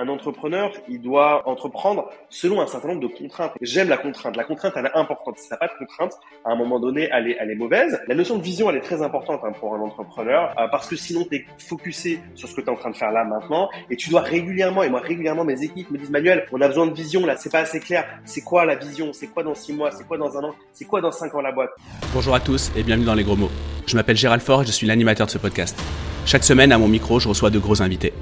un 0.00 0.08
entrepreneur, 0.08 0.72
il 0.88 1.02
doit 1.02 1.46
entreprendre 1.46 2.08
selon 2.30 2.62
un 2.62 2.66
certain 2.66 2.88
nombre 2.88 3.02
de 3.02 3.06
contraintes. 3.06 3.52
J'aime 3.60 3.90
la 3.90 3.98
contrainte. 3.98 4.34
La 4.34 4.44
contrainte, 4.44 4.72
elle 4.76 4.86
est 4.86 4.96
importante. 4.96 5.36
Si 5.38 5.50
t'as 5.50 5.58
pas 5.58 5.66
de 5.66 5.78
contrainte, 5.78 6.14
à 6.46 6.52
un 6.52 6.56
moment 6.56 6.80
donné, 6.80 7.10
elle 7.12 7.28
est, 7.28 7.36
elle 7.38 7.50
est 7.50 7.54
mauvaise. 7.54 8.00
La 8.08 8.14
notion 8.14 8.38
de 8.38 8.42
vision, 8.42 8.70
elle 8.70 8.76
est 8.76 8.80
très 8.80 9.02
importante 9.02 9.40
hein, 9.44 9.52
pour 9.60 9.74
un 9.74 9.80
entrepreneur 9.80 10.54
euh, 10.58 10.68
parce 10.68 10.88
que 10.88 10.96
sinon, 10.96 11.26
tu 11.30 11.36
es 11.36 11.44
focusé 11.58 12.18
sur 12.34 12.48
ce 12.48 12.54
que 12.54 12.62
tu 12.62 12.68
es 12.68 12.70
en 12.70 12.76
train 12.76 12.90
de 12.90 12.96
faire 12.96 13.12
là 13.12 13.24
maintenant 13.24 13.68
et 13.90 13.96
tu 13.96 14.08
dois 14.08 14.22
régulièrement, 14.22 14.82
et 14.82 14.88
moi 14.88 15.00
régulièrement, 15.00 15.44
mes 15.44 15.62
équipes 15.62 15.90
me 15.90 15.98
disent, 15.98 16.10
Manuel, 16.10 16.46
on 16.50 16.60
a 16.62 16.68
besoin 16.68 16.86
de 16.86 16.94
vision 16.94 17.26
là, 17.26 17.36
c'est 17.36 17.52
pas 17.52 17.60
assez 17.60 17.80
clair. 17.80 18.06
C'est 18.24 18.40
quoi 18.40 18.64
la 18.64 18.76
vision? 18.76 19.12
C'est 19.12 19.26
quoi 19.26 19.42
dans 19.42 19.54
six 19.54 19.74
mois? 19.74 19.90
C'est 19.90 20.06
quoi 20.06 20.16
dans 20.16 20.34
un 20.38 20.44
an? 20.44 20.54
C'est 20.72 20.86
quoi 20.86 21.02
dans 21.02 21.12
cinq 21.12 21.34
ans 21.34 21.42
la 21.42 21.52
boîte? 21.52 21.70
Bonjour 22.14 22.34
à 22.34 22.40
tous 22.40 22.72
et 22.74 22.82
bienvenue 22.82 23.06
dans 23.06 23.14
Les 23.14 23.24
Gros 23.24 23.36
Mots. 23.36 23.50
Je 23.86 23.96
m'appelle 23.96 24.16
Gérald 24.16 24.40
Fort 24.40 24.62
et 24.62 24.66
je 24.66 24.72
suis 24.72 24.86
l'animateur 24.86 25.26
de 25.26 25.32
ce 25.32 25.38
podcast. 25.38 25.78
Chaque 26.24 26.44
semaine, 26.44 26.72
à 26.72 26.78
mon 26.78 26.88
micro, 26.88 27.20
je 27.20 27.28
reçois 27.28 27.50
de 27.50 27.58
gros 27.58 27.82
invités. 27.82 28.14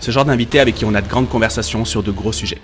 Ce 0.00 0.10
genre 0.10 0.24
d'invités 0.24 0.60
avec 0.60 0.74
qui 0.74 0.84
on 0.84 0.94
a 0.94 1.02
de 1.02 1.08
grandes 1.08 1.28
conversations 1.28 1.84
sur 1.84 2.02
de 2.02 2.10
gros 2.10 2.32
sujets. 2.32 2.60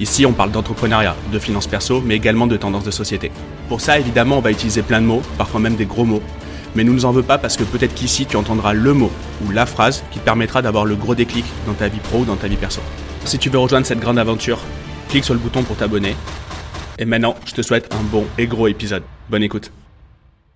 Ici, 0.00 0.26
on 0.26 0.32
parle 0.32 0.52
d'entrepreneuriat, 0.52 1.16
de 1.32 1.38
finances 1.38 1.66
perso, 1.66 2.00
mais 2.00 2.14
également 2.14 2.46
de 2.46 2.56
tendances 2.56 2.84
de 2.84 2.90
société. 2.90 3.32
Pour 3.68 3.80
ça, 3.80 3.98
évidemment, 3.98 4.38
on 4.38 4.40
va 4.40 4.52
utiliser 4.52 4.82
plein 4.82 5.00
de 5.00 5.06
mots, 5.06 5.22
parfois 5.36 5.60
même 5.60 5.74
des 5.74 5.86
gros 5.86 6.04
mots. 6.04 6.22
Mais 6.76 6.84
ne 6.84 6.92
nous 6.92 7.04
en 7.04 7.10
veux 7.10 7.22
pas 7.22 7.38
parce 7.38 7.56
que 7.56 7.64
peut-être 7.64 7.94
qu'ici, 7.94 8.26
tu 8.26 8.36
entendras 8.36 8.74
le 8.74 8.92
mot 8.92 9.10
ou 9.44 9.50
la 9.50 9.66
phrase 9.66 10.04
qui 10.12 10.20
te 10.20 10.24
permettra 10.24 10.62
d'avoir 10.62 10.84
le 10.84 10.94
gros 10.94 11.14
déclic 11.14 11.44
dans 11.66 11.72
ta 11.74 11.88
vie 11.88 11.98
pro 11.98 12.18
ou 12.18 12.24
dans 12.24 12.36
ta 12.36 12.46
vie 12.46 12.56
perso. 12.56 12.80
Si 13.24 13.38
tu 13.38 13.50
veux 13.50 13.58
rejoindre 13.58 13.86
cette 13.86 13.98
grande 13.98 14.18
aventure, 14.18 14.60
clique 15.08 15.24
sur 15.24 15.34
le 15.34 15.40
bouton 15.40 15.62
pour 15.64 15.76
t'abonner. 15.76 16.14
Et 16.98 17.04
maintenant, 17.04 17.34
je 17.44 17.54
te 17.54 17.62
souhaite 17.62 17.92
un 17.92 18.02
bon 18.02 18.24
et 18.38 18.46
gros 18.46 18.68
épisode. 18.68 19.02
Bonne 19.30 19.42
écoute. 19.42 19.72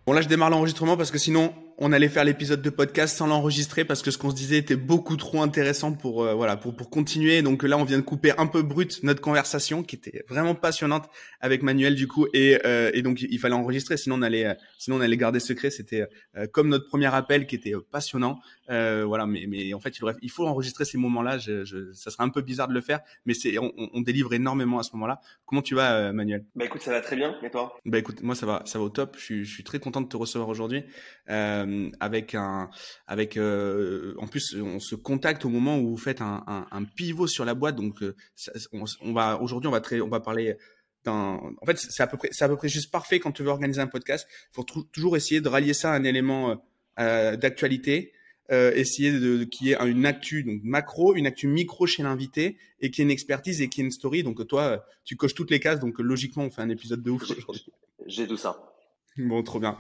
Bon 0.07 0.13
là, 0.13 0.21
je 0.21 0.29
démarre 0.29 0.51
l'enregistrement 0.51 0.97
parce 0.97 1.11
que 1.11 1.19
sinon, 1.19 1.53
on 1.79 1.93
allait 1.93 2.09
faire 2.09 2.25
l'épisode 2.25 2.63
de 2.63 2.71
podcast 2.71 3.17
sans 3.17 3.27
l'enregistrer 3.27 3.85
parce 3.85 4.03
que 4.03 4.11
ce 4.11 4.19
qu'on 4.19 4.31
se 4.31 4.35
disait 4.35 4.59
était 4.59 4.77
beaucoup 4.77 5.17
trop 5.17 5.43
intéressant 5.43 5.93
pour 5.93 6.23
euh, 6.25 6.35
voilà 6.35 6.57
pour 6.57 6.77
pour 6.77 6.91
continuer. 6.91 7.43
Donc 7.43 7.63
là, 7.63 7.79
on 7.79 7.85
vient 7.85 7.99
de 7.99 8.03
couper 8.03 8.33
un 8.39 8.47
peu 8.47 8.63
brut 8.63 9.03
notre 9.03 9.21
conversation 9.21 9.83
qui 9.83 9.97
était 9.97 10.25
vraiment 10.29 10.55
passionnante 10.55 11.09
avec 11.41 11.63
Manuel 11.63 11.95
du 11.95 12.07
coup 12.07 12.27
et 12.33 12.59
euh, 12.65 12.91
et 12.95 13.03
donc 13.03 13.23
il 13.23 13.39
fallait 13.39 13.55
enregistrer 13.55 13.97
sinon 13.97 14.17
on 14.17 14.23
allait 14.23 14.57
sinon 14.79 14.97
on 14.97 15.01
allait 15.01 15.17
garder 15.17 15.41
secret. 15.41 15.71
C'était 15.71 16.07
euh, 16.37 16.47
comme 16.53 16.69
notre 16.69 16.87
premier 16.87 17.13
appel 17.15 17.47
qui 17.47 17.57
était 17.57 17.75
passionnant. 17.91 18.39
Voilà, 18.69 19.27
mais 19.27 19.47
mais 19.49 19.73
en 19.75 19.81
fait 19.81 19.99
il, 19.99 20.05
il 20.23 20.31
faut 20.31 20.47
enregistrer 20.47 20.85
ces 20.85 20.99
moments-là. 20.99 21.39
Je, 21.39 21.65
je, 21.65 21.93
ça 21.93 22.11
serait 22.11 22.25
un 22.25 22.31
peu 22.31 22.43
bizarre 22.43 22.69
de 22.69 22.75
le 22.75 22.81
faire, 22.81 23.01
mais 23.27 23.35
c'est 23.35 23.59
on, 23.59 23.73
on, 23.77 24.01
délivre 24.01 24.33
énormément 24.35 24.79
à 24.79 24.83
ce 24.83 24.91
moment-là. 24.95 25.21
Comment 25.47 25.63
tu 25.63 25.75
vas, 25.75 26.13
Manuel? 26.13 26.45
Bah 26.55 26.65
écoute, 26.65 26.83
ça 26.83 26.91
va 26.91 27.01
très 27.01 27.17
bien. 27.17 27.37
Et 27.43 27.51
toi? 27.51 27.77
Bah 27.85 27.99
écoute, 27.99 28.23
moi 28.23 28.35
ça 28.35 28.47
va 28.47 28.63
ça 28.65 28.79
va 28.79 28.85
au 28.85 28.91
top. 28.91 29.17
Je 29.19 29.23
suis 29.23 29.45
je 29.45 29.53
suis 29.53 29.65
très 29.65 29.79
content 29.79 30.01
de 30.01 30.09
te 30.09 30.17
recevoir 30.17 30.49
aujourd'hui. 30.49 30.85
Euh, 31.31 31.53
euh, 31.63 31.91
avec 32.01 32.35
un, 32.35 32.71
avec 33.07 33.37
euh, 33.37 34.15
en 34.19 34.27
plus 34.27 34.57
on 34.61 34.79
se 34.79 34.95
contacte 34.95 35.45
au 35.45 35.49
moment 35.49 35.79
où 35.79 35.91
vous 35.91 35.97
faites 35.97 36.21
un, 36.21 36.45
un, 36.47 36.67
un 36.71 36.85
pivot 36.85 37.27
sur 37.27 37.45
la 37.45 37.55
boîte. 37.55 37.77
Donc 37.77 38.03
euh, 38.03 38.15
on, 38.73 38.85
on, 39.01 39.13
va 39.13 39.41
aujourd'hui 39.41 39.69
on 39.69 39.73
va 39.73 39.81
très, 39.81 40.01
on 40.01 40.09
va 40.09 40.21
parler 40.21 40.57
d'un. 41.05 41.41
En 41.61 41.67
fait 41.67 41.79
c'est 41.79 42.03
à 42.03 42.07
peu 42.07 42.17
près 42.17 42.29
c'est 42.33 42.45
à 42.45 42.49
peu 42.49 42.57
près 42.57 42.69
juste 42.69 42.91
parfait 42.91 43.21
quand 43.21 43.33
tu 43.33 43.43
veux 43.43 43.51
organiser 43.51 43.81
un 43.81 43.87
podcast. 43.87 44.27
Il 44.53 44.55
faut 44.55 44.65
toujours 44.93 45.17
essayer 45.17 45.41
de 45.41 45.49
rallier 45.49 45.75
ça 45.75 45.93
à 45.93 45.97
un 45.97 46.05
élément 46.05 46.63
euh, 46.99 47.37
d'actualité. 47.37 48.13
Euh, 48.51 48.73
essayer 48.75 49.13
de, 49.13 49.45
qu'il 49.45 49.69
y 49.69 49.73
ait 49.73 49.79
une 49.87 50.05
actu 50.05 50.43
donc 50.43 50.61
macro, 50.65 51.15
une 51.15 51.27
actu 51.27 51.47
micro 51.47 51.87
chez 51.87 52.03
l'invité 52.03 52.59
et 52.81 52.91
qu'il 52.91 53.03
y 53.03 53.03
ait 53.03 53.09
une 53.09 53.13
expertise 53.13 53.63
et 53.63 53.69
qu'il 53.69 53.83
y 53.83 53.85
ait 53.85 53.87
une 53.87 53.93
story. 53.93 54.25
Donc 54.25 54.47
toi, 54.47 54.85
tu 55.05 55.17
coches 55.17 55.35
toutes 55.35 55.51
les 55.51 55.61
cases. 55.61 55.79
Donc 55.81 55.99
logiquement, 55.99 56.45
on 56.45 56.51
fait 56.51 56.61
un 56.61 56.69
épisode 56.69 57.03
de 57.03 57.11
ouf 57.11 57.23
aujourd'hui. 57.31 57.67
J'ai 58.07 58.27
tout 58.27 58.37
ça. 58.37 58.73
Bon, 59.19 59.43
trop 59.43 59.61
bien. 59.61 59.77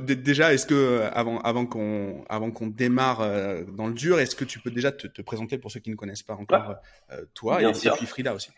déjà, 0.00 0.54
est-ce 0.54 0.66
que 0.66 0.74
euh, 0.74 1.10
avant 1.10 1.40
avant 1.40 1.66
qu'on 1.66 2.24
avant 2.28 2.50
qu'on 2.52 2.68
démarre 2.68 3.20
euh, 3.20 3.64
dans 3.64 3.88
le 3.88 3.94
dur, 3.94 4.20
est-ce 4.20 4.36
que 4.36 4.44
tu 4.44 4.60
peux 4.60 4.70
déjà 4.70 4.92
te, 4.92 5.08
te, 5.08 5.22
présenter 5.22 5.58
pour 5.58 5.72
ceux 5.72 5.80
qui 5.80 5.90
ne 5.90 5.96
connaissent 5.96 6.22
pas 6.22 6.34
encore 6.34 6.76
euh, 7.10 7.24
toi 7.34 7.60
et, 7.60 7.72
puis 7.72 8.06
Frida 8.06 8.32
aussi? 8.34 8.50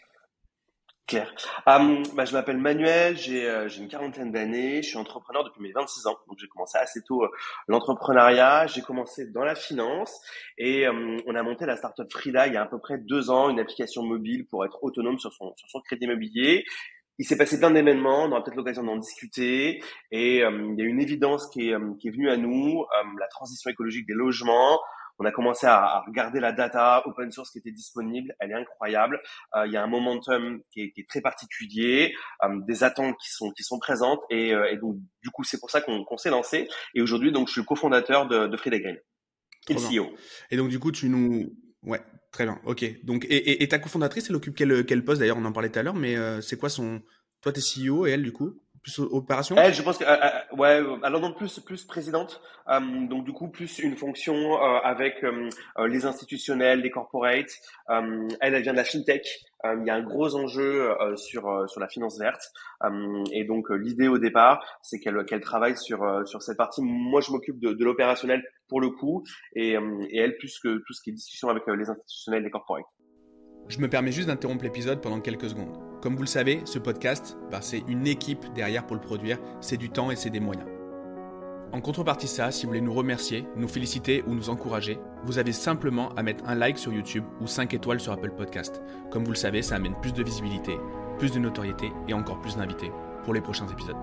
Claire. 1.09 1.33
Um, 1.67 2.03
bah, 2.15 2.25
je 2.25 2.33
m'appelle 2.33 2.59
Manuel, 2.59 3.17
j'ai 3.17 3.67
j'ai 3.69 3.83
une 3.83 3.89
quarantaine 3.89 4.31
d'années, 4.31 4.83
je 4.83 4.89
suis 4.89 4.99
entrepreneur 4.99 5.43
depuis 5.43 5.63
mes 5.63 5.73
26 5.73 6.07
ans, 6.07 6.19
donc 6.29 6.39
j'ai 6.39 6.47
commencé 6.49 6.79
assez 6.79 7.03
tôt 7.03 7.25
l'entrepreneuriat. 7.67 8.67
J'ai 8.67 8.83
commencé 8.83 9.27
dans 9.27 9.45
la 9.45 9.55
finance 9.55 10.21
et 10.59 10.87
on 10.89 11.35
a 11.35 11.43
monté 11.43 11.67
la 11.67 11.77
startup 11.77 12.13
Frida 12.13 12.47
il 12.47 12.55
y 12.55 12.57
a 12.57 12.63
à 12.63 12.67
peu 12.67 12.79
près 12.79 12.99
deux 12.99 13.31
ans, 13.31 13.49
une 13.49 13.59
application 13.59 14.03
mobile 14.03 14.47
pour 14.47 14.65
être 14.65 14.79
autonome 14.85 15.19
sur 15.19 15.33
son 15.33 15.55
sur 15.57 15.69
son 15.71 15.81
crédit 15.81 16.05
immobilier 16.05 16.65
il 17.19 17.25
s'est 17.27 17.37
passé 17.37 17.59
plein 17.59 17.73
d'événements, 17.73 18.25
on 18.25 18.31
aura 18.31 18.45
peut-être 18.45 18.57
l'occasion 18.57 18.85
d'en 18.85 18.97
discuter. 18.97 19.83
Et 20.13 20.45
euh, 20.45 20.73
il 20.73 20.79
y 20.79 20.83
a 20.83 20.85
une 20.89 21.01
évidence 21.01 21.49
qui 21.49 21.69
est, 21.69 21.75
euh, 21.75 21.95
qui 22.01 22.09
est 22.09 22.11
venue 22.13 22.31
à 22.31 22.37
nous, 22.37 22.81
euh, 22.83 23.05
la 23.19 23.27
transition 23.27 23.71
écologique 23.71 24.07
des 24.07 24.15
logements. 24.15 24.81
On 25.19 25.25
a 25.25 25.33
commencé 25.33 25.67
à, 25.67 25.85
à, 25.85 26.01
regarder 26.07 26.41
la 26.41 26.53
data 26.53 27.03
open 27.07 27.31
source 27.33 27.51
qui 27.51 27.59
était 27.59 27.73
disponible, 27.73 28.35
elle 28.41 28.51
est 28.53 28.55
incroyable. 28.55 29.21
il 29.67 29.73
y 29.73 29.77
a 29.77 29.83
un 29.83 29.87
momentum 29.87 30.61
qui 30.71 30.83
est, 30.83 30.91
qui 30.93 31.01
est 31.01 31.09
très 31.09 31.21
particulier, 31.21 32.15
des 32.67 32.85
attentes 32.85 33.17
qui 33.23 33.31
sont 33.31 33.51
qui 33.51 33.63
sont 33.63 33.79
présentes 33.79 34.21
et, 34.31 34.51
et 34.51 34.77
donc 34.77 34.97
du 35.23 35.31
coup 35.31 35.45
c'est 35.45 35.59
pour 35.59 35.71
ça 35.71 35.81
qu'on 35.81 36.17
s'est 36.17 36.31
lancé. 36.31 36.69
Et 36.95 37.03
aujourd'hui 37.03 37.33
donc 37.33 37.49
je 37.49 37.53
suis 37.53 37.65
cofondateur 37.65 38.29
de, 38.29 38.47
de 38.47 38.57
Frida 38.57 38.79
Green 38.79 38.99
et 39.69 39.75
CEO. 39.75 40.15
Et 40.51 40.57
donc 40.57 40.69
du 40.69 40.79
coup 40.79 40.93
tu 40.93 41.09
nous 41.09 41.53
ouais 41.83 42.01
Très 42.31 42.45
bien, 42.45 42.61
ok. 42.65 43.05
Donc, 43.05 43.25
et, 43.25 43.63
et, 43.63 43.69
ta 43.69 43.79
cofondatrice, 43.79 44.29
elle 44.29 44.37
occupe 44.37 44.55
quel, 44.55 44.85
quel 44.85 45.05
poste? 45.05 45.21
D'ailleurs, 45.21 45.39
on 45.39 45.45
en 45.45 45.53
parlait 45.53 45.71
tout 45.71 45.79
à 45.79 45.83
l'heure, 45.83 45.95
mais 45.95 46.17
euh, 46.17 46.41
c'est 46.41 46.59
quoi 46.59 46.69
son. 46.69 47.01
Toi, 47.41 47.53
t'es 47.53 47.61
CEO 47.61 48.07
et 48.07 48.11
elle, 48.11 48.23
du 48.23 48.33
coup? 48.33 48.61
Plus 48.89 49.05
opération? 49.11 49.57
Elle, 49.57 49.75
je 49.75 49.83
pense 49.83 49.99
que. 49.99 50.05
Euh, 50.05 50.17
euh, 50.17 50.57
ouais, 50.57 50.83
alors 51.03 51.21
non, 51.21 51.33
plus, 51.33 51.61
plus 51.61 51.85
présidente. 51.85 52.41
donc, 52.69 53.25
du 53.25 53.33
coup, 53.33 53.49
plus 53.49 53.79
une 53.79 53.97
fonction 53.97 54.57
avec 54.61 55.25
les 55.87 56.07
institutionnels, 56.07 56.81
les 56.81 56.91
corporates. 56.91 57.53
elle, 57.89 58.29
elle 58.41 58.63
vient 58.63 58.73
de 58.73 58.79
la 58.79 58.85
FinTech. 58.85 59.27
il 59.65 59.87
y 59.87 59.91
a 59.91 59.95
un 59.95 60.03
gros 60.03 60.35
enjeu 60.37 60.95
sur, 61.17 61.69
sur 61.69 61.81
la 61.81 61.89
finance 61.89 62.19
verte. 62.19 62.43
et 63.33 63.45
donc, 63.45 63.71
l'idée 63.71 64.09
au 64.09 64.19
départ, 64.19 64.65
c'est 64.83 65.01
qu'elle 65.01 65.25
qu'elle 65.25 65.41
travaille 65.41 65.77
sur, 65.77 66.27
sur 66.27 66.43
cette 66.43 66.57
partie. 66.57 66.81
Moi, 66.83 67.21
je 67.21 67.31
m'occupe 67.31 67.59
de, 67.59 67.73
de 67.73 67.85
l'opérationnel 67.85 68.43
pour 68.69 68.81
le 68.81 68.91
coup, 68.91 69.25
et, 69.55 69.77
euh, 69.77 70.07
et, 70.11 70.19
elle 70.19 70.37
plus 70.37 70.59
que 70.61 70.79
tout 70.87 70.93
ce 70.93 71.03
qui 71.03 71.11
est 71.11 71.13
discussion 71.13 71.49
avec 71.49 71.67
euh, 71.69 71.75
les 71.75 71.89
institutionnels, 71.89 72.45
les 72.45 72.51
corporates. 72.51 72.85
Je 73.69 73.79
me 73.79 73.89
permets 73.89 74.13
juste 74.13 74.29
d'interrompre 74.29 74.65
l'épisode 74.65 75.01
pendant 75.01 75.21
quelques 75.21 75.51
secondes. 75.51 75.88
Comme 76.01 76.15
vous 76.15 76.23
le 76.23 76.29
savez, 76.29 76.63
ce 76.65 76.79
podcast, 76.79 77.37
bah, 77.51 77.59
c'est 77.61 77.83
une 77.89 78.07
équipe 78.07 78.53
derrière 78.55 78.87
pour 78.87 78.95
le 78.95 79.03
produire, 79.03 79.39
c'est 79.61 79.77
du 79.77 79.91
temps 79.91 80.13
et 80.13 80.17
c'est 80.17 80.31
des 80.31 80.39
moyens. 80.39 80.69
En 81.73 81.81
contrepartie 81.81 82.27
de 82.27 82.31
ça, 82.31 82.51
si 82.51 82.65
vous 82.65 82.71
voulez 82.71 82.81
nous 82.81 82.95
remercier, 82.95 83.47
nous 83.57 83.69
féliciter 83.69 84.23
ou 84.27 84.35
nous 84.35 84.49
encourager, 84.49 84.99
vous 85.25 85.39
avez 85.39 85.53
simplement 85.53 86.15
à 86.15 86.23
mettre 86.23 86.45
un 86.47 86.55
like 86.55 86.79
sur 86.79 86.93
YouTube 86.93 87.25
ou 87.41 87.47
5 87.47 87.75
étoiles 87.75 88.01
sur 88.01 88.13
Apple 88.13 88.31
Podcast. 88.31 88.81
Comme 89.11 89.25
vous 89.25 89.33
le 89.33 89.37
savez, 89.37 89.61
ça 89.61 89.75
amène 89.75 90.01
plus 90.01 90.13
de 90.13 90.23
visibilité, 90.23 90.77
plus 91.19 91.33
de 91.33 91.41
notoriété 91.41 91.93
et 92.07 92.15
encore 92.15 92.41
plus 92.41 92.57
d'invités 92.57 92.93
pour 93.25 93.35
les 93.35 93.41
prochains 93.41 93.67
épisodes. 93.67 93.97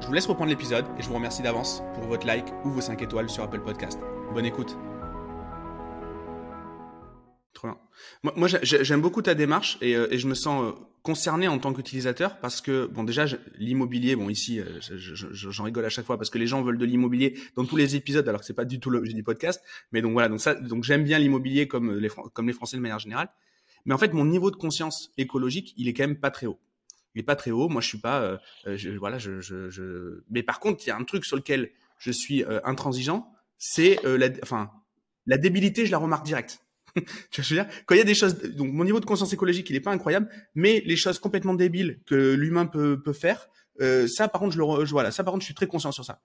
Je 0.00 0.06
vous 0.06 0.12
laisse 0.12 0.26
reprendre 0.26 0.50
l'épisode 0.50 0.84
et 0.98 1.02
je 1.02 1.08
vous 1.08 1.14
remercie 1.14 1.42
d'avance 1.42 1.82
pour 1.94 2.04
votre 2.04 2.26
like 2.26 2.52
ou 2.64 2.70
vos 2.70 2.80
5 2.80 3.00
étoiles 3.02 3.30
sur 3.30 3.42
Apple 3.42 3.60
Podcast. 3.60 3.98
Bonne 4.34 4.46
écoute. 4.46 4.76
Trop 7.54 7.68
bien. 7.68 7.78
Moi, 8.36 8.48
j'aime 8.62 9.00
beaucoup 9.00 9.22
ta 9.22 9.34
démarche 9.34 9.78
et, 9.80 9.96
euh, 9.96 10.08
je 10.12 10.26
me 10.28 10.34
sens 10.34 10.64
euh, 10.64 10.72
concerné 11.02 11.48
en 11.48 11.58
tant 11.58 11.72
qu'utilisateur 11.72 12.38
parce 12.38 12.60
que 12.60 12.86
bon 12.86 13.02
déjà 13.02 13.26
l'immobilier 13.58 14.14
bon 14.14 14.30
ici 14.30 14.60
euh, 14.60 14.78
j'en 14.90 15.64
rigole 15.64 15.84
à 15.84 15.88
chaque 15.88 16.04
fois 16.04 16.16
parce 16.16 16.30
que 16.30 16.38
les 16.38 16.46
gens 16.46 16.62
veulent 16.62 16.78
de 16.78 16.84
l'immobilier 16.84 17.36
dans 17.56 17.64
tous 17.64 17.76
les 17.76 17.96
épisodes 17.96 18.28
alors 18.28 18.40
que 18.40 18.46
c'est 18.46 18.54
pas 18.54 18.64
du 18.64 18.78
tout 18.78 18.88
l'objet 18.88 19.12
du 19.12 19.24
podcast 19.24 19.60
mais 19.90 20.00
donc 20.00 20.12
voilà 20.12 20.28
donc 20.28 20.40
ça 20.40 20.54
donc 20.54 20.84
j'aime 20.84 21.02
bien 21.02 21.18
l'immobilier 21.18 21.66
comme 21.66 21.98
les 21.98 22.08
comme 22.08 22.46
les 22.46 22.52
Français 22.52 22.76
de 22.76 22.82
manière 22.82 23.00
générale 23.00 23.30
mais 23.84 23.94
en 23.94 23.98
fait 23.98 24.12
mon 24.12 24.24
niveau 24.24 24.52
de 24.52 24.56
conscience 24.56 25.10
écologique 25.18 25.74
il 25.76 25.88
est 25.88 25.92
quand 25.92 26.04
même 26.06 26.20
pas 26.20 26.30
très 26.30 26.46
haut 26.46 26.60
il 27.14 27.20
est 27.20 27.24
pas 27.24 27.36
très 27.36 27.50
haut. 27.50 27.68
Moi, 27.68 27.80
je 27.80 27.88
suis 27.88 27.98
pas, 27.98 28.20
euh, 28.20 28.38
euh, 28.66 28.76
je, 28.76 28.90
voilà, 28.90 29.18
je, 29.18 29.40
je, 29.40 29.70
je, 29.70 30.22
Mais 30.30 30.42
par 30.42 30.60
contre, 30.60 30.82
il 30.84 30.88
y 30.88 30.90
a 30.90 30.96
un 30.96 31.04
truc 31.04 31.24
sur 31.24 31.36
lequel 31.36 31.70
je 31.98 32.10
suis 32.10 32.44
euh, 32.44 32.60
intransigeant, 32.64 33.32
c'est 33.58 33.98
la, 34.04 34.28
enfin, 34.42 34.70
la 35.26 35.38
débilité. 35.38 35.86
Je 35.86 35.92
la 35.92 35.98
remarque 35.98 36.26
direct. 36.26 36.61
quand 37.86 37.94
il 37.94 37.98
y 37.98 38.00
a 38.00 38.04
des 38.04 38.14
choses, 38.14 38.38
donc 38.54 38.72
mon 38.72 38.84
niveau 38.84 39.00
de 39.00 39.04
conscience 39.04 39.32
écologique, 39.32 39.68
il 39.70 39.76
est 39.76 39.80
pas 39.80 39.92
incroyable, 39.92 40.28
mais 40.54 40.82
les 40.84 40.96
choses 40.96 41.18
complètement 41.18 41.54
débiles 41.54 42.00
que 42.06 42.34
l'humain 42.34 42.66
peut, 42.66 43.00
peut 43.02 43.12
faire, 43.12 43.48
ça, 44.06 44.28
par 44.28 44.40
contre, 44.40 44.54
je 44.54 44.58
le, 44.58 44.84
je, 44.84 44.90
voilà, 44.90 45.10
ça, 45.10 45.24
par 45.24 45.32
contre, 45.32 45.42
je 45.42 45.46
suis 45.46 45.54
très 45.54 45.66
conscient 45.66 45.92
sur 45.92 46.04
ça. 46.04 46.20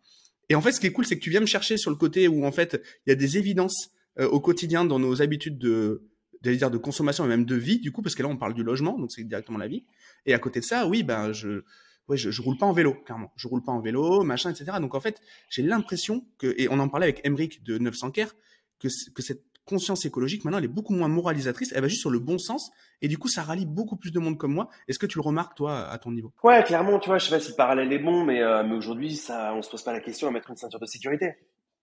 Et 0.50 0.56
en 0.56 0.62
fait, 0.62 0.72
ce 0.72 0.80
qui 0.80 0.88
est 0.88 0.92
cool, 0.92 1.06
c'est 1.06 1.18
que 1.18 1.24
tu 1.24 1.30
viens 1.30 1.40
me 1.40 1.46
chercher 1.46 1.78
sur 1.78 1.90
le 1.90 1.98
côté 1.98 2.28
où, 2.28 2.46
en 2.46 2.52
fait, 2.52 2.82
il 3.06 3.10
y 3.10 3.12
a 3.12 3.16
des 3.16 3.38
évidences 3.38 3.90
au 4.20 4.40
quotidien 4.40 4.86
dans 4.86 5.00
nos 5.00 5.22
habitudes 5.22 5.58
de, 5.58 6.04
de 6.42 6.78
consommation 6.78 7.26
et 7.26 7.28
même 7.28 7.46
de 7.46 7.56
vie, 7.56 7.80
du 7.80 7.92
coup, 7.92 8.02
parce 8.02 8.16
que 8.16 8.24
là, 8.24 8.30
on 8.30 8.38
parle 8.38 8.54
du 8.54 8.64
logement, 8.64 8.98
donc 8.98 9.12
c'est 9.12 9.24
directement 9.24 9.58
la 9.58 9.68
vie. 9.68 9.86
Et 10.26 10.34
à 10.34 10.40
côté 10.40 10.60
de 10.60 10.66
ça, 10.66 10.88
oui, 10.88 11.04
ben, 11.04 11.32
je, 11.34 11.64
ouais, 12.08 12.18
je 12.18 12.42
roule 12.42 12.58
pas 12.58 12.66
en 12.66 12.74
vélo, 12.74 12.94
clairement. 12.94 13.32
Je 13.36 13.48
roule 13.48 13.64
pas 13.64 13.72
en 13.72 13.82
vélo, 13.82 14.24
machin, 14.24 14.52
etc. 14.52 14.78
Donc, 14.80 14.96
en 14.96 15.00
fait, 15.00 15.22
j'ai 15.50 15.64
l'impression 15.64 16.26
que, 16.38 16.54
et 16.58 16.68
on 16.70 16.80
en 16.80 16.90
parlait 16.90 17.06
avec 17.06 17.26
Emric 17.26 17.64
de 17.64 17.78
900 17.78 18.12
Care, 18.12 18.36
que, 18.80 18.88
que 19.14 19.22
cette 19.22 19.44
conscience 19.68 20.06
écologique, 20.06 20.44
maintenant, 20.46 20.58
elle 20.58 20.66
est 20.66 20.70
beaucoup 20.70 20.94
moins 20.94 21.08
moralisatrice, 21.08 21.72
elle 21.76 21.82
va 21.82 21.88
juste 21.88 22.02
sur 22.02 22.10
le 22.10 22.20
bon 22.20 22.38
sens, 22.38 22.72
et 23.02 23.08
du 23.08 23.18
coup, 23.18 23.28
ça 23.28 23.44
rallie 23.44 23.66
beaucoup 23.66 23.98
plus 23.98 24.12
de 24.12 24.20
monde 24.20 24.38
comme 24.38 24.54
moi. 24.54 24.70
Est-ce 24.88 24.98
que 24.98 25.06
tu 25.06 25.18
le 25.18 25.24
remarques, 25.24 25.56
toi, 25.56 25.88
à 25.88 25.98
ton 25.98 26.12
niveau? 26.12 26.34
Ouais, 26.44 26.64
clairement, 26.64 26.98
tu 27.00 27.10
vois, 27.10 27.20
je 27.20 27.26
sais 27.26 27.36
pas 27.36 27.40
si 27.40 27.52
le 27.52 27.56
parallèle 27.56 27.92
est 27.92 28.00
bon, 28.00 28.24
mais, 28.24 28.42
euh, 28.42 28.64
mais 28.64 28.76
aujourd'hui, 28.76 29.16
ça, 29.16 29.54
on 29.54 29.62
se 29.62 29.70
pose 29.70 29.84
pas 29.84 29.94
la 29.94 30.00
question 30.00 30.28
à 30.28 30.32
mettre 30.32 30.50
une 30.50 30.58
ceinture 30.58 30.80
de 30.80 30.86
sécurité. 30.86 31.36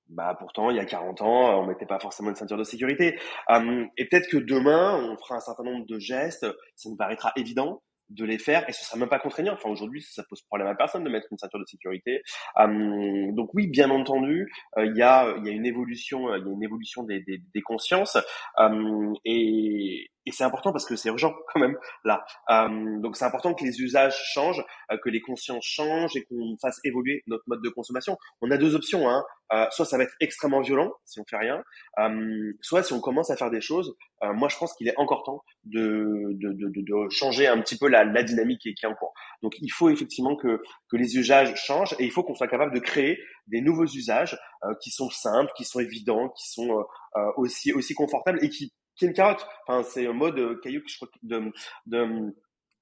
Bah 0.09 0.37
pourtant, 0.39 0.71
il 0.71 0.77
y 0.77 0.81
a 0.81 0.85
40 0.85 1.23
ans, 1.23 1.61
on 1.61 1.67
mettait 1.67 1.87
pas 1.87 1.99
forcément 1.99 2.29
une 2.29 2.37
ceinture 2.37 2.59
de 2.59 2.65
sécurité. 2.65 3.19
Hum, 3.49 3.89
et 3.97 4.07
peut-être 4.07 4.29
que 4.29 4.37
demain, 4.37 4.95
on 4.97 5.17
fera 5.17 5.37
un 5.37 5.41
certain 5.41 5.65
nombre 5.65 5.87
de 5.87 5.99
gestes, 5.99 6.47
ça 6.77 6.91
nous 6.91 6.97
paraîtra 6.97 7.33
évident, 7.37 7.83
de 8.15 8.25
les 8.25 8.39
faire 8.39 8.69
et 8.69 8.73
ce 8.73 8.85
sera 8.85 8.99
même 8.99 9.09
pas 9.09 9.19
contraignant. 9.19 9.55
Enfin 9.55 9.69
aujourd'hui, 9.69 10.03
ça 10.03 10.23
pose 10.29 10.43
problème 10.43 10.69
à 10.69 10.75
personne 10.75 11.05
de 11.05 11.11
mettre 11.11 11.27
une 11.31 11.39
ceinture 11.39 11.59
de 11.59 11.65
sécurité. 11.67 12.23
Hum, 12.57 13.35
donc 13.35 13.51
oui, 13.55 13.67
bien 13.67 13.91
entendu, 13.91 14.51
euh, 14.79 14.87
il 14.87 14.97
y 14.97 15.03
a 15.03 15.35
il 15.39 15.47
y 15.47 15.51
a 15.51 15.53
une 15.53 15.67
évolution, 15.67 16.31
euh, 16.31 16.39
il 16.39 16.47
y 16.47 16.49
a 16.49 16.53
une 16.53 16.63
évolution 16.63 17.03
des, 17.03 17.21
des, 17.21 17.41
des 17.55 17.63
consciences 17.63 18.17
hum, 18.59 19.15
et, 19.25 20.11
et 20.26 20.32
c'est 20.32 20.44
important 20.44 20.73
parce 20.73 20.87
que 20.87 20.97
c'est 20.97 21.09
urgent 21.09 21.35
quand 21.53 21.61
même 21.61 21.76
là. 22.05 22.25
Hum, 22.49 23.00
donc 23.00 23.17
c'est 23.17 23.25
important 23.25 23.55
que 23.55 23.65
les 23.65 23.81
usages 23.81 24.17
changent, 24.32 24.65
euh, 24.91 24.99
que 25.03 25.09
les 25.09 25.21
consciences 25.21 25.65
changent 25.65 26.17
et 26.17 26.25
qu'on 26.25 26.56
fasse 26.61 26.81
évoluer 26.85 27.23
notre 27.26 27.44
mode 27.47 27.62
de 27.62 27.69
consommation. 27.69 28.17
On 28.41 28.50
a 28.50 28.56
deux 28.56 28.75
options, 28.75 29.09
hein. 29.09 29.25
soit 29.71 29.87
ça 29.87 29.97
va 29.99 30.05
être 30.05 30.15
extrêmement 30.21 30.61
violent 30.61 30.93
si 31.05 31.21
on 31.21 31.25
fait 31.29 31.37
rien, 31.37 31.62
soit 32.61 32.82
si 32.82 32.93
on 32.93 33.00
commence 33.00 33.31
à 33.31 33.37
faire 33.37 33.50
des 33.50 33.61
choses. 33.61 33.94
moi, 34.23 34.49
je 34.49 34.56
pense 34.56 34.75
qu'il 34.75 34.88
est 34.88 34.97
encore 34.97 35.23
temps 35.25 35.43
de, 35.65 36.31
de, 36.32 36.53
de, 36.53 36.70
de 36.75 37.11
changer 37.11 37.47
un 37.47 37.61
petit 37.61 37.77
peu 37.77 37.88
la, 37.88 38.05
la 38.05 38.23
dynamique 38.23 38.61
qui 38.61 38.69
est, 38.69 38.87
en 38.87 38.94
cours. 38.94 39.12
Donc 39.43 39.55
il 39.61 39.70
faut 39.70 39.91
effectivement 39.91 40.37
que, 40.37 40.62
que 40.88 40.97
les 40.97 41.17
usages 41.17 41.55
changent 41.56 41.94
et 41.99 42.05
il 42.05 42.11
faut 42.11 42.23
qu'on 42.23 42.35
soit 42.35 42.49
capable 42.49 42.75
de 42.75 42.81
créer 42.81 43.19
des 43.47 43.61
nouveaux 43.61 43.87
usages 43.87 44.38
euh, 44.65 44.75
qui 44.82 44.91
sont 44.91 45.11
simples, 45.11 45.53
qui 45.56 45.65
sont 45.65 45.81
évidents, 45.81 46.31
qui 46.31 46.49
sont 46.50 46.70
euh, 46.70 46.82
euh, 47.17 47.31
aussi 47.37 47.73
aussi 47.73 47.94
confortables 47.94 48.43
et 48.43 48.49
qui 48.49 48.73
une 49.02 49.12
carotte. 49.12 49.46
Enfin, 49.67 49.82
c'est 49.88 50.06
un 50.06 50.12
mode 50.12 50.38
euh, 50.38 50.61
caillou 50.62 50.81
je 50.87 50.96
de, 51.23 51.52
de 51.87 52.35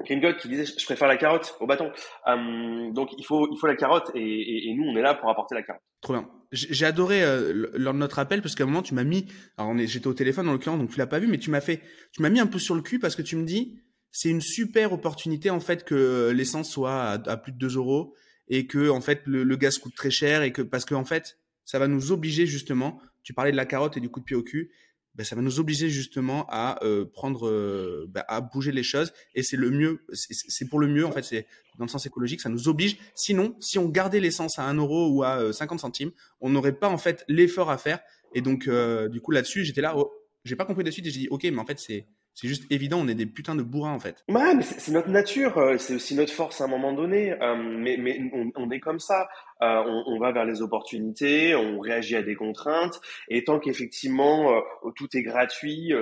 King 0.05 0.37
qui 0.37 0.49
disait 0.49 0.65
je 0.67 0.85
préfère 0.85 1.09
la 1.09 1.17
carotte 1.17 1.57
au 1.61 1.67
bâton. 1.67 1.91
Hum, 2.27 2.93
donc 2.93 3.11
il 3.19 3.25
faut 3.25 3.49
il 3.53 3.59
faut 3.59 3.67
la 3.67 3.77
carotte 3.77 4.11
et, 4.15 4.71
et, 4.71 4.75
nous 4.75 4.85
on 4.85 4.97
est 4.97 5.03
là 5.03 5.15
pour 5.15 5.31
apporter 5.31 5.55
la 5.55 5.63
carotte. 5.63 5.83
Trop 6.01 6.15
bien. 6.15 6.29
J'ai 6.53 6.85
adoré 6.85 7.23
euh, 7.23 7.71
lors 7.75 7.95
de 7.95 7.99
notre 7.99 8.19
appel 8.19 8.43
parce 8.43 8.55
qu'à 8.55 8.65
un 8.65 8.67
moment 8.67 8.83
tu 8.83 8.95
m'as 8.95 9.05
mis 9.05 9.27
alors 9.57 9.71
on 9.71 9.79
est 9.79 9.87
j'étais 9.87 10.09
au 10.09 10.15
téléphone 10.15 10.49
en 10.49 10.53
l'occurrence 10.53 10.79
donc 10.79 10.91
tu 10.91 10.99
l'as 10.99 11.07
pas 11.07 11.19
vu 11.19 11.27
mais 11.27 11.39
tu 11.39 11.51
m'as 11.51 11.61
fait 11.61 11.81
tu 12.13 12.21
m'as 12.21 12.29
mis 12.29 12.41
un 12.41 12.47
peu 12.47 12.59
sur 12.59 12.75
le 12.75 12.83
cul 12.83 12.99
parce 12.99 13.17
que 13.17 13.23
tu 13.23 13.37
me 13.37 13.45
dis 13.45 13.81
c'est 14.11 14.29
une 14.29 14.43
super 14.43 14.93
opportunité 14.93 15.49
en 15.49 15.61
fait 15.61 15.85
que 15.85 16.31
l'essence 16.35 16.71
soit 16.71 17.11
à, 17.27 17.37
plus 17.39 17.53
de 17.53 17.59
2 17.59 17.77
euros 17.77 18.15
et 18.49 18.67
que 18.67 18.91
en 18.91 19.01
fait 19.01 19.23
le, 19.25 19.45
le, 19.45 19.57
gaz 19.57 19.79
coûte 19.79 19.95
très 19.95 20.11
cher 20.11 20.43
et 20.43 20.53
que 20.53 20.61
parce 20.61 20.85
que 20.85 20.95
en 20.95 21.05
fait 21.05 21.39
ça 21.65 21.79
va 21.79 21.89
nous 21.89 22.13
obliger 22.13 22.47
justement 22.47 23.01
tu 23.23 23.33
parlais 23.33 23.53
de 23.53 23.57
la 23.57 23.65
carotte 23.65 23.97
et 23.97 24.01
du 24.01 24.11
coup 24.11 24.21
de 24.21 24.25
pied 24.25 24.37
au 24.37 24.43
cul 24.43 24.73
ben, 25.15 25.25
ça 25.25 25.37
va 25.37 25.43
nous 25.43 25.61
obliger 25.61 25.91
justement 25.91 26.47
à 26.49 26.83
euh, 26.85 27.05
prendre 27.05 27.47
euh, 27.47 28.07
ben, 28.09 28.25
à 28.29 28.41
bouger 28.41 28.73
les 28.73 28.83
choses 28.83 29.13
et 29.35 29.43
c'est 29.43 29.57
le 29.57 29.71
mieux 29.71 30.05
c'est 30.13 30.69
pour 30.69 30.79
le 30.79 30.87
mieux 30.87 31.05
en 31.05 31.13
fait 31.13 31.23
c'est 31.23 31.47
dans 31.79 31.85
le 31.85 31.91
sens 31.91 32.07
écologique 32.07 32.41
ça 32.41 32.49
nous 32.49 32.69
oblige 32.69 32.99
sinon 33.15 33.55
si 33.61 33.79
on 33.79 33.89
gardait 33.89 34.21
l'essence 34.21 34.59
à 34.59 34.65
1 34.65 34.75
euro 34.75 35.09
ou 35.11 35.23
à 35.23 35.53
50 35.53 35.79
euh, 35.79 35.81
centimes 35.81 36.11
on 36.41 36.51
n'aurait 36.51 36.73
pas 36.73 36.89
en 36.89 36.99
fait 36.99 37.25
l'effort 37.29 37.71
à 37.71 37.79
faire 37.79 38.01
et 38.35 38.41
donc 38.41 38.69
du 39.11 39.21
coup 39.21 39.31
là-dessus 39.31 39.65
j'étais 39.65 39.83
là 39.83 39.95
oh, 39.97 40.11
j'ai 40.45 40.57
pas 40.57 40.65
compris 40.65 40.85
de 40.85 40.91
suite 40.91 41.07
et 41.07 41.11
j'ai 41.11 41.21
dit 41.21 41.29
ok 41.31 41.45
mais 41.45 41.59
en 41.59 41.67
fait 41.67 41.79
c'est 41.79 42.07
c'est 42.35 42.49
juste 42.49 42.65
évident, 42.71 43.01
on 43.01 43.09
est 43.09 43.15
des 43.15 43.27
putains 43.27 43.55
de 43.55 43.63
bourrins 43.63 43.93
en 43.93 43.99
fait. 43.99 44.25
Ouais, 44.29 44.55
mais 44.55 44.63
c'est 44.63 44.93
notre 44.93 45.11
nature, 45.11 45.59
euh, 45.59 45.77
c'est 45.77 45.95
aussi 45.95 46.15
notre 46.15 46.33
force 46.33 46.61
à 46.61 46.65
un 46.65 46.69
moment 46.69 46.93
donné. 46.93 47.33
Euh, 47.33 47.57
mais 47.57 47.97
mais 47.99 48.21
on, 48.57 48.71
est 48.71 48.81
comme 48.81 49.01
ça. 49.01 49.29
Euh, 49.63 49.83
on, 49.87 50.05
on, 50.15 50.19
va 50.19 50.33
vers 50.33 50.45
les 50.45 50.63
opportunités, 50.63 51.55
on 51.55 51.81
réagit 51.81 52.17
à 52.17 52.23
des 52.23 52.35
contraintes. 52.35 53.01
Et 53.29 53.45
tant 53.45 53.59
qu'effectivement 53.59 54.63
tout 54.97 55.09
est 55.17 55.23
gratuit, 55.23 55.93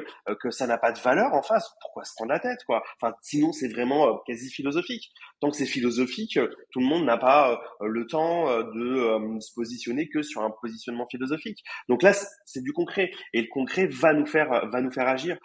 que 0.41 0.51
ça 0.51 0.67
n'a 0.67 0.79
pas 0.79 0.93
de 0.93 0.99
valeur 0.99 1.35
en 1.35 1.43
face, 1.43 1.71
pourquoi 1.81 2.05
se 2.05 2.15
prendre 2.15 2.31
la 2.31 2.41
tête 2.41 2.65
quoi? 2.67 2.83
Enfin, 3.01 3.15
sinon 3.23 3.53
c'est 3.53 3.69
vraiment 3.69 4.19
quasi 4.27 4.51
philosophique. 4.51 5.13
Tant 5.41 5.51
que 5.51 5.57
c'est 5.57 5.67
philosophique, 5.67 6.39
tout 6.71 6.81
le 6.81 6.87
monde 6.87 7.05
n'a 7.05 7.17
pas 7.17 7.61
le 7.81 8.07
temps 8.07 8.47
de 8.63 9.41
se 9.41 9.53
positionner 9.55 10.09
que 10.09 10.23
sur 10.23 10.43
un 10.43 10.51
positionnement 10.51 11.07
philosophique. 11.11 11.63
Donc 11.89 12.03
là, 12.03 12.13
c'est 12.45 12.63
du 12.63 12.73
concret. 12.73 13.11
Et 13.33 13.43
le 13.43 13.49
concret 13.49 13.87
va 13.87 14.13
nous 14.13 14.27
faire 14.27 14.69
va 14.69 14.81
nous 14.81 14.93
faire 14.93 15.09
agir. 15.09 15.37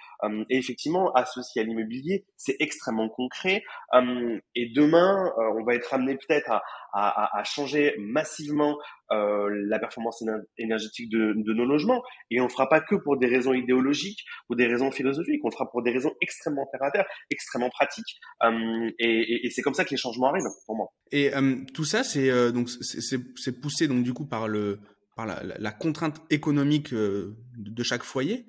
et 0.49 0.57
effectivement 0.57 1.11
associé 1.13 1.61
à 1.61 1.65
l'immobilier, 1.65 2.25
c'est 2.37 2.55
extrêmement 2.59 3.09
concret. 3.09 3.63
Hum, 3.91 4.39
et 4.55 4.69
demain, 4.69 5.31
euh, 5.37 5.59
on 5.59 5.63
va 5.63 5.75
être 5.75 5.93
amené 5.93 6.15
peut-être 6.15 6.51
à, 6.51 6.63
à, 6.93 7.39
à, 7.39 7.43
changer 7.43 7.95
massivement 8.05 8.77
euh, 9.11 9.49
la 9.67 9.79
performance 9.79 10.23
énergétique 10.57 11.09
de, 11.09 11.33
nos 11.35 11.65
logements. 11.65 12.01
Et 12.31 12.39
on 12.41 12.45
ne 12.45 12.49
fera 12.49 12.69
pas 12.69 12.81
que 12.81 12.95
pour 12.95 13.17
des 13.17 13.27
raisons 13.27 13.53
idéologiques 13.53 14.23
ou 14.49 14.55
des 14.55 14.67
raisons 14.67 14.91
philosophiques. 14.91 15.41
On 15.43 15.51
fera 15.51 15.69
pour 15.69 15.83
des 15.83 15.91
raisons 15.91 16.11
extrêmement 16.21 16.67
terre 16.71 16.83
à 16.83 16.91
terre, 16.91 17.05
extrêmement 17.29 17.69
pratiques. 17.69 18.19
Hum, 18.41 18.91
et, 18.99 19.49
c'est 19.49 19.61
comme 19.61 19.73
ça 19.73 19.85
que 19.85 19.91
les 19.91 19.97
changements 19.97 20.29
arrivent 20.29 20.45
pour 20.65 20.75
moi. 20.75 20.87
Et 21.11 21.33
hum, 21.33 21.65
tout 21.73 21.85
ça, 21.85 22.03
c'est 22.03 22.29
euh, 22.29 22.51
donc 22.51 22.69
c'est 22.69 23.61
poussé 23.61 23.87
donc 23.87 24.03
du 24.03 24.13
coup 24.13 24.25
par 24.25 24.47
le 24.47 24.79
par 25.15 25.25
la, 25.25 25.71
contrainte 25.71 26.21
économique 26.29 26.93
de 26.93 27.83
chaque 27.83 28.03
foyer 28.03 28.45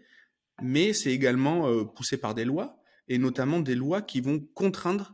mais 0.62 0.92
c'est 0.92 1.12
également 1.12 1.68
euh, 1.68 1.84
poussé 1.84 2.16
par 2.16 2.34
des 2.34 2.44
lois, 2.44 2.82
et 3.08 3.18
notamment 3.18 3.60
des 3.60 3.74
lois 3.74 4.02
qui 4.02 4.20
vont 4.20 4.40
contraindre 4.54 5.12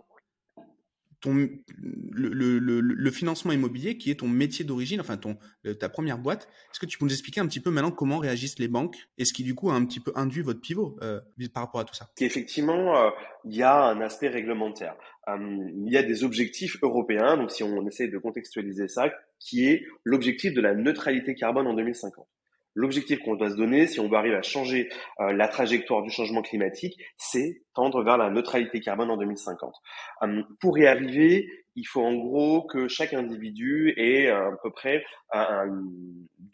ton, 1.22 1.34
le, 1.34 2.28
le, 2.28 2.58
le, 2.58 2.80
le, 2.80 3.10
financement 3.10 3.52
immobilier 3.52 3.96
qui 3.96 4.10
est 4.10 4.16
ton 4.16 4.28
métier 4.28 4.64
d'origine, 4.64 5.00
enfin 5.00 5.16
ton, 5.16 5.38
ta 5.78 5.88
première 5.88 6.18
boîte. 6.18 6.48
Est-ce 6.70 6.80
que 6.80 6.86
tu 6.86 6.98
peux 6.98 7.06
nous 7.06 7.12
expliquer 7.12 7.40
un 7.40 7.46
petit 7.46 7.60
peu 7.60 7.70
maintenant 7.70 7.92
comment 7.92 8.18
réagissent 8.18 8.58
les 8.58 8.68
banques 8.68 8.96
et 9.18 9.24
ce 9.24 9.32
qui 9.32 9.44
du 9.44 9.54
coup 9.54 9.70
a 9.70 9.74
un 9.74 9.84
petit 9.86 10.00
peu 10.00 10.12
induit 10.16 10.42
votre 10.42 10.60
pivot 10.60 10.96
euh, 11.00 11.20
par 11.54 11.62
rapport 11.62 11.80
à 11.80 11.84
tout 11.84 11.94
ça? 11.94 12.10
Effectivement, 12.20 12.98
euh, 12.98 13.10
il 13.44 13.56
y 13.56 13.62
a 13.62 13.84
un 13.84 14.00
aspect 14.00 14.28
réglementaire. 14.28 14.96
Hum, 15.28 15.70
il 15.86 15.92
y 15.92 15.96
a 15.96 16.02
des 16.02 16.24
objectifs 16.24 16.76
européens, 16.82 17.36
donc 17.36 17.52
si 17.52 17.62
on 17.62 17.86
essaie 17.86 18.08
de 18.08 18.18
contextualiser 18.18 18.88
ça, 18.88 19.12
qui 19.38 19.66
est 19.66 19.86
l'objectif 20.04 20.52
de 20.52 20.60
la 20.60 20.74
neutralité 20.74 21.34
carbone 21.34 21.68
en 21.68 21.74
2050. 21.74 22.26
L'objectif 22.74 23.18
qu'on 23.20 23.36
doit 23.36 23.50
se 23.50 23.56
donner, 23.56 23.86
si 23.86 24.00
on 24.00 24.08
veut 24.08 24.16
arriver 24.16 24.36
à 24.36 24.42
changer 24.42 24.88
euh, 25.20 25.32
la 25.32 25.48
trajectoire 25.48 26.02
du 26.02 26.10
changement 26.10 26.42
climatique, 26.42 26.98
c'est 27.16 27.62
tendre 27.74 28.02
vers 28.02 28.16
la 28.16 28.30
neutralité 28.30 28.80
carbone 28.80 29.10
en 29.10 29.16
2050. 29.16 29.74
Hum, 30.22 30.44
pour 30.60 30.78
y 30.78 30.86
arriver, 30.86 31.46
il 31.76 31.84
faut 31.84 32.02
en 32.02 32.14
gros 32.14 32.66
que 32.66 32.88
chaque 32.88 33.14
individu 33.14 33.94
ait 33.96 34.28
à 34.28 34.50
peu 34.62 34.70
près 34.70 35.04
un, 35.32 35.66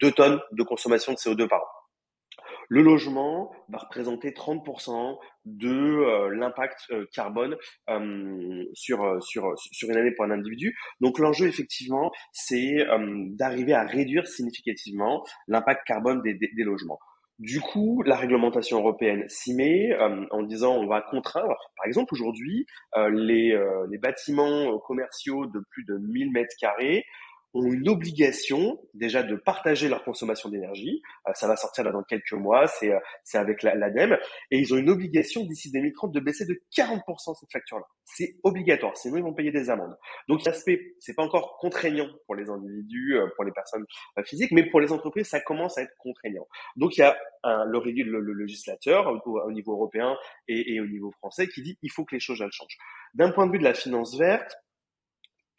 2 0.01 0.11
tonnes 0.11 0.39
de 0.51 0.63
consommation 0.63 1.13
de 1.13 1.17
CO2 1.17 1.47
par 1.47 1.61
an. 1.61 1.78
Le 2.69 2.83
logement 2.83 3.51
va 3.67 3.79
représenter 3.79 4.29
30% 4.29 5.17
de 5.45 5.67
euh, 5.67 6.29
l'impact 6.35 6.81
euh, 6.91 7.07
carbone 7.11 7.57
euh, 7.89 8.63
sur, 8.73 9.21
sur, 9.23 9.53
sur 9.57 9.89
une 9.89 9.97
année 9.97 10.11
pour 10.11 10.25
un 10.25 10.31
individu. 10.31 10.77
Donc 11.01 11.17
l'enjeu, 11.17 11.47
effectivement, 11.47 12.11
c'est 12.31 12.85
d'arriver 13.31 13.73
à 13.73 13.83
réduire 13.83 14.27
significativement 14.27 15.25
l'impact 15.47 15.81
carbone 15.85 16.21
des, 16.21 16.35
des, 16.35 16.63
logements. 16.63 16.99
Du 17.39 17.59
coup, 17.59 18.03
la 18.03 18.17
réglementation 18.17 18.77
européenne 18.77 19.23
s'y 19.29 19.55
met 19.55 19.97
en 20.31 20.43
disant 20.43 20.75
on 20.75 20.87
va 20.87 21.01
contraindre, 21.01 21.55
par 21.77 21.85
exemple 21.85 22.13
aujourd'hui, 22.13 22.65
les, 23.11 23.57
les 23.89 23.97
bâtiments 23.97 24.77
commerciaux 24.79 25.45
de 25.45 25.61
plus 25.71 25.85
de 25.85 25.97
1000 25.97 26.31
mètres 26.31 26.55
carrés 26.59 27.05
ont 27.53 27.65
une 27.71 27.89
obligation 27.89 28.79
déjà 28.93 29.23
de 29.23 29.35
partager 29.35 29.89
leur 29.89 30.03
consommation 30.03 30.49
d'énergie. 30.49 31.01
Euh, 31.27 31.31
ça 31.33 31.47
va 31.47 31.55
sortir 31.55 31.83
dans 31.91 32.03
quelques 32.03 32.33
mois, 32.33 32.67
c'est 32.67 32.91
euh, 32.91 32.99
avec 33.33 33.63
l'ADEME. 33.63 34.17
et 34.51 34.59
ils 34.59 34.73
ont 34.73 34.77
une 34.77 34.89
obligation 34.89 35.43
d'ici 35.43 35.71
2030 35.71 36.11
de 36.11 36.19
baisser 36.19 36.45
de 36.45 36.61
40% 36.75 37.35
cette 37.39 37.51
facture-là. 37.51 37.85
C'est 38.05 38.35
obligatoire, 38.43 38.95
sinon 38.97 39.17
ils 39.17 39.23
vont 39.23 39.33
payer 39.33 39.51
des 39.51 39.69
amendes. 39.69 39.95
Donc 40.27 40.43
l'aspect, 40.45 40.95
c'est 40.99 41.15
pas 41.15 41.23
encore 41.23 41.57
contraignant 41.57 42.07
pour 42.25 42.35
les 42.35 42.49
individus, 42.49 43.17
euh, 43.17 43.27
pour 43.35 43.45
les 43.45 43.51
personnes 43.51 43.85
physiques, 44.25 44.51
mais 44.51 44.69
pour 44.69 44.79
les 44.79 44.91
entreprises, 44.91 45.27
ça 45.27 45.39
commence 45.39 45.77
à 45.77 45.83
être 45.83 45.95
contraignant. 45.97 46.47
Donc 46.75 46.97
il 46.97 47.01
y 47.01 47.03
a 47.03 47.17
le, 47.43 48.19
le, 48.19 48.33
législateur 48.33 49.07
au, 49.07 49.51
niveau 49.51 49.73
européen 49.73 50.15
et, 50.47 50.79
au 50.81 50.85
niveau 50.85 51.11
français 51.11 51.47
qui 51.47 51.61
dit 51.61 51.77
il 51.81 51.91
faut 51.91 52.05
que 52.05 52.15
les 52.15 52.19
choses 52.19 52.37
changent. 52.37 52.77
D'un 53.13 53.31
point 53.31 53.47
de 53.47 53.51
vue 53.51 53.59
de 53.59 53.63
la 53.63 53.73
finance 53.73 54.17
verte, 54.17 54.55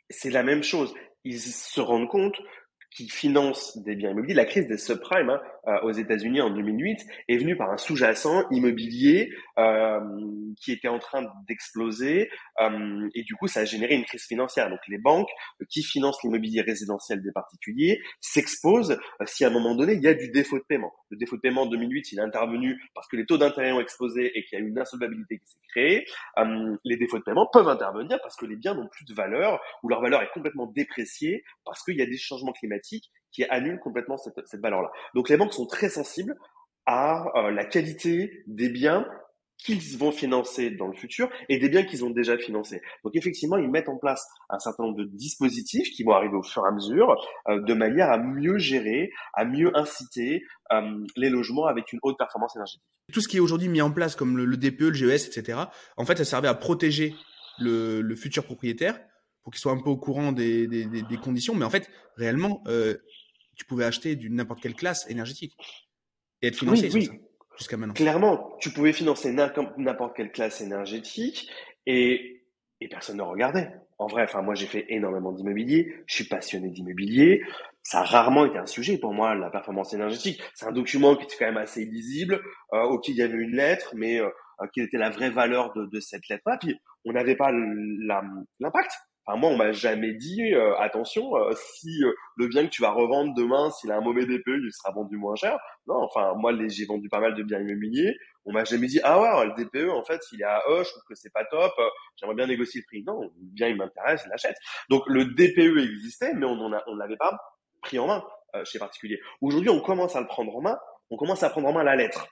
c'est 0.09 0.31
la 0.31 0.43
même 0.43 0.63
chose 0.63 0.95
ils 1.25 1.41
se 1.41 1.81
rendent 1.81 2.09
compte 2.09 2.41
qui 2.91 3.09
finance 3.09 3.79
des 3.79 3.95
biens 3.95 4.11
immobiliers. 4.11 4.35
La 4.35 4.45
crise 4.45 4.67
des 4.67 4.79
subprimes 4.79 5.31
hein, 5.31 5.41
euh, 5.69 5.81
aux 5.83 5.93
États-Unis 5.93 6.41
en 6.41 6.51
2008 6.51 7.07
est 7.29 7.37
venue 7.37 7.57
par 7.57 7.71
un 7.71 7.77
sous-jacent 7.77 8.45
immobilier 8.51 9.31
euh, 9.59 10.01
qui 10.61 10.73
était 10.73 10.89
en 10.89 10.99
train 10.99 11.25
d'exploser 11.47 12.31
euh, 12.61 13.09
et 13.15 13.23
du 13.23 13.35
coup 13.37 13.47
ça 13.47 13.61
a 13.61 13.65
généré 13.65 13.95
une 13.95 14.05
crise 14.05 14.25
financière. 14.25 14.69
Donc 14.71 14.81
les 14.89 14.99
banques 14.99 15.29
qui 15.69 15.83
financent 15.83 16.23
l'immobilier 16.25 16.63
résidentiel 16.63 17.23
des 17.23 17.33
particuliers 17.33 18.01
s'exposent 18.21 18.99
euh, 19.21 19.25
si 19.27 19.45
à 19.45 19.49
un 19.49 19.51
moment 19.51 19.75
donné 19.75 19.95
il 19.95 20.03
y 20.03 20.09
a 20.09 20.15
du 20.15 20.31
défaut 20.31 20.59
de 20.59 20.65
paiement. 20.65 20.93
Le 21.11 21.17
défaut 21.17 21.37
de 21.37 21.43
paiement 21.43 21.63
en 21.63 21.67
2008 21.67 22.13
il 22.13 22.19
est 22.19 22.23
intervenu 22.23 22.83
parce 22.95 23.07
que 23.07 23.17
les 23.17 23.27
taux 23.27 23.39
d'intérêt 23.39 23.73
ont 23.73 23.81
explosé 23.81 24.37
et 24.37 24.45
qu'il 24.45 24.59
y 24.59 24.63
a 24.63 24.65
eu 24.65 24.69
une 24.69 24.79
insolvabilité 24.79 25.39
qui 25.39 25.47
s'est 25.47 25.59
créée. 25.69 26.07
Euh, 26.39 26.77
les 26.85 26.97
défauts 26.97 27.19
de 27.19 27.25
paiement 27.25 27.49
peuvent 27.53 27.69
intervenir 27.69 28.19
parce 28.23 28.37
que 28.37 28.47
les 28.47 28.57
biens 28.57 28.75
n'ont 28.75 28.89
plus 28.89 29.05
de 29.05 29.15
valeur 29.15 29.61
ou 29.83 29.89
leur 29.89 30.01
valeur 30.01 30.23
est 30.23 30.31
complètement 30.35 30.67
dépréciée 30.67 31.45
parce 31.65 31.85
qu'il 31.85 31.97
y 31.97 32.03
a 32.03 32.07
des 32.07 32.19
changements 32.19 32.53
climatiques 32.53 32.80
qui 32.81 33.45
annule 33.45 33.79
complètement 33.81 34.17
cette, 34.17 34.61
valeur-là. 34.61 34.91
Donc 35.15 35.29
les 35.29 35.37
banques 35.37 35.53
sont 35.53 35.67
très 35.67 35.89
sensibles 35.89 36.37
à 36.87 37.27
euh, 37.37 37.51
la 37.51 37.65
qualité 37.65 38.43
des 38.47 38.69
biens 38.69 39.07
qu'ils 39.65 39.99
vont 39.99 40.13
financer 40.13 40.71
dans 40.71 40.87
le 40.87 40.95
futur 40.95 41.29
et 41.49 41.59
des 41.59 41.69
biens 41.69 41.83
qu'ils 41.83 42.05
ont 42.05 42.11
déjà 42.11 42.37
financés. 42.39 42.81
Donc 43.05 43.15
effectivement, 43.15 43.57
ils 43.59 43.71
mettent 43.71 43.89
en 43.89 43.99
place 43.99 44.27
un 44.49 44.59
certain 44.59 44.85
nombre 44.85 44.97
de 44.97 45.05
dispositifs 45.05 45.91
qui 45.91 46.03
vont 46.03 46.13
arriver 46.13 46.35
au 46.35 46.43
fur 46.43 46.63
et 46.65 46.69
à 46.69 46.73
mesure 46.73 47.15
euh, 47.49 47.61
de 47.61 47.75
manière 47.75 48.11
à 48.11 48.19
mieux 48.19 48.59
gérer, 48.59 49.11
à 49.35 49.45
mieux 49.45 49.71
inciter 49.77 50.43
euh, 50.73 51.05
les 51.17 51.31
logements 51.31 51.67
avec 51.67 51.93
une 51.93 51.99
haute 52.03 52.17
performance 52.19 52.57
énergétique. 52.57 52.83
Tout 53.13 53.21
ce 53.21 53.29
qui 53.29 53.37
est 53.37 53.41
aujourd'hui 53.41 53.69
mis 53.69 53.83
en 53.83 53.91
place 53.91 54.17
comme 54.17 54.37
le, 54.39 54.57
DPE, 54.57 54.81
le 54.81 54.95
GES, 54.95 55.27
etc., 55.27 55.59
en 55.97 56.05
fait, 56.05 56.17
ça 56.17 56.25
servait 56.25 56.49
à 56.49 56.55
protéger 56.55 57.15
le, 57.59 58.15
futur 58.15 58.45
propriétaire 58.45 58.99
pour 59.43 59.53
qu'il 59.53 59.61
soit 59.61 59.73
un 59.73 59.81
peu 59.81 59.91
au 59.91 59.97
courant 59.97 60.33
des, 60.33 60.67
conditions. 61.23 61.55
Mais 61.55 61.65
en 61.65 61.71
fait, 61.71 61.89
réellement, 62.17 62.63
euh, 62.67 62.97
tu 63.57 63.65
pouvais 63.65 63.85
acheter 63.85 64.17
d'une 64.17 64.35
n'importe 64.35 64.61
quelle 64.61 64.75
classe 64.75 65.09
énergétique 65.09 65.57
et 66.43 66.49
être 66.49 66.57
financé 66.57 66.91
oui, 66.93 67.09
oui 67.11 67.21
jusqu'à 67.61 67.77
maintenant 67.77 67.95
Clairement, 67.95 68.57
tu 68.59 68.71
pouvais 68.71 68.93
financer 68.93 69.33
n'importe 69.33 70.17
quelle 70.17 70.33
classe 70.33 70.61
énergétique 70.61 71.51
et, 71.87 72.43
et 72.81 72.89
personne 72.89 73.19
ne 73.19 73.23
regardait. 73.23 73.71
En 73.99 74.07
vrai, 74.07 74.23
enfin 74.25 74.41
moi 74.41 74.55
j'ai 74.55 74.67
fait 74.67 74.87
énormément 74.89 75.31
d'immobilier, 75.31 75.95
je 76.07 76.15
suis 76.15 76.25
passionné 76.25 76.71
d'immobilier. 76.71 77.43
Ça 77.83 78.01
a 78.01 78.05
rarement 78.05 78.47
été 78.47 78.57
un 78.57 78.67
sujet 78.67 78.97
pour 78.97 79.13
moi 79.13 79.35
la 79.35 79.51
performance 79.51 79.93
énergétique. 79.93 80.43
C'est 80.55 80.67
un 80.67 80.73
document 80.73 81.17
qui 81.17 81.25
était 81.25 81.37
quand 81.39 81.47
même 81.47 81.59
assez 81.59 81.85
lisible. 81.85 82.41
Euh, 82.73 82.83
ok, 82.85 83.09
il 83.09 83.17
y 83.17 83.23
avait 83.23 83.37
une 83.37 83.57
lettre, 83.57 83.93
mais 83.95 84.19
euh, 84.19 84.29
quelle 84.73 84.85
était 84.85 84.99
la 84.99 85.11
vraie 85.11 85.31
valeur 85.31 85.73
de, 85.75 85.85
de 85.85 86.01
cette 86.01 86.29
lettre-là? 86.29 86.57
Puis 86.59 86.79
on 87.05 87.13
n'avait 87.13 87.37
pas 87.37 87.53
l'impact 87.53 88.93
moi, 89.37 89.51
on 89.51 89.57
m'a 89.57 89.73
jamais 89.73 90.15
dit 90.15 90.55
euh, 90.55 90.77
attention, 90.79 91.37
euh, 91.37 91.53
si 91.55 92.03
euh, 92.05 92.13
le 92.37 92.49
bien 92.49 92.65
que 92.65 92.71
tu 92.71 92.83
vas 92.83 92.91
revendre 92.91 93.35
demain, 93.35 93.71
s'il 93.71 93.91
a 93.93 93.97
un 93.97 94.01
mauvais 94.01 94.25
DPE, 94.25 94.61
il 94.63 94.73
sera 94.73 94.93
vendu 94.93 95.17
moins 95.17 95.35
cher. 95.35 95.59
Non, 95.87 95.97
enfin, 95.97 96.35
moi, 96.37 96.53
j'ai 96.69 96.87
vendu 96.87 97.09
pas 97.09 97.21
mal 97.21 97.35
de 97.35 97.43
biens 97.43 97.61
immobiliers. 97.61 98.15
On 98.45 98.53
m'a 98.53 98.65
jamais 98.65 98.87
dit 98.87 99.01
ah 99.05 99.21
ouais, 99.21 99.47
le 99.47 99.65
DPE, 99.65 99.91
en 99.91 100.05
fait, 100.05 100.21
il 100.33 100.41
est 100.41 100.45
à 100.45 100.63
E, 100.69 100.83
je 100.85 100.91
trouve 100.91 101.03
que 101.09 101.15
c'est 101.15 101.33
pas 101.33 101.45
top. 101.45 101.73
J'aimerais 102.17 102.37
bien 102.37 102.47
négocier 102.47 102.81
le 102.81 102.87
prix. 102.87 103.05
Non, 103.05 103.21
le 103.21 103.31
bien 103.53 103.69
il 103.69 103.77
m'intéresse, 103.77 104.23
je 104.25 104.31
l'achète. 104.31 104.57
Donc 104.89 105.03
le 105.07 105.25
DPE 105.25 105.79
existait, 105.79 106.33
mais 106.35 106.47
on 106.47 106.59
en 106.61 106.95
l'avait 106.95 107.17
pas 107.17 107.37
pris 107.83 107.99
en 107.99 108.07
main 108.07 108.25
chez 108.65 108.79
particulier. 108.79 109.21
Aujourd'hui, 109.41 109.71
on 109.71 109.81
commence 109.81 110.17
à 110.17 110.21
le 110.21 110.27
prendre 110.27 110.55
en 110.57 110.61
main. 110.61 110.79
On 111.11 111.17
commence 111.17 111.43
à 111.43 111.51
prendre 111.51 111.69
en 111.69 111.73
main 111.73 111.85
la 111.85 111.97
lettre. 111.97 112.27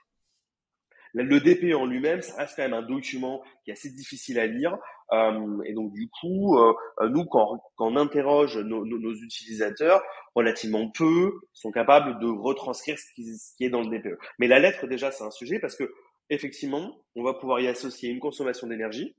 Le 1.13 1.39
DP 1.39 1.73
en 1.73 1.85
lui-même, 1.85 2.21
ça 2.21 2.37
reste 2.37 2.55
quand 2.55 2.63
même 2.63 2.73
un 2.73 2.83
document 2.83 3.41
qui 3.63 3.71
est 3.71 3.73
assez 3.73 3.89
difficile 3.89 4.39
à 4.39 4.45
lire. 4.45 4.77
Euh, 5.11 5.61
et 5.65 5.73
donc 5.73 5.91
du 5.91 6.09
coup, 6.09 6.57
euh, 6.57 6.73
nous, 7.09 7.25
quand, 7.25 7.59
on 7.79 7.95
interroge 7.95 8.57
nos, 8.57 8.85
nos, 8.85 9.13
utilisateurs, 9.13 10.03
relativement 10.35 10.89
peu 10.91 11.33
sont 11.53 11.71
capables 11.71 12.19
de 12.19 12.27
retranscrire 12.27 12.97
ce 12.99 13.05
qui, 13.15 13.25
ce 13.37 13.55
qui, 13.57 13.65
est 13.65 13.69
dans 13.69 13.81
le 13.81 13.89
DPE. 13.89 14.19
Mais 14.37 14.47
la 14.47 14.59
lettre, 14.59 14.85
déjà, 14.87 15.11
c'est 15.11 15.23
un 15.23 15.31
sujet 15.31 15.59
parce 15.59 15.75
que 15.75 15.91
effectivement, 16.29 17.03
on 17.15 17.23
va 17.23 17.33
pouvoir 17.33 17.59
y 17.59 17.67
associer 17.67 18.09
une 18.09 18.19
consommation 18.19 18.67
d'énergie. 18.67 19.15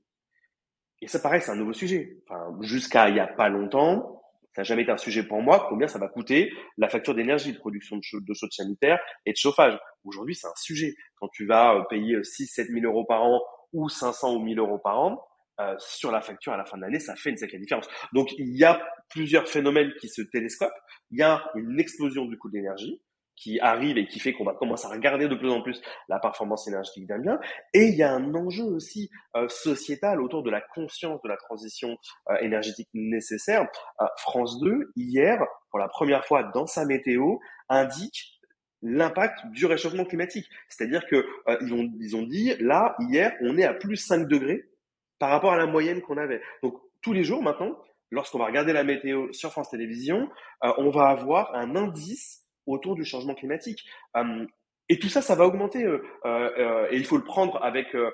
Et 1.01 1.07
ça, 1.07 1.19
pareil, 1.19 1.41
c'est 1.41 1.51
un 1.51 1.55
nouveau 1.55 1.73
sujet. 1.73 2.17
Enfin, 2.29 2.55
jusqu'à 2.61 3.09
il 3.09 3.15
y 3.15 3.19
a 3.19 3.27
pas 3.27 3.49
longtemps, 3.49 4.20
ça 4.53 4.61
n'a 4.61 4.63
jamais 4.63 4.83
été 4.83 4.91
un 4.91 4.97
sujet 4.97 5.23
pour 5.23 5.41
moi, 5.41 5.65
combien 5.69 5.87
ça 5.87 5.99
va 5.99 6.07
coûter 6.07 6.51
la 6.77 6.89
facture 6.89 7.15
d'énergie, 7.15 7.53
de 7.53 7.57
production 7.57 7.97
de, 7.97 8.01
de 8.19 8.33
chaude 8.33 8.51
sanitaire 8.51 8.99
et 9.25 9.31
de 9.31 9.37
chauffage. 9.37 9.77
Aujourd'hui, 10.03 10.35
c'est 10.35 10.47
un 10.47 10.55
sujet. 10.57 10.95
Quand 11.15 11.29
tu 11.29 11.45
vas 11.45 11.75
euh, 11.75 11.83
payer 11.89 12.23
6 12.23 12.47
7 12.47 12.67
000 12.67 12.85
euros 12.85 13.05
par 13.05 13.23
an 13.23 13.41
ou 13.73 13.87
500 13.87 14.35
ou 14.35 14.39
1000 14.39 14.59
euros 14.59 14.79
par 14.79 14.99
an, 14.99 15.23
euh, 15.59 15.75
sur 15.79 16.11
la 16.11 16.21
facture 16.21 16.53
à 16.53 16.57
la 16.57 16.65
fin 16.65 16.77
de 16.77 16.81
l'année, 16.81 16.99
ça 16.99 17.15
fait 17.15 17.29
une 17.29 17.37
sacrée 17.37 17.59
différence. 17.59 17.87
Donc, 18.13 18.31
il 18.37 18.57
y 18.57 18.63
a 18.63 18.81
plusieurs 19.09 19.47
phénomènes 19.47 19.93
qui 19.99 20.09
se 20.09 20.21
télescopent. 20.21 20.73
Il 21.11 21.19
y 21.19 21.23
a 21.23 21.43
une 21.55 21.79
explosion 21.79 22.25
du 22.25 22.37
coût 22.37 22.49
de 22.49 22.55
l'énergie 22.55 23.01
qui 23.41 23.59
arrive 23.59 23.97
et 23.97 24.07
qui 24.07 24.19
fait 24.19 24.33
qu'on 24.33 24.43
va 24.43 24.53
commencer 24.53 24.85
à 24.85 24.89
regarder 24.89 25.27
de 25.27 25.33
plus 25.33 25.49
en 25.49 25.61
plus 25.61 25.81
la 26.09 26.19
performance 26.19 26.67
énergétique 26.67 27.07
d'un 27.07 27.17
bien. 27.17 27.39
Et 27.73 27.85
il 27.85 27.95
y 27.95 28.03
a 28.03 28.13
un 28.13 28.35
enjeu 28.35 28.63
aussi 28.63 29.09
euh, 29.35 29.47
sociétal 29.49 30.21
autour 30.21 30.43
de 30.43 30.51
la 30.51 30.61
conscience 30.61 31.19
de 31.23 31.27
la 31.27 31.37
transition 31.37 31.97
euh, 32.29 32.35
énergétique 32.41 32.89
nécessaire. 32.93 33.67
Euh, 33.99 34.05
France 34.17 34.59
2, 34.61 34.91
hier, 34.95 35.43
pour 35.71 35.79
la 35.79 35.87
première 35.87 36.23
fois 36.23 36.43
dans 36.53 36.67
sa 36.67 36.85
météo, 36.85 37.37
indique 37.67 38.39
l'impact 38.83 39.47
du 39.47 39.65
réchauffement 39.65 40.05
climatique. 40.05 40.47
C'est-à-dire 40.69 41.05
que 41.07 41.25
ils, 41.61 41.73
ont, 41.73 41.91
ils 41.99 42.15
ont 42.15 42.23
dit, 42.23 42.55
là, 42.59 42.95
hier, 42.99 43.33
on 43.41 43.57
est 43.57 43.65
à 43.65 43.73
plus 43.73 43.95
5 43.95 44.27
degrés 44.27 44.69
par 45.17 45.29
rapport 45.29 45.53
à 45.53 45.57
la 45.57 45.65
moyenne 45.65 46.01
qu'on 46.01 46.17
avait. 46.17 46.41
Donc, 46.63 46.75
tous 47.01 47.13
les 47.13 47.23
jours 47.23 47.43
maintenant, 47.43 47.77
lorsqu'on 48.09 48.39
va 48.39 48.45
regarder 48.45 48.73
la 48.73 48.83
météo 48.83 49.31
sur 49.33 49.51
France 49.51 49.69
Télévisions, 49.69 50.29
on 50.61 50.89
va 50.89 51.09
avoir 51.09 51.53
un 51.53 51.75
indice 51.75 52.40
autour 52.65 52.95
du 52.95 53.05
changement 53.05 53.35
climatique. 53.35 53.83
Hum, 54.13 54.47
et 54.91 54.99
tout 54.99 55.07
ça, 55.07 55.21
ça 55.21 55.35
va 55.35 55.45
augmenter. 55.45 55.85
Euh, 55.85 56.01
euh, 56.25 56.87
et 56.91 56.97
il 56.97 57.05
faut 57.05 57.15
le 57.15 57.23
prendre 57.23 57.63
avec 57.63 57.95
euh, 57.95 58.11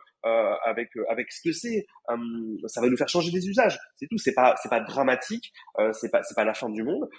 avec 0.63 0.89
avec 1.10 1.32
ce 1.32 1.50
que 1.50 1.51
c'est. 1.51 1.88
Hum, 2.08 2.56
ça 2.68 2.82
va 2.82 2.88
nous 2.88 2.98
faire 2.98 3.10
changer 3.10 3.32
des 3.32 3.48
usages. 3.48 3.80
C'est 3.96 4.06
tout. 4.08 4.20
C'est 4.20 4.36
pas 4.36 4.56
c'est 4.62 4.70
pas 4.70 4.82
dramatique. 4.82 5.51
c'est 5.94 6.12
pas 6.12 6.22
c'est 6.22 6.36
pas 6.36 6.44
la 6.44 6.54
fin 6.54 6.70
du 6.70 6.84
monde. 6.84 7.10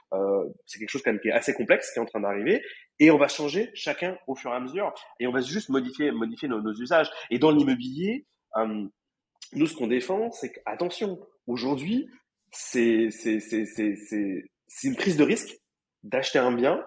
c'est 0.66 0.78
quelque 0.78 0.90
chose 0.90 1.02
quand 1.02 1.10
même 1.10 1.20
qui 1.20 1.26
est 1.26 1.32
assez 1.32 1.54
complexe 1.54 1.90
qui 1.92 1.98
est 1.98 2.02
en 2.02 2.06
train 2.06 2.20
d'arriver. 2.20 2.62
Et 3.00 3.10
on 3.10 3.18
va 3.18 3.26
changer 3.26 3.70
chacun 3.74 4.16
au 4.28 4.36
fur 4.36 4.52
et 4.52 4.54
à 4.54 4.60
mesure. 4.60 4.94
Et 5.18 5.26
on 5.26 5.32
va 5.32 5.40
juste 5.40 5.70
modifier 5.70 6.12
modifier 6.12 6.48
nos, 6.48 6.62
nos 6.62 6.74
usages. 6.74 7.10
Et 7.30 7.40
dans 7.40 7.50
l'immobilier, 7.50 8.26
hum, 8.54 8.90
nous 9.54 9.66
ce 9.66 9.74
qu'on 9.74 9.88
défend, 9.88 10.30
c'est 10.30 10.52
que 10.52 10.60
attention. 10.66 11.18
Aujourd'hui, 11.48 12.08
c'est 12.52 13.08
c'est 13.10 13.40
c'est 13.40 13.64
c'est 13.66 13.96
c'est 14.68 14.86
une 14.86 14.94
prise 14.94 15.16
de 15.16 15.24
risque 15.24 15.56
d'acheter 16.04 16.38
un 16.38 16.52
bien 16.52 16.84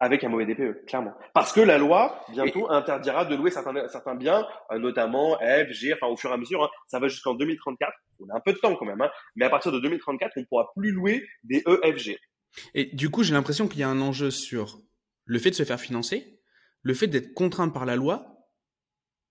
avec 0.00 0.22
un 0.24 0.28
mauvais 0.28 0.46
DPE, 0.46 0.86
clairement. 0.86 1.14
Parce 1.34 1.52
que 1.52 1.60
la 1.60 1.78
loi, 1.78 2.24
bientôt, 2.30 2.70
interdira 2.70 3.24
de 3.24 3.34
louer 3.34 3.50
certains, 3.50 3.88
certains 3.88 4.14
biens, 4.14 4.46
euh, 4.70 4.78
notamment 4.78 5.36
F, 5.38 5.70
G, 5.72 5.92
enfin 5.94 6.06
au 6.06 6.16
fur 6.16 6.30
et 6.30 6.34
à 6.34 6.36
mesure, 6.36 6.62
hein, 6.62 6.68
ça 6.86 6.98
va 6.98 7.08
jusqu'en 7.08 7.34
2034. 7.34 7.92
On 8.20 8.28
a 8.30 8.36
un 8.36 8.40
peu 8.40 8.52
de 8.52 8.58
temps 8.58 8.74
quand 8.76 8.86
même, 8.86 9.00
hein, 9.00 9.10
mais 9.36 9.44
à 9.44 9.50
partir 9.50 9.72
de 9.72 9.80
2034, 9.80 10.32
on 10.36 10.40
ne 10.40 10.44
pourra 10.46 10.70
plus 10.76 10.92
louer 10.92 11.26
des 11.44 11.64
EFG. 11.66 12.16
Et 12.74 12.86
du 12.86 13.10
coup, 13.10 13.22
j'ai 13.22 13.34
l'impression 13.34 13.68
qu'il 13.68 13.80
y 13.80 13.82
a 13.82 13.88
un 13.88 14.00
enjeu 14.00 14.30
sur 14.30 14.80
le 15.24 15.38
fait 15.38 15.50
de 15.50 15.54
se 15.54 15.64
faire 15.64 15.80
financer, 15.80 16.40
le 16.82 16.94
fait 16.94 17.06
d'être 17.06 17.34
contraint 17.34 17.68
par 17.68 17.84
la 17.84 17.96
loi, 17.96 18.38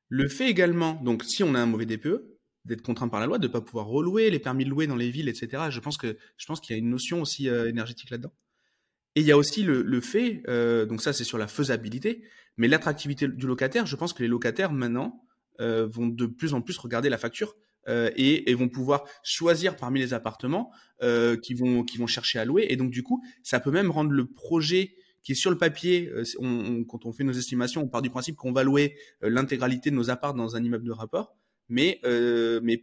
le 0.10 0.28
fait 0.28 0.50
également, 0.50 0.94
donc 0.94 1.24
si 1.24 1.44
on 1.44 1.56
a 1.56 1.60
un 1.60 1.66
mauvais 1.66 1.86
DPE, 1.86 2.38
d'être 2.66 2.82
contraint 2.82 3.08
par 3.08 3.20
la 3.20 3.26
loi, 3.26 3.40
de 3.40 3.48
ne 3.48 3.52
pas 3.52 3.62
pouvoir 3.62 3.88
relouer 3.88 4.30
les 4.30 4.40
permis 4.40 4.66
de 4.66 4.70
louer 4.70 4.88
dans 4.88 4.96
les 4.96 5.10
villes, 5.10 5.30
etc. 5.30 5.64
Je 5.70 5.80
pense 5.80 5.98
que 5.98 6.18
je 6.36 6.46
pense 6.46 6.60
qu'il 6.60 6.76
y 6.76 6.80
a 6.80 6.80
une 6.80 6.90
notion 6.90 7.22
aussi 7.22 7.50
euh, 7.50 7.70
énergétique 7.70 8.10
là-dedans. 8.10 8.34
Et 9.18 9.22
il 9.22 9.26
y 9.26 9.32
a 9.32 9.38
aussi 9.38 9.64
le, 9.64 10.00
fait, 10.00 10.44
euh, 10.48 10.86
donc 10.86 11.02
ça 11.02 11.12
c'est 11.12 11.24
sur 11.24 11.40
la 11.40 11.48
faisabilité, 11.48 12.22
mais 12.56 12.68
l'attractivité 12.68 13.28
du 13.28 13.48
locataire, 13.48 13.88
je 13.88 13.96
pense 13.96 14.14
que 14.14 14.22
les 14.22 14.30
locataires 14.30 14.72
maintenant 14.72 15.24
euh, 15.60 15.88
vont 15.88 16.06
de 16.06 16.28
plus 16.28 16.54
en 16.54 16.62
plus 16.62 16.78
regarder 16.78 17.10
la 17.10 17.18
facture 17.18 17.56
euh, 17.88 18.12
et, 18.16 18.54
vont 18.54 18.70
pouvoir 18.70 19.06
choisir 19.24 19.76
parmi 19.76 20.00
les 20.00 20.14
appartements 20.14 20.70
euh, 21.02 21.36
qui 21.36 21.56
vont 21.56 22.06
chercher 22.06 22.38
à 22.38 22.46
louer. 22.46 22.68
Et 22.70 22.76
donc 22.76 22.92
du 22.92 23.02
coup, 23.02 23.24
ça 23.42 23.60
peut 23.60 23.72
même 23.72 23.90
rendre 23.90 24.12
le 24.12 24.28
projet 24.28 24.94
qui 25.24 25.32
est 25.32 25.36
sur 25.36 25.50
le 25.50 25.58
papier, 25.58 26.12
quand 26.88 27.08
on 27.08 27.12
fait 27.12 27.24
nos 27.24 27.34
estimations, 27.34 27.82
on 27.82 27.88
part 27.88 28.04
du 28.04 28.12
principe 28.12 28.36
qu'on 28.36 28.52
va 28.52 28.64
louer 28.64 28.98
l'intégralité 29.22 29.90
de 29.90 29.96
nos 29.96 30.12
apparts 30.12 30.36
dans 30.36 30.56
un 30.56 30.64
immeuble 30.64 30.86
de 30.86 30.92
rapport 30.92 31.36
mais 31.70 32.00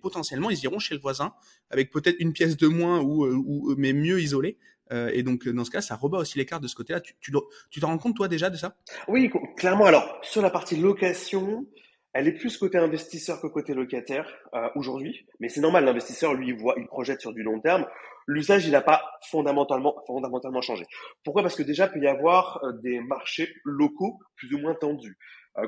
potentiellement 0.02 0.50
ils 0.50 0.62
iront 0.64 0.78
chez 0.78 0.94
le 0.94 1.00
voisin 1.00 1.32
avec 1.70 1.90
peut-être 1.90 2.16
une 2.18 2.34
pièce 2.34 2.58
de 2.58 2.66
moins 2.66 3.00
ou 3.00 3.74
mais 3.78 3.94
mieux 3.94 4.20
isolée 4.20 4.58
euh, 4.92 5.10
et 5.12 5.22
donc, 5.22 5.48
dans 5.48 5.64
ce 5.64 5.70
cas, 5.70 5.80
ça 5.80 5.96
rebat 5.96 6.18
aussi 6.18 6.38
les 6.38 6.46
cartes 6.46 6.62
de 6.62 6.68
ce 6.68 6.74
côté-là. 6.74 7.00
Tu, 7.00 7.14
tu, 7.20 7.32
tu 7.70 7.80
t'en 7.80 7.88
rends 7.88 7.98
compte, 7.98 8.16
toi, 8.16 8.28
déjà, 8.28 8.50
de 8.50 8.56
ça? 8.56 8.76
Oui, 9.08 9.30
clairement. 9.56 9.86
Alors, 9.86 10.18
sur 10.22 10.42
la 10.42 10.50
partie 10.50 10.76
location, 10.76 11.66
elle 12.12 12.28
est 12.28 12.32
plus 12.32 12.56
côté 12.58 12.78
investisseur 12.78 13.40
que 13.40 13.46
côté 13.46 13.74
locataire 13.74 14.30
euh, 14.54 14.68
aujourd'hui. 14.74 15.26
Mais 15.40 15.48
c'est 15.48 15.60
normal, 15.60 15.84
l'investisseur, 15.84 16.34
lui, 16.34 16.48
il, 16.48 16.56
voit, 16.56 16.74
il 16.76 16.86
projette 16.86 17.20
sur 17.20 17.32
du 17.32 17.42
long 17.42 17.60
terme. 17.60 17.86
L'usage, 18.26 18.66
il 18.66 18.72
n'a 18.72 18.80
pas 18.80 19.02
fondamentalement, 19.30 19.96
fondamentalement 20.06 20.62
changé. 20.62 20.86
Pourquoi? 21.24 21.42
Parce 21.42 21.56
que 21.56 21.62
déjà, 21.62 21.86
il 21.86 21.92
peut 21.92 22.04
y 22.04 22.08
avoir 22.08 22.62
euh, 22.64 22.72
des 22.82 23.00
marchés 23.00 23.54
locaux 23.64 24.18
plus 24.36 24.54
ou 24.54 24.58
moins 24.58 24.74
tendus. 24.74 25.18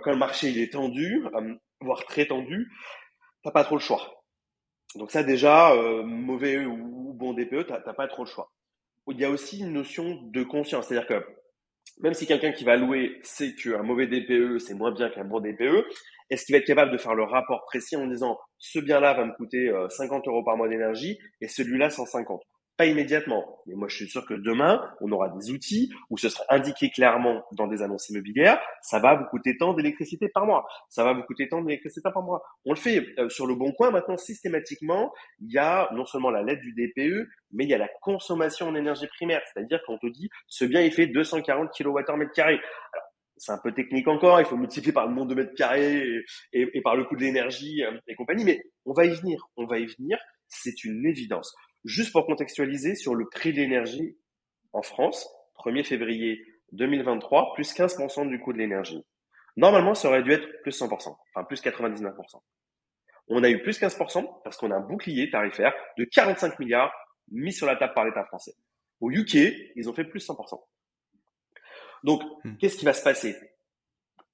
Quand 0.02 0.10
le 0.10 0.16
marché 0.16 0.48
il 0.48 0.58
est 0.58 0.72
tendu, 0.72 1.22
voire 1.80 2.04
très 2.06 2.26
tendu, 2.26 2.72
t'as 3.44 3.52
pas 3.52 3.62
trop 3.62 3.76
le 3.76 3.80
choix. 3.80 4.24
Donc 4.96 5.12
ça, 5.12 5.22
déjà, 5.22 5.72
mauvais 6.02 6.66
ou 6.66 7.14
bon 7.14 7.34
DPE, 7.34 7.68
t'as 7.68 7.92
pas 7.92 8.08
trop 8.08 8.24
le 8.24 8.28
choix 8.28 8.50
il 9.12 9.20
y 9.20 9.24
a 9.24 9.30
aussi 9.30 9.60
une 9.60 9.72
notion 9.72 10.20
de 10.22 10.42
conscience. 10.42 10.88
C'est-à-dire 10.88 11.08
que 11.08 11.24
même 12.00 12.14
si 12.14 12.26
quelqu'un 12.26 12.52
qui 12.52 12.64
va 12.64 12.76
louer 12.76 13.20
sait 13.22 13.54
qu'un 13.54 13.82
mauvais 13.82 14.06
DPE, 14.06 14.58
c'est 14.58 14.74
moins 14.74 14.92
bien 14.92 15.08
qu'un 15.08 15.24
bon 15.24 15.40
DPE, 15.40 15.86
est-ce 16.30 16.44
qu'il 16.44 16.54
va 16.54 16.58
être 16.58 16.66
capable 16.66 16.92
de 16.92 16.98
faire 16.98 17.14
le 17.14 17.22
rapport 17.22 17.64
précis 17.66 17.96
en 17.96 18.06
disant 18.06 18.38
ce 18.58 18.78
bien-là 18.80 19.14
va 19.14 19.24
me 19.24 19.32
coûter 19.32 19.72
50 19.90 20.26
euh, 20.26 20.30
euros 20.30 20.44
par 20.44 20.56
mois 20.56 20.68
d'énergie 20.68 21.18
et 21.40 21.48
celui-là 21.48 21.90
150 21.90 22.42
pas 22.76 22.86
immédiatement, 22.86 23.62
mais 23.66 23.74
moi 23.74 23.88
je 23.88 23.96
suis 23.96 24.08
sûr 24.08 24.26
que 24.26 24.34
demain, 24.34 24.82
on 25.00 25.10
aura 25.10 25.30
des 25.30 25.50
outils 25.50 25.90
où 26.10 26.18
ce 26.18 26.28
sera 26.28 26.44
indiqué 26.50 26.90
clairement 26.90 27.44
dans 27.52 27.66
des 27.66 27.82
annonces 27.82 28.10
immobilières, 28.10 28.60
ça 28.82 28.98
va 28.98 29.14
vous 29.14 29.24
coûter 29.24 29.56
tant 29.56 29.72
d'électricité 29.72 30.28
par 30.28 30.44
mois, 30.44 30.66
ça 30.88 31.02
va 31.02 31.14
vous 31.14 31.22
coûter 31.22 31.48
tant 31.48 31.62
d'électricité 31.62 32.08
par 32.12 32.22
mois. 32.22 32.42
On 32.66 32.72
le 32.72 32.78
fait 32.78 33.06
euh, 33.18 33.28
sur 33.30 33.46
le 33.46 33.54
bon 33.54 33.72
coin 33.72 33.90
maintenant 33.90 34.18
systématiquement, 34.18 35.12
il 35.40 35.52
y 35.52 35.58
a 35.58 35.88
non 35.94 36.04
seulement 36.04 36.30
la 36.30 36.42
lettre 36.42 36.60
du 36.60 36.72
DPE, 36.74 37.28
mais 37.52 37.64
il 37.64 37.70
y 37.70 37.74
a 37.74 37.78
la 37.78 37.88
consommation 38.02 38.68
en 38.68 38.74
énergie 38.74 39.06
primaire, 39.06 39.42
c'est-à-dire 39.52 39.80
qu'on 39.86 39.98
te 39.98 40.06
dit 40.06 40.28
ce 40.46 40.64
bien 40.66 40.82
il 40.82 40.92
fait 40.92 41.06
240 41.06 41.70
kWh 41.70 42.30
carré. 42.34 42.60
c'est 43.38 43.52
un 43.52 43.58
peu 43.62 43.72
technique 43.72 44.08
encore, 44.08 44.38
il 44.40 44.46
faut 44.46 44.56
multiplier 44.56 44.92
par 44.92 45.06
le 45.08 45.14
nombre 45.14 45.28
de 45.28 45.34
mètres 45.34 45.54
carrés 45.54 46.04
et, 46.52 46.68
et, 46.74 46.82
par 46.82 46.94
le 46.94 47.04
coût 47.04 47.16
de 47.16 47.22
l'énergie 47.22 47.82
euh, 47.84 47.98
et 48.06 48.14
compagnie, 48.14 48.44
mais 48.44 48.62
on 48.84 48.92
va 48.92 49.06
y 49.06 49.14
venir, 49.14 49.48
on 49.56 49.64
va 49.64 49.78
y 49.78 49.86
venir, 49.86 50.18
c'est 50.48 50.84
une 50.84 51.06
évidence. 51.06 51.54
Juste 51.86 52.12
pour 52.12 52.26
contextualiser 52.26 52.96
sur 52.96 53.14
le 53.14 53.28
prix 53.28 53.52
de 53.52 53.58
l'énergie 53.58 54.18
en 54.72 54.82
France, 54.82 55.28
1er 55.64 55.84
février 55.84 56.44
2023, 56.72 57.54
plus 57.54 57.72
15% 57.72 58.28
du 58.28 58.40
coût 58.40 58.52
de 58.52 58.58
l'énergie. 58.58 59.04
Normalement, 59.56 59.94
ça 59.94 60.08
aurait 60.08 60.24
dû 60.24 60.32
être 60.32 60.48
plus 60.62 60.76
100%, 60.76 60.90
enfin 60.90 61.44
plus 61.44 61.62
99%. 61.62 62.12
On 63.28 63.44
a 63.44 63.50
eu 63.50 63.62
plus 63.62 63.80
15% 63.80 64.42
parce 64.42 64.56
qu'on 64.56 64.72
a 64.72 64.74
un 64.74 64.80
bouclier 64.80 65.30
tarifaire 65.30 65.72
de 65.96 66.04
45 66.04 66.58
milliards 66.58 66.92
mis 67.30 67.52
sur 67.52 67.66
la 67.66 67.76
table 67.76 67.94
par 67.94 68.04
l'État 68.04 68.24
français. 68.24 68.54
Au 69.00 69.10
UK, 69.10 69.34
ils 69.76 69.88
ont 69.88 69.94
fait 69.94 70.04
plus 70.04 70.26
100%. 70.26 70.60
Donc, 72.02 72.22
hmm. 72.42 72.56
qu'est-ce 72.56 72.78
qui 72.78 72.84
va 72.84 72.94
se 72.94 73.04
passer? 73.04 73.36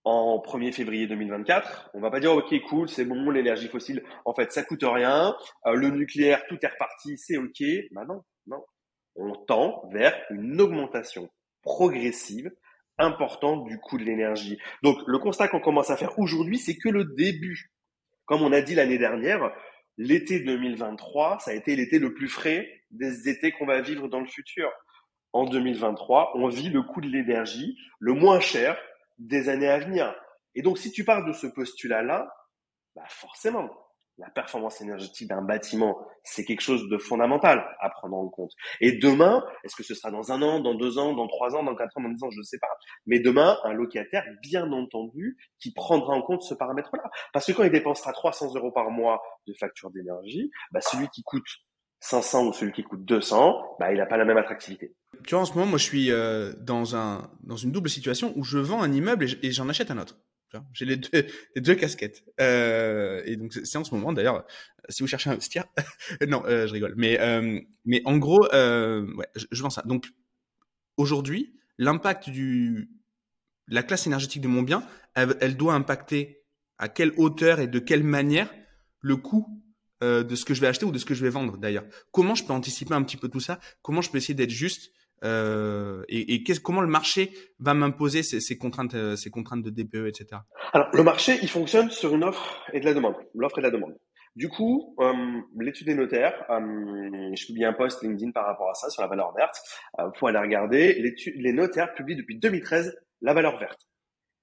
En 0.05 0.39
1er 0.39 0.73
février 0.73 1.07
2024 1.07 1.91
On 1.95 2.01
va 2.01 2.11
pas 2.11 2.21
dire 2.21 2.33
ok 2.33 2.55
cool, 2.69 2.89
c'est 2.89 3.05
bon, 3.05 3.31
l'énergie 3.31 3.69
fossile, 3.69 4.03
en 4.25 4.35
fait, 4.35 4.53
ça 4.53 4.63
coûte 4.63 4.83
rien, 4.83 5.37
euh, 5.67 5.75
le 5.75 5.91
nucléaire, 5.91 6.43
tout 6.49 6.59
est 6.63 6.69
reparti, 6.69 7.17
c'est 7.19 7.37
ok. 7.37 7.63
Bah 7.93 8.05
non, 8.07 8.23
non. 8.47 8.63
On 9.15 9.35
tend 9.35 9.89
vers 9.93 10.15
une 10.31 10.61
augmentation 10.61 11.29
progressive 11.63 12.51
importante 12.99 13.65
du 13.67 13.79
coût 13.79 13.99
de 13.99 14.05
l'énergie. 14.05 14.59
Donc, 14.83 14.99
le 15.07 15.19
constat 15.19 15.49
qu'on 15.49 15.61
commence 15.61 15.91
à 15.91 15.97
faire 15.97 16.19
aujourd'hui, 16.19 16.59
c'est 16.59 16.77
que 16.77 16.89
le 16.89 17.05
début. 17.05 17.71
Comme 18.25 18.43
on 18.43 18.53
a 18.53 18.61
dit 18.61 18.75
l'année 18.75 18.99
dernière, 18.99 19.53
l'été 19.99 20.41
2023, 20.41 21.41
ça 21.41 21.51
a 21.51 21.55
été 21.55 21.77
l'été 21.77 21.99
le 21.99 22.15
plus 22.15 22.29
frais 22.29 22.69
des 22.91 23.29
étés 23.29 23.53
qu'on 23.53 23.67
va 23.67 23.81
vivre 23.81 24.09
dans 24.09 24.21
le 24.21 24.27
futur. 24.27 24.71
En 25.33 25.45
2023, 25.45 26.33
on 26.37 26.49
vit 26.49 26.69
le 26.69 26.83
coût 26.83 27.01
de 27.01 27.09
l'énergie 27.09 27.77
le 27.99 28.13
moins 28.13 28.41
cher 28.41 28.79
des 29.19 29.49
années 29.49 29.69
à 29.69 29.79
venir. 29.79 30.15
Et 30.55 30.63
donc, 30.63 30.79
si 30.79 30.93
tu 30.93 31.05
parles 31.05 31.27
de 31.27 31.33
ce 31.33 31.47
postulat-là, 31.47 32.29
bah 32.95 33.05
forcément, 33.09 33.71
la 34.19 34.29
performance 34.31 34.81
énergétique 34.81 35.29
d'un 35.29 35.43
bâtiment, 35.43 35.99
c'est 36.23 36.45
quelque 36.45 36.61
chose 36.61 36.89
de 36.89 36.99
fondamental 36.99 37.65
à 37.81 37.91
prendre 37.91 38.17
en 38.17 38.29
compte. 38.29 38.53
Et 38.81 38.93
demain, 38.93 39.45
est-ce 39.65 39.75
que 39.75 39.83
ce 39.83 39.95
sera 39.95 40.11
dans 40.11 40.31
un 40.33 40.43
an, 40.43 40.61
dans 40.61 40.75
deux 40.75 40.99
ans, 40.99 41.15
dans 41.15 41.27
trois 41.27 41.57
ans, 41.57 41.63
dans 41.63 41.75
quatre 41.75 41.97
ans, 41.97 42.03
dans 42.03 42.11
dix 42.11 42.23
ans, 42.23 42.31
je 42.31 42.39
ne 42.39 42.45
sais 42.45 42.59
pas. 42.59 42.69
Mais 43.07 43.21
demain, 43.21 43.59
un 43.65 43.73
locataire, 43.73 44.25
bien 44.43 44.71
entendu, 44.71 45.39
qui 45.59 45.73
prendra 45.73 46.15
en 46.15 46.23
compte 46.23 46.43
ce 46.43 46.55
paramètre-là. 46.55 47.05
Parce 47.33 47.47
que 47.47 47.53
quand 47.53 47.65
il 47.65 47.71
dépensera 47.71 48.13
300 48.13 48.55
euros 48.55 48.71
par 48.71 48.91
mois 48.91 49.23
de 49.47 49.55
facture 49.59 49.91
d'énergie, 49.91 50.51
bah, 50.73 50.81
celui 50.81 51.09
qui 51.09 51.23
coûte 51.23 51.47
500 52.01 52.49
ou 52.49 52.53
celui 52.53 52.73
qui 52.73 52.83
coûte 52.83 53.05
200, 53.05 53.77
bah, 53.81 53.93
il 53.93 53.99
n'a 53.99 54.07
pas 54.07 54.19
la 54.19 54.25
même 54.25 54.39
attractivité. 54.39 54.95
Tu 55.27 55.35
vois, 55.35 55.43
en 55.43 55.47
ce 55.47 55.53
moment, 55.55 55.67
moi, 55.67 55.79
je 55.79 55.85
suis 55.85 56.11
euh, 56.11 56.53
dans, 56.59 56.97
un, 56.97 57.31
dans 57.43 57.57
une 57.57 57.71
double 57.71 57.91
situation 57.91 58.33
où 58.37 58.45
je 58.45 58.59
vends 58.59 58.83
un 58.83 58.93
immeuble 58.93 59.27
et 59.43 59.53
j'en 59.53 59.69
achète 59.69 59.91
un 59.91 59.99
autre. 59.99 60.19
J'ai 60.75 60.85
les 60.85 60.97
deux, 60.97 61.09
les 61.57 61.63
deux 61.63 61.75
casquettes. 61.75 62.25
Euh, 62.41 63.23
et 63.25 63.37
donc 63.37 63.55
c'est 63.55 63.79
en 63.79 63.85
ce 63.85 63.95
moment 63.95 64.13
d'ailleurs, 64.13 64.45
si 64.91 65.03
vous 65.03 65.07
cherchez 65.07 65.31
un 65.31 65.35
investir, 65.35 65.65
non, 66.29 66.43
euh, 66.47 66.67
je 66.67 66.73
rigole. 66.73 66.95
Mais 66.97 67.19
mais 67.85 68.03
en 68.05 68.19
gros, 68.19 68.43
ouais, 68.53 69.27
je, 69.35 69.63
vends 69.63 69.71
ça. 69.71 69.83
Donc 69.83 70.09
aujourd'hui, 70.97 71.55
l'impact 71.79 72.29
du 72.29 72.91
la 73.69 73.83
classe 73.83 74.07
énergétique 74.07 74.43
de 74.43 74.49
mon 74.49 74.63
bien, 74.63 74.87
elle, 75.15 75.37
elle, 75.41 75.57
doit 75.57 75.73
impacter 75.73 76.43
à 76.77 76.89
quelle 76.89 77.13
hauteur 77.17 77.61
et 77.61 77.69
de 77.69 77.79
quelle 77.79 78.03
manière 78.03 78.53
le 79.01 79.17
coût 79.17 79.47
de 80.03 80.35
ce 80.35 80.45
que 80.45 80.53
je 80.53 80.61
vais 80.61 80.67
acheter 80.67 80.85
ou 80.85 80.91
de 80.91 80.99
ce 80.99 81.07
que 81.07 81.15
je 81.15 81.23
vais 81.23 81.31
vendre 81.31 81.57
d'ailleurs. 81.57 81.85
Comment 82.11 82.35
je 82.35 82.45
peux 82.45 82.53
anticiper 82.53 82.93
un 82.93 83.03
petit 83.05 83.17
peu 83.17 83.29
tout 83.29 83.41
ça? 83.41 83.59
Comment 83.81 84.03
je 84.03 84.11
peux 84.11 84.19
essayer 84.19 84.35
d'être 84.35 84.51
juste 84.51 84.93
euh, 85.23 86.03
et, 86.09 86.35
et 86.35 86.45
comment 86.63 86.81
le 86.81 86.89
marché 86.89 87.33
va 87.59 87.75
m'imposer 87.75 88.23
ces, 88.23 88.41
ces, 88.41 88.59
contraintes, 88.59 88.95
euh, 88.95 89.17
ces 89.17 89.31
contraintes 89.31 89.63
de 89.63 89.71
DPE, 89.71 90.09
etc. 90.09 90.43
Alors, 90.73 90.89
le 90.93 91.03
marché, 91.03 91.39
il 91.43 91.49
fonctionne 91.49 91.91
sur 91.91 92.15
une 92.15 92.25
offre 92.25 92.65
et 92.73 92.81
de 92.81 92.85
la 92.85 92.95
demande, 92.95 93.15
l'offre 93.35 93.59
et 93.59 93.63
de 93.63 93.67
la 93.67 93.71
demande. 93.71 93.95
Du 94.35 94.49
coup, 94.49 94.97
euh, 94.99 95.13
l'étude 95.61 95.89
des 95.89 95.95
notaires, 95.95 96.47
euh, 96.49 97.31
je 97.37 97.47
publie 97.47 97.67
un 97.67 97.75
post 97.75 98.03
LinkedIn 98.03 98.31
par 98.33 98.47
rapport 98.47 98.71
à 98.71 98.75
ça 98.75 98.89
sur 98.89 99.03
la 99.03 99.09
valeur 99.09 99.35
verte. 99.35 99.57
Euh, 99.99 100.11
faut 100.19 100.27
aller 100.27 100.39
regarder. 100.39 101.03
Les 101.37 101.53
notaires 101.53 101.93
publient 101.93 102.17
depuis 102.17 102.39
2013 102.39 102.97
la 103.21 103.35
valeur 103.35 103.59
verte 103.59 103.81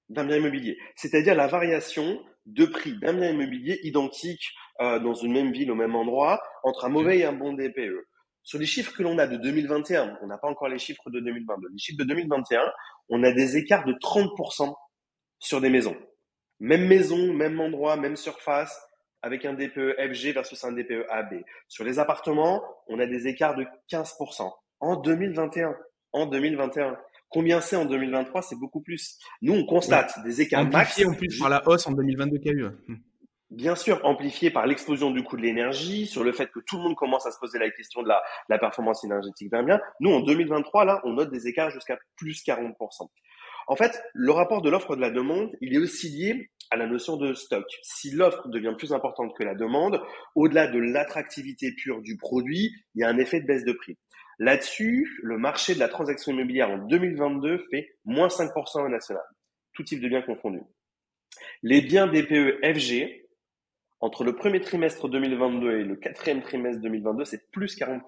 d'un 0.08 0.24
bien 0.24 0.36
immobilier, 0.36 0.76
c'est-à-dire 0.96 1.36
la 1.36 1.46
variation 1.46 2.20
de 2.46 2.66
prix 2.66 2.98
d'un 2.98 3.12
bien 3.14 3.30
immobilier 3.30 3.78
identique 3.84 4.42
dans 4.80 5.14
une 5.14 5.32
même 5.32 5.52
ville 5.52 5.70
au 5.70 5.76
même 5.76 5.94
endroit 5.94 6.42
entre 6.64 6.86
un 6.86 6.88
mauvais 6.88 7.18
et 7.18 7.24
un 7.24 7.32
bon 7.32 7.52
DPE. 7.52 8.08
Sur 8.42 8.58
les 8.58 8.66
chiffres 8.66 8.92
que 8.92 9.02
l'on 9.02 9.18
a 9.18 9.26
de 9.26 9.36
2021, 9.36 10.18
on 10.22 10.26
n'a 10.26 10.38
pas 10.38 10.48
encore 10.48 10.68
les 10.68 10.78
chiffres 10.78 11.10
de 11.10 11.20
2022. 11.20 11.68
Les 11.72 11.78
chiffres 11.78 11.98
de 11.98 12.04
2021, 12.04 12.62
on 13.08 13.22
a 13.22 13.32
des 13.32 13.56
écarts 13.56 13.84
de 13.84 13.92
30% 13.92 14.74
sur 15.38 15.60
des 15.60 15.70
maisons. 15.70 15.96
Même 16.58 16.86
maison, 16.86 17.32
même 17.32 17.60
endroit, 17.60 17.96
même 17.96 18.16
surface, 18.16 18.78
avec 19.22 19.44
un 19.44 19.52
DPE 19.52 19.96
FG 19.98 20.32
versus 20.32 20.62
un 20.64 20.72
DPE 20.72 21.06
AB. 21.10 21.42
Sur 21.68 21.84
les 21.84 21.98
appartements, 21.98 22.62
on 22.88 22.98
a 22.98 23.06
des 23.06 23.26
écarts 23.26 23.56
de 23.56 23.66
15% 23.90 24.50
en 24.80 24.96
2021. 24.96 25.74
En 26.12 26.26
2021. 26.26 26.96
Combien 27.28 27.60
c'est 27.60 27.76
en 27.76 27.84
2023 27.84 28.42
C'est 28.42 28.58
beaucoup 28.58 28.80
plus. 28.80 29.18
Nous, 29.42 29.52
on 29.52 29.64
constate 29.64 30.12
des 30.24 30.40
écarts 30.40 30.64
max. 30.68 31.00
en 31.06 31.14
plus 31.14 31.38
par 31.38 31.48
la 31.48 31.66
hausse 31.68 31.86
en 31.86 31.92
2022 31.92 32.38
qu'il 32.38 32.46
y 32.46 32.50
a 32.50 32.58
eu 32.58 32.66
bien 33.50 33.74
sûr 33.74 34.00
amplifié 34.04 34.50
par 34.50 34.66
l'explosion 34.66 35.10
du 35.10 35.22
coût 35.22 35.36
de 35.36 35.42
l'énergie, 35.42 36.06
sur 36.06 36.24
le 36.24 36.32
fait 36.32 36.50
que 36.50 36.60
tout 36.60 36.76
le 36.76 36.84
monde 36.84 36.96
commence 36.96 37.26
à 37.26 37.32
se 37.32 37.38
poser 37.38 37.58
la 37.58 37.70
question 37.70 38.02
de 38.02 38.08
la, 38.08 38.58
performance 38.58 39.04
énergétique 39.04 39.50
d'un 39.50 39.62
bien. 39.62 39.80
Nous, 40.00 40.10
en 40.10 40.20
2023, 40.20 40.84
là, 40.84 41.00
on 41.04 41.14
note 41.14 41.30
des 41.30 41.46
écarts 41.48 41.70
jusqu'à 41.70 41.98
plus 42.16 42.42
40%. 42.44 42.74
En 43.66 43.76
fait, 43.76 44.02
le 44.14 44.32
rapport 44.32 44.62
de 44.62 44.70
l'offre 44.70 44.96
de 44.96 45.00
la 45.00 45.10
demande, 45.10 45.50
il 45.60 45.74
est 45.74 45.78
aussi 45.78 46.08
lié 46.08 46.50
à 46.70 46.76
la 46.76 46.86
notion 46.86 47.16
de 47.16 47.34
stock. 47.34 47.64
Si 47.82 48.10
l'offre 48.10 48.48
devient 48.48 48.74
plus 48.76 48.92
importante 48.92 49.36
que 49.36 49.44
la 49.44 49.54
demande, 49.54 50.00
au-delà 50.34 50.66
de 50.66 50.78
l'attractivité 50.78 51.72
pure 51.76 52.02
du 52.02 52.16
produit, 52.16 52.72
il 52.94 53.00
y 53.00 53.04
a 53.04 53.08
un 53.08 53.18
effet 53.18 53.40
de 53.40 53.46
baisse 53.46 53.64
de 53.64 53.72
prix. 53.72 53.96
Là-dessus, 54.38 55.06
le 55.22 55.36
marché 55.36 55.74
de 55.74 55.80
la 55.80 55.88
transaction 55.88 56.32
immobilière 56.32 56.70
en 56.70 56.78
2022 56.78 57.66
fait 57.70 57.90
moins 58.04 58.28
5% 58.28 58.84
au 58.84 58.88
national, 58.88 59.22
tout 59.74 59.82
type 59.82 60.00
de 60.00 60.08
biens 60.08 60.22
confondus. 60.22 60.62
Les 61.62 61.82
biens 61.82 62.06
DPE 62.06 62.58
FG, 62.64 63.19
entre 64.00 64.24
le 64.24 64.34
premier 64.34 64.60
trimestre 64.60 65.08
2022 65.08 65.80
et 65.80 65.84
le 65.84 65.96
quatrième 65.96 66.42
trimestre 66.42 66.80
2022, 66.82 67.24
c'est 67.24 67.50
plus 67.50 67.76
40%. 67.76 68.00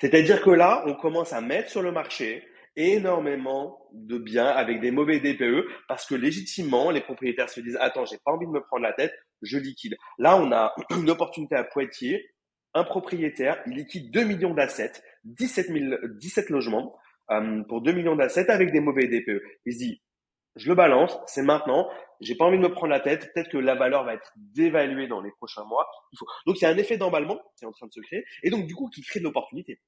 C'est-à-dire 0.00 0.42
que 0.42 0.50
là, 0.50 0.82
on 0.86 0.94
commence 0.94 1.32
à 1.32 1.40
mettre 1.40 1.70
sur 1.70 1.82
le 1.82 1.92
marché 1.92 2.46
énormément 2.74 3.88
de 3.92 4.18
biens 4.18 4.48
avec 4.48 4.80
des 4.80 4.90
mauvais 4.90 5.20
DPE 5.20 5.64
parce 5.88 6.04
que 6.06 6.14
légitimement, 6.14 6.90
les 6.90 7.00
propriétaires 7.00 7.48
se 7.48 7.60
disent 7.60 7.78
attends, 7.80 8.04
j'ai 8.04 8.18
pas 8.22 8.32
envie 8.32 8.46
de 8.46 8.50
me 8.50 8.60
prendre 8.60 8.82
la 8.82 8.92
tête, 8.92 9.14
je 9.40 9.56
liquide. 9.56 9.96
Là, 10.18 10.36
on 10.36 10.52
a 10.52 10.74
une 10.90 11.08
opportunité 11.08 11.54
à 11.54 11.64
Poitiers. 11.64 12.30
Un 12.74 12.84
propriétaire, 12.84 13.62
il 13.66 13.74
liquide 13.74 14.10
2 14.10 14.24
millions 14.24 14.52
d'assets, 14.52 14.92
17, 15.24 15.70
17 16.18 16.50
logements 16.50 16.94
euh, 17.30 17.62
pour 17.62 17.80
2 17.80 17.92
millions 17.92 18.16
d'assets 18.16 18.50
avec 18.50 18.70
des 18.70 18.80
mauvais 18.80 19.06
DPE. 19.06 19.40
Il 19.64 19.72
se 19.72 19.78
dit 19.78 20.02
je 20.56 20.68
le 20.68 20.74
balance, 20.74 21.18
c'est 21.26 21.42
maintenant. 21.42 21.88
J'ai 22.20 22.34
pas 22.34 22.44
envie 22.44 22.58
de 22.58 22.62
me 22.62 22.70
prendre 22.70 22.90
la 22.90 23.00
tête. 23.00 23.32
Peut-être 23.32 23.50
que 23.50 23.58
la 23.58 23.74
valeur 23.74 24.04
va 24.04 24.14
être 24.14 24.32
dévaluée 24.36 25.08
dans 25.08 25.20
les 25.20 25.30
prochains 25.32 25.64
mois. 25.64 25.88
Il 26.12 26.18
faut... 26.18 26.26
Donc 26.46 26.62
a 26.62 26.68
un 26.68 26.76
effet 26.78 26.96
d'emballement 26.96 27.40
qui 27.56 27.64
est 27.64 27.68
en 27.68 27.72
train 27.72 27.86
de 27.86 27.92
se 27.92 28.00
créer, 28.00 28.24
et 28.42 28.50
donc 28.50 28.66
du 28.66 28.74
coup 28.74 28.88
qui 28.88 29.02
crée 29.02 29.20
de 29.20 29.24
l'opportunité. 29.24 29.80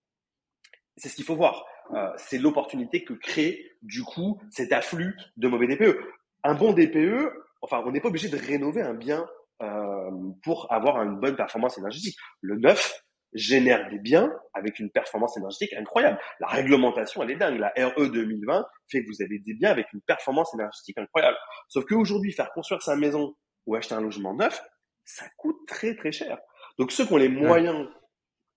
C'est 0.97 1.09
ce 1.09 1.15
qu'il 1.15 1.25
faut 1.25 1.37
voir. 1.37 1.65
Euh, 1.95 2.11
c'est 2.17 2.39
l'opportunité 2.39 3.05
que 3.05 3.15
crée 3.15 3.65
du 3.83 4.03
coup 4.03 4.41
cet 4.51 4.73
afflux 4.73 5.17
de 5.37 5.49
mauvais 5.49 5.67
DPE. 5.67 5.99
Un 6.45 6.55
bon 6.55 6.73
DPE, 6.73 7.33
enfin 7.63 7.83
on 7.87 7.93
n'est 7.93 8.01
pas 8.01 8.09
obligé 8.09 8.29
de 8.29 8.37
rénover 8.37 8.83
un 8.83 8.95
bien 8.95 9.27
euh, 9.63 10.11
pour 10.43 10.73
avoir 10.73 11.03
une 11.03 11.19
bonne 11.19 11.37
performance 11.37 11.79
énergétique. 11.79 12.17
Le 12.41 12.57
neuf, 12.57 13.05
génère 13.33 13.89
des 13.91 13.99
biens 13.99 14.33
avec 14.55 14.79
une 14.79 14.91
performance 14.91 15.37
énergétique 15.37 15.73
incroyable. 15.75 16.19
La 16.41 16.47
réglementation, 16.47 17.23
elle 17.23 17.31
est 17.33 17.37
dingue. 17.37 17.59
La 17.59 17.73
RE 17.77 18.07
2020 18.07 18.67
fait 18.91 19.03
que 19.03 19.09
vous 19.09 19.23
avez 19.23 19.39
des 19.39 19.55
biens 19.55 19.71
avec 19.71 19.93
une 19.93 20.01
performance 20.03 20.53
énergétique 20.55 20.99
incroyable. 20.99 21.37
Sauf 21.69 21.85
qu'aujourd'hui, 21.85 22.33
faire 22.33 22.51
construire 22.53 22.83
sa 22.83 22.97
maison 22.97 23.35
ou 23.67 23.75
acheter 23.75 23.95
un 23.95 24.01
logement 24.01 24.35
neuf, 24.35 24.63
ça 25.05 25.27
coûte 25.37 25.67
très 25.67 25.95
très 25.95 26.13
cher. 26.13 26.39
Donc 26.79 26.93
ceux 26.93 27.07
qui 27.07 27.13
ont 27.13 27.19
les 27.19 27.29
moyens, 27.29 27.89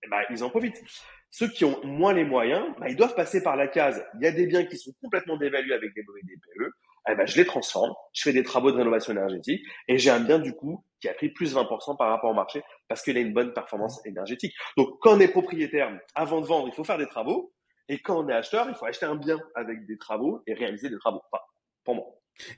eh 0.04 0.08
ben, 0.08 0.22
ils 0.30 0.42
en 0.42 0.50
profitent. 0.50 0.82
Ceux 1.30 1.48
qui 1.48 1.64
ont 1.64 1.82
moins 1.84 2.12
les 2.12 2.24
moyens, 2.24 2.66
ben, 2.78 2.86
ils 2.88 2.96
doivent 2.96 3.14
passer 3.14 3.42
par 3.42 3.56
la 3.56 3.68
case. 3.68 4.04
Il 4.14 4.24
y 4.24 4.26
a 4.26 4.32
des 4.32 4.46
biens 4.46 4.64
qui 4.64 4.76
sont 4.76 4.92
complètement 5.00 5.36
dévalués 5.36 5.74
avec 5.74 5.94
des 5.94 6.02
bruits 6.02 6.22
DPE 6.24 6.72
eh 7.10 7.14
ben, 7.14 7.26
je 7.26 7.36
les 7.36 7.44
transforme, 7.44 7.92
je 8.12 8.22
fais 8.22 8.32
des 8.32 8.42
travaux 8.42 8.70
de 8.70 8.76
rénovation 8.76 9.12
énergétique 9.12 9.64
et 9.88 9.98
j'ai 9.98 10.10
un 10.10 10.20
bien 10.20 10.38
du 10.38 10.54
coup 10.54 10.84
qui 11.00 11.08
a 11.08 11.14
pris 11.14 11.30
plus 11.30 11.54
20% 11.54 11.96
par 11.96 12.08
rapport 12.08 12.30
au 12.30 12.34
marché 12.34 12.62
parce 12.88 13.02
qu'il 13.02 13.16
a 13.16 13.20
une 13.20 13.32
bonne 13.32 13.52
performance 13.52 14.04
énergétique. 14.06 14.54
Donc 14.76 14.88
quand 15.00 15.16
on 15.16 15.20
est 15.20 15.28
propriétaire, 15.28 15.90
avant 16.14 16.40
de 16.40 16.46
vendre, 16.46 16.68
il 16.68 16.74
faut 16.74 16.84
faire 16.84 16.98
des 16.98 17.08
travaux 17.08 17.52
et 17.88 17.98
quand 17.98 18.24
on 18.24 18.28
est 18.28 18.34
acheteur, 18.34 18.68
il 18.68 18.74
faut 18.74 18.86
acheter 18.86 19.06
un 19.06 19.16
bien 19.16 19.40
avec 19.54 19.86
des 19.86 19.98
travaux 19.98 20.42
et 20.46 20.54
réaliser 20.54 20.90
des 20.90 20.98
travaux. 20.98 21.20
Enfin, 21.32 21.42
pour 21.84 21.96
moi. 21.96 22.04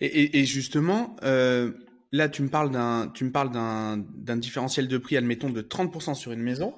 Et, 0.01 0.07
et, 0.07 0.41
et 0.41 0.45
justement, 0.45 1.17
euh, 1.25 1.73
là 2.13 2.29
tu 2.29 2.43
me 2.43 2.49
parles 2.49 2.71
d'un, 2.71 3.09
tu 3.15 3.25
me 3.25 3.33
parles 3.33 3.51
d'un 3.51 4.37
différentiel 4.37 4.89
de 4.89 4.99
prix, 4.99 5.17
admettons 5.17 5.51
de 5.51 5.63
30% 5.63 6.15
sur 6.15 6.33
une 6.33 6.43
maison. 6.43 6.75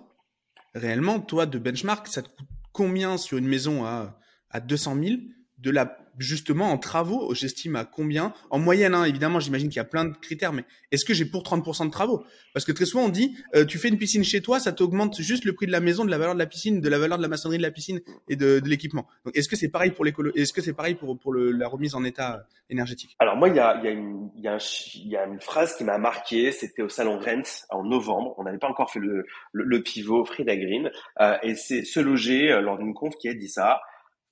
Réellement, 0.74 1.20
toi 1.20 1.46
de 1.46 1.58
benchmark, 1.58 2.06
ça 2.06 2.22
te 2.22 2.28
coûte 2.28 2.46
combien 2.72 3.16
sur 3.16 3.38
une 3.38 3.48
maison 3.48 3.84
à 3.84 4.18
à 4.50 4.60
200 4.60 4.96
000 5.02 5.16
de 5.58 5.70
la 5.70 5.98
justement 6.18 6.72
en 6.72 6.78
travaux, 6.78 7.34
j'estime 7.34 7.76
à 7.76 7.84
combien? 7.84 8.32
En 8.50 8.58
moyenne, 8.58 8.94
hein, 8.94 9.04
évidemment, 9.04 9.40
j'imagine 9.40 9.68
qu'il 9.68 9.76
y 9.76 9.80
a 9.80 9.84
plein 9.84 10.04
de 10.04 10.16
critères, 10.16 10.52
mais 10.52 10.64
est-ce 10.90 11.04
que 11.04 11.14
j'ai 11.14 11.26
pour 11.26 11.42
30% 11.42 11.86
de 11.86 11.90
travaux? 11.90 12.24
Parce 12.54 12.64
que 12.64 12.72
très 12.72 12.86
souvent, 12.86 13.04
on 13.04 13.08
dit, 13.08 13.36
euh, 13.54 13.64
tu 13.64 13.78
fais 13.78 13.88
une 13.88 13.98
piscine 13.98 14.24
chez 14.24 14.40
toi, 14.40 14.58
ça 14.60 14.72
t'augmente 14.72 15.20
juste 15.20 15.44
le 15.44 15.52
prix 15.52 15.66
de 15.66 15.72
la 15.72 15.80
maison, 15.80 16.04
de 16.04 16.10
la 16.10 16.18
valeur 16.18 16.34
de 16.34 16.38
la 16.38 16.46
piscine, 16.46 16.80
de 16.80 16.88
la 16.88 16.98
valeur 16.98 17.18
de 17.18 17.22
la 17.22 17.28
maçonnerie 17.28 17.58
de 17.58 17.62
la 17.62 17.70
piscine 17.70 18.00
et 18.28 18.36
de, 18.36 18.60
de 18.60 18.68
l'équipement. 18.68 19.06
Donc, 19.24 19.36
est-ce 19.36 19.48
que 19.48 19.56
c'est 19.56 19.68
pareil 19.68 19.90
pour 19.90 20.04
l'écolo 20.04 20.30
Est-ce 20.34 20.52
que 20.52 20.62
c'est 20.62 20.72
pareil 20.72 20.94
pour 20.94 21.18
pour 21.18 21.32
le, 21.32 21.50
la 21.50 21.68
remise 21.68 21.94
en 21.94 22.04
état 22.04 22.46
énergétique? 22.70 23.16
Alors 23.18 23.36
moi, 23.36 23.48
il 23.48 23.56
y 23.56 23.60
a, 23.60 23.80
y 23.82 23.88
a 23.88 23.92
y 23.92 25.08
y 25.08 25.16
a 25.16 25.26
une 25.26 25.40
phrase 25.40 25.76
qui 25.76 25.84
m'a 25.84 25.98
marqué. 25.98 26.52
C'était 26.52 26.82
au 26.82 26.88
salon 26.88 27.18
Rent 27.18 27.64
en 27.70 27.84
novembre. 27.84 28.34
On 28.38 28.44
n'avait 28.44 28.58
pas 28.58 28.68
encore 28.68 28.90
fait 28.90 29.00
le 29.00 29.26
le, 29.52 29.64
le 29.64 29.82
pivot 29.82 30.24
Frida 30.24 30.56
Green, 30.56 30.90
euh, 31.20 31.36
et 31.42 31.54
c'est 31.54 31.84
se 31.84 32.00
loger 32.00 32.52
euh, 32.52 32.60
lors 32.60 32.78
d'une 32.78 32.94
conf 32.94 33.16
qui 33.16 33.28
a 33.28 33.34
dit 33.34 33.48
ça 33.48 33.80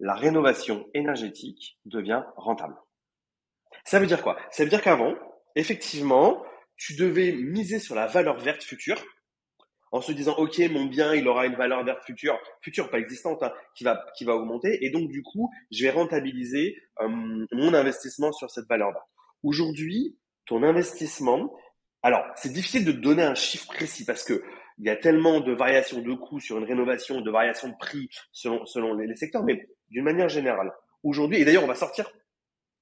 la 0.00 0.14
rénovation 0.14 0.88
énergétique 0.94 1.78
devient 1.84 2.22
rentable. 2.36 2.76
Ça 3.84 4.00
veut 4.00 4.06
dire 4.06 4.22
quoi? 4.22 4.36
Ça 4.50 4.64
veut 4.64 4.70
dire 4.70 4.82
qu'avant, 4.82 5.14
effectivement, 5.56 6.42
tu 6.76 6.96
devais 6.96 7.32
miser 7.32 7.78
sur 7.78 7.94
la 7.94 8.06
valeur 8.06 8.38
verte 8.38 8.62
future 8.62 9.02
en 9.92 10.00
se 10.00 10.10
disant 10.10 10.34
ok 10.38 10.58
mon 10.70 10.86
bien 10.86 11.14
il 11.14 11.28
aura 11.28 11.46
une 11.46 11.54
valeur 11.54 11.84
verte 11.84 12.04
future 12.04 12.36
future 12.60 12.90
pas 12.90 12.98
existante 12.98 13.44
hein, 13.44 13.52
qui 13.76 13.84
va 13.84 14.04
qui 14.16 14.24
va 14.24 14.34
augmenter 14.34 14.84
et 14.84 14.90
donc 14.90 15.08
du 15.08 15.22
coup 15.22 15.48
je 15.70 15.84
vais 15.84 15.90
rentabiliser 15.90 16.76
euh, 17.00 17.08
mon 17.08 17.72
investissement 17.74 18.32
sur 18.32 18.50
cette 18.50 18.66
valeur 18.66 18.90
là. 18.90 19.06
Aujourd'hui 19.44 20.18
ton 20.46 20.64
investissement 20.64 21.54
alors 22.02 22.24
c'est 22.34 22.52
difficile 22.52 22.84
de 22.84 22.90
donner 22.90 23.22
un 23.22 23.36
chiffre 23.36 23.68
précis 23.68 24.04
parce 24.04 24.24
que 24.24 24.42
il 24.78 24.86
y 24.86 24.90
a 24.90 24.96
tellement 24.96 25.40
de 25.40 25.52
variations 25.52 26.00
de 26.00 26.14
coûts 26.14 26.40
sur 26.40 26.58
une 26.58 26.64
rénovation, 26.64 27.20
de 27.20 27.30
variations 27.30 27.68
de 27.68 27.76
prix 27.78 28.08
selon, 28.32 28.66
selon 28.66 28.94
les, 28.94 29.14
secteurs, 29.14 29.44
mais 29.44 29.68
d'une 29.94 30.04
manière 30.04 30.28
générale, 30.28 30.72
aujourd'hui, 31.04 31.38
et 31.38 31.44
d'ailleurs 31.44 31.64
on 31.64 31.68
va 31.68 31.76
sortir 31.76 32.10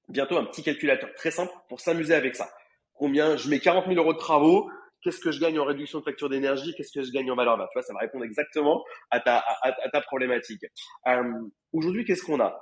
bientôt 0.09 0.35
un 0.35 0.45
petit 0.45 0.63
calculateur 0.63 1.13
très 1.15 1.31
simple 1.31 1.53
pour 1.69 1.79
s'amuser 1.79 2.15
avec 2.15 2.35
ça. 2.35 2.49
Combien 2.93 3.37
je 3.37 3.49
mets 3.49 3.59
40 3.59 3.85
000 3.85 3.97
euros 3.97 4.13
de 4.13 4.17
travaux, 4.17 4.69
qu'est-ce 5.01 5.19
que 5.19 5.31
je 5.31 5.39
gagne 5.39 5.59
en 5.59 5.65
réduction 5.65 5.99
de 5.99 6.03
facture 6.03 6.27
d'énergie, 6.27 6.73
qu'est-ce 6.75 6.91
que 6.91 7.05
je 7.05 7.11
gagne 7.11 7.29
en 7.29 7.35
valeur 7.35 7.55
verte. 7.57 7.69
Tu 7.71 7.77
vois, 7.77 7.83
ça 7.83 7.93
va 7.93 7.99
répondre 7.99 8.25
exactement 8.25 8.83
à 9.11 9.19
ta, 9.19 9.43
à, 9.61 9.89
ta 9.91 10.01
problématique. 10.01 10.65
Euh, 11.07 11.33
aujourd'hui, 11.71 12.03
qu'est-ce 12.03 12.23
qu'on 12.23 12.39
a? 12.39 12.59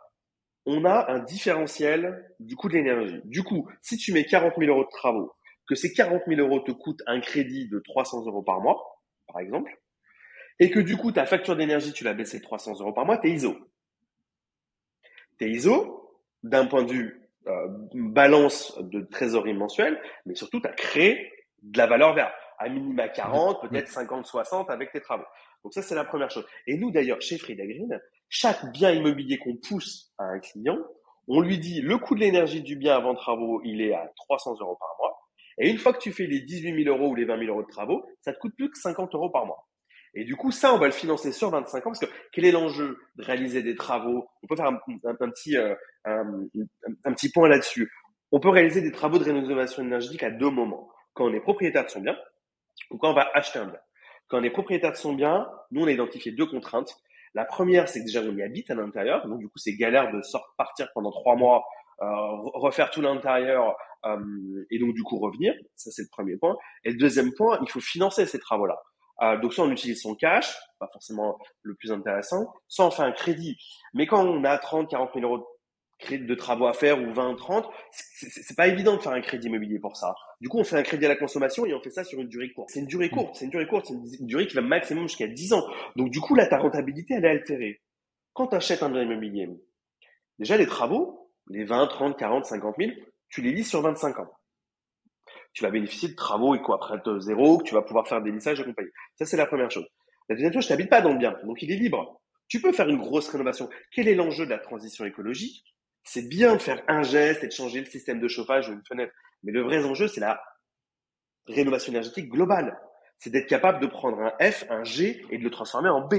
On 0.65 0.83
a 0.83 1.09
un 1.09 1.19
différentiel 1.19 2.35
du 2.39 2.55
coût 2.55 2.67
de 2.67 2.73
l'énergie. 2.73 3.21
Du 3.23 3.43
coup, 3.43 3.69
si 3.81 3.97
tu 3.97 4.11
mets 4.13 4.25
40 4.25 4.53
000 4.59 4.69
euros 4.69 4.83
de 4.83 4.89
travaux, 4.91 5.33
que 5.67 5.75
ces 5.75 5.93
40 5.93 6.23
000 6.27 6.41
euros 6.41 6.59
te 6.59 6.71
coûtent 6.71 7.01
un 7.07 7.21
crédit 7.21 7.69
de 7.69 7.79
300 7.79 8.25
euros 8.25 8.43
par 8.43 8.59
mois, 8.59 9.01
par 9.27 9.39
exemple, 9.39 9.71
et 10.59 10.69
que 10.69 10.79
du 10.79 10.97
coup, 10.97 11.11
ta 11.11 11.25
facture 11.25 11.55
d'énergie, 11.55 11.93
tu 11.93 12.03
l'as 12.03 12.13
baissée 12.13 12.39
de 12.39 12.43
300 12.43 12.81
euros 12.81 12.93
par 12.93 13.05
mois, 13.05 13.17
tu 13.17 13.29
es 13.29 13.31
ISO. 13.31 13.55
Tu 15.41 15.47
es 15.47 15.51
ISO 15.51 16.19
d'un 16.43 16.67
point 16.67 16.83
de 16.83 16.91
vue 16.91 17.29
euh, 17.47 17.67
balance 17.93 18.77
de 18.79 19.01
trésorerie 19.01 19.55
mensuelle, 19.55 19.99
mais 20.27 20.35
surtout, 20.35 20.61
tu 20.61 20.67
as 20.67 20.73
créé 20.73 21.31
de 21.63 21.77
la 21.79 21.87
valeur 21.87 22.13
verte, 22.13 22.33
à 22.59 22.69
minima 22.69 23.09
40, 23.09 23.67
peut-être 23.67 23.87
50, 23.87 24.27
60 24.27 24.69
avec 24.69 24.91
tes 24.91 25.01
travaux. 25.01 25.25
Donc 25.63 25.73
ça, 25.73 25.81
c'est 25.81 25.95
la 25.95 26.05
première 26.05 26.29
chose. 26.29 26.45
Et 26.67 26.77
nous, 26.77 26.91
d'ailleurs, 26.91 27.19
chez 27.21 27.39
Frida 27.39 27.65
Green, 27.65 27.99
chaque 28.29 28.71
bien 28.71 28.91
immobilier 28.91 29.39
qu'on 29.39 29.55
pousse 29.55 30.13
à 30.19 30.25
un 30.25 30.39
client, 30.39 30.77
on 31.27 31.41
lui 31.41 31.57
dit 31.57 31.81
le 31.81 31.97
coût 31.97 32.13
de 32.13 32.19
l'énergie 32.19 32.61
du 32.61 32.75
bien 32.75 32.95
avant 32.95 33.15
travaux, 33.15 33.61
il 33.63 33.81
est 33.81 33.93
à 33.93 34.11
300 34.27 34.57
euros 34.61 34.77
par 34.79 34.95
mois. 34.99 35.17
Et 35.57 35.69
une 35.69 35.77
fois 35.77 35.93
que 35.93 35.99
tu 35.99 36.11
fais 36.11 36.27
les 36.27 36.41
18 36.41 36.83
000 36.83 36.95
euros 36.95 37.11
ou 37.11 37.15
les 37.15 37.25
20 37.25 37.39
000 37.39 37.49
euros 37.49 37.63
de 37.63 37.71
travaux, 37.71 38.05
ça 38.21 38.31
te 38.31 38.37
coûte 38.39 38.55
plus 38.55 38.69
que 38.69 38.77
50 38.77 39.15
euros 39.15 39.29
par 39.29 39.45
mois. 39.45 39.67
Et 40.13 40.25
du 40.25 40.35
coup, 40.35 40.51
ça, 40.51 40.73
on 40.73 40.77
va 40.77 40.87
le 40.87 40.91
financer 40.91 41.31
sur 41.31 41.49
25 41.49 41.79
ans 41.79 41.91
parce 41.91 41.99
que 41.99 42.11
quel 42.31 42.45
est 42.45 42.51
l'enjeu 42.51 42.99
de 43.15 43.23
réaliser 43.23 43.63
des 43.63 43.75
travaux? 43.75 44.27
On 44.43 44.47
peut 44.47 44.55
faire 44.55 44.67
un, 44.67 44.75
petit, 44.75 45.57
euh, 45.57 45.73
un, 46.05 47.13
petit 47.13 47.31
point 47.31 47.47
là-dessus. 47.47 47.89
On 48.31 48.39
peut 48.39 48.49
réaliser 48.49 48.81
des 48.81 48.91
travaux 48.91 49.19
de 49.19 49.23
rénovation 49.23 49.83
énergétique 49.83 50.23
à 50.23 50.31
deux 50.31 50.49
moments. 50.49 50.89
Quand 51.13 51.25
on 51.25 51.33
est 51.33 51.39
propriétaire 51.39 51.85
de 51.85 51.89
son 51.89 52.01
bien 52.01 52.17
ou 52.89 52.97
quand 52.97 53.11
on 53.11 53.13
va 53.13 53.29
acheter 53.33 53.59
un 53.59 53.67
bien. 53.67 53.79
Quand 54.27 54.39
on 54.39 54.43
est 54.43 54.49
propriétaire 54.49 54.91
de 54.91 54.97
son 54.97 55.13
bien, 55.13 55.47
nous, 55.71 55.83
on 55.83 55.87
a 55.87 55.91
identifié 55.91 56.31
deux 56.31 56.45
contraintes. 56.45 56.95
La 57.33 57.45
première, 57.45 57.87
c'est 57.87 58.01
que 58.01 58.05
déjà, 58.05 58.21
on 58.21 58.35
y 58.35 58.43
habite 58.43 58.69
à 58.69 58.75
l'intérieur. 58.75 59.25
Donc, 59.27 59.39
du 59.39 59.47
coup, 59.47 59.57
c'est 59.57 59.73
galère 59.75 60.11
de 60.11 60.21
sortir, 60.21 60.53
partir 60.57 60.87
pendant 60.93 61.11
trois 61.11 61.35
mois, 61.35 61.63
euh, 62.01 62.07
refaire 62.55 62.89
tout 62.89 63.01
l'intérieur 63.01 63.75
euh, 64.05 64.65
et 64.71 64.79
donc 64.79 64.95
du 64.95 65.03
coup 65.03 65.19
revenir. 65.19 65.53
Ça 65.75 65.91
c'est 65.91 66.01
le 66.01 66.07
premier 66.11 66.35
point. 66.35 66.55
Et 66.83 66.91
le 66.91 66.97
deuxième 66.97 67.31
point, 67.33 67.59
il 67.61 67.69
faut 67.69 67.79
financer 67.79 68.25
ces 68.25 68.39
travaux-là. 68.39 68.81
Euh, 69.21 69.37
donc 69.37 69.53
soit 69.53 69.65
on 69.65 69.71
utilise 69.71 70.01
son 70.01 70.15
cash, 70.15 70.57
pas 70.79 70.89
forcément 70.91 71.37
le 71.61 71.75
plus 71.75 71.91
intéressant, 71.91 72.51
soit 72.67 72.85
on 72.85 72.91
fait 72.91 73.03
un 73.03 73.11
crédit. 73.11 73.57
Mais 73.93 74.07
quand 74.07 74.25
on 74.25 74.43
a 74.43 74.57
30, 74.57 74.89
40 74.89 75.11
000 75.13 75.25
euros 75.25 75.47
de 76.09 76.35
travaux 76.35 76.65
à 76.65 76.73
faire 76.73 76.99
ou 76.99 77.13
20, 77.13 77.35
30, 77.35 77.69
c'est 77.91 78.57
pas 78.57 78.67
évident 78.67 78.95
de 78.95 79.01
faire 79.01 79.11
un 79.11 79.21
crédit 79.21 79.47
immobilier 79.47 79.79
pour 79.79 79.95
ça. 79.95 80.15
Du 80.39 80.49
coup, 80.49 80.57
on 80.57 80.63
fait 80.63 80.77
un 80.77 80.83
crédit 80.83 81.05
à 81.05 81.09
la 81.09 81.15
consommation 81.15 81.65
et 81.65 81.73
on 81.75 81.81
fait 81.81 81.91
ça 81.91 82.03
sur 82.03 82.19
une 82.19 82.27
durée 82.27 82.51
courte. 82.51 82.69
C'est 82.71 82.79
une 82.79 82.87
durée 82.87 83.09
courte, 83.09 83.35
c'est 83.35 83.45
une 83.45 83.51
durée 83.51 83.67
courte, 83.67 83.85
c'est 83.87 83.93
une 83.93 84.25
durée 84.25 84.47
qui 84.47 84.55
va 84.55 84.61
maximum 84.61 85.07
jusqu'à 85.07 85.27
10 85.27 85.53
ans. 85.53 85.67
Donc 85.95 86.09
du 86.09 86.19
coup, 86.19 86.33
là, 86.33 86.47
ta 86.47 86.57
rentabilité, 86.57 87.13
elle 87.13 87.25
est 87.25 87.29
altérée. 87.29 87.81
Quand 88.33 88.47
tu 88.47 88.55
achètes 88.55 88.81
un 88.81 88.89
bien 88.89 89.03
immobilier, 89.03 89.49
déjà 90.39 90.57
les 90.57 90.65
travaux, 90.65 91.31
les 91.47 91.63
20, 91.63 91.87
30, 91.87 92.17
40, 92.17 92.45
50 92.45 92.75
000, 92.79 92.91
tu 93.29 93.41
les 93.41 93.51
lis 93.51 93.63
sur 93.63 93.81
25 93.81 94.19
ans. 94.19 94.31
Tu 95.53 95.63
vas 95.63 95.69
bénéficier 95.69 96.09
de 96.09 96.15
travaux 96.15 96.55
et 96.55 96.61
quoi, 96.61 96.75
après 96.75 96.97
zéro, 97.19 97.57
que 97.57 97.63
tu 97.63 97.73
vas 97.73 97.81
pouvoir 97.81 98.07
faire 98.07 98.21
des 98.21 98.31
lissages 98.31 98.61
et. 98.61 98.65
Ça, 99.15 99.25
c'est 99.25 99.37
la 99.37 99.45
première 99.45 99.69
chose. 99.69 99.85
La 100.29 100.35
deuxième 100.35 100.53
chose, 100.53 100.63
je 100.63 100.69
t'habite 100.69 100.89
pas 100.89 101.01
dans 101.01 101.11
le 101.11 101.17
bien, 101.17 101.35
donc 101.43 101.61
il 101.61 101.71
est 101.71 101.77
libre. 101.77 102.21
Tu 102.47 102.61
peux 102.61 102.71
faire 102.71 102.87
une 102.87 102.97
grosse 102.97 103.29
rénovation. 103.29 103.69
Quel 103.91 104.07
est 104.07 104.15
l'enjeu 104.15 104.45
de 104.45 104.49
la 104.49 104.59
transition 104.59 105.05
écologique? 105.05 105.63
C'est 106.03 106.27
bien 106.27 106.55
de 106.55 106.61
faire 106.61 106.81
un 106.87 107.03
geste 107.03 107.43
et 107.43 107.47
de 107.47 107.51
changer 107.51 107.79
le 107.79 107.85
système 107.85 108.19
de 108.19 108.27
chauffage 108.27 108.69
ou 108.69 108.73
une 108.73 108.83
fenêtre. 108.87 109.13
Mais 109.43 109.51
le 109.51 109.61
vrai 109.61 109.83
enjeu, 109.83 110.07
c'est 110.07 110.21
la 110.21 110.41
rénovation 111.47 111.91
énergétique 111.91 112.29
globale. 112.29 112.79
C'est 113.19 113.29
d'être 113.29 113.47
capable 113.47 113.79
de 113.79 113.87
prendre 113.87 114.19
un 114.19 114.51
F, 114.51 114.65
un 114.69 114.83
G 114.83 115.23
et 115.29 115.37
de 115.37 115.43
le 115.43 115.49
transformer 115.49 115.89
en 115.89 116.07
B. 116.07 116.15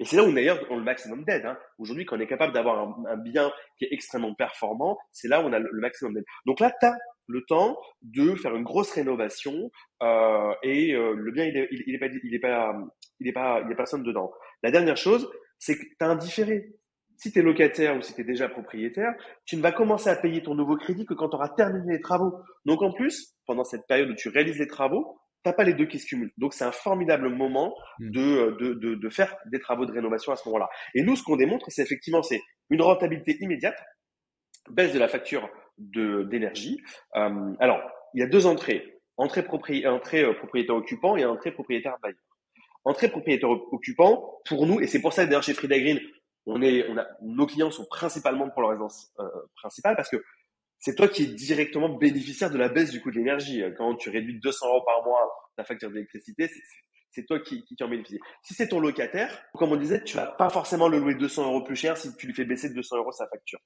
Et 0.00 0.04
c'est 0.04 0.16
là 0.16 0.24
où 0.24 0.32
d'ailleurs 0.32 0.58
on 0.70 0.74
a 0.74 0.78
le 0.78 0.84
maximum 0.84 1.24
d'aide. 1.24 1.46
Hein. 1.46 1.58
Aujourd'hui, 1.78 2.04
quand 2.04 2.16
on 2.16 2.20
est 2.20 2.26
capable 2.26 2.52
d'avoir 2.52 2.96
un, 3.06 3.16
bien 3.16 3.50
qui 3.78 3.84
est 3.84 3.92
extrêmement 3.92 4.34
performant, 4.34 4.98
c'est 5.12 5.28
là 5.28 5.40
où 5.40 5.44
on 5.44 5.52
a 5.52 5.58
le, 5.58 5.80
maximum 5.80 6.14
d'aide. 6.14 6.24
Donc 6.46 6.60
là, 6.60 6.72
tu 6.80 6.86
as 6.86 6.96
le 7.28 7.44
temps 7.46 7.78
de 8.02 8.34
faire 8.34 8.56
une 8.56 8.64
grosse 8.64 8.90
rénovation 8.90 9.70
euh, 10.02 10.52
et 10.62 10.94
euh, 10.94 11.14
le 11.14 11.30
bien, 11.30 11.44
il 11.44 11.56
est, 11.56 11.68
il, 11.70 11.94
est 11.94 11.98
pas, 11.98 12.06
il 12.06 12.34
est 12.34 12.38
pas, 12.40 12.74
il 13.20 13.28
est 13.28 13.32
pas, 13.32 13.62
il 13.64 13.70
est 13.70 13.76
personne 13.76 14.02
dedans. 14.02 14.32
La 14.62 14.70
dernière 14.70 14.96
chose, 14.96 15.30
c'est 15.58 15.76
que 15.76 15.82
tu 15.82 15.96
as 16.00 16.08
un 16.08 16.16
différé. 16.16 16.74
Si 17.16 17.32
tu 17.32 17.40
es 17.40 17.42
locataire 17.42 17.96
ou 17.96 18.00
si 18.00 18.14
tu 18.14 18.20
es 18.20 18.24
déjà 18.24 18.48
propriétaire, 18.48 19.12
tu 19.44 19.56
ne 19.56 19.62
vas 19.62 19.72
commencer 19.72 20.08
à 20.08 20.16
payer 20.16 20.42
ton 20.42 20.54
nouveau 20.54 20.76
crédit 20.76 21.04
que 21.04 21.14
quand 21.14 21.28
tu 21.28 21.36
auras 21.36 21.48
terminé 21.48 21.94
les 21.94 22.00
travaux. 22.00 22.40
Donc 22.64 22.82
en 22.82 22.92
plus, 22.92 23.34
pendant 23.44 23.64
cette 23.64 23.86
période 23.88 24.10
où 24.10 24.14
tu 24.14 24.28
réalises 24.28 24.58
les 24.58 24.68
travaux, 24.68 25.18
t'as 25.42 25.52
pas 25.52 25.64
les 25.64 25.74
deux 25.74 25.86
qui 25.86 25.98
se 25.98 26.06
cumulent. 26.06 26.32
Donc 26.38 26.54
c'est 26.54 26.64
un 26.64 26.72
formidable 26.72 27.28
moment 27.28 27.74
hmm. 27.98 28.10
de, 28.10 28.56
de, 28.60 28.74
de, 28.74 28.94
de, 28.94 29.08
faire 29.10 29.36
des 29.46 29.58
travaux 29.58 29.84
de 29.84 29.92
rénovation 29.92 30.32
à 30.32 30.36
ce 30.36 30.48
moment-là. 30.48 30.68
Et 30.94 31.02
nous, 31.02 31.16
ce 31.16 31.24
qu'on 31.24 31.36
démontre, 31.36 31.66
c'est 31.70 31.82
effectivement 31.82 32.22
c'est 32.22 32.40
une 32.70 32.82
rentabilité 32.82 33.36
immédiate, 33.40 33.78
baisse 34.70 34.92
de 34.92 34.98
la 34.98 35.08
facture 35.08 35.48
d'énergie. 35.78 36.82
Euh, 37.16 37.54
alors, 37.60 37.80
il 38.14 38.20
y 38.20 38.22
a 38.22 38.26
deux 38.26 38.46
entrées 38.46 38.98
entrée, 39.18 39.44
entrée 39.86 40.24
euh, 40.24 40.32
propriétaire 40.32 40.76
occupant 40.76 41.16
et 41.16 41.24
entrée 41.24 41.52
propriétaire 41.52 41.96
bailleur. 42.02 42.18
Entrée 42.84 43.08
propriétaire 43.08 43.50
occupant, 43.50 44.40
pour 44.46 44.66
nous, 44.66 44.80
et 44.80 44.86
c'est 44.86 45.00
pour 45.00 45.12
ça 45.12 45.26
d'ailleurs 45.26 45.42
chez 45.42 45.52
Frida 45.52 45.78
Green, 45.78 46.00
on 46.46 46.62
est, 46.62 46.88
on 46.88 46.96
a, 46.96 47.06
nos 47.20 47.46
clients 47.46 47.70
sont 47.70 47.84
principalement 47.84 48.48
pour 48.48 48.62
leur 48.62 48.70
résidence 48.70 49.12
euh, 49.18 49.28
principale 49.56 49.96
parce 49.96 50.08
que 50.08 50.16
c'est 50.78 50.94
toi 50.94 51.08
qui 51.08 51.24
es 51.24 51.26
directement 51.26 51.88
bénéficiaire 51.88 52.50
de 52.50 52.56
la 52.56 52.68
baisse 52.68 52.90
du 52.90 53.02
coût 53.02 53.10
de 53.10 53.16
l'énergie. 53.16 53.62
Quand 53.76 53.96
tu 53.96 54.10
réduis 54.10 54.38
200 54.40 54.68
euros 54.68 54.84
par 54.86 55.04
mois 55.04 55.28
ta 55.56 55.64
facture 55.64 55.90
d'électricité, 55.90 56.48
c'est 57.10 57.26
toi 57.26 57.40
qui, 57.40 57.64
qui, 57.64 57.76
en 57.82 57.88
bénéficie. 57.88 58.20
Si 58.42 58.54
c'est 58.54 58.68
ton 58.68 58.78
locataire, 58.78 59.42
comme 59.54 59.72
on 59.72 59.76
disait, 59.76 60.04
tu 60.04 60.16
vas 60.16 60.26
pas 60.26 60.48
forcément 60.50 60.88
le 60.88 61.00
louer 61.00 61.16
200 61.16 61.46
euros 61.46 61.64
plus 61.64 61.74
cher 61.74 61.96
si 61.96 62.14
tu 62.16 62.28
lui 62.28 62.34
fais 62.34 62.44
baisser 62.44 62.68
de 62.68 62.74
200 62.74 62.96
euros 62.98 63.10
sa 63.10 63.26
facture. 63.26 63.58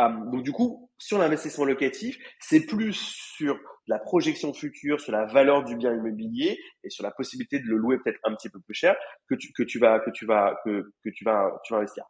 Euh, 0.00 0.08
donc 0.30 0.42
du 0.42 0.52
coup, 0.52 0.90
sur 0.98 1.18
l'investissement 1.18 1.64
locatif, 1.64 2.18
c'est 2.40 2.66
plus 2.66 2.94
sur 2.94 3.58
la 3.86 3.98
projection 3.98 4.52
future, 4.52 5.00
sur 5.00 5.12
la 5.12 5.26
valeur 5.26 5.64
du 5.64 5.76
bien 5.76 5.94
immobilier 5.94 6.58
et 6.84 6.90
sur 6.90 7.04
la 7.04 7.10
possibilité 7.10 7.58
de 7.58 7.66
le 7.66 7.76
louer 7.76 7.98
peut-être 7.98 8.20
un 8.24 8.34
petit 8.34 8.48
peu 8.48 8.60
plus 8.60 8.74
cher 8.74 8.96
que 9.28 9.34
tu, 9.34 9.52
que 9.52 9.62
tu 9.62 9.78
vas 9.78 10.00
que 10.00 10.10
tu 10.10 10.26
vas 10.26 10.58
que, 10.64 10.92
que 11.04 11.10
tu 11.10 11.24
vas 11.24 11.60
tu 11.64 11.72
vas 11.72 11.78
investir. 11.78 12.04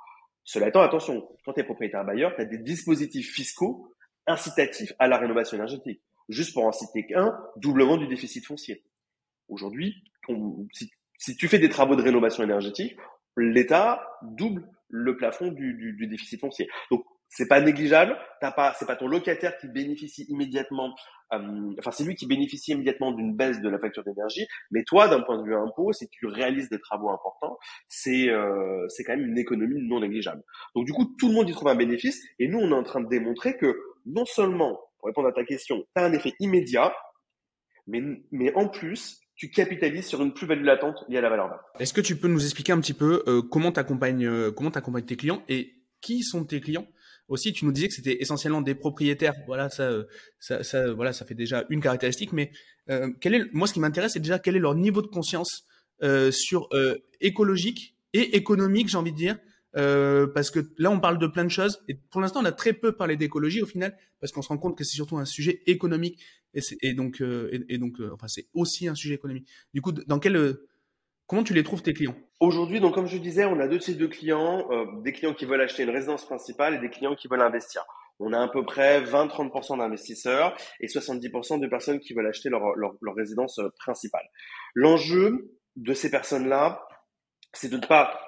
Cela 0.44 0.68
étant, 0.68 0.80
attention, 0.80 1.28
quand 1.44 1.52
tu 1.52 1.60
es 1.60 1.64
propriétaire 1.64 2.04
bailleur, 2.04 2.34
tu 2.34 2.40
as 2.40 2.44
des 2.44 2.58
dispositifs 2.58 3.30
fiscaux 3.32 3.94
incitatif 4.26 4.92
à 4.98 5.08
la 5.08 5.18
rénovation 5.18 5.56
énergétique. 5.56 6.02
Juste 6.28 6.54
pour 6.54 6.64
en 6.64 6.72
citer 6.72 7.06
qu'un, 7.06 7.38
doublement 7.56 7.96
du 7.96 8.06
déficit 8.06 8.46
foncier. 8.46 8.84
Aujourd'hui, 9.48 9.94
si, 10.72 11.36
tu 11.36 11.48
fais 11.48 11.58
des 11.58 11.68
travaux 11.68 11.96
de 11.96 12.02
rénovation 12.02 12.42
énergétique, 12.44 12.96
l'État 13.36 14.06
double 14.22 14.68
le 14.88 15.16
plafond 15.16 15.48
du, 15.48 16.06
déficit 16.08 16.40
foncier. 16.40 16.68
Donc, 16.90 17.04
c'est 17.30 17.46
pas 17.46 17.60
négligeable. 17.60 18.16
T'as 18.40 18.50
pas, 18.50 18.74
c'est 18.78 18.86
pas 18.86 18.96
ton 18.96 19.06
locataire 19.06 19.56
qui 19.56 19.68
bénéficie 19.68 20.26
immédiatement. 20.28 20.94
Euh, 21.32 21.72
enfin, 21.78 21.92
c'est 21.92 22.02
lui 22.04 22.16
qui 22.16 22.26
bénéficie 22.26 22.72
immédiatement 22.72 23.12
d'une 23.12 23.36
baisse 23.36 23.60
de 23.60 23.68
la 23.68 23.78
facture 23.78 24.02
d'énergie. 24.04 24.46
Mais 24.72 24.82
toi, 24.82 25.08
d'un 25.08 25.20
point 25.20 25.38
de 25.38 25.44
vue 25.44 25.54
impôt, 25.54 25.92
si 25.92 26.08
tu 26.08 26.26
réalises 26.26 26.68
des 26.68 26.80
travaux 26.80 27.08
importants, 27.08 27.56
c'est 27.88 28.28
euh, 28.28 28.84
c'est 28.88 29.04
quand 29.04 29.16
même 29.16 29.26
une 29.26 29.38
économie 29.38 29.80
non 29.80 30.00
négligeable. 30.00 30.42
Donc 30.74 30.86
du 30.86 30.92
coup, 30.92 31.14
tout 31.18 31.28
le 31.28 31.34
monde 31.34 31.48
y 31.48 31.52
trouve 31.52 31.68
un 31.68 31.76
bénéfice. 31.76 32.20
Et 32.40 32.48
nous, 32.48 32.58
on 32.58 32.70
est 32.70 32.74
en 32.74 32.82
train 32.82 33.00
de 33.00 33.08
démontrer 33.08 33.56
que 33.56 33.78
non 34.06 34.24
seulement, 34.24 34.80
pour 34.98 35.06
répondre 35.06 35.28
à 35.28 35.32
ta 35.32 35.44
question, 35.44 35.84
tu 35.94 36.02
as 36.02 36.04
un 36.04 36.12
effet 36.12 36.34
immédiat, 36.40 36.92
mais 37.86 38.02
mais 38.32 38.52
en 38.54 38.68
plus, 38.68 39.20
tu 39.36 39.50
capitalises 39.50 40.06
sur 40.06 40.20
une 40.20 40.34
plus-value 40.34 40.64
latente 40.64 41.04
liée 41.08 41.18
à 41.18 41.20
la 41.20 41.30
valeur 41.30 41.48
verte. 41.48 41.62
Est-ce 41.78 41.94
que 41.94 42.00
tu 42.00 42.16
peux 42.16 42.28
nous 42.28 42.44
expliquer 42.44 42.72
un 42.72 42.80
petit 42.80 42.92
peu 42.92 43.22
euh, 43.28 43.40
comment 43.40 43.70
tu 43.70 43.78
accompagnes 43.78 44.26
euh, 44.26 44.50
comment 44.50 44.72
t'accompagnes 44.72 45.06
tes 45.06 45.16
clients 45.16 45.44
et 45.48 45.76
qui 46.00 46.22
sont 46.22 46.44
tes 46.44 46.60
clients? 46.60 46.86
Aussi, 47.30 47.52
tu 47.52 47.64
nous 47.64 47.72
disais 47.72 47.88
que 47.88 47.94
c'était 47.94 48.20
essentiellement 48.20 48.60
des 48.60 48.74
propriétaires. 48.74 49.34
Voilà, 49.46 49.70
ça, 49.70 49.84
euh, 49.84 50.04
ça, 50.38 50.62
ça, 50.62 50.92
voilà, 50.92 51.12
ça 51.12 51.24
fait 51.24 51.34
déjà 51.34 51.64
une 51.70 51.80
caractéristique. 51.80 52.32
Mais 52.32 52.50
euh, 52.90 53.10
quel 53.20 53.34
est, 53.34 53.44
moi, 53.52 53.66
ce 53.66 53.72
qui 53.72 53.80
m'intéresse, 53.80 54.12
c'est 54.12 54.20
déjà 54.20 54.38
quel 54.38 54.56
est 54.56 54.60
leur 54.60 54.74
niveau 54.74 55.00
de 55.00 55.06
conscience 55.06 55.64
euh, 56.02 56.30
sur 56.30 56.68
euh, 56.72 56.96
écologique 57.20 57.96
et 58.12 58.36
économique, 58.36 58.88
j'ai 58.88 58.98
envie 58.98 59.12
de 59.12 59.16
dire. 59.16 59.38
Euh, 59.76 60.26
parce 60.26 60.50
que 60.50 60.60
là, 60.76 60.90
on 60.90 60.98
parle 60.98 61.18
de 61.18 61.28
plein 61.28 61.44
de 61.44 61.50
choses. 61.50 61.78
Et 61.88 61.94
pour 61.94 62.20
l'instant, 62.20 62.40
on 62.40 62.44
a 62.44 62.52
très 62.52 62.72
peu 62.72 62.92
parlé 62.92 63.16
d'écologie 63.16 63.62
au 63.62 63.66
final, 63.66 63.96
parce 64.18 64.32
qu'on 64.32 64.42
se 64.42 64.48
rend 64.48 64.58
compte 64.58 64.76
que 64.76 64.82
c'est 64.82 64.96
surtout 64.96 65.16
un 65.16 65.24
sujet 65.24 65.62
économique. 65.66 66.18
Et, 66.82 66.94
donc, 66.94 67.20
et, 67.20 67.64
et, 67.68 67.78
donc, 67.78 67.98
enfin, 68.12 68.26
c'est 68.26 68.48
aussi 68.54 68.88
un 68.88 68.96
sujet 68.96 69.14
économique. 69.14 69.46
Du 69.72 69.80
coup, 69.80 69.92
dans 69.92 70.18
quel 70.18 70.56
Comment 71.30 71.44
tu 71.44 71.54
les 71.54 71.62
trouves 71.62 71.80
tes 71.80 71.94
clients? 71.94 72.16
Aujourd'hui, 72.40 72.80
donc 72.80 72.92
comme 72.92 73.06
je 73.06 73.16
disais, 73.16 73.44
on 73.44 73.60
a 73.60 73.68
deux 73.68 73.78
types 73.78 73.98
de 73.98 74.08
clients, 74.08 74.66
euh, 74.72 74.84
des 75.02 75.12
clients 75.12 75.32
qui 75.32 75.44
veulent 75.44 75.60
acheter 75.60 75.84
une 75.84 75.90
résidence 75.90 76.24
principale 76.24 76.74
et 76.74 76.78
des 76.78 76.90
clients 76.90 77.14
qui 77.14 77.28
veulent 77.28 77.40
investir. 77.40 77.84
On 78.18 78.32
a 78.32 78.42
à 78.42 78.48
peu 78.48 78.64
près 78.64 79.00
20-30% 79.02 79.78
d'investisseurs 79.78 80.56
et 80.80 80.88
70% 80.88 81.60
de 81.60 81.68
personnes 81.68 82.00
qui 82.00 82.14
veulent 82.14 82.26
acheter 82.26 82.48
leur, 82.48 82.74
leur, 82.74 83.14
résidence 83.14 83.60
euh, 83.60 83.68
principale. 83.78 84.28
L'enjeu 84.74 85.52
de 85.76 85.94
ces 85.94 86.10
personnes-là, 86.10 86.82
c'est 87.52 87.68
de 87.68 87.76
ne 87.76 87.86
pas 87.86 88.20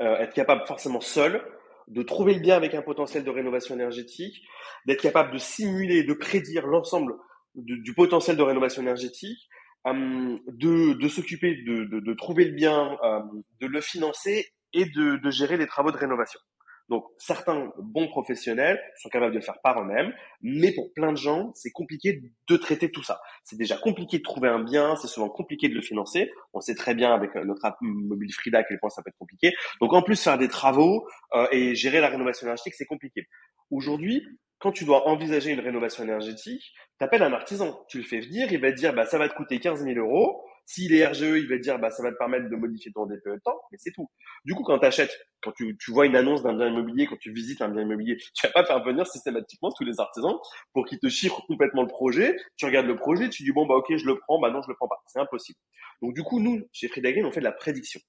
euh, 0.00 0.18
être 0.18 0.32
capable 0.32 0.64
forcément 0.64 1.00
seul, 1.00 1.44
de 1.88 2.04
trouver 2.04 2.34
le 2.34 2.40
bien 2.40 2.54
avec 2.54 2.72
un 2.72 2.82
potentiel 2.82 3.24
de 3.24 3.30
rénovation 3.30 3.74
énergétique, 3.74 4.44
d'être 4.86 5.02
capable 5.02 5.32
de 5.32 5.38
simuler, 5.38 6.04
de 6.04 6.14
prédire 6.14 6.68
l'ensemble 6.68 7.14
du, 7.56 7.94
potentiel 7.94 8.36
de 8.36 8.42
rénovation 8.42 8.82
énergétique, 8.82 9.48
de, 9.86 10.94
de 10.94 11.08
s'occuper 11.08 11.54
de, 11.66 11.84
de, 11.84 12.00
de, 12.00 12.14
trouver 12.14 12.44
le 12.44 12.52
bien, 12.52 12.96
euh, 13.02 13.20
de 13.60 13.66
le 13.66 13.80
financer 13.80 14.46
et 14.72 14.84
de, 14.84 15.16
de 15.16 15.30
gérer 15.30 15.56
les 15.56 15.66
travaux 15.66 15.90
de 15.90 15.96
rénovation. 15.96 16.40
Donc 16.88 17.04
certains 17.18 17.70
bons 17.78 18.08
professionnels 18.08 18.80
sont 18.96 19.10
capables 19.10 19.32
de 19.32 19.38
le 19.38 19.44
faire 19.44 19.60
par 19.62 19.80
eux-mêmes, 19.80 20.12
mais 20.40 20.72
pour 20.72 20.92
plein 20.94 21.12
de 21.12 21.18
gens, 21.18 21.52
c'est 21.54 21.70
compliqué 21.70 22.22
de 22.48 22.56
traiter 22.56 22.90
tout 22.90 23.02
ça. 23.02 23.20
C'est 23.44 23.58
déjà 23.58 23.76
compliqué 23.76 24.18
de 24.18 24.22
trouver 24.22 24.48
un 24.48 24.62
bien, 24.62 24.96
c'est 24.96 25.06
souvent 25.06 25.28
compliqué 25.28 25.68
de 25.68 25.74
le 25.74 25.82
financer. 25.82 26.30
On 26.54 26.60
sait 26.60 26.74
très 26.74 26.94
bien 26.94 27.12
avec 27.12 27.34
notre 27.34 27.64
app 27.66 27.76
mobile 27.82 28.32
Frida 28.32 28.60
à 28.60 28.64
quel 28.64 28.78
point 28.78 28.88
ça 28.88 29.02
peut 29.02 29.10
être 29.10 29.18
compliqué. 29.18 29.52
Donc 29.82 29.92
en 29.92 30.02
plus 30.02 30.22
faire 30.22 30.38
des 30.38 30.48
travaux 30.48 31.06
euh, 31.34 31.46
et 31.52 31.74
gérer 31.74 32.00
la 32.00 32.08
rénovation 32.08 32.46
énergétique, 32.46 32.74
c'est 32.74 32.86
compliqué. 32.86 33.26
Aujourd'hui, 33.70 34.22
quand 34.58 34.72
tu 34.72 34.84
dois 34.84 35.06
envisager 35.08 35.52
une 35.52 35.60
rénovation 35.60 36.04
énergétique, 36.04 36.72
tu 36.98 37.04
appelles 37.04 37.22
un 37.22 37.32
artisan, 37.32 37.84
tu 37.88 37.98
le 37.98 38.04
fais 38.04 38.20
venir, 38.20 38.52
il 38.52 38.60
va 38.60 38.72
dire 38.72 38.92
bah 38.92 39.06
ça 39.06 39.18
va 39.18 39.28
te 39.28 39.34
coûter 39.34 39.60
15 39.60 39.84
000 39.84 39.98
euros. 39.98 40.44
S'il 40.66 40.92
est 40.94 41.06
RGE, 41.06 41.22
il 41.22 41.48
va 41.48 41.56
te 41.56 41.62
dire 41.62 41.78
bah 41.78 41.90
ça 41.90 42.02
va 42.02 42.12
te 42.12 42.16
permettre 42.18 42.50
de 42.50 42.56
modifier 42.56 42.92
ton 42.92 43.06
DPE 43.06 43.24
de 43.24 43.40
temps, 43.42 43.58
mais 43.72 43.78
c'est 43.78 43.92
tout. 43.92 44.10
Du 44.44 44.54
coup, 44.54 44.64
quand 44.64 44.78
tu 44.78 44.84
achètes, 44.84 45.16
quand 45.42 45.52
tu, 45.52 45.76
vois 45.88 46.04
une 46.06 46.16
annonce 46.16 46.42
d'un 46.42 46.54
bien 46.54 46.68
immobilier, 46.68 47.06
quand 47.06 47.16
tu 47.18 47.32
visites 47.32 47.62
un 47.62 47.68
bien 47.68 47.82
immobilier, 47.82 48.16
tu 48.34 48.46
vas 48.46 48.52
pas 48.52 48.64
faire 48.64 48.82
venir 48.84 49.06
systématiquement 49.06 49.70
tous 49.76 49.84
les 49.84 49.98
artisans 49.98 50.36
pour 50.74 50.84
qu'ils 50.84 50.98
te 50.98 51.08
chiffrent 51.08 51.42
complètement 51.46 51.82
le 51.82 51.88
projet. 51.88 52.36
Tu 52.56 52.66
regardes 52.66 52.86
le 52.86 52.96
projet, 52.96 53.30
tu 53.30 53.44
dis 53.44 53.52
bon 53.52 53.66
bah 53.66 53.76
ok 53.76 53.96
je 53.96 54.06
le 54.06 54.18
prends, 54.18 54.40
bah 54.40 54.50
non 54.50 54.60
je 54.60 54.68
le 54.68 54.74
prends 54.74 54.88
pas, 54.88 55.00
c'est 55.06 55.20
impossible. 55.20 55.58
Donc 56.02 56.14
du 56.14 56.22
coup 56.22 56.40
nous 56.40 56.60
chez 56.72 56.88
Green 56.88 57.24
on 57.24 57.32
fait 57.32 57.40
de 57.40 57.44
la 57.44 57.52
prédiction. 57.52 58.00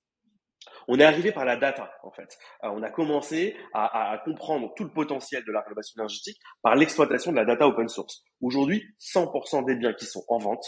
On 0.91 0.99
est 0.99 1.03
arrivé 1.03 1.31
par 1.31 1.45
la 1.45 1.55
data, 1.55 1.93
en 2.01 2.11
fait. 2.11 2.35
Euh, 2.63 2.69
on 2.69 2.81
a 2.81 2.89
commencé 2.89 3.55
à, 3.73 4.11
à, 4.11 4.17
comprendre 4.17 4.73
tout 4.75 4.83
le 4.83 4.91
potentiel 4.91 5.43
de 5.45 5.51
la 5.51 5.61
rénovation 5.61 5.93
énergétique 5.99 6.39
par 6.63 6.75
l'exploitation 6.75 7.31
de 7.31 7.37
la 7.37 7.45
data 7.45 7.67
open 7.67 7.87
source. 7.87 8.23
Aujourd'hui, 8.41 8.83
100% 8.99 9.65
des 9.65 9.75
biens 9.75 9.93
qui 9.93 10.05
sont 10.05 10.23
en 10.27 10.39
vente 10.39 10.65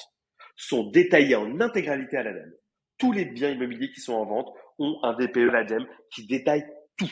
sont 0.56 0.92
détaillés 0.92 1.36
en 1.36 1.60
intégralité 1.60 2.18
à 2.18 2.24
l'ADEME. 2.24 2.54
Tous 3.00 3.12
les 3.12 3.26
biens 3.26 3.50
immobiliers 3.50 3.92
qui 3.92 4.00
sont 4.00 4.14
en 4.14 4.26
vente 4.26 4.48
ont 4.78 5.00
un 5.02 5.16
DPE 5.16 5.52
l'ADEME 5.52 5.88
qui 6.14 6.28
détaille 6.28 6.66
tout 6.98 7.10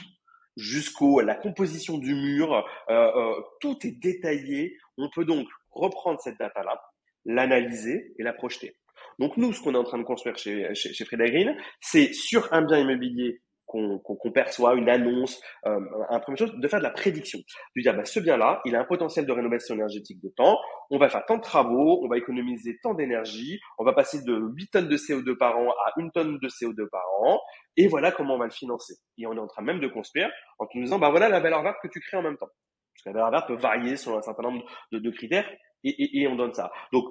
jusqu'au 0.55 1.21
la 1.21 1.33
composition 1.33 1.97
du 1.97 2.13
mur, 2.13 2.53
euh, 2.53 2.93
euh, 2.93 3.41
tout 3.59 3.75
est 3.87 3.99
détaillé. 3.99 4.77
On 4.99 5.09
peut 5.09 5.25
donc 5.25 5.47
reprendre 5.71 6.19
cette 6.21 6.37
data-là, 6.37 6.79
l'analyser 7.25 8.13
et 8.19 8.23
la 8.23 8.33
projeter. 8.33 8.77
Donc 9.19 9.37
nous, 9.37 9.53
ce 9.53 9.61
qu'on 9.61 9.75
est 9.75 9.77
en 9.77 9.83
train 9.83 9.99
de 9.99 10.03
construire 10.03 10.37
chez, 10.37 10.73
chez, 10.73 10.93
chez 10.93 11.05
Green, 11.05 11.55
c'est 11.81 12.13
sur 12.13 12.51
un 12.53 12.61
bien 12.63 12.79
immobilier 12.79 13.41
qu'on 13.69 13.99
qu 13.99 14.31
perçoit, 14.31 14.73
une 14.73 14.89
annonce, 14.89 15.39
euh, 15.67 15.79
un 16.09 16.19
premier 16.19 16.37
chose, 16.37 16.51
de 16.55 16.67
faire 16.67 16.79
de 16.79 16.83
la 16.83 16.89
prédiction. 16.89 17.37
De 17.75 17.81
dire, 17.81 17.95
bah, 17.95 18.03
ce 18.03 18.19
bien-là, 18.19 18.61
il 18.65 18.75
a 18.75 18.79
un 18.79 18.85
potentiel 18.85 19.27
de 19.27 19.31
rénovation 19.31 19.75
énergétique 19.75 20.19
de 20.23 20.29
temps, 20.35 20.57
on 20.89 20.97
va 20.97 21.07
faire 21.07 21.23
tant 21.27 21.37
de 21.37 21.41
travaux, 21.41 22.03
on 22.03 22.07
va 22.07 22.17
économiser 22.17 22.79
tant 22.81 22.95
d'énergie, 22.95 23.59
on 23.77 23.85
va 23.85 23.93
passer 23.93 24.23
de 24.23 24.35
8 24.55 24.71
tonnes 24.71 24.87
de 24.87 24.97
CO2 24.97 25.37
par 25.37 25.57
an 25.57 25.69
à 25.85 25.93
1 26.01 26.09
tonne 26.09 26.39
de 26.39 26.47
CO2 26.47 26.89
par 26.89 27.05
an, 27.21 27.39
et 27.77 27.87
voilà 27.87 28.11
comment 28.11 28.35
on 28.35 28.39
va 28.39 28.45
le 28.45 28.51
financer. 28.51 28.95
Et 29.19 29.27
on 29.27 29.33
est 29.33 29.39
en 29.39 29.47
train 29.47 29.61
même 29.61 29.79
de 29.79 29.87
construire 29.87 30.31
en 30.57 30.65
nous 30.73 30.83
disant, 30.83 30.97
bah 30.97 31.11
voilà 31.11 31.29
la 31.29 31.39
valeur 31.39 31.61
verte 31.61 31.77
que 31.83 31.89
tu 31.89 31.99
crées 31.99 32.17
en 32.17 32.23
même 32.23 32.37
temps. 32.37 32.49
Parce 32.95 33.03
que 33.03 33.09
la 33.09 33.13
valeur 33.13 33.31
verte 33.31 33.47
peut 33.47 33.61
varier 33.61 33.97
selon 33.97 34.17
un 34.17 34.23
certain 34.23 34.43
nombre 34.43 34.65
de, 34.91 34.97
de 34.97 35.11
critères, 35.11 35.47
et, 35.83 35.89
et, 35.89 36.21
et 36.21 36.27
on 36.27 36.35
donne 36.35 36.53
ça. 36.53 36.71
Donc, 36.91 37.05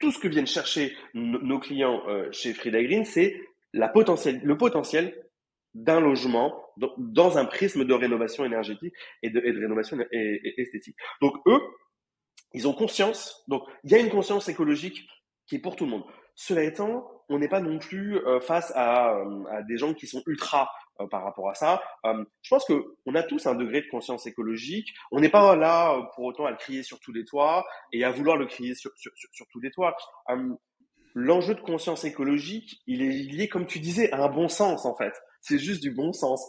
tout 0.00 0.10
ce 0.10 0.18
que 0.18 0.28
viennent 0.28 0.46
chercher 0.46 0.96
nos 1.14 1.60
clients 1.60 2.02
euh, 2.08 2.30
chez 2.32 2.52
Frida 2.54 2.82
Green, 2.82 3.04
c'est 3.04 3.40
potentiel, 3.92 4.40
le 4.42 4.56
potentiel 4.56 5.14
d'un 5.74 6.00
logement 6.00 6.64
dans 6.98 7.38
un 7.38 7.44
prisme 7.44 7.84
de 7.84 7.94
rénovation 7.94 8.44
énergétique 8.44 8.94
et 9.22 9.30
de, 9.30 9.38
rénovation 9.38 9.98
esthétique. 10.10 10.96
Donc 11.20 11.36
eux, 11.46 11.60
ils 12.54 12.66
ont 12.66 12.72
conscience. 12.72 13.44
Donc 13.46 13.62
il 13.84 13.92
y 13.92 13.94
a 13.94 13.98
une 13.98 14.10
conscience 14.10 14.48
écologique 14.48 15.06
qui 15.46 15.56
est 15.56 15.60
pour 15.60 15.76
tout 15.76 15.84
le 15.84 15.90
monde. 15.90 16.04
Cela 16.34 16.64
étant, 16.64 17.22
on 17.28 17.38
n'est 17.38 17.48
pas 17.48 17.60
non 17.60 17.78
plus 17.78 18.16
euh, 18.16 18.40
face 18.40 18.72
euh, 18.72 18.74
à, 18.74 19.62
des 19.68 19.76
gens 19.76 19.94
qui 19.94 20.06
sont 20.06 20.22
ultra 20.26 20.70
euh, 21.00 21.06
par 21.06 21.24
rapport 21.24 21.48
à 21.48 21.54
ça. 21.54 21.82
Euh, 22.04 22.24
je 22.42 22.50
pense 22.50 22.64
que 22.64 22.96
on 23.06 23.14
a 23.14 23.22
tous 23.22 23.46
un 23.46 23.54
degré 23.54 23.80
de 23.80 23.88
conscience 23.88 24.26
écologique. 24.26 24.88
On 25.10 25.20
n'est 25.20 25.28
pas 25.28 25.56
là 25.56 25.94
euh, 25.94 26.02
pour 26.14 26.24
autant 26.24 26.46
à 26.46 26.50
le 26.50 26.56
crier 26.56 26.82
sur 26.82 27.00
tous 27.00 27.12
les 27.12 27.24
toits 27.24 27.66
et 27.92 28.04
à 28.04 28.10
vouloir 28.10 28.36
le 28.36 28.46
crier 28.46 28.74
sur, 28.74 28.90
sur, 28.96 29.12
sur, 29.14 29.46
tous 29.50 29.60
les 29.60 29.70
toits. 29.70 29.96
L'enjeu 31.14 31.54
de 31.54 31.60
conscience 31.60 32.04
écologique, 32.04 32.80
il 32.86 33.02
est 33.02 33.10
lié, 33.10 33.48
comme 33.48 33.66
tu 33.66 33.80
disais, 33.80 34.12
à 34.12 34.22
un 34.22 34.28
bon 34.28 34.48
sens 34.48 34.84
en 34.84 34.94
fait. 34.94 35.12
C'est 35.40 35.58
juste 35.58 35.82
du 35.82 35.90
bon 35.90 36.12
sens. 36.12 36.44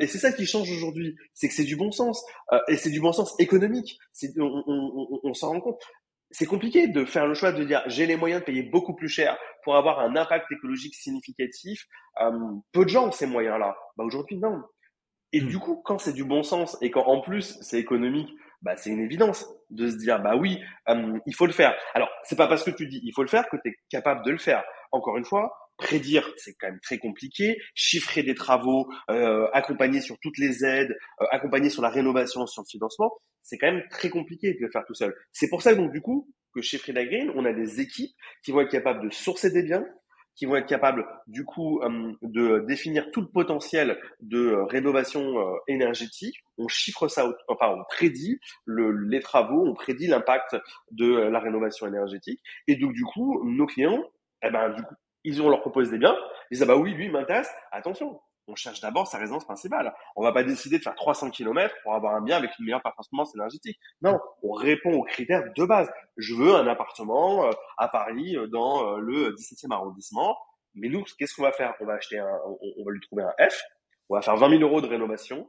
Et 0.00 0.06
c'est 0.06 0.18
ça 0.18 0.32
qui 0.32 0.46
change 0.46 0.70
aujourd'hui, 0.70 1.14
c'est 1.34 1.48
que 1.48 1.54
c'est 1.54 1.64
du 1.64 1.76
bon 1.76 1.90
sens 1.90 2.24
et 2.68 2.76
c'est 2.76 2.90
du 2.90 3.00
bon 3.00 3.12
sens 3.12 3.34
économique. 3.38 3.98
On, 4.38 4.62
on, 4.66 5.08
on, 5.12 5.20
on 5.24 5.34
s'en 5.34 5.48
rend 5.48 5.60
compte 5.60 5.82
c'est 6.30 6.46
compliqué 6.46 6.88
de 6.88 7.04
faire 7.04 7.26
le 7.26 7.34
choix 7.34 7.52
de 7.52 7.64
dire 7.64 7.82
j'ai 7.86 8.06
les 8.06 8.16
moyens 8.16 8.40
de 8.40 8.46
payer 8.46 8.62
beaucoup 8.62 8.94
plus 8.94 9.08
cher 9.08 9.36
pour 9.64 9.76
avoir 9.76 10.00
un 10.00 10.16
impact 10.16 10.50
écologique 10.52 10.94
significatif. 10.94 11.84
Euh, 12.20 12.30
peu 12.72 12.84
de 12.84 12.90
gens 12.90 13.08
ont 13.08 13.12
ces 13.12 13.26
moyens-là. 13.26 13.76
Bah 13.96 14.04
aujourd'hui 14.04 14.36
non. 14.36 14.62
Et 15.32 15.40
mmh. 15.40 15.48
du 15.48 15.58
coup, 15.58 15.82
quand 15.84 15.98
c'est 15.98 16.12
du 16.12 16.24
bon 16.24 16.42
sens 16.42 16.76
et 16.80 16.90
quand 16.90 17.04
en 17.04 17.20
plus 17.20 17.58
c'est 17.60 17.78
économique, 17.78 18.30
bah 18.62 18.76
c'est 18.76 18.90
une 18.90 19.00
évidence 19.00 19.46
de 19.70 19.88
se 19.88 19.96
dire 19.96 20.20
bah 20.20 20.36
oui, 20.36 20.60
euh, 20.88 21.18
il 21.26 21.34
faut 21.34 21.46
le 21.46 21.52
faire. 21.52 21.74
Alors 21.94 22.08
c'est 22.24 22.36
pas 22.36 22.48
parce 22.48 22.64
que 22.64 22.70
tu 22.70 22.86
dis 22.86 23.00
il 23.02 23.12
faut 23.14 23.22
le 23.22 23.28
faire 23.28 23.48
que 23.48 23.56
tu 23.62 23.70
es 23.70 23.74
capable 23.90 24.24
de 24.24 24.30
le 24.30 24.38
faire. 24.38 24.64
Encore 24.92 25.16
une 25.16 25.24
fois, 25.24 25.52
prédire, 25.78 26.30
c'est 26.36 26.54
quand 26.54 26.68
même 26.68 26.80
très 26.80 26.98
compliqué. 26.98 27.56
Chiffrer 27.74 28.22
des 28.22 28.34
travaux, 28.34 28.88
euh, 29.10 29.48
accompagner 29.52 30.00
sur 30.00 30.18
toutes 30.20 30.38
les 30.38 30.64
aides, 30.64 30.94
euh, 31.22 31.26
accompagner 31.30 31.70
sur 31.70 31.82
la 31.82 31.88
rénovation, 31.88 32.46
sur 32.46 32.62
le 32.62 32.68
financement, 32.68 33.12
c'est 33.42 33.56
quand 33.56 33.72
même 33.72 33.84
très 33.90 34.10
compliqué 34.10 34.52
de 34.52 34.58
le 34.60 34.70
faire 34.70 34.84
tout 34.86 34.94
seul. 34.94 35.14
C'est 35.32 35.48
pour 35.48 35.62
ça 35.62 35.74
donc 35.74 35.92
du 35.92 36.02
coup 36.02 36.28
que 36.54 36.60
chez 36.60 36.78
Frida 36.78 37.04
Green, 37.04 37.32
on 37.34 37.44
a 37.44 37.52
des 37.52 37.80
équipes 37.80 38.14
qui 38.42 38.52
vont 38.52 38.60
être 38.60 38.70
capables 38.70 39.02
de 39.02 39.10
sourcer 39.10 39.50
des 39.50 39.62
biens, 39.62 39.86
qui 40.38 40.46
vont 40.46 40.56
être 40.56 40.68
capables 40.68 41.04
du 41.26 41.44
coup 41.44 41.80
euh, 41.82 42.12
de 42.22 42.64
définir 42.66 43.10
tout 43.10 43.20
le 43.20 43.26
potentiel 43.26 43.98
de 44.20 44.38
euh, 44.38 44.64
rénovation 44.64 45.38
euh, 45.38 45.56
énergétique. 45.66 46.36
On 46.58 46.68
chiffre 46.68 47.08
ça, 47.08 47.28
enfin 47.48 47.74
on 47.76 47.82
prédit 47.88 48.38
le, 48.64 48.92
les 48.92 49.20
travaux, 49.20 49.66
on 49.66 49.74
prédit 49.74 50.06
l'impact 50.06 50.56
de 50.92 51.12
la 51.12 51.40
rénovation 51.40 51.88
énergétique. 51.88 52.40
Et 52.68 52.76
donc 52.76 52.92
du 52.92 53.04
coup, 53.04 53.42
nos 53.44 53.66
clients, 53.66 54.04
eh 54.42 54.50
ben 54.50 54.70
du 54.70 54.82
coup, 54.82 54.94
ils 55.28 55.42
ont 55.42 55.50
leur 55.50 55.60
propose 55.60 55.90
des 55.90 55.98
biens, 55.98 56.16
ils 56.50 56.54
disent 56.54 56.62
ah 56.62 56.66
bah 56.66 56.76
oui, 56.76 56.94
lui, 56.94 57.06
il 57.06 57.12
m'intéresse. 57.12 57.50
Attention, 57.70 58.18
on 58.46 58.54
cherche 58.56 58.80
d'abord 58.80 59.06
sa 59.06 59.18
résidence 59.18 59.44
principale. 59.44 59.94
On 60.16 60.22
va 60.22 60.32
pas 60.32 60.42
décider 60.42 60.78
de 60.78 60.82
faire 60.82 60.94
300 60.94 61.30
km 61.30 61.74
pour 61.82 61.94
avoir 61.94 62.14
un 62.14 62.22
bien 62.22 62.38
avec 62.38 62.50
une 62.58 62.64
meilleure 62.64 62.82
performance 62.82 63.34
énergétique. 63.34 63.78
Non, 64.00 64.18
on 64.42 64.52
répond 64.52 64.94
aux 64.94 65.04
critères 65.04 65.44
de 65.54 65.64
base. 65.64 65.90
Je 66.16 66.34
veux 66.34 66.54
un 66.54 66.66
appartement 66.66 67.44
euh, 67.44 67.50
à 67.76 67.88
Paris 67.88 68.36
euh, 68.36 68.46
dans 68.46 68.94
euh, 68.94 68.98
le 69.00 69.34
17e 69.34 69.72
arrondissement. 69.72 70.36
Mais 70.74 70.88
nous, 70.88 71.04
qu'est-ce 71.18 71.34
qu'on 71.34 71.42
va 71.42 71.52
faire? 71.52 71.74
On 71.80 71.84
va 71.84 71.94
acheter 71.94 72.18
un, 72.18 72.38
on, 72.78 72.84
va 72.84 72.92
lui 72.92 73.00
trouver 73.00 73.24
un 73.24 73.48
F. 73.48 73.62
On 74.08 74.14
va 74.14 74.22
faire 74.22 74.36
20 74.36 74.48
000 74.48 74.62
euros 74.62 74.80
de 74.80 74.86
rénovation. 74.86 75.46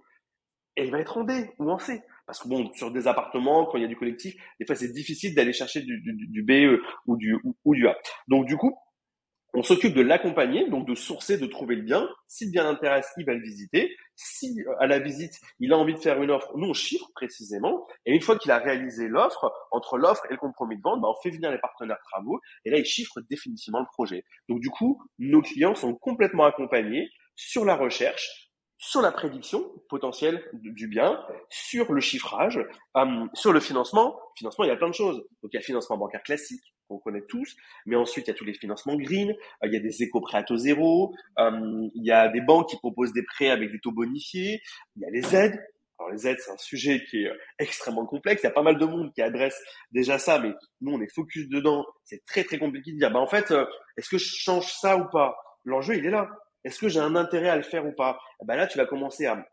et 0.76 0.84
il 0.84 0.92
va 0.92 1.00
être 1.00 1.18
en 1.18 1.24
D 1.24 1.52
ou 1.58 1.72
en 1.72 1.80
C. 1.80 2.02
Parce 2.26 2.44
que 2.44 2.48
bon, 2.48 2.72
sur 2.74 2.92
des 2.92 3.08
appartements, 3.08 3.66
quand 3.66 3.78
il 3.78 3.82
y 3.82 3.86
a 3.86 3.88
du 3.88 3.96
collectif, 3.96 4.36
des 4.60 4.66
fois 4.66 4.76
c'est 4.76 4.92
difficile 4.92 5.34
d'aller 5.34 5.54
chercher 5.54 5.82
du, 5.82 6.00
du, 6.00 6.44
BE 6.44 6.80
ou 7.08 7.18
du, 7.18 7.36
ou, 7.66 7.74
du 7.74 7.88
A. 7.88 7.98
Donc 8.28 8.46
du 8.46 8.56
coup, 8.56 8.78
on 9.54 9.64
s'occupe 9.64 9.94
de 9.94 10.02
l'accompagner, 10.02 10.70
donc 10.70 10.88
de 10.88 10.96
sourcer, 10.96 11.38
de 11.38 11.48
trouver 11.48 11.76
le 11.76 11.82
bien. 11.82 12.08
Si 12.28 12.46
le 12.46 12.52
bien 12.52 12.64
l'intéresse, 12.64 13.12
il 13.18 13.26
va 13.26 13.34
le 13.34 13.42
visiter. 13.42 13.96
Si 14.16 14.62
euh, 14.62 14.76
à 14.80 14.88
la 14.88 15.00
visite, 15.00 15.34
il 15.60 15.74
a 15.74 15.78
envie 15.78 15.94
de 15.94 16.00
faire 16.00 16.22
une 16.22 16.32
offre, 16.32 16.52
nous 16.56 16.68
on 16.68 16.74
chiffre 16.74 17.10
précisément. 17.16 17.88
Et 18.06 18.14
une 18.14 18.22
fois 18.22 18.38
qu'il 18.38 18.52
a 18.52 18.60
réalisé 18.60 19.08
l'offre, 19.08 19.52
entre 19.72 19.98
l'offre 19.98 20.26
et 20.28 20.34
le 20.34 20.38
compromis 20.38 20.78
de 20.78 20.82
vente, 20.82 21.02
bah, 21.02 21.08
on 21.10 21.22
fait 21.22 21.32
venir 21.32 21.52
les 21.52 21.58
partenaires 21.58 22.00
travaux. 22.12 22.40
Et 22.66 22.70
là, 22.70 22.78
il 22.78 22.86
chiffre 22.86 23.22
définitivement 23.30 23.80
le 23.80 23.88
projet. 23.92 24.24
Donc 24.50 24.60
du 24.60 24.70
coup, 24.70 25.02
nos 25.18 25.42
clients 25.42 25.76
sont 25.76 25.96
complètement 25.96 26.46
accompagnés 26.46 27.10
sur 27.36 27.66
la 27.66 27.76
recherche, 27.76 28.52
sur 28.78 29.02
la 29.02 29.12
prédiction 29.12 29.64
potentielle 29.90 30.44
du 30.54 30.88
bien, 30.88 31.26
sur 31.50 31.92
le 31.92 32.02
chiffrage, 32.02 32.60
euh, 32.98 33.26
sur 33.34 33.52
le 33.52 33.60
financement. 33.60 34.20
Financement, 34.38 34.66
il 34.66 34.68
y 34.68 34.72
a 34.72 34.78
plein 34.78 34.90
de 34.90 34.94
choses. 34.94 35.18
Donc 35.42 35.52
il 35.54 35.56
y 35.56 35.60
a 35.60 35.62
financement 35.62 35.98
bancaire 35.98 36.24
classique, 36.24 36.64
qu'on 36.90 37.00
connaît 37.00 37.26
tous, 37.28 37.56
mais 37.86 37.96
ensuite 37.96 38.28
il 38.28 38.32
y 38.32 38.34
a 38.34 38.34
tous 38.34 38.46
les 38.46 38.54
financements 38.54 38.96
green, 38.96 39.32
euh, 39.32 39.68
il 39.68 39.74
y 39.74 39.78
a 39.78 39.80
des 39.80 40.04
éco-prêts 40.04 40.40
à 40.40 40.44
taux 40.44 40.58
zéro, 40.58 41.14
euh, 41.40 41.88
il 41.96 42.06
y 42.06 42.12
a 42.12 42.28
des 42.28 42.42
banques 42.42 42.70
qui 42.70 42.78
proposent 42.78 43.14
des 43.14 43.24
prêts 43.24 43.50
avec 43.50 43.72
des 43.72 43.80
taux 43.80 43.92
bonifiés, 43.92 44.62
il 44.96 45.04
y 45.04 45.06
a 45.06 45.10
les 45.10 45.36
aides. 45.36 45.60
Alors 46.00 46.12
les 46.12 46.28
aides, 46.28 46.40
c'est 46.40 46.52
un 46.52 46.58
sujet 46.58 47.04
qui 47.10 47.24
est 47.24 47.32
extrêmement 47.60 48.06
complexe. 48.06 48.42
Il 48.42 48.46
y 48.46 48.50
a 48.50 48.52
pas 48.52 48.62
mal 48.62 48.78
de 48.78 48.86
monde 48.86 49.12
qui 49.14 49.22
adresse 49.22 49.62
déjà 49.92 50.18
ça, 50.18 50.40
mais 50.40 50.54
nous 50.80 50.94
on 50.94 51.02
est 51.02 51.14
focus 51.14 51.50
dedans. 51.50 51.86
C'est 52.06 52.26
très 52.26 52.46
très 52.46 52.58
compliqué 52.58 52.94
de 52.94 52.98
dire, 52.98 53.12
bah 53.12 53.20
en 53.20 53.28
fait, 53.28 53.54
est-ce 53.98 54.10
que 54.10 54.18
je 54.18 54.34
change 54.34 54.72
ça 54.72 54.98
ou 54.98 55.10
pas? 55.10 55.36
L'enjeu 55.66 55.98
il 55.98 56.06
est 56.06 56.10
là. 56.10 56.30
Est-ce 56.64 56.80
que 56.80 56.88
j'ai 56.88 57.02
un 57.02 57.16
intérêt 57.16 57.50
à 57.50 57.58
le 57.58 57.64
faire 57.64 57.86
ou 57.86 57.92
pas? 57.92 58.18
Eh 58.42 58.46
ben 58.46 58.56
Là, 58.56 58.68
tu 58.68 58.78
vas 58.78 58.86
commencer 58.86 59.26
à 59.26 59.46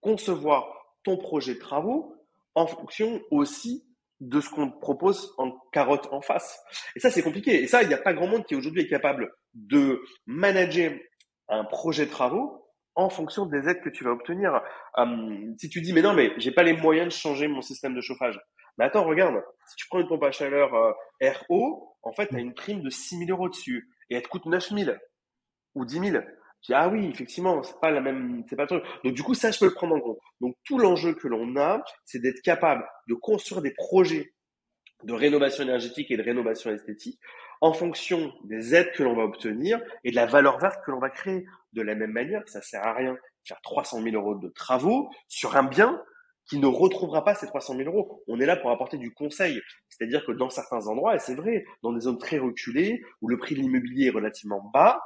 concevoir 0.00 0.66
ton 1.02 1.16
projet 1.16 1.54
de 1.54 1.58
travaux 1.58 2.14
en 2.54 2.66
fonction 2.66 3.22
aussi 3.30 3.87
de 4.20 4.40
ce 4.40 4.50
qu'on 4.50 4.70
propose 4.70 5.34
en 5.38 5.52
carotte 5.72 6.08
en 6.12 6.20
face. 6.20 6.60
Et 6.96 7.00
ça, 7.00 7.10
c'est 7.10 7.22
compliqué. 7.22 7.62
Et 7.62 7.66
ça, 7.66 7.82
il 7.82 7.88
n'y 7.88 7.94
a 7.94 7.98
pas 7.98 8.14
grand 8.14 8.26
monde 8.26 8.44
qui 8.44 8.54
aujourd'hui 8.54 8.82
est 8.82 8.88
capable 8.88 9.32
de 9.54 10.02
manager 10.26 10.92
un 11.48 11.64
projet 11.64 12.06
de 12.06 12.10
travaux 12.10 12.66
en 12.94 13.10
fonction 13.10 13.46
des 13.46 13.68
aides 13.68 13.80
que 13.80 13.90
tu 13.90 14.04
vas 14.04 14.10
obtenir. 14.10 14.60
Hum, 14.96 15.54
si 15.56 15.68
tu 15.68 15.80
dis, 15.80 15.92
mais 15.92 16.02
non, 16.02 16.14
mais 16.14 16.32
j'ai 16.38 16.50
pas 16.50 16.64
les 16.64 16.72
moyens 16.72 17.08
de 17.08 17.12
changer 17.12 17.46
mon 17.46 17.62
système 17.62 17.94
de 17.94 18.00
chauffage. 18.00 18.40
Mais 18.76 18.84
attends, 18.84 19.04
regarde, 19.04 19.36
si 19.66 19.76
tu 19.76 19.86
prends 19.88 20.00
une 20.00 20.08
pompe 20.08 20.24
à 20.24 20.32
chaleur 20.32 20.74
euh, 20.74 20.92
RO, 21.48 21.96
en 22.02 22.12
fait, 22.12 22.28
tu 22.28 22.36
as 22.36 22.40
une 22.40 22.54
prime 22.54 22.82
de 22.82 22.90
6 22.90 23.18
000 23.18 23.30
euros 23.30 23.48
dessus 23.48 23.88
et 24.10 24.16
elle 24.16 24.22
te 24.22 24.28
coûte 24.28 24.46
9 24.46 24.70
000 24.70 24.96
ou 25.74 25.84
10 25.84 26.10
000. 26.10 26.24
Ah 26.70 26.88
oui, 26.88 27.06
effectivement, 27.06 27.62
c'est 27.62 27.78
pas 27.80 27.90
la 27.90 28.00
même, 28.00 28.44
c'est 28.48 28.56
pas 28.56 28.62
le 28.64 28.68
truc. 28.68 28.84
Donc, 29.04 29.14
du 29.14 29.22
coup, 29.22 29.34
ça, 29.34 29.50
je 29.50 29.58
peux 29.58 29.66
le 29.66 29.74
prendre 29.74 29.94
en 29.94 30.00
compte. 30.00 30.18
Donc, 30.40 30.54
tout 30.64 30.78
l'enjeu 30.78 31.14
que 31.14 31.28
l'on 31.28 31.56
a, 31.56 31.82
c'est 32.04 32.20
d'être 32.20 32.42
capable 32.42 32.84
de 33.08 33.14
construire 33.14 33.62
des 33.62 33.72
projets 33.72 34.34
de 35.04 35.12
rénovation 35.12 35.62
énergétique 35.62 36.10
et 36.10 36.16
de 36.16 36.22
rénovation 36.22 36.70
esthétique 36.70 37.20
en 37.60 37.72
fonction 37.72 38.32
des 38.44 38.74
aides 38.74 38.92
que 38.92 39.02
l'on 39.02 39.14
va 39.14 39.24
obtenir 39.24 39.80
et 40.04 40.10
de 40.10 40.16
la 40.16 40.26
valeur 40.26 40.58
verte 40.58 40.80
que 40.84 40.90
l'on 40.90 40.98
va 40.98 41.10
créer. 41.10 41.46
De 41.72 41.82
la 41.82 41.94
même 41.94 42.12
manière, 42.12 42.42
ça 42.46 42.62
sert 42.62 42.84
à 42.84 42.94
rien 42.94 43.12
de 43.12 43.18
faire 43.46 43.60
300 43.62 44.02
000 44.02 44.16
euros 44.16 44.34
de 44.34 44.48
travaux 44.48 45.10
sur 45.28 45.56
un 45.56 45.64
bien 45.64 46.00
qui 46.48 46.58
ne 46.58 46.66
retrouvera 46.66 47.24
pas 47.24 47.34
ces 47.34 47.46
300 47.46 47.76
000 47.76 47.88
euros. 47.90 48.22
On 48.26 48.40
est 48.40 48.46
là 48.46 48.56
pour 48.56 48.70
apporter 48.70 48.96
du 48.96 49.12
conseil. 49.12 49.60
C'est-à-dire 49.88 50.24
que 50.24 50.32
dans 50.32 50.50
certains 50.50 50.86
endroits, 50.86 51.14
et 51.14 51.18
c'est 51.18 51.34
vrai, 51.34 51.64
dans 51.82 51.92
des 51.92 52.00
zones 52.00 52.18
très 52.18 52.38
reculées, 52.38 53.02
où 53.20 53.28
le 53.28 53.36
prix 53.36 53.54
de 53.54 53.60
l'immobilier 53.60 54.06
est 54.06 54.10
relativement 54.10 54.62
bas, 54.72 55.00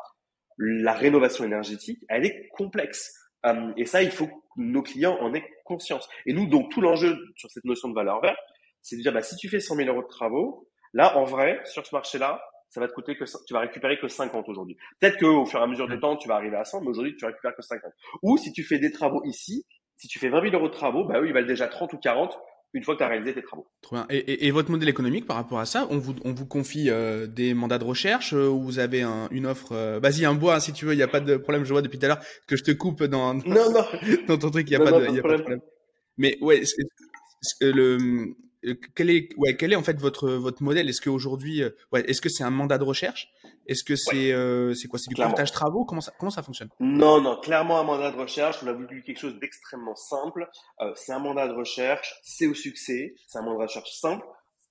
la 0.59 0.93
rénovation 0.93 1.45
énergétique, 1.45 2.05
elle 2.09 2.27
est 2.27 2.49
complexe. 2.49 3.12
Euh, 3.47 3.73
et 3.77 3.87
ça, 3.87 4.03
il 4.03 4.11
faut 4.11 4.27
que 4.27 4.33
nos 4.57 4.83
clients 4.83 5.17
en 5.21 5.35
aient 5.35 5.49
conscience. 5.65 6.09
Et 6.27 6.33
nous, 6.33 6.47
donc, 6.47 6.71
tout 6.71 6.81
l'enjeu 6.81 7.19
sur 7.37 7.51
cette 7.51 7.65
notion 7.65 7.88
de 7.88 7.95
valeur 7.95 8.21
verte, 8.21 8.38
c'est 8.83 8.97
de 8.97 9.03
dire, 9.03 9.12
bah, 9.12 9.23
si 9.23 9.37
tu 9.37 9.49
fais 9.49 9.61
100 9.61 9.77
000 9.77 9.88
euros 9.88 10.03
de 10.03 10.09
travaux, 10.09 10.69
là, 10.93 11.17
en 11.17 11.25
vrai, 11.25 11.61
sur 11.65 11.87
ce 11.87 11.95
marché-là, 11.95 12.41
ça 12.69 12.81
va 12.81 12.88
te 12.88 12.95
coûter 12.95 13.17
que 13.17 13.25
tu 13.47 13.53
vas 13.53 13.61
récupérer 13.61 13.99
que 13.99 14.09
50 14.09 14.49
aujourd'hui. 14.49 14.77
Peut-être 14.99 15.19
qu'au 15.19 15.45
fur 15.45 15.61
et 15.61 15.62
à 15.62 15.67
mesure 15.67 15.88
du 15.88 16.01
temps, 16.01 16.17
tu 16.17 16.27
vas 16.29 16.37
arriver 16.37 16.57
à 16.57 16.65
100, 16.65 16.81
mais 16.81 16.88
aujourd'hui, 16.88 17.15
tu 17.17 17.27
récupères 17.27 17.55
que 17.55 17.62
50. 17.62 17.93
Ou 18.23 18.38
si 18.38 18.53
tu 18.53 18.65
fais 18.65 18.79
des 18.79 18.91
travaux 18.91 19.23
ici, 19.25 19.67
si 19.97 20.09
tu 20.09 20.19
fais 20.19 20.31
20 20.31 20.43
000 20.51 20.55
euros 20.55 20.69
de 20.69 20.73
travaux, 20.73 21.05
bah 21.05 21.21
oui, 21.21 21.29
il 21.29 21.35
valent 21.35 21.47
déjà 21.47 21.69
30 21.69 21.93
ou 21.93 21.99
40 21.99 22.38
une 22.75 22.83
fois 22.83 22.95
que 22.95 22.99
tu 22.99 23.05
as 23.05 23.09
réalisé 23.09 23.35
tes 23.35 23.43
travaux. 23.43 23.67
Trop 23.83 23.97
bien. 23.97 24.07
Et, 24.09 24.47
et, 24.47 24.51
votre 24.51 24.71
modèle 24.71 24.89
économique 24.89 25.27
par 25.27 25.37
rapport 25.37 25.59
à 25.59 25.67
ça, 25.67 25.87
on 25.91 25.99
vous, 25.99 26.15
on 26.25 26.33
vous 26.33 26.47
confie 26.47 26.89
euh, 26.89 27.27
des 27.27 27.55
mandats 27.55 27.79
de 27.79 27.85
recherche 27.85 28.33
euh, 28.33 28.49
ou 28.49 28.63
vous 28.63 28.79
avez 28.79 29.03
un, 29.03 29.29
une 29.31 29.47
offre 29.47 29.73
euh, 29.73 30.01
Vas-y, 30.01 30.25
un 30.25 30.35
bois 30.35 30.59
si 30.61 30.73
tu 30.73 30.87
veux, 30.87 30.95
il 30.95 30.97
n'y 30.97 31.03
a 31.03 31.09
pas 31.09 31.21
de 31.21 31.37
problème. 31.37 31.65
Je 31.65 31.73
vois 31.73 31.83
depuis 31.83 31.99
tout 31.99 32.07
à 32.07 32.09
l'heure 32.09 32.25
que 32.47 32.57
je 32.57 32.65
te 32.65 32.71
coupe 32.71 33.05
dans, 33.05 33.35
non, 33.35 33.71
non. 33.71 33.85
dans 34.29 34.39
ton 34.39 34.51
truc, 34.51 34.69
il 34.71 34.77
n'y 34.79 34.83
a, 34.83 34.91
pas, 34.91 34.93
de, 34.99 35.05
y 35.15 35.19
a 35.19 35.23
pas 35.23 35.37
de 35.37 35.43
problème. 35.43 35.61
Mais 36.17 36.39
ouais, 36.41 36.63
le, 37.61 38.35
quel 38.95 39.11
est, 39.11 39.29
ouais, 39.37 39.57
quel 39.57 39.73
est 39.73 39.77
en 39.77 39.83
fait 39.83 39.99
votre, 40.01 40.31
votre 40.31 40.63
modèle? 40.63 40.89
Est-ce 40.89 41.01
qu'aujourd'hui, 41.01 41.63
ouais, 41.93 42.03
est-ce 42.09 42.21
que 42.21 42.29
c'est 42.29 42.45
un 42.45 42.51
mandat 42.51 42.79
de 42.79 42.85
recherche? 42.85 43.29
Est-ce 43.66 43.85
que 43.85 43.96
c'est 43.96 44.33
euh, 44.33 44.75
c'est 44.75 44.88
quoi? 44.88 44.98
C'est 44.98 45.09
du 45.09 45.14
partage 45.14 45.53
travaux? 45.53 45.85
Comment 45.85 46.01
ça 46.01 46.12
comment 46.18 46.31
ça 46.31 46.42
fonctionne? 46.42 46.68
Non 46.81 47.20
non, 47.20 47.38
clairement 47.40 47.79
un 47.79 47.85
mandat 47.85 48.11
de 48.11 48.16
recherche. 48.16 48.59
On 48.62 48.66
a 48.66 48.72
voulu 48.72 49.03
quelque 49.03 49.18
chose 49.18 49.38
d'extrêmement 49.38 49.94
simple. 49.94 50.48
Euh, 50.81 50.92
c'est 50.96 51.12
un 51.12 51.18
mandat 51.18 51.48
de 51.48 51.53
recherche, 51.53 52.14
c'est 52.22 52.46
au 52.46 52.55
succès. 52.55 53.14
C'est 53.29 53.38
un 53.38 53.42
mandat 53.42 53.59
de 53.59 53.68
recherche 53.68 53.92
simple. 53.92 54.25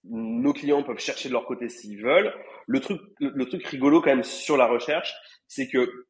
Nos 0.03 0.53
clients 0.53 0.83
peuvent 0.83 0.99
chercher 0.99 1.29
de 1.29 1.33
leur 1.33 1.45
côté 1.45 1.69
s'ils 1.69 2.01
veulent. 2.01 2.33
Le 2.67 2.79
truc 2.79 2.99
le, 3.19 3.45
truc 3.45 3.65
rigolo 3.67 4.01
quand 4.01 4.09
même 4.09 4.23
sur 4.23 4.57
la 4.57 4.67
recherche, 4.67 5.13
c'est 5.47 5.67
que 5.67 6.07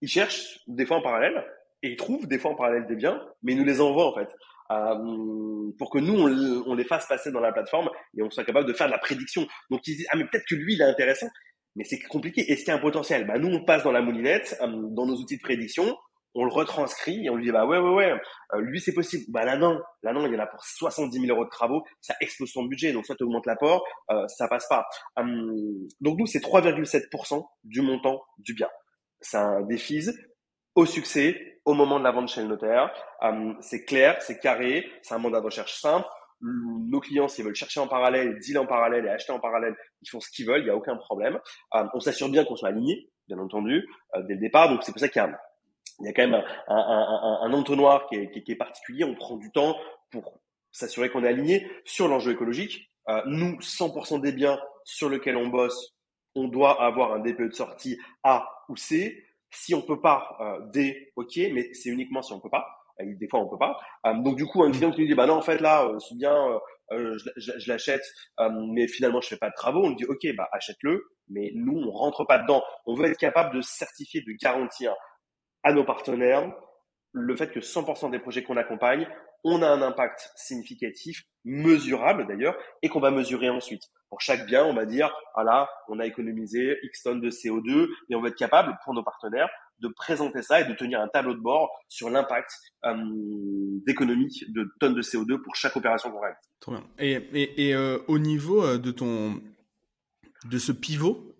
ils 0.00 0.08
cherchent 0.08 0.58
des 0.66 0.86
fois 0.86 0.96
en 0.98 1.02
parallèle 1.02 1.44
et 1.82 1.90
ils 1.90 1.96
trouvent 1.96 2.26
des 2.26 2.38
fois 2.38 2.52
en 2.52 2.56
parallèle 2.56 2.86
des 2.86 2.96
biens, 2.96 3.20
mais 3.42 3.52
ils 3.52 3.58
nous 3.58 3.64
les 3.64 3.80
envoient 3.80 4.10
en 4.10 4.14
fait. 4.14 4.28
Euh, 4.70 5.70
pour 5.78 5.90
que 5.90 5.98
nous 5.98 6.14
on, 6.14 6.70
on, 6.70 6.74
les 6.74 6.84
fasse 6.84 7.06
passer 7.06 7.30
dans 7.30 7.40
la 7.40 7.52
plateforme 7.52 7.90
et 8.16 8.22
on 8.22 8.30
soit 8.30 8.44
capable 8.44 8.66
de 8.66 8.72
faire 8.72 8.86
de 8.86 8.92
la 8.92 8.98
prédiction. 8.98 9.46
Donc 9.70 9.86
ils 9.86 9.96
disent 9.96 10.06
ah 10.10 10.16
mais 10.16 10.24
peut-être 10.24 10.46
que 10.48 10.54
lui 10.54 10.74
il 10.74 10.80
est 10.80 10.84
intéressant 10.84 11.28
mais 11.76 11.84
c'est 11.84 12.00
compliqué. 12.00 12.40
Est-ce 12.50 12.60
qu'il 12.60 12.68
y 12.68 12.70
a 12.70 12.76
un 12.76 12.80
potentiel 12.80 13.26
bah, 13.26 13.38
Nous, 13.38 13.48
on 13.48 13.64
passe 13.64 13.82
dans 13.84 13.92
la 13.92 14.02
moulinette, 14.02 14.56
euh, 14.60 14.66
dans 14.66 15.06
nos 15.06 15.16
outils 15.16 15.36
de 15.36 15.42
prédiction, 15.42 15.96
on 16.34 16.44
le 16.44 16.52
retranscrit 16.52 17.24
et 17.24 17.30
on 17.30 17.36
lui 17.36 17.44
dit 17.44 17.52
bah 17.52 17.64
ouais 17.64 17.78
ouais 17.78 17.90
ouais 17.90 18.12
euh, 18.54 18.60
lui 18.60 18.80
c'est 18.80 18.92
possible. 18.92 19.24
Bah 19.28 19.44
là 19.44 19.56
non 19.56 19.80
là 20.02 20.12
non 20.12 20.26
il 20.26 20.32
y 20.32 20.36
en 20.36 20.40
a 20.40 20.46
pour 20.46 20.64
70 20.64 21.20
000 21.20 21.32
euros 21.32 21.44
de 21.44 21.50
travaux 21.50 21.84
ça 22.00 22.14
explose 22.20 22.50
son 22.50 22.64
budget 22.64 22.92
donc 22.92 23.06
soit 23.06 23.14
tu 23.14 23.24
l'apport 23.46 23.84
euh, 24.10 24.26
ça 24.28 24.48
passe 24.48 24.66
pas. 24.68 24.84
Hum, 25.16 25.54
donc 26.00 26.18
nous 26.18 26.26
c'est 26.26 26.40
3,7% 26.40 27.44
du 27.64 27.82
montant 27.82 28.22
du 28.38 28.54
bien. 28.54 28.68
C'est 29.20 29.36
un 29.36 29.62
défi 29.62 30.04
au 30.74 30.86
succès 30.86 31.60
au 31.64 31.74
moment 31.74 31.98
de 31.98 32.04
la 32.04 32.10
vente 32.10 32.28
chez 32.28 32.42
le 32.42 32.48
notaire. 32.48 32.92
Hum, 33.20 33.56
c'est 33.60 33.84
clair 33.84 34.20
c'est 34.20 34.38
carré 34.40 34.86
c'est 35.02 35.14
un 35.14 35.18
mandat 35.18 35.40
de 35.40 35.46
recherche 35.46 35.80
simple 35.80 36.08
nos 36.44 37.00
clients, 37.00 37.28
s'ils 37.28 37.44
veulent 37.44 37.54
chercher 37.54 37.80
en 37.80 37.88
parallèle, 37.88 38.38
dealer 38.38 38.62
en 38.62 38.66
parallèle 38.66 39.04
et 39.06 39.08
acheter 39.08 39.32
en 39.32 39.40
parallèle, 39.40 39.74
ils 40.02 40.08
font 40.08 40.20
ce 40.20 40.30
qu'ils 40.30 40.46
veulent, 40.46 40.60
il 40.60 40.64
n'y 40.64 40.70
a 40.70 40.76
aucun 40.76 40.96
problème. 40.96 41.38
Euh, 41.74 41.84
on 41.94 42.00
s'assure 42.00 42.28
bien 42.28 42.44
qu'on 42.44 42.56
soit 42.56 42.68
aligné, 42.68 43.10
bien 43.28 43.38
entendu, 43.38 43.88
euh, 44.14 44.22
dès 44.22 44.34
le 44.34 44.40
départ. 44.40 44.68
Donc 44.68 44.82
c'est 44.82 44.92
pour 44.92 45.00
ça 45.00 45.08
qu'il 45.08 45.22
y 45.22 46.08
a, 46.08 46.12
quand 46.12 46.28
même 46.28 46.44
un, 46.68 47.52
entonnoir 47.52 48.06
qui 48.06 48.16
est, 48.16 48.42
qui, 48.42 48.52
est, 48.52 48.56
particulier. 48.56 49.04
On 49.04 49.14
prend 49.14 49.36
du 49.36 49.50
temps 49.52 49.76
pour 50.10 50.40
s'assurer 50.70 51.10
qu'on 51.10 51.24
est 51.24 51.28
aligné 51.28 51.70
sur 51.84 52.08
l'enjeu 52.08 52.32
écologique. 52.32 52.90
Euh, 53.08 53.22
nous, 53.26 53.58
100% 53.60 54.20
des 54.20 54.32
biens 54.32 54.60
sur 54.84 55.08
lesquels 55.08 55.36
on 55.36 55.48
bosse, 55.48 55.94
on 56.34 56.48
doit 56.48 56.82
avoir 56.82 57.12
un 57.12 57.20
DPE 57.20 57.48
de 57.48 57.54
sortie 57.54 57.98
A 58.22 58.48
ou 58.68 58.76
C. 58.76 59.24
Si 59.50 59.72
on 59.72 59.82
peut 59.82 60.00
pas, 60.00 60.36
D, 60.72 61.12
ok, 61.14 61.36
mais 61.52 61.72
c'est 61.74 61.88
uniquement 61.88 62.22
si 62.22 62.32
on 62.32 62.40
peut 62.40 62.50
pas 62.50 62.83
des 63.00 63.28
fois 63.28 63.40
on 63.40 63.48
peut 63.48 63.58
pas. 63.58 63.78
Euh, 64.06 64.14
donc 64.22 64.36
du 64.36 64.46
coup 64.46 64.62
un 64.62 64.70
client 64.70 64.90
qui 64.90 65.00
nous 65.00 65.06
dit 65.06 65.14
bah 65.14 65.26
non 65.26 65.34
en 65.34 65.42
fait 65.42 65.60
là 65.60 65.84
euh, 65.84 65.98
c'est 65.98 66.16
bien 66.16 66.34
euh, 66.92 67.16
je, 67.36 67.52
je, 67.58 67.68
l'achète 67.68 68.04
mais 68.74 68.86
finalement 68.86 69.20
je 69.20 69.28
fais 69.28 69.36
pas 69.36 69.50
de 69.50 69.54
travaux. 69.54 69.84
On 69.84 69.88
lui 69.90 69.96
dit 69.96 70.04
ok 70.04 70.26
bah 70.36 70.48
achète-le 70.52 71.04
mais 71.28 71.50
nous 71.54 71.78
on 71.78 71.90
rentre 71.90 72.24
pas 72.24 72.38
dedans. 72.38 72.62
On 72.86 72.94
veut 72.94 73.06
être 73.06 73.18
capable 73.18 73.54
de 73.56 73.60
certifier 73.62 74.20
de 74.20 74.32
garantir 74.40 74.94
à 75.62 75.72
nos 75.72 75.84
partenaires 75.84 76.52
le 77.12 77.36
fait 77.36 77.50
que 77.50 77.60
100% 77.60 78.10
des 78.10 78.18
projets 78.18 78.42
qu'on 78.42 78.56
accompagne 78.56 79.08
on 79.44 79.60
a 79.62 79.68
un 79.68 79.82
impact 79.82 80.30
significatif 80.36 81.24
mesurable 81.44 82.26
d'ailleurs 82.26 82.56
et 82.82 82.88
qu'on 82.88 83.00
va 83.00 83.10
mesurer 83.10 83.50
ensuite. 83.50 83.82
Pour 84.08 84.20
chaque 84.20 84.46
bien 84.46 84.64
on 84.64 84.74
va 84.74 84.86
dire 84.86 85.14
voilà 85.34 85.68
on 85.88 85.98
a 85.98 86.06
économisé 86.06 86.78
X 86.82 87.02
tonnes 87.02 87.20
de 87.20 87.30
CO2 87.30 87.88
et 88.08 88.14
on 88.14 88.20
va 88.20 88.28
être 88.28 88.36
capable 88.36 88.76
pour 88.84 88.94
nos 88.94 89.02
partenaires 89.02 89.50
de 89.80 89.88
présenter 89.88 90.42
ça 90.42 90.60
et 90.60 90.64
de 90.64 90.74
tenir 90.74 91.00
un 91.00 91.08
tableau 91.08 91.34
de 91.34 91.40
bord 91.40 91.70
sur 91.88 92.10
l'impact 92.10 92.50
euh, 92.84 92.94
d'économie 93.86 94.40
de 94.48 94.68
tonnes 94.80 94.94
de 94.94 95.02
CO2 95.02 95.40
pour 95.42 95.56
chaque 95.56 95.76
opération 95.76 96.10
qu'on 96.10 96.20
réalise. 96.20 96.38
Et, 96.98 97.12
et, 97.12 97.68
et 97.68 97.74
euh, 97.74 97.98
au 98.08 98.18
niveau 98.18 98.64
euh, 98.64 98.78
de 98.78 98.90
ton 98.90 99.42
de 100.50 100.58
ce 100.58 100.72
pivot, 100.72 101.34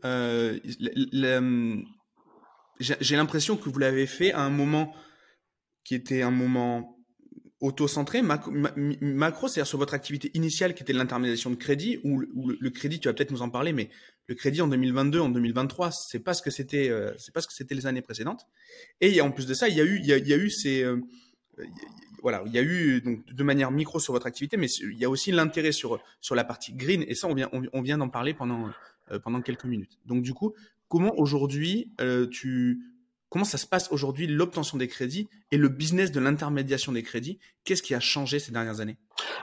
j'ai 2.81 3.16
l'impression 3.16 3.57
que 3.57 3.68
vous 3.68 3.79
l'avez 3.79 4.07
fait 4.07 4.33
à 4.33 4.40
un 4.40 4.51
moment 4.51 4.94
qui 5.85 5.94
était 5.94 6.23
un 6.23 6.31
moment 6.31 6.94
auto-centré, 7.65 8.21
macro, 8.23 9.48
c'est-à-dire 9.48 9.67
sur 9.67 9.79
votre 9.79 9.94
activité 9.94 10.31
initiale 10.35 10.75
qui 10.75 10.83
était 10.83 10.92
l'intermédiation 10.92 11.50
de 11.50 11.56
crédit, 11.56 11.98
ou, 12.04 12.21
le, 12.21 12.71
crédit, 12.71 13.00
tu 13.00 13.08
vas 13.08 13.15
peut-être 13.15 13.31
nous 13.31 13.42
en 13.42 13.48
parler, 13.48 13.73
mais 13.73 13.88
le 14.27 14.35
crédit 14.35 14.60
en 14.60 14.69
2022, 14.69 15.19
en 15.19 15.31
2023, 15.31 15.90
c'est 15.90 16.21
pas 16.21 16.35
ce 16.35 16.42
que 16.42 16.50
c'était, 16.50 16.90
euh, 16.90 17.12
c'est 17.19 17.33
pas 17.33 17.40
ce 17.40 17.46
que 17.46 17.54
c'était 17.54 17.75
les 17.75 17.87
années 17.87 18.02
précédentes. 18.02 18.46
Et 19.00 19.21
en 19.21 19.31
plus 19.31 19.46
de 19.46 19.54
ça, 19.54 19.69
il 19.69 19.77
y 19.77 19.81
a 19.81 19.85
eu, 19.85 19.98
il 19.98 20.06
y 20.06 20.12
a, 20.12 20.37
eu 20.37 20.50
ces, 20.50 20.83
euh, 20.83 21.00
voilà, 22.23 22.42
il 22.46 22.52
y 22.52 22.58
a 22.58 22.62
eu 22.62 23.00
donc 23.00 23.25
de 23.33 23.42
manière 23.42 23.71
micro 23.71 23.98
sur 23.98 24.12
votre 24.12 24.27
activité, 24.27 24.58
mais 24.58 24.69
il 24.83 24.98
y 24.98 25.04
a 25.06 25.10
aussi 25.10 25.33
l'intérêt 25.33 25.73
sur 25.73 25.98
sur 26.21 26.35
la 26.35 26.44
partie 26.44 26.75
green. 26.75 27.02
Et 27.08 27.15
ça, 27.15 27.29
on 27.29 27.35
vient 27.35 27.48
on, 27.52 27.83
vient 27.83 27.98
d'en 27.98 28.10
parler 28.10 28.35
pendant 28.35 28.71
euh, 29.10 29.19
pendant 29.19 29.40
quelques 29.40 29.65
minutes. 29.65 29.98
Donc 30.04 30.23
du 30.23 30.35
coup, 30.35 30.54
comment 30.88 31.19
aujourd'hui 31.19 31.92
tu 32.31 32.94
comment 33.35 33.44
ça 33.44 33.58
se 33.58 33.66
passe 33.66 33.90
aujourd'hui 33.90 34.28
l'obtention 34.28 34.78
des 34.78 34.87
crédits 34.87 35.28
et 35.50 35.56
le 35.56 35.68
business 35.68 36.12
de 36.12 36.20
l'intermédiation 36.20 36.92
des 36.92 37.02
crédits? 37.02 37.40
Qu'est-ce 37.64 37.82
qui 37.82 37.92
a 37.92 37.98
changé 37.98 38.38
ces 38.38 38.52
dernières 38.52 38.78
années? 38.78 38.96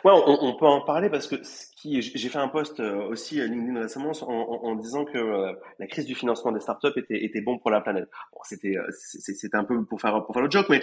Ouais, 0.06 0.14
on, 0.14 0.56
peut 0.56 0.66
en 0.66 0.80
parler 0.80 1.10
parce 1.10 1.28
que 1.28 1.44
ce 1.44 1.66
qui, 1.76 2.02
j'ai 2.02 2.30
fait 2.30 2.38
un 2.38 2.48
post 2.48 2.80
euh, 2.80 3.10
aussi 3.10 3.42
à 3.42 3.48
LinkedIn 3.48 3.82
récemment 3.82 4.14
en, 4.22 4.76
disant 4.76 5.04
que 5.04 5.18
euh, 5.18 5.52
la 5.78 5.88
crise 5.88 6.06
du 6.06 6.16
financement 6.16 6.54
des 6.54 6.62
startups 6.62 6.98
était, 6.98 7.22
était 7.26 7.42
bon 7.42 7.60
pour 7.60 7.70
la 7.70 7.82
planète. 7.82 8.08
C'était, 8.44 8.78
euh, 8.78 8.90
c'était 8.94 9.58
un 9.58 9.66
peu 9.66 9.84
pour 9.84 10.00
faire 10.00 10.24
pour 10.26 10.34
faire 10.34 10.44
le 10.44 10.50
joke, 10.50 10.70
mais 10.70 10.80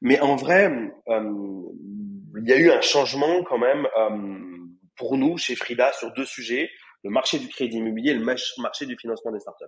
mais 0.00 0.20
en 0.20 0.36
vrai, 0.36 0.72
il 1.08 2.48
y 2.48 2.52
a 2.52 2.56
eu 2.58 2.70
un 2.70 2.80
changement 2.80 3.42
quand 3.42 3.58
même 3.58 3.88
pour 4.94 5.16
nous 5.18 5.36
chez 5.36 5.56
Frida 5.56 5.92
sur 5.94 6.12
deux 6.12 6.26
sujets 6.26 6.70
le 7.04 7.10
marché 7.10 7.38
du 7.38 7.48
crédit 7.48 7.78
immobilier 7.78 8.12
et 8.12 8.14
le 8.14 8.24
marché 8.24 8.86
du 8.86 8.96
financement 8.96 9.32
des 9.32 9.40
startups. 9.40 9.64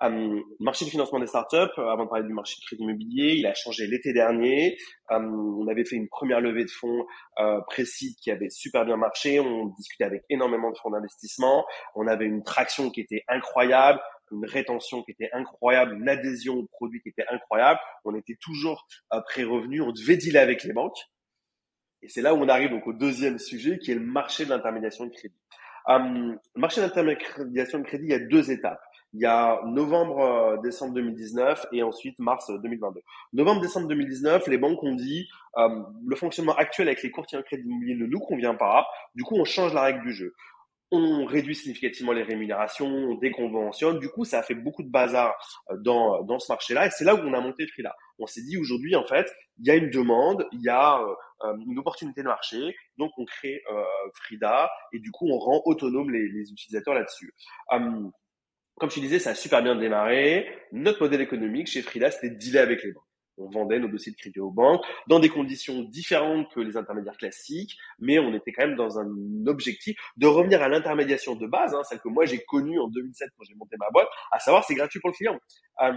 Le 0.00 0.42
marché 0.60 0.84
du 0.84 0.90
financement 0.90 1.20
des 1.20 1.26
startups, 1.26 1.56
euh, 1.78 1.88
avant 1.88 2.04
de 2.04 2.08
parler 2.08 2.26
du 2.26 2.32
marché 2.32 2.56
du 2.60 2.66
crédit 2.66 2.82
immobilier, 2.82 3.34
il 3.36 3.46
a 3.46 3.54
changé 3.54 3.86
l'été 3.86 4.12
dernier. 4.12 4.76
Euh, 5.10 5.18
on 5.18 5.68
avait 5.68 5.84
fait 5.84 5.96
une 5.96 6.08
première 6.08 6.40
levée 6.40 6.64
de 6.64 6.70
fonds 6.70 7.04
euh, 7.38 7.60
précise 7.66 8.16
qui 8.16 8.30
avait 8.30 8.50
super 8.50 8.84
bien 8.84 8.96
marché. 8.96 9.38
On 9.38 9.66
discutait 9.66 10.04
avec 10.04 10.22
énormément 10.28 10.70
de 10.70 10.76
fonds 10.78 10.90
d'investissement. 10.90 11.64
On 11.94 12.06
avait 12.06 12.26
une 12.26 12.42
traction 12.42 12.90
qui 12.90 13.00
était 13.00 13.22
incroyable 13.28 14.00
une 14.32 14.46
rétention 14.46 15.02
qui 15.02 15.12
était 15.12 15.28
incroyable, 15.32 15.94
une 15.94 16.08
adhésion 16.08 16.54
au 16.54 16.66
produit 16.66 17.00
qui 17.02 17.10
était 17.10 17.26
incroyable. 17.28 17.78
On 18.04 18.14
était 18.14 18.36
toujours 18.40 18.86
euh, 19.12 19.20
pré-revenu, 19.20 19.80
on 19.82 19.92
devait 19.92 20.16
dealer 20.16 20.40
avec 20.40 20.64
les 20.64 20.72
banques. 20.72 20.98
Et 22.02 22.08
c'est 22.08 22.22
là 22.22 22.34
où 22.34 22.38
on 22.38 22.48
arrive 22.48 22.70
donc 22.70 22.86
au 22.86 22.92
deuxième 22.92 23.38
sujet 23.38 23.78
qui 23.78 23.92
est 23.92 23.94
le 23.94 24.00
marché 24.00 24.44
de 24.44 24.50
l'intermédiation 24.50 25.06
de 25.06 25.10
crédit. 25.10 25.38
Euh, 25.88 26.34
marché 26.56 26.80
d'intermédiation 26.80 27.78
de 27.78 27.84
crédit, 27.84 28.04
il 28.04 28.10
y 28.10 28.14
a 28.14 28.18
deux 28.18 28.50
étapes. 28.50 28.80
Il 29.14 29.20
y 29.20 29.26
a 29.26 29.60
novembre-décembre 29.66 30.92
euh, 30.92 31.02
2019 31.02 31.66
et 31.72 31.82
ensuite 31.82 32.18
mars 32.18 32.50
2022. 32.50 33.00
Novembre-décembre 33.34 33.88
2019, 33.88 34.46
les 34.46 34.58
banques 34.58 34.82
ont 34.82 34.94
dit 34.94 35.28
euh, 35.58 35.68
le 36.06 36.16
fonctionnement 36.16 36.54
actuel 36.54 36.88
avec 36.88 37.02
les 37.02 37.10
courtiers 37.10 37.38
en 37.38 37.42
crédit 37.42 37.68
ne 37.68 38.06
nous 38.06 38.20
convient 38.20 38.54
pas. 38.54 38.86
Du 39.14 39.22
coup, 39.22 39.36
on 39.36 39.44
change 39.44 39.74
la 39.74 39.82
règle 39.82 40.02
du 40.02 40.12
jeu 40.12 40.34
on 40.92 41.24
réduit 41.24 41.54
significativement 41.54 42.12
les 42.12 42.22
rémunérations, 42.22 42.86
on 42.86 43.14
déconventionne. 43.14 43.98
Du 43.98 44.10
coup, 44.10 44.24
ça 44.24 44.40
a 44.40 44.42
fait 44.42 44.54
beaucoup 44.54 44.82
de 44.82 44.90
bazar 44.90 45.34
euh, 45.70 45.76
dans, 45.78 46.22
dans 46.22 46.38
ce 46.38 46.52
marché-là. 46.52 46.86
Et 46.86 46.90
c'est 46.90 47.04
là 47.04 47.14
où 47.14 47.18
on 47.18 47.32
a 47.32 47.40
monté 47.40 47.66
Frida. 47.66 47.94
On 48.18 48.26
s'est 48.26 48.42
dit 48.42 48.58
aujourd'hui, 48.58 48.94
en 48.94 49.06
fait, 49.06 49.32
il 49.58 49.66
y 49.66 49.70
a 49.70 49.74
une 49.74 49.90
demande, 49.90 50.46
il 50.52 50.60
y 50.60 50.68
a 50.68 51.00
euh, 51.00 51.14
euh, 51.44 51.56
une 51.66 51.78
opportunité 51.78 52.22
de 52.22 52.28
marché. 52.28 52.76
Donc, 52.98 53.10
on 53.16 53.24
crée 53.24 53.62
Frida 54.14 54.70
et 54.92 54.98
du 54.98 55.10
coup, 55.10 55.26
on 55.28 55.38
rend 55.38 55.62
autonome 55.64 56.10
les, 56.10 56.28
les 56.28 56.52
utilisateurs 56.52 56.94
là-dessus. 56.94 57.32
Hum, 57.70 58.12
comme 58.76 58.90
je 58.90 59.00
disais, 59.00 59.18
ça 59.18 59.30
a 59.30 59.34
super 59.34 59.62
bien 59.62 59.76
démarré. 59.76 60.46
Notre 60.72 61.00
modèle 61.00 61.22
économique 61.22 61.68
chez 61.68 61.82
Frida, 61.82 62.10
c'était 62.10 62.30
de 62.30 62.36
dealer 62.36 62.62
avec 62.62 62.82
les 62.82 62.92
banques 62.92 63.04
on 63.38 63.48
vendait 63.50 63.78
nos 63.78 63.88
dossiers 63.88 64.12
de 64.12 64.16
crédit 64.16 64.40
aux 64.40 64.50
banques 64.50 64.84
dans 65.06 65.20
des 65.20 65.28
conditions 65.28 65.82
différentes 65.82 66.52
que 66.52 66.60
les 66.60 66.76
intermédiaires 66.76 67.16
classiques, 67.16 67.76
mais 67.98 68.18
on 68.18 68.34
était 68.34 68.52
quand 68.52 68.66
même 68.66 68.76
dans 68.76 68.98
un 68.98 69.08
objectif 69.46 69.96
de 70.16 70.26
revenir 70.26 70.62
à 70.62 70.68
l'intermédiation 70.68 71.34
de 71.34 71.46
base, 71.46 71.74
hein, 71.74 71.82
celle 71.84 72.00
que 72.00 72.08
moi 72.08 72.26
j'ai 72.26 72.42
connue 72.44 72.78
en 72.78 72.88
2007 72.88 73.30
quand 73.36 73.44
j'ai 73.44 73.54
monté 73.54 73.76
ma 73.78 73.90
boîte, 73.90 74.08
à 74.32 74.38
savoir 74.38 74.64
c'est 74.64 74.74
gratuit 74.74 75.00
pour 75.00 75.10
le 75.10 75.14
client, 75.14 75.38
euh, 75.82 75.92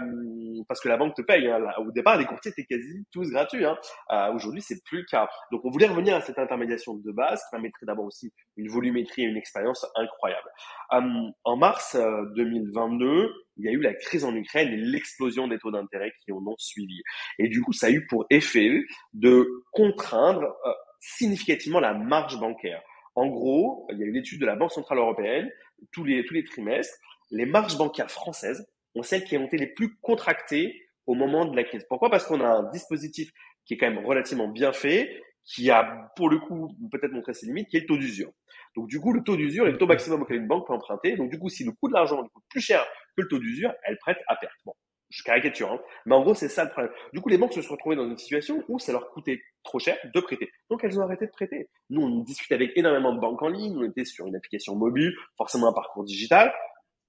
parce 0.68 0.82
que 0.82 0.90
la 0.90 0.98
banque 0.98 1.16
te 1.16 1.22
paye. 1.22 1.48
Hein. 1.48 1.60
Au 1.78 1.92
départ, 1.92 2.18
les 2.18 2.26
courtiers 2.26 2.52
étaient 2.52 2.66
quasi 2.66 3.06
tous 3.12 3.30
gratuits. 3.30 3.66
Hein. 3.66 3.78
Euh, 4.12 4.34
Aujourd'hui, 4.34 4.62
c'est 4.62 4.84
plus 4.84 5.06
le. 5.06 5.30
Donc, 5.52 5.64
on 5.64 5.70
voulait 5.70 5.88
revenir 5.88 6.16
à 6.16 6.22
cette 6.22 6.40
intermédiation 6.40 6.96
de 6.96 7.12
base 7.12 7.40
qui 7.40 7.52
permettrait 7.52 7.86
d'abord 7.86 8.06
aussi 8.06 8.32
une 8.58 8.70
volumétrie 8.70 9.24
et 9.24 9.26
une 9.26 9.38
expérience 9.38 9.86
incroyable. 9.96 10.50
Euh, 10.94 11.30
en 11.44 11.58
mars 11.58 11.96
2022, 12.36 13.06
euh, 13.06 13.45
il 13.58 13.66
y 13.66 13.70
a 13.70 13.72
eu 13.72 13.82
la 13.82 13.94
crise 13.94 14.26
en 14.26 14.36
Ukraine 14.36 14.70
et 14.70 14.78
l'explosion 14.78 15.48
des 15.48 15.58
taux 15.58 15.72
d'intérêt 15.72 16.12
qui 16.24 16.32
en 16.32 16.46
ont 16.46 16.56
suivi. 16.58 17.02
Et 17.40 17.48
du 17.48 17.62
coup, 17.62 17.74
ça 17.74 17.88
a 17.88 17.90
eu 17.90 18.06
pour 18.08 18.26
effet 18.30 18.70
de 19.14 19.64
contraindre 19.72 20.44
euh, 20.66 20.72
significativement 21.00 21.80
la 21.80 21.94
marge 21.94 22.40
bancaire. 22.40 22.82
En 23.16 23.28
gros, 23.28 23.88
il 23.92 24.00
y 24.00 24.04
a 24.04 24.06
une 24.06 24.18
étude 24.18 24.42
de 24.42 24.46
la 24.46 24.56
Banque 24.56 24.72
Centrale 24.72 24.98
Européenne, 24.98 25.50
tous 25.92 26.04
les, 26.04 26.26
tous 26.26 26.34
les 26.34 26.44
trimestres, 26.44 26.98
les 27.32 27.46
marges 27.46 27.78
bancaires 27.78 28.12
françaises 28.12 28.68
ont 28.96 29.04
celles 29.04 29.24
qui 29.24 29.38
ont 29.38 29.46
été 29.46 29.58
les 29.58 29.68
plus 29.68 29.96
contractées 30.02 30.88
au 31.06 31.16
moment 31.16 31.46
de 31.46 31.56
la 31.56 31.64
crise. 31.64 31.86
Pourquoi? 31.88 32.10
Parce 32.10 32.26
qu'on 32.26 32.42
a 32.42 32.48
un 32.48 32.70
dispositif 32.72 33.32
qui 33.66 33.74
est 33.74 33.78
quand 33.78 33.90
même 33.90 34.06
relativement 34.06 34.48
bien 34.48 34.74
fait, 34.74 35.22
qui 35.44 35.70
a 35.70 36.12
pour 36.16 36.30
le 36.30 36.40
coup 36.40 36.76
peut-être 36.92 37.12
montré 37.12 37.34
ses 37.34 37.46
limites, 37.46 37.68
qui 37.70 37.78
est 37.78 37.82
le 37.82 37.86
taux 37.86 37.98
d'usure. 37.98 38.32
Donc 38.76 38.88
du 38.88 39.00
coup, 39.00 39.14
le 39.14 39.24
taux 39.24 39.36
d'usure 39.36 39.68
est 39.68 39.72
le 39.72 39.78
taux 39.78 39.88
maximum 39.88 40.24
auquel 40.24 40.38
une 40.38 40.48
banque 40.48 40.68
peut 40.68 40.74
emprunter. 40.74 41.16
Donc 41.16 41.30
du 41.30 41.40
coup, 41.40 41.50
si 41.50 41.64
le 41.64 41.72
coût 41.72 41.88
de 41.88 41.94
l'argent 41.94 42.22
coûte 42.28 42.44
plus 42.50 42.62
cher 42.62 42.86
que 43.16 43.22
le 43.22 43.28
taux 43.28 43.40
d'usure, 43.40 43.74
elle 43.84 43.98
prête 43.98 44.18
à 44.28 44.36
perte. 44.36 44.56
Bon, 44.66 44.74
je 45.10 45.24
caricature, 45.24 45.72
hein. 45.72 45.80
mais 46.06 46.16
en 46.16 46.22
gros, 46.22 46.34
c'est 46.34 46.50
ça 46.50 46.64
le 46.64 46.72
problème. 46.72 46.92
Du 47.14 47.22
coup, 47.22 47.30
les 47.30 47.38
banques 47.38 47.54
se 47.54 47.62
sont 47.62 47.74
retrouvées 47.74 47.96
dans 47.96 48.08
une 48.08 48.18
situation 48.18 48.64
où 48.68 48.80
ça 48.80 48.92
leur 48.92 49.10
coûtait 49.12 49.42
trop 49.64 49.80
cher 49.80 49.98
de 50.14 50.20
prêter. 50.20 50.52
Donc 50.70 50.84
elles 50.84 51.00
ont 51.00 51.04
arrêté 51.04 51.26
de 51.26 51.32
prêter. 51.32 51.70
Nous, 51.90 52.02
on 52.02 52.22
discute 52.22 52.52
avec 52.52 52.72
énormément 52.76 53.14
de 53.14 53.20
banques 53.20 53.42
en 53.42 53.50
ligne, 53.50 53.78
on 53.78 53.84
était 53.84 54.06
sur 54.06 54.28
une 54.28 54.36
application 54.36 54.76
mobile, 54.76 55.14
forcément 55.38 55.68
un 55.70 55.74
parcours 55.74 56.04
digital. 56.04 56.54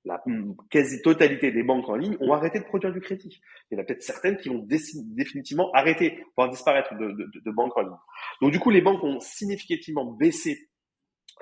La 0.04 0.22
quasi-totalité 0.70 1.50
des 1.50 1.64
banques 1.64 1.88
en 1.88 1.96
ligne 1.96 2.16
ont 2.20 2.32
arrêté 2.32 2.60
de 2.60 2.64
produire 2.64 2.92
du 2.92 3.00
crédit. 3.00 3.40
Il 3.70 3.74
y 3.74 3.78
en 3.78 3.82
a 3.82 3.84
peut-être 3.84 4.02
certaines 4.02 4.36
qui 4.36 4.48
vont 4.48 4.64
définitivement 4.64 5.72
arrêter, 5.72 6.24
voire 6.36 6.48
disparaître 6.48 6.94
de, 6.94 7.10
de 7.10 7.50
banques 7.50 7.76
en 7.76 7.80
ligne. 7.80 7.96
Donc 8.40 8.52
du 8.52 8.60
coup, 8.60 8.70
les 8.70 8.82
banques 8.82 9.02
ont 9.02 9.18
significativement 9.18 10.04
baissé 10.04 10.68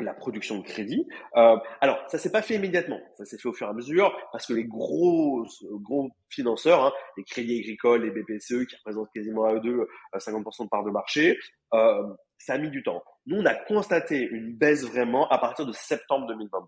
la 0.00 0.14
production 0.14 0.58
de 0.58 0.64
crédit. 0.64 1.06
Euh, 1.36 1.56
alors, 1.80 1.98
ça 2.08 2.18
s'est 2.18 2.32
pas 2.32 2.42
fait 2.42 2.54
immédiatement, 2.54 3.00
ça 3.16 3.24
s'est 3.24 3.38
fait 3.38 3.48
au 3.48 3.52
fur 3.52 3.66
et 3.66 3.70
à 3.70 3.72
mesure 3.72 4.16
parce 4.32 4.46
que 4.46 4.52
les 4.52 4.64
gros 4.64 5.46
gros 5.80 6.10
financeurs, 6.28 6.84
hein, 6.84 6.92
les 7.16 7.24
crédits 7.24 7.60
agricoles, 7.60 8.02
les 8.02 8.10
BPCE 8.10 8.66
qui 8.66 8.76
représentent 8.76 9.10
quasiment 9.14 9.44
à 9.44 9.54
eux 9.54 9.60
deux 9.60 9.86
50% 10.14 10.62
euh, 10.62 10.64
de 10.64 10.68
part 10.68 10.84
de 10.84 10.90
marché, 10.90 11.38
euh, 11.74 12.02
ça 12.38 12.54
a 12.54 12.58
mis 12.58 12.70
du 12.70 12.82
temps. 12.82 13.02
Nous, 13.26 13.36
on 13.36 13.46
a 13.46 13.54
constaté 13.54 14.20
une 14.20 14.54
baisse 14.54 14.84
vraiment 14.84 15.28
à 15.28 15.38
partir 15.38 15.66
de 15.66 15.72
septembre 15.72 16.26
2022. 16.26 16.66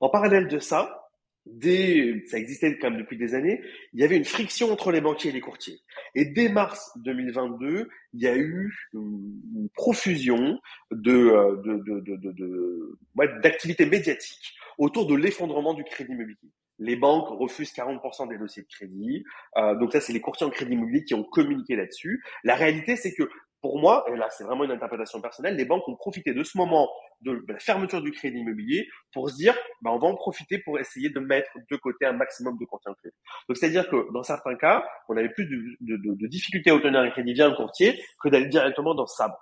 En 0.00 0.08
parallèle 0.08 0.48
de 0.48 0.58
ça, 0.58 1.03
dès, 1.46 2.24
ça 2.26 2.38
existait 2.38 2.78
quand 2.78 2.90
même 2.90 3.00
depuis 3.00 3.16
des 3.16 3.34
années, 3.34 3.62
il 3.92 4.00
y 4.00 4.04
avait 4.04 4.16
une 4.16 4.24
friction 4.24 4.72
entre 4.72 4.90
les 4.92 5.00
banquiers 5.00 5.30
et 5.30 5.32
les 5.32 5.40
courtiers. 5.40 5.80
Et 6.14 6.24
dès 6.24 6.48
mars 6.48 6.90
2022, 6.96 7.88
il 8.14 8.20
y 8.20 8.26
a 8.26 8.36
eu 8.36 8.72
une, 8.92 9.68
profusion 9.74 10.58
de, 10.90 11.12
euh, 11.12 11.56
de, 11.64 12.00
de, 12.00 12.16
de, 12.16 12.32
de 12.32 12.98
d'activités 13.42 13.86
médiatiques 13.86 14.54
autour 14.78 15.06
de 15.06 15.14
l'effondrement 15.14 15.74
du 15.74 15.84
crédit 15.84 16.12
immobilier. 16.12 16.36
Les 16.78 16.96
banques 16.96 17.28
refusent 17.28 17.72
40% 17.72 18.28
des 18.28 18.38
dossiers 18.38 18.62
de 18.62 18.68
crédit. 18.68 19.24
Euh, 19.56 19.76
donc 19.76 19.92
ça, 19.92 20.00
c'est 20.00 20.12
les 20.12 20.20
courtiers 20.20 20.46
en 20.46 20.50
crédit 20.50 20.72
immobilier 20.72 21.04
qui 21.04 21.14
ont 21.14 21.22
communiqué 21.22 21.76
là-dessus. 21.76 22.22
La 22.42 22.56
réalité, 22.56 22.96
c'est 22.96 23.14
que 23.14 23.30
pour 23.64 23.78
moi, 23.78 24.04
et 24.12 24.16
là 24.16 24.28
c'est 24.28 24.44
vraiment 24.44 24.64
une 24.64 24.72
interprétation 24.72 25.22
personnelle, 25.22 25.56
les 25.56 25.64
banques 25.64 25.88
ont 25.88 25.96
profité 25.96 26.34
de 26.34 26.42
ce 26.42 26.58
moment 26.58 26.86
de 27.22 27.42
la 27.48 27.58
fermeture 27.58 28.02
du 28.02 28.12
crédit 28.12 28.40
immobilier 28.40 28.86
pour 29.10 29.30
se 29.30 29.36
dire, 29.36 29.54
bah, 29.80 29.90
on 29.90 29.98
va 29.98 30.06
en 30.06 30.16
profiter 30.16 30.58
pour 30.58 30.78
essayer 30.78 31.08
de 31.08 31.18
mettre 31.18 31.50
de 31.70 31.76
côté 31.76 32.04
un 32.04 32.12
maximum 32.12 32.58
de 32.58 32.66
en 32.70 32.92
crédit. 32.92 33.16
Donc 33.48 33.56
c'est-à-dire 33.56 33.88
que 33.88 34.12
dans 34.12 34.22
certains 34.22 34.54
cas, 34.56 34.86
on 35.08 35.16
avait 35.16 35.30
plus 35.30 35.46
de, 35.46 35.56
de, 35.80 35.96
de, 35.96 36.14
de 36.14 36.26
difficultés 36.26 36.68
à 36.68 36.74
obtenir 36.74 37.00
un 37.00 37.08
crédit 37.08 37.32
via 37.32 37.46
un 37.46 37.54
courtier 37.54 37.98
que 38.22 38.28
d'aller 38.28 38.48
directement 38.48 38.94
dans 38.94 39.06
sa 39.06 39.28
banque. 39.28 39.38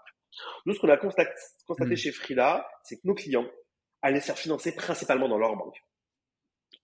Nous, 0.66 0.74
ce 0.74 0.78
qu'on 0.78 0.88
a 0.88 0.96
constaté, 0.96 1.32
constaté 1.66 1.94
mmh. 1.94 1.96
chez 1.96 2.12
Frida, 2.12 2.64
c'est 2.84 2.98
que 2.98 3.02
nos 3.02 3.14
clients 3.14 3.48
allaient 4.02 4.20
se 4.20 4.26
faire 4.26 4.38
financer 4.38 4.76
principalement 4.76 5.28
dans 5.28 5.38
leur 5.38 5.56
banque. 5.56 5.82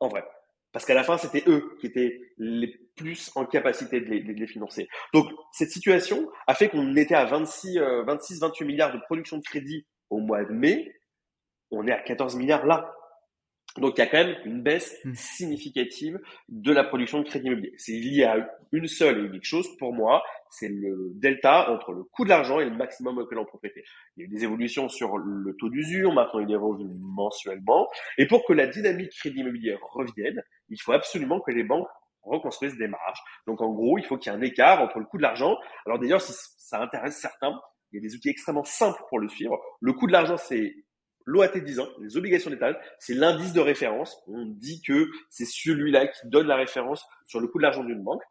En 0.01 0.09
vrai. 0.09 0.25
Parce 0.73 0.85
qu'à 0.85 0.95
la 0.95 1.03
fin, 1.03 1.17
c'était 1.17 1.45
eux 1.47 1.77
qui 1.81 1.87
étaient 1.87 2.21
les 2.37 2.69
plus 2.97 3.31
en 3.37 3.47
capacité 3.47 4.01
de 4.01 4.07
les, 4.07 4.47
financer. 4.47 4.89
Donc, 5.15 5.31
cette 5.53 5.71
situation 5.71 6.29
a 6.47 6.55
fait 6.55 6.69
qu'on 6.69 6.95
était 6.97 7.15
à 7.15 7.25
26, 7.25 7.79
26, 8.07 8.41
28 8.41 8.65
milliards 8.65 8.93
de 8.93 8.99
production 8.99 9.39
de 9.39 9.43
crédit 9.43 9.87
au 10.11 10.19
mois 10.19 10.45
de 10.45 10.53
mai. 10.53 10.93
On 11.71 11.87
est 11.87 11.93
à 11.93 12.01
14 12.01 12.37
milliards 12.37 12.67
là. 12.67 12.95
Donc 13.81 13.95
il 13.97 14.01
y 14.01 14.03
a 14.03 14.07
quand 14.07 14.25
même 14.25 14.37
une 14.45 14.63
baisse 14.63 14.99
hmm. 15.05 15.15
significative 15.15 16.19
de 16.49 16.73
la 16.73 16.85
production 16.85 17.21
de 17.21 17.25
crédit 17.25 17.47
immobilier. 17.47 17.73
C'est 17.77 17.93
lié 17.93 18.25
à 18.25 18.49
une 18.73 18.87
seule 18.87 19.19
et 19.19 19.23
unique 19.23 19.45
chose 19.45 19.69
pour 19.79 19.93
moi, 19.93 20.23
c'est 20.51 20.69
le 20.69 21.13
delta 21.15 21.71
entre 21.71 21.93
le 21.93 22.05
coût 22.05 22.25
de 22.25 22.31
l'argent 22.31 22.61
et 22.61 22.65
le 22.65 22.77
maximum 22.77 23.19
auquel 23.19 23.39
on 23.39 23.45
peut 23.45 23.59
prêter. 23.59 23.85
Il 24.17 24.21
y 24.21 24.23
a 24.23 24.27
eu 24.27 24.29
des 24.29 24.45
évolutions 24.45 24.89
sur 24.89 25.17
le 25.19 25.55
taux 25.57 25.69
d'usure, 25.69 26.13
maintenant 26.13 26.41
il 26.41 26.51
est 26.51 26.57
revenu 26.57 26.87
mensuellement. 27.01 27.89
Et 28.17 28.27
pour 28.27 28.45
que 28.47 28.53
la 28.53 28.67
dynamique 28.67 29.13
crédit 29.13 29.41
immobilier 29.41 29.77
revienne, 29.81 30.43
il 30.69 30.81
faut 30.81 30.93
absolument 30.93 31.41
que 31.41 31.51
les 31.51 31.65
banques 31.65 31.89
reconstruisent 32.23 32.77
des 32.77 32.89
marges. 32.89 33.21
Donc 33.47 33.61
en 33.61 33.73
gros, 33.73 33.99
il 33.99 34.05
faut 34.05 34.19
qu'il 34.19 34.33
y 34.33 34.35
ait 34.35 34.39
un 34.39 34.43
écart 34.43 34.81
entre 34.81 34.99
le 34.99 35.07
coût 35.07 35.17
de 35.17 35.23
l'argent. 35.23 35.57
Alors 35.87 35.99
d'ailleurs, 35.99 36.21
si 36.21 36.33
ça 36.59 36.81
intéresse 36.83 37.17
certains, 37.17 37.59
il 37.93 37.97
y 37.97 37.99
a 37.99 38.09
des 38.09 38.15
outils 38.15 38.29
extrêmement 38.29 38.65
simples 38.65 39.03
pour 39.09 39.19
le 39.19 39.29
suivre. 39.29 39.59
Le 39.81 39.93
coût 39.93 40.07
de 40.07 40.13
l'argent, 40.13 40.37
c'est 40.37 40.75
l'OAT 41.29 41.59
10 41.59 41.81
ans, 41.81 41.89
les 42.01 42.17
obligations 42.17 42.51
d'État, 42.51 42.79
c'est 42.99 43.13
l'indice 43.13 43.53
de 43.53 43.61
référence. 43.61 44.23
On 44.29 44.47
dit 44.47 44.81
que 44.81 45.11
c'est 45.29 45.45
celui-là 45.45 46.07
qui 46.07 46.27
donne 46.27 46.47
la 46.47 46.57
référence 46.57 47.05
sur 47.27 47.39
le 47.41 47.49
coût 47.49 47.59
de 47.59 47.65
l'argent 47.65 47.85
d'une 47.85 48.03
banque. 48.03 48.23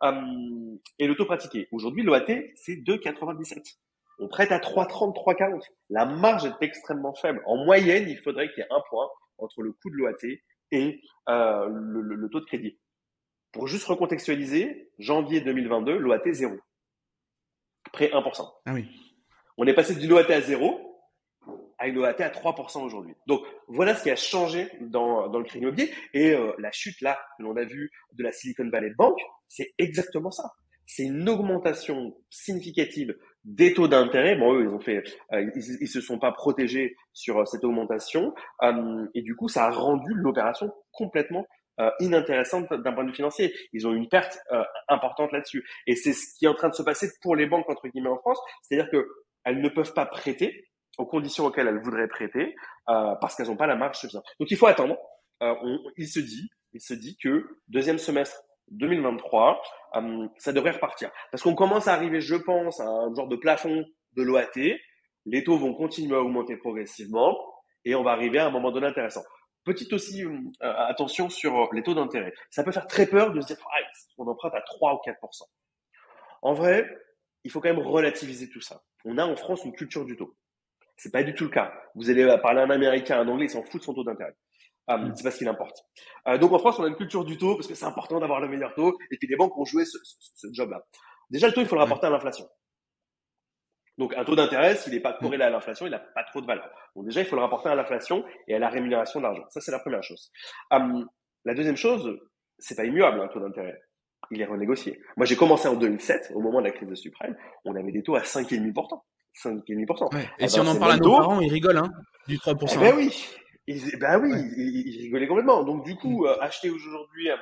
Hum, 0.00 0.78
et 0.98 1.06
le 1.06 1.14
taux 1.14 1.26
pratiqué. 1.26 1.68
Aujourd'hui, 1.70 2.02
l'OAT, 2.02 2.26
c'est 2.54 2.76
2,97. 2.76 3.76
on 4.18 4.28
prête 4.28 4.52
à 4.52 4.58
3,30, 4.58 5.14
3,40. 5.14 5.60
La 5.90 6.06
marge 6.06 6.46
est 6.46 6.64
extrêmement 6.64 7.14
faible. 7.14 7.42
En 7.46 7.62
moyenne, 7.64 8.08
il 8.08 8.18
faudrait 8.18 8.48
qu'il 8.48 8.62
y 8.62 8.66
ait 8.66 8.72
un 8.72 8.82
point 8.88 9.08
entre 9.38 9.62
le 9.62 9.72
coût 9.72 9.90
de 9.90 9.96
l'OAT 9.96 10.38
et 10.72 11.00
euh, 11.28 11.68
le, 11.68 12.00
le, 12.00 12.28
taux 12.30 12.40
de 12.40 12.46
crédit. 12.46 12.78
Pour 13.52 13.68
juste 13.68 13.84
recontextualiser, 13.84 14.90
janvier 14.98 15.42
2022, 15.42 15.98
l'OAT 15.98 16.22
0. 16.24 16.56
Près 17.92 18.08
1%. 18.08 18.52
Ah 18.64 18.72
oui. 18.72 18.88
On 19.58 19.66
est 19.66 19.74
passé 19.74 19.94
d'une 19.94 20.12
OAT 20.12 20.30
à 20.30 20.40
0 20.40 20.85
à 21.78 21.88
une 21.88 21.98
OAT 21.98 22.20
à 22.20 22.30
3% 22.30 22.84
aujourd'hui. 22.84 23.14
Donc 23.26 23.42
voilà 23.68 23.94
ce 23.94 24.02
qui 24.02 24.10
a 24.10 24.16
changé 24.16 24.68
dans, 24.80 25.28
dans 25.28 25.38
le 25.38 25.44
crédit 25.44 25.64
immobilier. 25.64 25.92
Et 26.14 26.32
euh, 26.32 26.52
la 26.58 26.72
chute 26.72 27.00
là 27.00 27.18
que 27.38 27.42
l'on 27.42 27.56
a 27.56 27.64
vue 27.64 27.90
de 28.12 28.22
la 28.22 28.32
Silicon 28.32 28.68
Valley 28.70 28.92
Bank, 28.96 29.18
c'est 29.48 29.74
exactement 29.78 30.30
ça. 30.30 30.50
C'est 30.86 31.04
une 31.04 31.28
augmentation 31.28 32.16
significative 32.30 33.16
des 33.44 33.74
taux 33.74 33.88
d'intérêt. 33.88 34.36
Bon, 34.36 34.54
eux, 34.54 34.62
ils 34.62 34.68
ont 34.68 34.80
fait, 34.80 35.02
euh, 35.32 35.50
ils, 35.54 35.88
se 35.88 36.00
sont 36.00 36.18
pas 36.18 36.32
protégés 36.32 36.96
sur 37.12 37.38
euh, 37.38 37.44
cette 37.44 37.64
augmentation, 37.64 38.32
et 39.14 39.22
du 39.22 39.34
coup, 39.34 39.48
ça 39.48 39.66
a 39.66 39.70
rendu 39.70 40.12
l'opération 40.14 40.72
complètement 40.92 41.46
inintéressante 42.00 42.72
d'un 42.72 42.92
point 42.94 43.04
de 43.04 43.10
vue 43.10 43.16
financier. 43.16 43.52
Ils 43.74 43.86
ont 43.86 43.92
une 43.92 44.08
perte 44.08 44.38
importante 44.88 45.30
là-dessus, 45.32 45.62
et 45.86 45.94
c'est 45.94 46.14
ce 46.14 46.34
qui 46.38 46.46
est 46.46 46.48
en 46.48 46.54
train 46.54 46.70
de 46.70 46.74
se 46.74 46.82
passer 46.82 47.10
pour 47.20 47.36
les 47.36 47.44
banques 47.44 47.68
entre 47.68 47.88
guillemets 47.88 48.08
en 48.08 48.16
France, 48.16 48.40
c'est-à-dire 48.62 48.90
que 48.90 49.06
elles 49.44 49.60
ne 49.60 49.68
peuvent 49.68 49.92
pas 49.92 50.06
prêter 50.06 50.66
aux 50.98 51.06
conditions 51.06 51.46
auxquelles 51.46 51.68
elles 51.68 51.82
voudraient 51.82 52.08
prêter 52.08 52.54
euh, 52.88 53.14
parce 53.20 53.34
qu'elles 53.34 53.48
n'ont 53.48 53.56
pas 53.56 53.66
la 53.66 53.76
marge 53.76 53.98
suffisante. 53.98 54.24
Donc 54.40 54.50
il 54.50 54.56
faut 54.56 54.66
attendre. 54.66 54.96
Euh, 55.42 55.54
il 55.96 56.08
se 56.08 56.20
dit, 56.20 56.48
il 56.72 56.80
se 56.80 56.94
dit 56.94 57.16
que 57.22 57.46
deuxième 57.68 57.98
semestre 57.98 58.42
2023, 58.68 59.62
euh, 59.96 60.28
ça 60.38 60.52
devrait 60.52 60.72
repartir 60.72 61.10
parce 61.30 61.42
qu'on 61.42 61.54
commence 61.54 61.88
à 61.88 61.94
arriver, 61.94 62.20
je 62.20 62.36
pense, 62.36 62.80
à 62.80 62.86
un 62.86 63.14
genre 63.14 63.28
de 63.28 63.36
plafond 63.36 63.84
de 64.16 64.22
l'OAT. 64.22 64.78
Les 65.26 65.44
taux 65.44 65.58
vont 65.58 65.74
continuer 65.74 66.16
à 66.16 66.20
augmenter 66.20 66.56
progressivement 66.56 67.36
et 67.84 67.94
on 67.94 68.02
va 68.02 68.12
arriver 68.12 68.38
à 68.38 68.46
un 68.46 68.50
moment 68.50 68.70
donné 68.70 68.86
intéressant. 68.86 69.22
Petite 69.64 69.92
aussi 69.92 70.24
attention 70.60 71.28
sur 71.28 71.68
les 71.74 71.82
taux 71.82 71.94
d'intérêt. 71.94 72.32
Ça 72.50 72.62
peut 72.62 72.70
faire 72.70 72.86
très 72.86 73.06
peur 73.06 73.32
de 73.32 73.40
se 73.40 73.48
dire 73.48 73.56
ah, 73.64 73.82
on 74.16 74.26
emprunte 74.28 74.54
à 74.54 74.60
3 74.60 74.94
ou 74.94 74.98
4 74.98 75.18
En 76.42 76.54
vrai, 76.54 76.88
il 77.42 77.50
faut 77.50 77.60
quand 77.60 77.74
même 77.74 77.84
relativiser 77.84 78.48
tout 78.48 78.60
ça. 78.60 78.80
On 79.04 79.18
a 79.18 79.24
en 79.24 79.34
France 79.34 79.64
une 79.64 79.72
culture 79.72 80.04
du 80.04 80.16
taux. 80.16 80.36
C'est 80.96 81.12
pas 81.12 81.22
du 81.22 81.34
tout 81.34 81.44
le 81.44 81.50
cas. 81.50 81.72
Vous 81.94 82.10
allez 82.10 82.24
parler 82.42 82.60
à 82.60 82.64
un 82.64 82.70
Américain, 82.70 83.20
un 83.20 83.28
Anglais, 83.28 83.46
il 83.46 83.50
s'en 83.50 83.62
fout 83.62 83.80
de 83.80 83.84
son 83.84 83.94
taux 83.94 84.04
d'intérêt. 84.04 84.34
Euh, 84.90 84.96
mm. 84.96 85.14
c'est 85.16 85.24
pas 85.24 85.30
ce 85.30 85.38
qu'il 85.38 85.48
importe. 85.48 85.84
Euh, 86.28 86.38
donc 86.38 86.52
en 86.52 86.58
France, 86.58 86.78
on 86.78 86.84
a 86.84 86.88
une 86.88 86.96
culture 86.96 87.24
du 87.24 87.36
taux 87.38 87.56
parce 87.56 87.66
que 87.66 87.74
c'est 87.74 87.86
important 87.86 88.20
d'avoir 88.20 88.40
le 88.40 88.48
meilleur 88.48 88.74
taux. 88.74 88.96
Et 89.10 89.16
puis 89.16 89.28
les 89.28 89.36
banques 89.36 89.56
ont 89.58 89.64
joué 89.64 89.84
ce, 89.84 89.98
ce, 90.02 90.46
job-là. 90.52 90.84
Déjà, 91.30 91.48
le 91.48 91.52
taux, 91.52 91.60
il 91.60 91.66
faut 91.66 91.74
le 91.74 91.82
rapporter 91.82 92.06
à 92.06 92.10
l'inflation. 92.10 92.48
Donc 93.98 94.14
un 94.14 94.24
taux 94.24 94.36
d'intérêt, 94.36 94.76
s'il 94.76 94.92
n'est 94.92 95.00
pas 95.00 95.14
corrélé 95.14 95.44
à 95.44 95.50
l'inflation, 95.50 95.86
il 95.86 95.90
n'a 95.90 95.98
pas 95.98 96.22
trop 96.24 96.40
de 96.40 96.46
valeur. 96.46 96.70
Donc 96.94 97.06
déjà, 97.06 97.20
il 97.20 97.26
faut 97.26 97.36
le 97.36 97.42
rapporter 97.42 97.70
à 97.70 97.74
l'inflation 97.74 98.24
et 98.46 98.54
à 98.54 98.58
la 98.58 98.68
rémunération 98.68 99.20
d'argent. 99.20 99.44
Ça, 99.50 99.60
c'est 99.60 99.72
la 99.72 99.78
première 99.78 100.02
chose. 100.02 100.30
Euh, 100.72 101.04
la 101.44 101.54
deuxième 101.54 101.76
chose, 101.76 102.18
c'est 102.58 102.76
pas 102.76 102.84
immuable 102.84 103.20
un 103.20 103.28
taux 103.28 103.40
d'intérêt. 103.40 103.80
Il 104.30 104.40
est 104.40 104.46
renégocié. 104.46 105.00
Moi, 105.16 105.24
j'ai 105.24 105.36
commencé 105.36 105.68
en 105.68 105.76
2007, 105.76 106.32
au 106.34 106.40
moment 106.40 106.60
de 106.60 106.66
la 106.66 106.72
crise 106.72 106.88
de 106.88 106.94
subprime, 106.94 107.36
on 107.64 107.74
avait 107.74 107.92
des 107.92 108.02
taux 108.02 108.16
à 108.16 108.22
5,5%. 108.22 109.00
5,5%. 109.44 110.14
Ouais. 110.14 110.22
Et 110.38 110.44
ah 110.44 110.48
si 110.48 110.58
ben, 110.58 110.66
on 110.66 110.70
en 110.70 110.78
parle 110.78 110.92
à 110.92 110.96
nos 110.96 111.16
parents, 111.16 111.40
ils 111.40 111.52
rigolent, 111.52 111.78
hein, 111.78 111.90
du 112.26 112.38
3%. 112.38 112.72
Eh 112.74 112.78
ben 112.78 112.96
oui, 112.96 113.26
ils, 113.66 113.98
ben 113.98 114.20
oui, 114.20 114.32
ils, 114.56 115.02
rigolaient 115.02 115.26
complètement. 115.26 115.62
Donc 115.64 115.84
du 115.84 115.96
coup, 115.96 116.24
mm. 116.24 116.26
euh, 116.26 116.40
acheter 116.40 116.70
aujourd'hui 116.70 117.30
euh, 117.30 117.36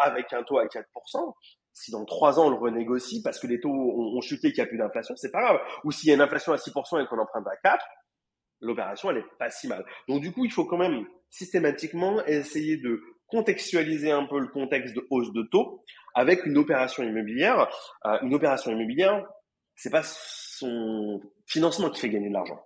avec 0.00 0.32
un 0.32 0.42
taux 0.42 0.58
à 0.58 0.64
4%, 0.64 0.84
si 1.72 1.90
dans 1.92 2.04
3 2.04 2.40
ans 2.40 2.46
on 2.46 2.50
le 2.50 2.56
renégocie 2.56 3.22
parce 3.22 3.38
que 3.38 3.46
les 3.46 3.60
taux 3.60 3.70
ont, 3.70 4.20
chuté, 4.20 4.52
qu'il 4.52 4.62
n'y 4.62 4.66
a 4.66 4.66
plus 4.66 4.78
d'inflation, 4.78 5.14
c'est 5.16 5.30
pas 5.30 5.40
grave. 5.40 5.60
Ou 5.84 5.92
s'il 5.92 6.08
y 6.08 6.12
a 6.12 6.14
une 6.14 6.20
inflation 6.20 6.52
à 6.52 6.56
6% 6.56 7.02
et 7.02 7.06
qu'on 7.06 7.18
emprunte 7.18 7.46
à 7.46 7.56
4, 7.62 7.84
l'opération 8.60 9.10
elle 9.10 9.18
est 9.18 9.26
pas 9.38 9.50
si 9.50 9.68
mal. 9.68 9.84
Donc 10.08 10.20
du 10.20 10.32
coup, 10.32 10.44
il 10.44 10.52
faut 10.52 10.64
quand 10.64 10.78
même 10.78 11.06
systématiquement 11.30 12.24
essayer 12.26 12.78
de 12.78 13.00
contextualiser 13.28 14.10
un 14.10 14.24
peu 14.24 14.40
le 14.40 14.48
contexte 14.48 14.94
de 14.96 15.06
hausse 15.10 15.32
de 15.32 15.42
taux 15.42 15.84
avec 16.14 16.46
une 16.46 16.56
opération 16.56 17.04
immobilière. 17.04 17.68
Euh, 18.06 18.18
une 18.22 18.34
opération 18.34 18.72
immobilière, 18.72 19.22
c'est 19.76 19.90
pas 19.90 20.02
son 20.58 21.20
financement 21.46 21.90
qui 21.90 22.00
fait 22.00 22.10
gagner 22.10 22.28
de 22.28 22.34
l'argent. 22.34 22.60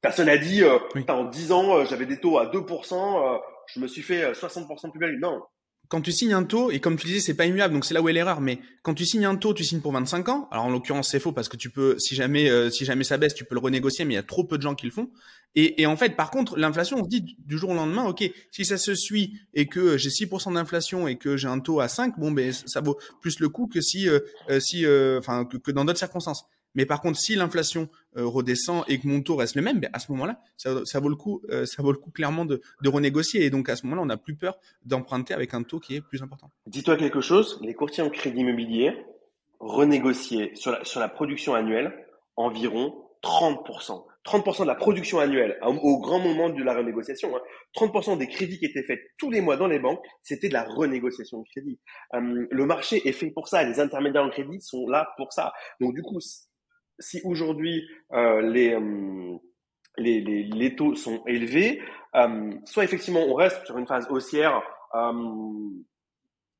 Personne 0.00 0.26
n'a 0.26 0.38
dit, 0.38 0.62
euh, 0.62 0.78
en 1.08 1.24
10 1.24 1.52
ans, 1.52 1.76
euh, 1.76 1.84
j'avais 1.86 2.06
des 2.06 2.20
taux 2.20 2.38
à 2.38 2.46
2%, 2.46 3.34
euh, 3.34 3.38
je 3.72 3.80
me 3.80 3.86
suis 3.86 4.02
fait 4.02 4.32
60% 4.32 4.90
plus 4.90 5.00
belle. 5.00 5.18
Non, 5.18 5.40
quand 5.88 6.00
tu 6.00 6.12
signes 6.12 6.32
un 6.32 6.44
taux, 6.44 6.70
et 6.70 6.80
comme 6.80 6.96
tu 6.96 7.06
disais, 7.06 7.20
c'est 7.20 7.34
pas 7.34 7.46
immuable, 7.46 7.74
donc 7.74 7.84
c'est 7.84 7.94
là 7.94 8.00
où 8.00 8.08
est 8.08 8.12
l'erreur, 8.12 8.40
mais 8.40 8.58
quand 8.82 8.94
tu 8.94 9.04
signes 9.04 9.26
un 9.26 9.36
taux, 9.36 9.52
tu 9.52 9.64
signes 9.64 9.80
pour 9.80 9.92
25 9.92 10.28
ans. 10.28 10.48
Alors 10.50 10.64
en 10.64 10.70
l'occurrence, 10.70 11.10
c'est 11.10 11.20
faux 11.20 11.32
parce 11.32 11.48
que 11.48 11.56
tu 11.56 11.70
peux, 11.70 11.98
si 11.98 12.14
jamais, 12.14 12.50
euh, 12.50 12.70
si 12.70 12.84
jamais 12.84 13.04
ça 13.04 13.18
baisse, 13.18 13.34
tu 13.34 13.44
peux 13.44 13.54
le 13.54 13.60
renégocier, 13.60 14.04
mais 14.04 14.14
il 14.14 14.16
y 14.16 14.20
a 14.20 14.22
trop 14.22 14.44
peu 14.44 14.56
de 14.56 14.62
gens 14.62 14.74
qui 14.74 14.86
le 14.86 14.92
font. 14.92 15.10
Et, 15.54 15.82
et 15.82 15.86
en 15.86 15.96
fait, 15.96 16.16
par 16.16 16.30
contre, 16.30 16.56
l'inflation, 16.56 16.98
on 16.98 17.04
se 17.04 17.08
dit 17.08 17.36
du 17.38 17.58
jour 17.58 17.70
au 17.70 17.74
lendemain, 17.74 18.04
ok, 18.04 18.24
si 18.50 18.64
ça 18.64 18.78
se 18.78 18.94
suit 18.94 19.38
et 19.52 19.66
que 19.66 19.98
j'ai 19.98 20.08
6% 20.08 20.54
d'inflation 20.54 21.06
et 21.06 21.16
que 21.16 21.36
j'ai 21.36 21.48
un 21.48 21.60
taux 21.60 21.80
à 21.80 21.88
5, 21.88 22.18
bon, 22.18 22.32
ben 22.32 22.52
ça 22.52 22.80
vaut 22.80 22.98
plus 23.20 23.38
le 23.38 23.48
coup 23.48 23.68
que 23.68 23.80
si, 23.80 24.08
euh, 24.08 24.20
euh, 24.48 24.60
si, 24.60 24.86
enfin, 25.18 25.44
que, 25.44 25.70
dans 25.70 25.84
d'autres 25.84 25.98
circonstances. 25.98 26.44
Mais 26.74 26.86
par 26.86 27.00
contre, 27.00 27.18
si 27.18 27.36
l'inflation 27.36 27.88
euh, 28.16 28.26
redescend 28.26 28.84
et 28.88 28.98
que 28.98 29.06
mon 29.06 29.20
taux 29.22 29.36
reste 29.36 29.54
le 29.54 29.62
même, 29.62 29.80
ben 29.80 29.90
à 29.92 29.98
ce 29.98 30.10
moment-là, 30.12 30.40
ça, 30.56 30.84
ça, 30.84 31.00
vaut 31.00 31.08
le 31.08 31.16
coup, 31.16 31.42
euh, 31.50 31.66
ça 31.66 31.82
vaut 31.82 31.92
le 31.92 31.98
coup 31.98 32.10
clairement 32.10 32.44
de, 32.44 32.60
de 32.82 32.88
renégocier. 32.88 33.44
Et 33.44 33.50
donc 33.50 33.68
à 33.68 33.76
ce 33.76 33.84
moment-là, 33.84 34.02
on 34.02 34.06
n'a 34.06 34.16
plus 34.16 34.36
peur 34.36 34.58
d'emprunter 34.84 35.34
avec 35.34 35.54
un 35.54 35.62
taux 35.62 35.80
qui 35.80 35.96
est 35.96 36.00
plus 36.00 36.22
important. 36.22 36.50
Dis-toi 36.66 36.96
quelque 36.96 37.20
chose, 37.20 37.58
les 37.62 37.74
courtiers 37.74 38.02
en 38.02 38.10
crédit 38.10 38.40
immobilier 38.40 38.92
renégociaient 39.60 40.52
sur 40.54 40.72
la, 40.72 40.84
sur 40.84 41.00
la 41.00 41.08
production 41.08 41.54
annuelle 41.54 42.06
environ 42.36 42.94
30%. 43.22 44.04
30% 44.24 44.62
de 44.62 44.66
la 44.66 44.74
production 44.74 45.18
annuelle 45.18 45.58
au, 45.62 46.00
grand 46.00 46.18
moment 46.18 46.48
de 46.48 46.62
la 46.62 46.74
renégociation. 46.74 47.36
Hein. 47.36 47.40
30% 47.76 48.16
des 48.16 48.26
crédits 48.26 48.58
qui 48.58 48.64
étaient 48.64 48.82
faits 48.82 49.00
tous 49.18 49.30
les 49.30 49.42
mois 49.42 49.56
dans 49.56 49.66
les 49.66 49.78
banques, 49.78 50.02
c'était 50.22 50.48
de 50.48 50.54
la 50.54 50.64
renégociation 50.64 51.40
de 51.40 51.44
crédit. 51.50 51.78
Euh, 52.14 52.46
le 52.50 52.66
marché 52.66 53.06
est 53.06 53.12
fait 53.12 53.30
pour 53.30 53.48
ça, 53.48 53.62
les 53.64 53.80
intermédiaires 53.80 54.24
en 54.24 54.30
crédit 54.30 54.60
sont 54.60 54.86
là 54.88 55.12
pour 55.18 55.32
ça. 55.32 55.52
Donc 55.80 55.94
du 55.94 56.02
coup, 56.02 56.20
si 56.98 57.20
aujourd'hui 57.24 57.88
euh, 58.12 58.42
euh, 58.42 59.38
les, 59.96 60.20
les, 60.20 60.42
les, 60.42 60.76
taux 60.76 60.94
sont 60.94 61.22
élevés, 61.26 61.82
euh, 62.14 62.52
soit 62.64 62.84
effectivement 62.84 63.20
on 63.20 63.34
reste 63.34 63.64
sur 63.66 63.78
une 63.78 63.86
phase 63.86 64.06
haussière 64.10 64.62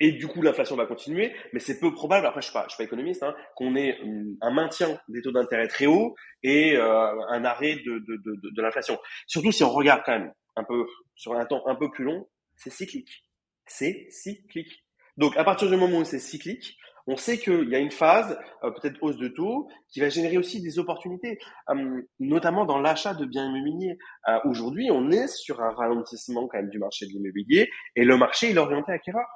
et 0.01 0.13
du 0.13 0.27
coup 0.27 0.43
l'inflation 0.43 0.77
va 0.77 0.87
continuer, 0.87 1.33
mais 1.53 1.61
c'est 1.61 1.79
peu 1.79 1.93
probable, 1.93 2.27
après 2.27 2.43
je 2.43 2.49
ne 2.49 2.53
suis, 2.53 2.71
suis 2.71 2.77
pas 2.79 2.85
économiste, 2.85 3.23
hein, 3.23 3.35
qu'on 3.55 3.77
ait 3.77 3.99
un 4.41 4.51
maintien 4.51 4.99
des 5.09 5.23
taux 5.23 5.31
d'intérêt 5.31 5.69
très 5.69 5.87
hauts 5.87 6.15
et 6.43 6.77
un 6.77 7.45
arrêt 7.45 7.77
de, 7.77 7.99
de, 7.99 8.17
de, 8.17 8.51
de 8.51 8.63
l'inflation. 8.63 8.99
Surtout 9.27 9.53
si 9.53 9.63
on 9.63 9.71
regarde 9.71 10.03
quand 10.05 10.19
même 10.19 10.33
un 10.57 10.65
peu 10.65 10.87
sur 11.15 11.35
un 11.35 11.45
temps 11.47 11.63
un 11.67 11.77
peu 11.77 11.91
plus 11.91 12.05
long, 12.05 12.29
c'est 12.57 12.71
cyclique. 12.71 13.25
C'est 13.67 14.07
cyclique. 14.11 14.85
Donc 15.17 15.37
à 15.37 15.45
partir 15.45 15.71
du 15.71 15.77
moment 15.77 15.99
où 15.99 16.05
c'est 16.05 16.19
cyclique, 16.19 16.77
on 17.07 17.17
sait 17.17 17.39
qu'il 17.39 17.69
y 17.69 17.75
a 17.75 17.79
une 17.79 17.91
phase, 17.91 18.39
euh, 18.63 18.71
peut-être 18.71 19.03
hausse 19.03 19.19
de 19.19 19.29
taux, 19.29 19.69
qui 19.89 20.01
va 20.01 20.09
générer 20.09 20.39
aussi 20.39 20.63
des 20.63 20.79
opportunités, 20.79 21.39
euh, 21.71 22.03
notamment 22.19 22.65
dans 22.65 22.79
l'achat 22.79 23.15
de 23.15 23.27
biens 23.27 23.47
immobiliers. 23.47 23.99
Euh, 24.29 24.39
aujourd'hui, 24.45 24.91
on 24.91 25.11
est 25.11 25.29
sur 25.29 25.61
un 25.61 25.71
ralentissement 25.71 26.49
quand 26.49 26.59
même 26.59 26.71
du 26.71 26.79
marché 26.79 27.07
de 27.07 27.13
l'immobilier 27.13 27.69
et 27.97 28.05
le 28.05 28.17
marché 28.17 28.51
il 28.51 28.57
est 28.57 28.61
orienté 28.61 28.93
acquéreur. 28.93 29.27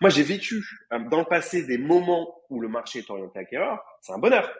Moi, 0.00 0.10
j'ai 0.10 0.22
vécu 0.22 0.62
dans 1.10 1.20
le 1.20 1.24
passé 1.24 1.66
des 1.66 1.78
moments 1.78 2.34
où 2.50 2.60
le 2.60 2.68
marché 2.68 2.98
est 2.98 3.10
orienté 3.10 3.38
acquéreur. 3.38 3.82
C'est 4.02 4.12
un 4.12 4.18
bonheur. 4.18 4.50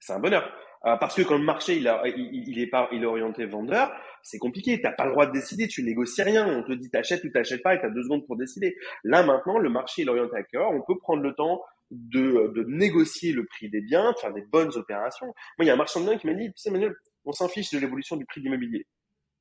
C'est 0.00 0.14
un 0.14 0.20
bonheur. 0.20 0.50
parce 0.82 1.14
que 1.14 1.20
quand 1.20 1.36
le 1.36 1.44
marché 1.44 1.76
il, 1.76 2.58
est 2.58 2.66
pas, 2.68 2.88
il 2.90 3.02
est 3.02 3.06
orienté 3.06 3.44
vendeur, 3.44 3.92
c'est 4.22 4.38
compliqué. 4.38 4.80
T'as 4.80 4.92
pas 4.92 5.04
le 5.04 5.10
droit 5.10 5.26
de 5.26 5.32
décider. 5.32 5.68
Tu 5.68 5.82
négocies 5.82 6.22
rien. 6.22 6.48
On 6.48 6.62
te 6.62 6.72
dit 6.72 6.88
t'achètes 6.88 7.22
ou 7.24 7.30
t'achètes 7.30 7.62
pas 7.62 7.74
et 7.74 7.80
t'as 7.80 7.90
deux 7.90 8.04
secondes 8.04 8.26
pour 8.26 8.38
décider. 8.38 8.74
Là 9.02 9.22
maintenant, 9.22 9.58
le 9.58 9.68
marché 9.68 10.02
est 10.02 10.08
orienté 10.08 10.34
acquéreur. 10.34 10.70
On 10.70 10.80
peut 10.80 10.98
prendre 10.98 11.22
le 11.22 11.34
temps 11.34 11.60
de, 11.94 12.52
de 12.54 12.64
négocier 12.64 13.32
le 13.32 13.44
prix 13.44 13.70
des 13.70 13.80
biens, 13.80 14.12
de 14.12 14.18
faire 14.18 14.32
des 14.32 14.42
bonnes 14.42 14.74
opérations. 14.76 15.26
Moi, 15.26 15.64
il 15.64 15.66
y 15.66 15.70
a 15.70 15.74
un 15.74 15.76
marchand 15.76 16.00
de 16.00 16.06
biens 16.06 16.18
qui 16.18 16.26
m'a 16.26 16.34
dit, 16.34 16.46
tu 16.48 16.52
sais, 16.56 16.70
Manuel, 16.70 16.94
on 17.24 17.32
s'en 17.32 17.48
fiche 17.48 17.70
de 17.70 17.78
l'évolution 17.78 18.16
du 18.16 18.26
prix 18.26 18.40
de 18.40 18.46
l'immobilier. 18.46 18.86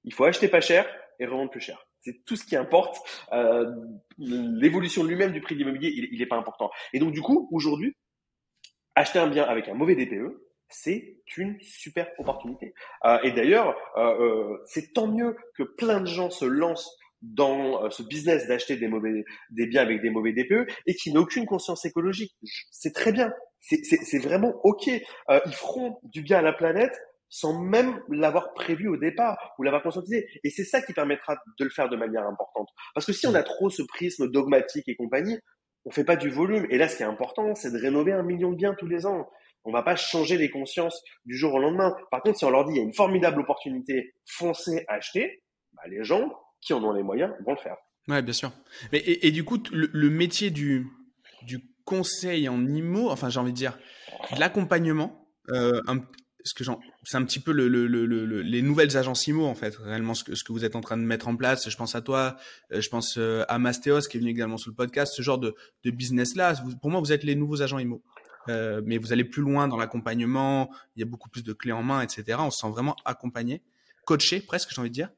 Il 0.04 0.14
faut 0.14 0.26
acheter 0.26 0.48
pas 0.48 0.62
cher 0.62 0.86
et 1.20 1.26
revendre 1.26 1.52
plus 1.52 1.62
cher. 1.62 1.86
C'est 2.02 2.26
tout 2.26 2.36
ce 2.36 2.46
qui 2.46 2.56
importe. 2.56 2.98
Euh, 3.32 3.66
l'évolution 4.18 5.04
lui-même 5.04 5.32
du 5.32 5.42
prix 5.42 5.56
de 5.56 5.60
l'immobilier, 5.60 5.94
il 6.12 6.20
n'est 6.20 6.26
pas 6.26 6.36
important. 6.36 6.70
Et 6.92 7.00
donc, 7.00 7.14
du 7.14 7.22
coup, 7.22 7.48
aujourd'hui, 7.52 7.96
acheter 8.96 9.20
un 9.20 9.28
bien 9.28 9.44
avec 9.44 9.68
un 9.70 9.74
mauvais 9.74 9.96
DPE, 9.96 10.44
c'est 10.74 11.18
une 11.38 11.60
super 11.62 12.10
opportunité. 12.18 12.74
Euh, 13.06 13.20
et 13.24 13.32
d'ailleurs, 13.32 13.76
euh, 13.98 14.02
euh, 14.20 14.64
c'est 14.66 14.94
tant 14.94 15.08
mieux 15.08 15.36
que 15.56 15.64
plein 15.64 16.02
de 16.02 16.08
gens 16.08 16.30
se 16.30 16.46
lancent 16.46 16.98
dans 17.24 17.84
euh, 17.84 17.90
ce 17.90 18.04
business 18.04 18.48
d'acheter 18.48 18.76
des 18.76 18.88
mauvais, 18.88 19.24
des 19.50 19.66
biens 19.66 19.82
avec 19.82 20.02
des 20.02 20.10
mauvais 20.10 20.34
DPE 20.34 20.70
et 20.86 20.94
qui 20.94 21.12
n'ont 21.12 21.22
aucune 21.22 21.46
conscience 21.46 21.86
écologique. 21.86 22.36
C'est 22.70 22.94
très 22.94 23.12
bien. 23.12 23.32
C'est 23.62 24.20
vraiment 24.20 24.54
OK. 24.64 24.90
Euh, 24.90 25.40
ils 25.46 25.56
feront 25.56 25.98
du 26.04 26.22
bien 26.22 26.40
à 26.40 26.42
la 26.42 26.54
planète 26.54 26.94
sans 27.30 27.60
même 27.60 28.00
l'avoir 28.10 28.54
prévu 28.54 28.88
au 28.88 28.98
départ 28.98 29.56
ou 29.58 29.64
l'avoir 29.64 29.82
conscientisé. 29.82 30.28
Et 30.44 30.52
c'est 30.52 30.66
ça 30.66 30.82
qui 30.82 30.94
permettra 30.94 31.36
de 31.58 31.64
le 31.64 31.72
faire 31.72 31.90
de 31.90 31.96
manière 31.96 32.28
importante. 32.28 32.68
Parce 32.94 33.08
que 33.08 33.14
si 33.14 33.26
on 33.26 33.34
a 33.34 33.42
trop 33.42 33.72
ce 33.72 33.82
prisme 33.82 34.30
dogmatique 34.30 34.88
et 34.88 34.96
compagnie, 34.96 35.40
on 35.86 35.92
fait 35.92 36.04
pas 36.04 36.16
du 36.16 36.30
volume. 36.30 36.68
Et 36.70 36.78
là, 36.78 36.88
ce 36.88 36.98
qui 36.98 37.04
est 37.04 37.08
important, 37.08 37.56
c'est 37.56 37.72
de 37.72 37.80
rénover 37.80 38.12
un 38.12 38.22
million 38.22 38.52
de 38.52 38.58
biens 38.58 38.76
tous 38.78 38.86
les 38.86 39.08
ans. 39.08 39.28
On 39.64 39.72
va 39.72 39.82
pas 39.82 39.96
changer 39.96 40.38
les 40.38 40.52
consciences 40.52 41.02
du 41.26 41.36
jour 41.36 41.54
au 41.54 41.60
lendemain. 41.60 41.96
Par 42.12 42.22
contre, 42.22 42.38
si 42.38 42.46
on 42.46 42.52
leur 42.52 42.66
dit 42.66 42.74
il 42.74 42.78
y 42.78 42.82
a 42.82 42.84
une 42.84 42.94
formidable 42.94 43.40
opportunité, 43.40 44.14
foncez, 44.26 44.84
achetez, 44.88 45.42
bah, 45.72 45.84
les 45.88 46.04
gens 46.04 46.30
qui 46.64 46.74
en 46.74 46.84
ont 46.84 46.94
les 46.94 47.04
moyens 47.04 47.32
vont 47.46 47.52
le 47.52 47.60
faire. 47.60 47.78
Ouais, 48.08 48.22
bien 48.22 48.34
sûr. 48.34 48.52
Mais, 48.92 49.02
et, 49.06 49.32
du 49.32 49.44
coup, 49.44 49.60
le, 49.72 50.10
métier 50.10 50.50
du, 50.50 50.88
du 51.44 51.62
conseil 51.86 52.50
en 52.50 52.66
IMO, 52.66 53.10
enfin 53.10 53.30
j'ai 53.30 53.40
envie 53.40 53.52
de 53.52 53.58
dire, 53.58 53.78
l'accompagnement, 54.38 55.28
euh, 55.50 55.80
c'est 56.44 57.18
un 57.18 57.24
petit 57.24 57.40
peu 57.40 57.54
le, 57.54 57.70
le, 57.70 57.88
le, 57.88 58.42
les 58.42 58.62
nouvelles 58.62 58.98
agences 58.98 59.28
IMO 59.28 59.46
en 59.46 59.56
fait, 59.56 59.76
réellement 59.78 60.14
ce 60.14 60.26
que, 60.26 60.36
ce 60.36 60.44
que 60.44 60.52
vous 60.52 60.66
êtes 60.66 60.76
en 60.76 60.82
train 60.82 60.98
de 60.98 61.04
mettre 61.04 61.30
en 61.30 61.36
place. 61.38 61.70
Je 61.70 61.78
pense 61.78 61.96
à 61.96 62.02
toi, 62.02 62.36
euh, 62.74 62.82
je 62.82 62.90
pense 62.90 63.16
euh, 63.18 63.46
à 63.48 63.58
Mastéos 63.58 64.02
qui 64.10 64.18
est 64.18 64.20
venu 64.20 64.32
également 64.32 64.58
sur 64.58 64.70
le 64.70 64.76
podcast, 64.76 65.14
ce 65.16 65.22
genre 65.22 65.38
de, 65.38 65.56
de 65.86 65.92
business 65.92 66.36
là. 66.36 66.56
Pour 66.82 66.92
moi, 66.92 67.00
vous 67.00 67.14
êtes 67.14 67.24
les 67.24 67.36
nouveaux 67.36 67.62
agents 67.62 67.80
IMO. 67.80 68.04
Mais 68.48 68.98
vous 68.98 69.14
allez 69.14 69.24
plus 69.24 69.42
loin 69.42 69.70
dans 69.70 69.78
l'accompagnement, 69.78 70.70
il 70.98 71.00
y 71.00 71.04
a 71.04 71.06
beaucoup 71.06 71.30
plus 71.30 71.44
de 71.44 71.54
clés 71.54 71.72
en 71.72 71.82
main, 71.84 72.02
etc. 72.02 72.38
On 72.40 72.52
se 72.52 72.60
sent 72.60 72.70
vraiment 72.70 72.98
accompagné, 73.06 73.64
coaché 74.06 74.42
presque, 74.42 74.72
j'ai 74.74 74.82
envie 74.82 74.90
de 74.90 74.94
dire. 74.94 75.10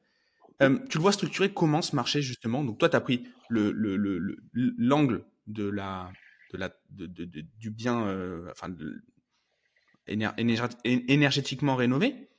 Euh, 0.62 0.78
tu 0.88 0.98
le 0.98 1.02
vois 1.02 1.12
structuré 1.12 1.52
comment 1.52 1.82
ce 1.82 1.94
marché 1.94 2.22
justement? 2.22 2.64
Donc 2.64 2.78
toi, 2.78 2.88
tu 2.88 2.96
as 2.96 3.00
pris 3.00 3.28
le, 3.48 3.72
le, 3.72 3.96
le, 3.96 4.36
l'angle 4.78 5.24
de 5.46 5.68
la, 5.68 6.10
du 7.58 7.70
bien, 7.70 8.06
euh, 8.06 8.50
énergétiquement 10.08 11.76
rénové, 11.76 12.30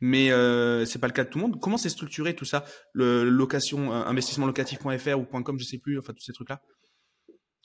mais 0.00 0.30
euh, 0.30 0.84
c'est 0.84 0.98
pas 0.98 1.08
le 1.08 1.12
cas 1.12 1.24
de 1.24 1.30
tout 1.30 1.38
le 1.38 1.42
monde. 1.42 1.60
Comment 1.60 1.76
c'est 1.76 1.88
structuré 1.88 2.34
tout 2.34 2.44
ça? 2.44 2.64
Le 2.92 3.28
location, 3.28 3.92
euh, 3.92 4.04
investissement 4.06 4.46
locatif.fr 4.46 5.18
ou 5.18 5.24
.com, 5.24 5.58
je 5.58 5.64
sais 5.64 5.78
plus, 5.78 5.98
enfin 5.98 6.12
tous 6.12 6.24
ces 6.24 6.32
trucs 6.32 6.48
là. 6.48 6.62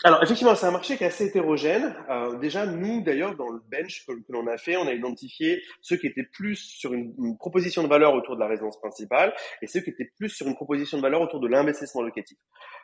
Alors 0.06 0.22
effectivement, 0.22 0.54
c'est 0.54 0.66
un 0.66 0.72
marché 0.72 0.98
qui 0.98 1.06
est 1.06 1.08
assez 1.08 1.28
hétérogène. 1.28 1.96
Euh, 2.10 2.38
déjà, 2.38 2.66
nous, 2.66 3.02
d'ailleurs, 3.02 3.38
dans 3.38 3.48
le 3.48 3.62
bench 3.72 4.06
que, 4.06 4.12
l'on 4.28 4.46
a 4.48 4.58
fait, 4.58 4.76
on 4.76 4.86
a 4.86 4.94
identifié 4.94 5.62
ceux 5.82 5.96
qui 5.96 6.08
étaient 6.08 6.28
plus 6.30 6.58
sur 6.58 6.94
une, 6.94 7.38
proposition 7.38 7.84
de 7.84 7.88
valeur 7.88 8.14
autour 8.14 8.36
de 8.36 8.42
la 8.42 8.48
résidence 8.48 8.78
principale 8.82 9.34
et 9.62 9.68
ceux 9.68 9.80
qui 9.80 9.92
étaient 9.92 10.12
plus 10.18 10.28
sur 10.28 10.46
une 10.46 10.56
proposition 10.56 10.98
de 10.98 11.02
valeur 11.02 11.22
autour 11.22 11.40
de 11.40 11.48
l'investissement 11.48 12.02
locatif. 12.02 12.38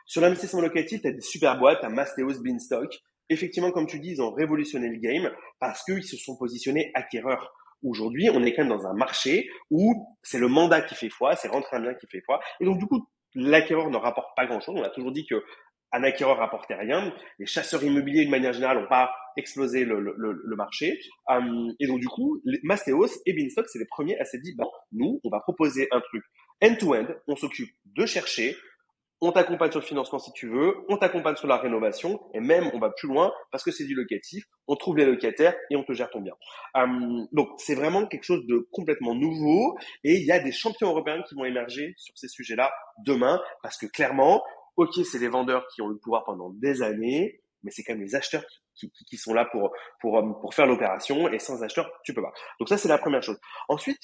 Sur 0.06 0.22
l'investissement 0.22 0.62
locatif, 0.62 1.02
tu 1.02 1.08
as 1.08 1.12
des 1.12 1.20
super 1.20 1.58
boîtes, 1.58 1.80
tu 1.80 1.86
as 1.86 1.90
Mastéos, 1.90 2.40
Beanstalk. 2.42 2.90
Effectivement, 3.28 3.70
comme 3.70 3.86
tu 3.86 4.00
dis, 4.00 4.12
ils 4.12 4.22
ont 4.22 4.32
révolutionné 4.32 4.88
le 4.88 4.98
game 4.98 5.30
parce 5.58 5.84
qu'ils 5.84 6.04
se 6.04 6.16
sont 6.16 6.38
positionnés 6.38 6.90
acquéreurs. 6.94 7.52
Aujourd'hui, 7.82 8.30
on 8.30 8.42
est 8.44 8.54
quand 8.54 8.62
même 8.64 8.72
dans 8.74 8.86
un 8.86 8.94
marché 8.94 9.46
où 9.70 10.06
c'est 10.22 10.38
le 10.38 10.48
mandat 10.48 10.80
qui 10.80 10.94
fait 10.94 11.10
foi, 11.10 11.36
c'est 11.36 11.48
rentrer 11.48 11.76
un 11.76 11.80
bien 11.80 11.94
qui 11.94 12.06
fait 12.06 12.22
foi. 12.24 12.40
Et 12.60 12.64
donc, 12.64 12.78
du 12.78 12.86
coup, 12.86 13.06
l'acquéreur 13.34 13.90
ne 13.90 13.96
rapporte 13.96 14.34
pas 14.36 14.46
grand-chose. 14.46 14.74
On 14.78 14.82
a 14.82 14.90
toujours 14.90 15.12
dit 15.12 15.26
que 15.26 15.42
un 15.92 16.02
acquéreur 16.02 16.38
rapportait 16.38 16.74
rien. 16.74 17.12
Les 17.38 17.46
chasseurs 17.46 17.82
immobiliers, 17.82 18.24
de 18.24 18.30
manière 18.30 18.52
générale, 18.52 18.80
n'ont 18.80 18.88
pas 18.88 19.12
explosé 19.36 19.84
le, 19.84 20.00
le, 20.00 20.14
le, 20.16 20.56
marché. 20.56 20.98
Euh, 21.30 21.72
et 21.78 21.86
donc, 21.86 22.00
du 22.00 22.08
coup, 22.08 22.40
Mastéos 22.62 23.08
et 23.26 23.32
Beanstalk, 23.32 23.68
c'est 23.68 23.78
les 23.78 23.86
premiers 23.86 24.18
à 24.18 24.24
s'être 24.24 24.42
dit, 24.42 24.54
bah, 24.56 24.66
nous, 24.92 25.20
on 25.24 25.30
va 25.30 25.40
proposer 25.40 25.88
un 25.90 26.00
truc 26.00 26.22
end-to-end. 26.62 27.06
On 27.26 27.36
s'occupe 27.36 27.70
de 27.84 28.06
chercher. 28.06 28.56
On 29.22 29.32
t'accompagne 29.32 29.70
sur 29.70 29.80
le 29.80 29.84
financement 29.86 30.18
si 30.18 30.32
tu 30.32 30.48
veux. 30.48 30.76
On 30.88 30.96
t'accompagne 30.96 31.36
sur 31.36 31.46
la 31.46 31.58
rénovation. 31.58 32.20
Et 32.32 32.40
même, 32.40 32.70
on 32.72 32.78
va 32.78 32.90
plus 32.90 33.06
loin 33.06 33.30
parce 33.52 33.62
que 33.62 33.70
c'est 33.70 33.84
du 33.84 33.94
locatif. 33.94 34.44
On 34.66 34.76
trouve 34.76 34.96
les 34.96 35.04
locataires 35.04 35.54
et 35.70 35.76
on 35.76 35.84
te 35.84 35.92
gère 35.92 36.08
ton 36.08 36.22
bien. 36.22 36.32
Euh, 36.76 37.26
donc, 37.32 37.48
c'est 37.58 37.74
vraiment 37.74 38.06
quelque 38.06 38.24
chose 38.24 38.46
de 38.46 38.66
complètement 38.72 39.14
nouveau. 39.14 39.76
Et 40.04 40.14
il 40.14 40.24
y 40.24 40.32
a 40.32 40.38
des 40.38 40.52
champions 40.52 40.88
européens 40.88 41.22
qui 41.28 41.34
vont 41.34 41.44
émerger 41.44 41.92
sur 41.98 42.16
ces 42.16 42.28
sujets-là 42.28 42.72
demain 43.04 43.42
parce 43.62 43.76
que 43.76 43.86
clairement, 43.86 44.42
ok, 44.80 45.04
c'est 45.04 45.18
les 45.18 45.28
vendeurs 45.28 45.66
qui 45.68 45.82
ont 45.82 45.88
le 45.88 45.98
pouvoir 45.98 46.24
pendant 46.24 46.50
des 46.50 46.82
années, 46.82 47.42
mais 47.62 47.70
c'est 47.70 47.82
quand 47.82 47.92
même 47.92 48.02
les 48.02 48.14
acheteurs 48.14 48.44
qui, 48.74 49.16
sont 49.18 49.34
là 49.34 49.46
euh, 49.54 49.68
pour 50.00 50.54
faire 50.54 50.66
l'opération, 50.66 51.28
et 51.28 51.38
sans 51.38 51.62
acheteurs, 51.62 51.90
tu 52.02 52.14
peux 52.14 52.22
pas. 52.22 52.32
Donc 52.58 52.68
ça, 52.68 52.78
c'est 52.78 52.88
la 52.88 52.96
première 52.96 53.22
chose. 53.22 53.38
Ensuite, 53.68 54.00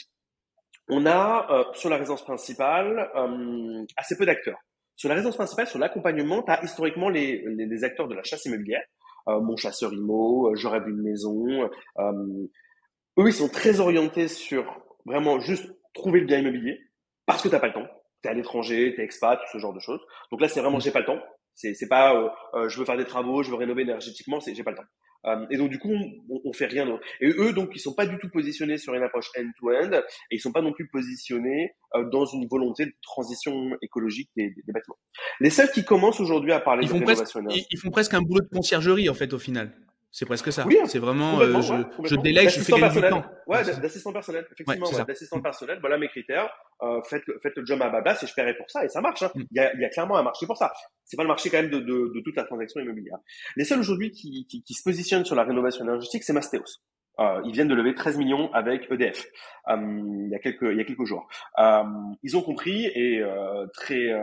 on 0.88 1.06
a 1.06 1.46
euh, 1.50 1.64
sur 1.72 1.88
la 1.88 1.96
résidence 1.96 2.22
principale 2.24 3.10
euh, 3.16 3.84
assez 3.96 4.18
peu 4.18 4.26
d'acteurs. 4.26 4.58
Sur 4.96 5.08
la 5.08 5.14
résidence 5.14 5.36
principale, 5.36 5.66
sur 5.66 5.78
l'accompagnement, 5.78 6.42
tu 6.42 6.52
as 6.52 6.62
historiquement 6.62 7.08
les, 7.08 7.84
acteurs 7.84 8.08
de 8.08 8.14
la 8.14 8.22
chasse 8.22 8.44
immobilière, 8.44 8.82
mon 9.26 9.56
chasseur 9.56 9.92
IMO, 9.92 10.54
je 10.54 10.68
rêve 10.68 10.84
d'une 10.84 11.02
maison. 11.02 11.68
eux, 11.98 13.26
ils 13.26 13.32
sont 13.32 13.48
très 13.48 13.80
orientés 13.80 14.28
sur 14.28 14.64
vraiment 15.04 15.40
juste 15.40 15.70
trouver 15.92 16.20
le 16.20 16.26
bien 16.26 16.38
immobilier 16.38 16.80
parce 17.26 17.42
que 17.42 17.48
t'as 17.48 17.58
pas 17.58 17.66
le 17.66 17.74
temps 17.74 17.88
t'es 18.22 18.28
à 18.28 18.34
l'étranger, 18.34 18.94
t'es 18.96 19.02
expat, 19.02 19.38
tout 19.38 19.46
ce 19.52 19.58
genre 19.58 19.74
de 19.74 19.80
choses. 19.80 20.00
Donc 20.30 20.40
là, 20.40 20.48
c'est 20.48 20.60
vraiment 20.60 20.80
j'ai 20.80 20.90
pas 20.90 21.00
le 21.00 21.06
temps. 21.06 21.20
C'est 21.54 21.74
c'est 21.74 21.88
pas 21.88 22.14
euh, 22.14 22.28
euh, 22.54 22.68
je 22.68 22.78
veux 22.78 22.84
faire 22.84 22.96
des 22.96 23.06
travaux, 23.06 23.42
je 23.42 23.50
veux 23.50 23.56
rénover 23.56 23.82
énergétiquement, 23.82 24.40
c'est 24.40 24.54
j'ai 24.54 24.62
pas 24.62 24.72
le 24.72 24.76
temps. 24.76 24.84
Euh, 25.24 25.46
et 25.50 25.56
donc 25.56 25.70
du 25.70 25.78
coup, 25.78 25.90
on, 25.90 26.40
on 26.44 26.52
fait 26.52 26.66
rien. 26.66 26.86
D'autre. 26.86 27.02
Et 27.20 27.28
eux, 27.28 27.52
donc, 27.52 27.70
ils 27.74 27.80
sont 27.80 27.94
pas 27.94 28.06
du 28.06 28.18
tout 28.18 28.28
positionnés 28.28 28.78
sur 28.78 28.94
une 28.94 29.02
approche 29.02 29.30
end-to-end, 29.36 29.90
et 30.30 30.36
ils 30.36 30.40
sont 30.40 30.52
pas 30.52 30.60
non 30.60 30.72
plus 30.72 30.88
positionnés 30.88 31.72
dans 32.12 32.26
une 32.26 32.46
volonté 32.46 32.84
de 32.84 32.92
transition 33.02 33.70
écologique 33.80 34.30
des, 34.36 34.50
des, 34.50 34.72
bâtiments. 34.72 34.98
Les 35.40 35.50
seuls 35.50 35.70
qui 35.70 35.84
commencent 35.84 36.20
aujourd'hui 36.20 36.52
à 36.52 36.60
parler 36.60 36.84
ils 36.84 36.92
de 36.92 36.98
font 36.98 37.00
presque, 37.00 37.38
ils 37.70 37.78
font 37.78 37.90
presque 37.90 38.12
un 38.14 38.20
boulot 38.20 38.42
de 38.42 38.48
conciergerie 38.48 39.08
en 39.08 39.14
fait 39.14 39.32
au 39.32 39.38
final. 39.38 39.72
C'est 40.16 40.24
presque 40.24 40.50
ça. 40.50 40.64
Oui, 40.66 40.78
c'est 40.86 40.98
vraiment, 40.98 41.38
euh, 41.40 41.60
je, 41.60 41.74
je, 42.08 42.16
délègue, 42.16 42.48
je 42.48 42.60
fais 42.60 42.72
gagner 42.72 43.02
du 43.02 43.06
temps. 43.06 43.22
Ouais, 43.46 43.62
d'assistant 43.62 44.14
personnel, 44.14 44.46
effectivement, 44.50 44.88
ouais, 44.88 45.04
d'assistant 45.04 45.42
personnel. 45.42 45.76
Voilà 45.82 45.98
mes 45.98 46.08
critères. 46.08 46.48
Euh, 46.80 47.02
faites, 47.02 47.26
le, 47.26 47.38
faites 47.42 47.54
le 47.54 47.66
job 47.66 47.82
à 47.82 48.00
base 48.00 48.24
et 48.24 48.26
je 48.26 48.32
paierai 48.32 48.56
pour 48.56 48.70
ça 48.70 48.82
et 48.82 48.88
ça 48.88 49.02
marche. 49.02 49.22
Hein. 49.22 49.30
Mm. 49.34 49.42
Il, 49.50 49.56
y 49.58 49.60
a, 49.60 49.74
il 49.74 49.80
y 49.82 49.84
a 49.84 49.90
clairement 49.90 50.16
un 50.16 50.22
marché 50.22 50.46
pour 50.46 50.56
ça. 50.56 50.72
C'est 51.04 51.18
pas 51.18 51.22
le 51.22 51.28
marché 51.28 51.50
quand 51.50 51.58
même 51.58 51.68
de, 51.68 51.80
de, 51.80 52.12
de 52.14 52.20
toute 52.24 52.34
la 52.34 52.44
transaction 52.44 52.80
immobilière. 52.80 53.18
Les 53.56 53.66
seuls 53.66 53.78
aujourd'hui 53.78 54.10
qui, 54.10 54.46
qui, 54.48 54.62
qui, 54.62 54.72
se 54.72 54.82
positionnent 54.82 55.26
sur 55.26 55.36
la 55.36 55.44
rénovation 55.44 55.84
énergétique, 55.84 56.24
c'est 56.24 56.32
Mastéos. 56.32 56.80
Euh, 57.20 57.42
ils 57.44 57.52
viennent 57.52 57.68
de 57.68 57.74
lever 57.74 57.94
13 57.94 58.16
millions 58.16 58.50
avec 58.54 58.90
EDF 58.90 59.26
euh, 59.68 59.76
il 59.76 60.30
y 60.30 60.34
a 60.34 60.38
quelques 60.38 60.62
il 60.62 60.78
y 60.78 60.80
a 60.80 60.84
quelques 60.84 61.04
jours. 61.04 61.28
Euh, 61.58 61.82
ils 62.22 62.38
ont 62.38 62.42
compris 62.42 62.86
et 62.86 63.20
euh, 63.20 63.66
très 63.74 64.14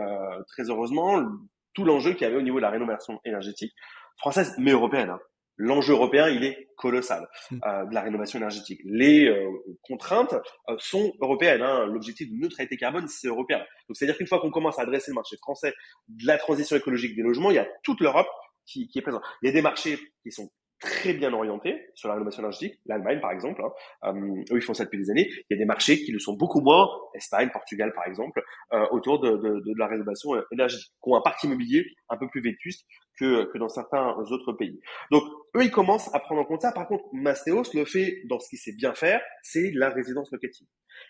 très 0.48 0.70
heureusement 0.70 1.24
tout 1.72 1.84
l'enjeu 1.84 2.14
qu'il 2.14 2.22
y 2.22 2.24
avait 2.24 2.36
au 2.36 2.42
niveau 2.42 2.56
de 2.56 2.62
la 2.62 2.70
rénovation 2.70 3.20
énergétique 3.24 3.72
française 4.16 4.56
mais 4.58 4.72
européenne. 4.72 5.10
Hein 5.10 5.20
l'enjeu 5.56 5.92
européen, 5.92 6.28
il 6.28 6.44
est 6.44 6.68
colossal 6.76 7.28
mm. 7.50 7.58
euh, 7.64 7.84
de 7.86 7.94
la 7.94 8.02
rénovation 8.02 8.38
énergétique. 8.38 8.80
Les 8.84 9.26
euh, 9.26 9.48
contraintes 9.82 10.34
euh, 10.68 10.76
sont 10.78 11.12
européennes. 11.20 11.62
Hein. 11.62 11.86
L'objectif 11.86 12.30
de 12.30 12.36
neutralité 12.36 12.76
carbone, 12.76 13.06
c'est 13.08 13.28
européen. 13.28 13.58
Donc, 13.88 13.96
c'est-à-dire 13.96 14.16
qu'une 14.16 14.26
fois 14.26 14.40
qu'on 14.40 14.50
commence 14.50 14.78
à 14.78 14.82
adresser 14.82 15.10
le 15.10 15.16
marché 15.16 15.36
français 15.36 15.74
de 16.08 16.26
la 16.26 16.38
transition 16.38 16.76
écologique 16.76 17.16
des 17.16 17.22
logements, 17.22 17.50
il 17.50 17.56
y 17.56 17.60
a 17.60 17.68
toute 17.82 18.00
l'Europe 18.00 18.28
qui, 18.66 18.88
qui 18.88 18.98
est 18.98 19.02
présente. 19.02 19.22
Il 19.42 19.46
y 19.46 19.50
a 19.50 19.52
des 19.52 19.62
marchés 19.62 19.98
qui 20.22 20.32
sont 20.32 20.50
très 20.84 21.14
bien 21.14 21.32
orientés 21.32 21.90
sur 21.94 22.08
la 22.08 22.14
rénovation 22.14 22.42
énergétique. 22.42 22.78
L'Allemagne, 22.86 23.20
par 23.20 23.32
exemple, 23.32 23.62
hein, 23.64 24.14
euh, 24.14 24.52
eux, 24.52 24.56
ils 24.56 24.62
font 24.62 24.74
ça 24.74 24.84
depuis 24.84 24.98
des 24.98 25.10
années. 25.10 25.28
Il 25.28 25.46
y 25.50 25.54
a 25.54 25.58
des 25.58 25.64
marchés 25.64 25.98
qui 25.98 26.12
le 26.12 26.18
sont 26.18 26.34
beaucoup 26.34 26.60
moins, 26.60 26.86
Espagne, 27.14 27.48
Portugal, 27.50 27.92
par 27.94 28.06
exemple, 28.06 28.42
euh, 28.72 28.86
autour 28.90 29.18
de, 29.20 29.30
de, 29.30 29.60
de, 29.60 29.78
la 29.78 29.86
rénovation 29.86 30.30
énergétique, 30.52 30.92
qui 31.02 31.10
ont 31.10 31.16
un 31.16 31.22
parc 31.22 31.42
immobilier 31.42 31.86
un 32.10 32.16
peu 32.16 32.28
plus 32.28 32.42
vétuste 32.42 32.86
que, 33.18 33.44
que 33.50 33.58
dans 33.58 33.68
certains 33.68 34.14
autres 34.30 34.52
pays. 34.52 34.78
Donc, 35.10 35.24
eux, 35.56 35.64
ils 35.64 35.70
commencent 35.70 36.14
à 36.14 36.20
prendre 36.20 36.42
en 36.42 36.44
compte 36.44 36.62
ça. 36.62 36.72
Par 36.72 36.86
contre, 36.86 37.04
Mastéos 37.12 37.72
le 37.74 37.84
fait 37.84 38.22
dans 38.28 38.38
ce 38.38 38.48
qu'il 38.50 38.58
sait 38.58 38.74
bien 38.76 38.94
faire, 38.94 39.22
c'est 39.42 39.72
la 39.74 39.88
résidence 39.90 40.30
locative. 40.32 40.66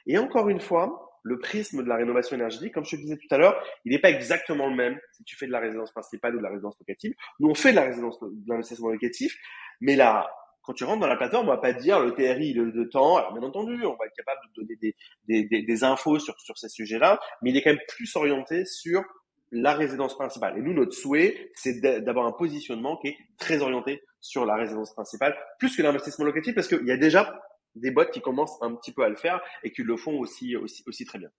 Et 0.07 0.18
encore 0.18 0.49
une 0.49 0.61
fois, 0.61 1.14
le 1.25 1.39
prisme 1.39 1.83
de 1.83 1.89
la 1.89 1.97
rénovation 1.97 2.37
énergétique, 2.37 2.72
comme 2.72 2.85
je 2.85 2.93
te 2.93 3.01
disais 3.01 3.16
tout 3.16 3.35
à 3.35 3.39
l'heure, 3.39 3.61
il 3.85 3.93
n'est 3.93 3.99
pas 3.99 4.11
exactement 4.11 4.68
le 4.68 4.77
même 4.77 5.01
si 5.12 5.25
tu 5.25 5.37
fais 5.37 5.47
de 5.47 5.53
la 5.53 5.59
résidence 5.59 5.91
principale 5.91 6.37
ou 6.37 6.39
de 6.39 6.43
la 6.43 6.51
résidence 6.51 6.79
locative. 6.79 7.14
Nous, 7.41 7.49
on 7.49 7.55
fait 7.55 7.70
de 7.70 7.77
la 7.77 7.85
résidence 7.85 8.20
de 8.20 8.29
l'investissement 8.47 8.91
locatif, 8.91 9.37
mais 9.81 9.97
là, 9.97 10.29
quand 10.62 10.75
tu 10.75 10.85
rentres 10.85 11.01
dans 11.01 11.07
la 11.07 11.16
plateforme, 11.16 11.47
on 11.47 11.51
va 11.51 11.59
pas 11.59 11.72
dire 11.72 12.01
le 12.01 12.12
TRI 12.12 12.53
le 12.53 12.72
de 12.72 12.85
temps. 12.85 13.16
Alors 13.16 13.33
bien 13.33 13.43
entendu, 13.43 13.85
on 13.85 13.97
va 13.97 14.07
être 14.07 14.14
capable 14.16 14.41
de 14.49 14.62
donner 14.62 14.77
des, 14.77 14.95
des, 15.27 15.45
des, 15.45 15.62
des 15.62 15.85
infos 15.85 16.18
sur, 16.18 16.39
sur 16.41 16.57
ces 16.57 16.68
sujets-là, 16.68 17.20
mais 17.43 17.51
il 17.51 17.57
est 17.57 17.62
quand 17.62 17.70
même 17.70 17.85
plus 17.89 18.14
orienté 18.16 18.64
sur 18.64 19.03
la 19.51 19.75
résidence 19.75 20.14
principale. 20.14 20.59
Et 20.59 20.62
nous, 20.62 20.72
notre 20.72 20.93
souhait, 20.93 21.53
c'est 21.55 21.81
d'avoir 21.81 22.27
un 22.27 22.33
positionnement 22.33 22.97
qui 22.97 23.09
est 23.09 23.16
très 23.39 23.62
orienté 23.62 24.03
sur 24.20 24.47
la 24.47 24.57
résidence 24.57 24.93
principale, 24.95 25.37
plus 25.59 25.77
que 25.77 25.83
l'investissement 25.83 26.25
locatif, 26.25 26.55
parce 26.55 26.66
qu'il 26.66 26.87
y 26.87 26.91
a 26.93 26.97
déjà 26.97 27.41
des 27.75 27.91
boîtes 27.91 28.12
qui 28.12 28.20
commencent 28.20 28.61
un 28.62 28.75
petit 28.75 28.93
peu 28.93 29.03
à 29.05 29.09
le 29.09 29.16
faire 29.16 29.41
et 29.62 29.72
qui 29.72 29.83
le 29.83 29.97
font 29.97 30.18
aussi, 30.18 30.57
aussi, 30.57 30.83
aussi 30.87 31.05
très 31.05 31.18
bien. 31.18 31.31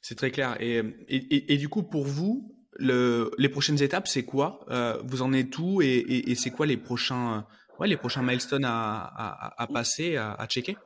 C'est 0.00 0.16
très 0.16 0.30
clair. 0.30 0.56
Et, 0.60 0.78
et, 1.08 1.52
et, 1.52 1.56
du 1.56 1.68
coup, 1.68 1.82
pour 1.82 2.04
vous, 2.04 2.54
le, 2.74 3.30
les 3.38 3.48
prochaines 3.48 3.82
étapes, 3.82 4.08
c'est 4.08 4.24
quoi? 4.24 4.64
Euh, 4.70 5.00
Vous 5.04 5.22
en 5.22 5.32
êtes 5.32 5.56
où? 5.58 5.80
Et, 5.82 6.34
c'est 6.36 6.50
quoi 6.50 6.66
les 6.66 6.76
prochains, 6.76 7.46
ouais, 7.78 7.88
les 7.88 7.96
prochains 7.96 8.22
milestones 8.22 8.64
à, 8.64 9.54
à, 9.56 9.66
passer, 9.66 10.16
à 10.16 10.46
checker? 10.48 10.76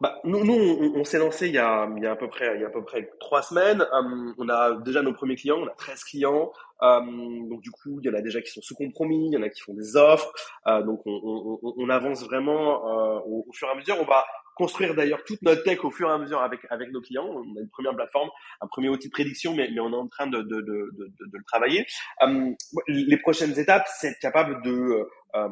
Bah, 0.00 0.20
nous, 0.24 0.44
nous 0.44 0.54
on, 0.54 1.00
on 1.00 1.04
s'est 1.04 1.18
lancé 1.18 1.48
il 1.48 1.54
y, 1.54 1.58
a, 1.58 1.88
il 1.96 2.02
y 2.02 2.06
a 2.06 2.12
à 2.12 2.16
peu 2.16 2.28
près 2.28 2.54
il 2.54 2.60
y 2.60 2.64
a 2.64 2.68
à 2.68 2.70
peu 2.70 2.84
près 2.84 3.10
trois 3.18 3.42
semaines. 3.42 3.82
Euh, 3.82 4.32
on 4.38 4.48
a 4.48 4.76
déjà 4.76 5.02
nos 5.02 5.12
premiers 5.12 5.36
clients, 5.36 5.58
on 5.58 5.66
a 5.66 5.74
13 5.74 6.04
clients. 6.04 6.52
Euh, 6.82 7.00
donc 7.48 7.60
du 7.60 7.70
coup, 7.70 7.98
il 8.00 8.06
y 8.06 8.10
en 8.10 8.14
a 8.14 8.20
déjà 8.20 8.40
qui 8.40 8.50
sont 8.50 8.62
sous 8.62 8.76
compromis, 8.76 9.26
il 9.26 9.32
y 9.32 9.36
en 9.36 9.42
a 9.42 9.48
qui 9.48 9.60
font 9.60 9.74
des 9.74 9.96
offres. 9.96 10.32
Euh, 10.66 10.82
donc 10.82 11.00
on, 11.06 11.58
on, 11.62 11.74
on 11.76 11.88
avance 11.90 12.24
vraiment 12.24 12.86
euh, 12.86 13.20
au, 13.26 13.46
au, 13.48 13.52
fur 13.52 13.68
et 13.68 13.72
à 13.72 13.74
mesure. 13.74 13.96
On 14.00 14.04
va 14.04 14.24
construire 14.54 14.94
d'ailleurs 14.94 15.22
toute 15.24 15.42
notre 15.42 15.62
tech 15.62 15.84
au 15.84 15.90
fur 15.90 16.08
et 16.08 16.12
à 16.12 16.18
mesure 16.18 16.40
avec 16.42 16.60
avec 16.70 16.90
nos 16.92 17.00
clients. 17.00 17.26
On 17.26 17.56
a 17.56 17.60
une 17.60 17.70
première 17.70 17.94
plateforme, 17.94 18.28
un 18.60 18.66
premier 18.66 18.88
outil 18.88 19.08
de 19.08 19.12
prédiction, 19.12 19.54
mais, 19.54 19.68
mais 19.72 19.80
on 19.80 19.92
est 19.92 19.96
en 19.96 20.08
train 20.08 20.26
de, 20.26 20.42
de, 20.42 20.60
de, 20.60 20.90
de, 20.96 21.26
de 21.26 21.38
le 21.38 21.44
travailler. 21.44 21.86
Euh, 22.22 22.50
les 22.88 23.16
prochaines 23.18 23.58
étapes, 23.58 23.86
c'est 23.98 24.08
être 24.08 24.20
capable 24.20 24.62
de 24.62 25.06
euh, 25.34 25.48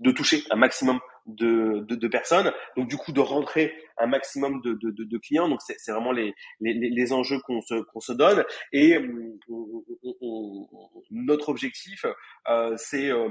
de 0.00 0.10
toucher 0.10 0.42
un 0.50 0.56
maximum 0.56 0.98
de, 1.26 1.84
de, 1.88 1.94
de, 1.94 2.08
personnes, 2.08 2.52
donc 2.76 2.88
du 2.88 2.96
coup 2.96 3.12
de 3.12 3.20
rentrer 3.20 3.74
un 3.98 4.06
maximum 4.06 4.60
de, 4.62 4.74
de, 4.74 4.90
de 4.90 5.18
clients. 5.18 5.48
Donc 5.48 5.60
c'est 5.62 5.76
vraiment 5.90 6.12
les, 6.12 6.34
les, 6.60 6.74
les 6.74 7.12
enjeux 7.12 7.40
qu'on 7.40 7.60
se, 7.60 7.82
qu'on 7.82 8.00
se 8.00 8.12
donne. 8.12 8.44
Et 8.72 8.98
notre 11.10 11.48
objectif, 11.48 12.04
euh, 12.48 12.74
c'est 12.76 13.10
euh, 13.10 13.28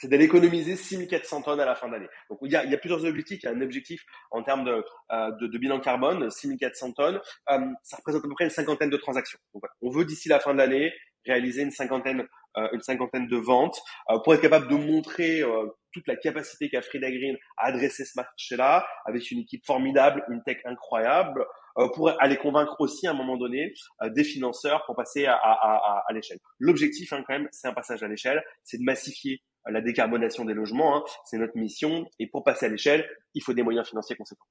c'est 0.00 0.08
d'aller 0.08 0.24
économiser 0.24 0.76
6400 0.76 1.42
tonnes 1.42 1.60
à 1.60 1.66
la 1.66 1.74
fin 1.74 1.88
d'année. 1.88 2.08
Donc 2.30 2.38
il 2.42 2.50
y, 2.50 2.56
a, 2.56 2.64
il 2.64 2.70
y 2.70 2.74
a 2.74 2.78
plusieurs 2.78 3.04
objectifs. 3.04 3.42
Il 3.42 3.46
y 3.46 3.48
a 3.48 3.52
un 3.52 3.60
objectif 3.60 4.02
en 4.30 4.42
termes 4.42 4.64
de, 4.64 4.82
euh, 5.12 5.30
de, 5.32 5.46
de 5.46 5.58
bilan 5.58 5.78
carbone, 5.78 6.30
6400 6.30 6.92
tonnes. 6.92 7.20
Euh, 7.50 7.58
ça 7.82 7.98
représente 7.98 8.24
à 8.24 8.28
peu 8.28 8.34
près 8.34 8.44
une 8.44 8.50
cinquantaine 8.50 8.88
de 8.88 8.96
transactions. 8.96 9.38
Donc 9.52 9.62
voilà, 9.62 9.74
on 9.82 9.90
veut 9.90 10.06
d'ici 10.06 10.30
la 10.30 10.40
fin 10.40 10.54
de 10.54 10.58
l'année 10.58 10.90
réaliser 11.26 11.62
une 11.62 11.70
cinquantaine, 11.70 12.26
euh, 12.56 12.68
une 12.72 12.80
cinquantaine 12.80 13.28
de 13.28 13.36
ventes 13.36 13.78
euh, 14.10 14.18
pour 14.20 14.34
être 14.34 14.40
capable 14.40 14.68
de 14.68 14.76
montrer 14.76 15.42
euh, 15.42 15.66
toute 15.92 16.06
la 16.06 16.16
capacité 16.16 16.68
qu'a 16.68 16.82
Frida 16.82 17.10
Green 17.10 17.36
à 17.56 17.66
adresser 17.66 18.04
ce 18.04 18.12
marché-là 18.16 18.86
avec 19.06 19.30
une 19.30 19.40
équipe 19.40 19.64
formidable, 19.66 20.24
une 20.30 20.42
tech 20.44 20.58
incroyable, 20.64 21.44
pour 21.94 22.10
aller 22.20 22.36
convaincre 22.36 22.76
aussi 22.80 23.06
à 23.06 23.12
un 23.12 23.14
moment 23.14 23.36
donné 23.36 23.72
des 24.08 24.24
financeurs 24.24 24.84
pour 24.86 24.96
passer 24.96 25.26
à, 25.26 25.34
à, 25.34 25.52
à, 25.52 26.04
à 26.06 26.12
l'échelle. 26.12 26.38
L'objectif, 26.58 27.12
hein, 27.12 27.22
quand 27.26 27.32
même, 27.32 27.48
c'est 27.52 27.68
un 27.68 27.72
passage 27.72 28.02
à 28.02 28.08
l'échelle, 28.08 28.42
c'est 28.64 28.78
de 28.78 28.82
massifier 28.82 29.40
la 29.66 29.80
décarbonation 29.80 30.44
des 30.44 30.52
logements, 30.52 30.96
hein, 30.96 31.04
c'est 31.24 31.38
notre 31.38 31.56
mission. 31.56 32.08
Et 32.18 32.26
pour 32.26 32.44
passer 32.44 32.66
à 32.66 32.68
l'échelle, 32.68 33.08
il 33.34 33.42
faut 33.42 33.54
des 33.54 33.62
moyens 33.62 33.88
financiers 33.88 34.16
conséquents. 34.16 34.46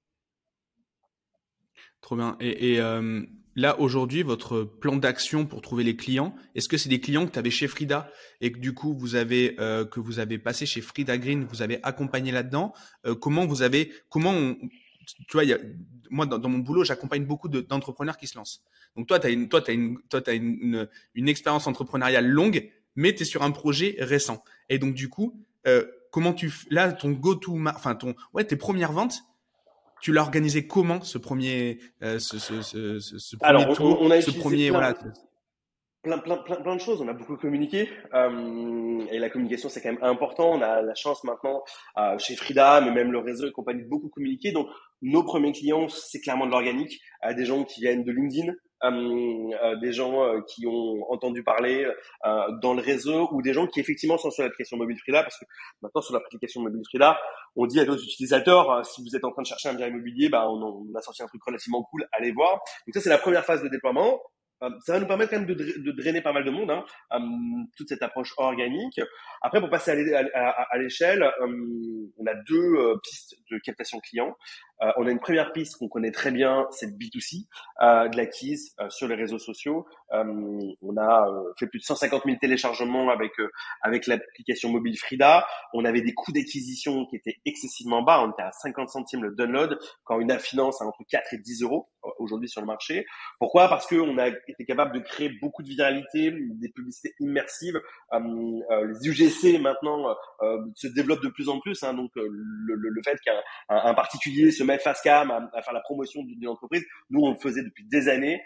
Trop 2.02 2.16
bien. 2.16 2.38
Et, 2.40 2.74
et 2.74 2.82
euh, 2.82 3.22
là, 3.56 3.80
aujourd'hui, 3.80 4.24
votre 4.24 4.64
plan 4.64 4.96
d'action 4.96 5.46
pour 5.46 5.62
trouver 5.62 5.84
les 5.84 5.96
clients, 5.96 6.36
est-ce 6.56 6.70
que 6.70 6.78
c'est 6.78 6.90
des 6.90 7.00
clients 7.00 7.26
que 7.26 7.32
tu 7.32 7.40
avais 7.40 7.52
chez 7.52 7.68
Frida 7.68 8.12
et 8.42 8.52
que 8.52 8.60
du 8.60 8.74
coup, 8.74 8.96
vous 8.98 9.16
avez, 9.16 9.56
euh, 9.60 9.86
que 9.86 10.00
vous 10.00 10.20
avez 10.20 10.38
passé 10.38 10.66
chez 10.66 10.82
Frida 10.82 11.18
Green, 11.18 11.44
vous 11.44 11.62
avez 11.62 11.80
accompagné 11.84 12.32
là-dedans 12.32 12.74
euh, 13.06 13.16
Comment 13.16 13.46
vous 13.46 13.62
avez, 13.62 13.92
comment 14.10 14.32
on, 14.32 14.56
tu 15.28 15.34
vois, 15.34 15.44
y 15.44 15.54
a, 15.54 15.60
moi, 16.10 16.26
dans, 16.26 16.50
mon 16.50 16.60
boulot, 16.60 16.84
j'accompagne 16.84 17.26
beaucoup 17.26 17.50
d'entrepreneurs 17.50 18.18
qui 18.18 18.28
se 18.28 18.38
lancent. 18.38 18.64
Donc 18.96 19.08
toi, 19.08 19.20
tu 19.20 19.28
as 19.28 19.30
une, 19.30 19.50
toi, 19.50 19.62
as 19.68 19.72
une, 19.72 20.00
toi, 20.10 20.22
as 20.26 20.34
une, 20.34 20.58
une, 20.62 20.90
une 21.16 21.30
expérience 21.30 21.68
entrepreneuriale 21.68 22.28
longue 22.28 22.72
mais 23.00 23.16
tu 23.16 23.24
es 23.24 23.26
sur 23.26 23.44
un 23.44 23.52
projet 23.52 23.96
récent. 24.00 24.44
Et 24.68 24.78
donc, 24.78 24.94
du 24.94 25.10
coup, 25.10 25.42
euh, 25.68 25.86
comment 26.12 26.34
tu, 26.34 26.52
là, 26.70 26.92
ton 26.92 27.12
go-to, 27.12 27.58
enfin, 27.68 27.96
ton, 27.96 28.14
ouais, 28.34 28.44
tes 28.44 28.58
premières 28.58 28.92
ventes, 28.92 29.24
tu 30.02 30.12
l'as 30.12 30.22
organisé 30.22 30.68
comment, 30.68 31.02
ce 31.02 31.18
premier, 31.18 31.80
euh, 32.04 32.20
ce, 32.20 32.40
ce, 32.40 32.62
ce, 32.62 33.00
ce, 33.00 33.36
premier 33.36 33.50
Alors, 33.50 33.76
tour, 33.76 34.02
on, 34.02 34.12
a 34.12 34.22
ce 34.22 34.32
premier, 34.32 34.70
voilà. 34.70 34.96
Plein, 36.02 36.18
plein, 36.18 36.38
plein, 36.38 36.56
plein 36.56 36.76
de 36.78 36.82
choses. 36.82 37.02
On 37.02 37.10
a 37.10 37.14
beaucoup 37.14 37.36
communiqué 37.36 37.90
euh, 38.14 39.06
et 39.12 39.20
la 39.20 39.30
communication 39.30 39.68
c'est 39.68 39.82
quand 39.82 39.92
même 39.92 40.04
important. 40.04 40.52
On 40.54 40.62
a 40.62 40.82
la 40.82 40.96
chance 40.96 41.26
maintenant 41.26 41.62
euh, 41.98 42.18
chez 42.18 42.38
Frida, 42.38 42.80
mais 42.80 42.92
même 42.92 43.12
le 43.12 43.20
réseau 43.20 43.48
et 43.48 43.52
compagnie 43.52 43.84
de 43.84 43.90
beaucoup 43.90 44.08
communiquer. 44.08 44.54
Donc 44.54 44.68
nos 45.02 45.24
premiers 45.24 45.52
clients 45.52 45.90
c'est 45.90 46.22
clairement 46.22 46.46
de 46.46 46.52
l'organique, 46.52 47.02
euh, 47.26 47.34
des 47.34 47.44
gens 47.44 47.66
qui 47.66 47.82
viennent 47.82 48.06
de 48.06 48.14
LinkedIn, 48.14 48.54
des 48.82 49.92
gens 49.92 50.24
euh, 50.24 50.42
qui 50.48 50.66
ont 50.68 51.06
entendu 51.12 51.44
parler 51.44 51.86
dans 52.62 52.74
le 52.74 52.82
réseau 52.82 53.30
ou 53.32 53.42
des 53.42 53.54
gens 53.54 53.68
qui 53.68 53.80
effectivement 53.80 54.18
sont 54.18 54.32
sur 54.32 54.44
l'application 54.44 54.78
mobile 54.78 54.98
Frida 55.00 55.24
parce 55.24 55.38
que 55.38 55.46
maintenant 55.82 56.02
sur 56.02 56.14
l'application 56.14 56.62
mobile 56.62 56.82
Frida, 56.88 57.20
on 57.56 57.66
dit 57.66 57.80
à 57.80 57.86
nos 57.86 57.98
utilisateurs 57.98 58.86
si 58.86 59.02
vous 59.02 59.16
êtes 59.16 59.26
en 59.26 59.32
train 59.32 59.42
de 59.42 59.48
chercher 59.48 59.70
un 59.70 59.74
bien 59.74 59.88
immobilier, 59.88 60.30
bah 60.30 60.50
on, 60.50 60.86
a 60.96 61.02
sorti 61.02 61.24
un 61.24 61.28
truc 61.28 61.42
relativement 61.44 61.84
cool, 61.84 62.08
allez 62.12 62.32
voir. 62.32 62.54
Donc 62.88 62.94
ça 62.94 63.02
c'est 63.02 63.10
la 63.10 63.18
première 63.18 63.46
phase 63.46 63.64
de 63.64 63.68
déploiement. 63.68 64.20
Euh, 64.62 64.70
ça 64.86 64.94
va 64.94 65.00
nous 65.00 65.08
permettre 65.08 65.32
quand 65.32 65.40
même 65.40 65.48
de, 65.48 65.92
drainer 65.92 66.22
pas 66.22 66.34
mal 66.34 66.44
de 66.44 66.52
monde, 66.52 66.70
hein, 66.72 66.84
euh, 67.14 67.20
toute 67.78 67.88
cette 67.88 68.02
approche 68.04 68.34
organique. 68.38 69.00
Après, 69.42 69.60
pour 69.62 69.70
passer 69.70 69.92
à 69.92 70.78
l'échelle, 70.78 71.24
euh, 71.24 72.08
on 72.18 72.26
a 72.26 72.34
deux 72.48 72.98
pistes 73.04 73.36
de 73.52 73.58
captation 73.60 74.00
client. 74.00 74.36
On 74.98 75.08
a 75.08 75.12
une 75.12 75.20
première 75.20 75.52
piste 75.52 75.78
qu'on 75.78 75.88
connaît 75.88 76.12
très 76.12 76.32
bien, 76.32 76.66
c'est 76.72 76.86
le 76.86 76.94
B2C, 76.94 77.46
de 77.82 78.18
l'acquise 78.18 78.76
sur 78.90 79.08
les 79.08 79.16
réseaux 79.16 79.40
sociaux. 79.40 79.86
on 80.12 80.98
a 80.98 81.28
fait 81.58 81.68
plus 81.68 81.80
de 81.80 81.84
150 81.84 82.24
000 82.26 82.38
téléchargements 82.40 83.10
avec 83.10 83.34
avec 83.82 84.08
l'application 84.08 84.70
mobile 84.70 84.98
Frida. 84.98 85.46
On 85.74 85.86
avait 85.86 86.02
des 86.02 86.14
coûts 86.14 86.32
d'acquisition 86.32 87.06
qui 87.08 87.18
étaient 87.18 87.38
excessivement 87.46 88.02
bas. 88.02 88.22
On 88.24 88.32
était 88.32 88.44
à 88.44 88.52
50 88.52 88.90
centimes 88.90 89.24
le 89.24 89.36
download, 89.36 89.78
quand 90.04 90.20
une 90.20 90.30
finance 90.40 90.82
a 90.82 90.86
entre 90.86 91.04
4 91.10 91.34
et 91.34 91.38
10 91.38 91.64
euros 91.64 91.90
aujourd'hui 92.18 92.50
sur 92.50 92.62
le 92.62 92.68
marché. 92.68 93.06
Pourquoi? 93.40 93.68
Parce 93.68 93.88
qu'on 93.88 94.18
a 94.18 94.28
été 94.28 94.66
capable 94.66 94.94
de 94.94 95.00
créer 95.00 95.30
beaucoup 95.42 95.64
de 95.64 95.70
viralité, 95.70 96.32
des 96.32 96.70
publicités 96.70 97.14
immersives. 97.20 97.80
Euh, 98.14 98.20
euh, 98.72 98.88
les 98.88 99.08
UGC 99.08 99.60
maintenant 99.60 100.16
euh, 100.42 100.58
se 100.76 100.88
développent 100.88 101.24
de 101.24 101.30
plus 101.30 101.50
en 101.50 101.60
plus. 101.60 101.84
Hein, 101.84 101.94
donc 101.94 102.12
le, 102.16 102.76
le, 102.76 103.02
fait 103.04 103.20
qu'un 103.22 103.40
un, 103.70 103.94
particulier 103.94 104.52
se 104.52 104.64
mette 104.70 104.82
face 104.82 105.02
cam 105.02 105.32
à, 105.32 105.62
faire 105.62 105.74
la 105.74 105.82
promotion 105.82 106.24
d'une 106.24 106.48
entreprise, 106.48 106.86
nous 107.10 107.22
on 107.22 107.32
le 107.32 107.38
faisait 107.38 107.64
depuis 107.64 107.86
des 107.86 108.08
années. 108.10 108.42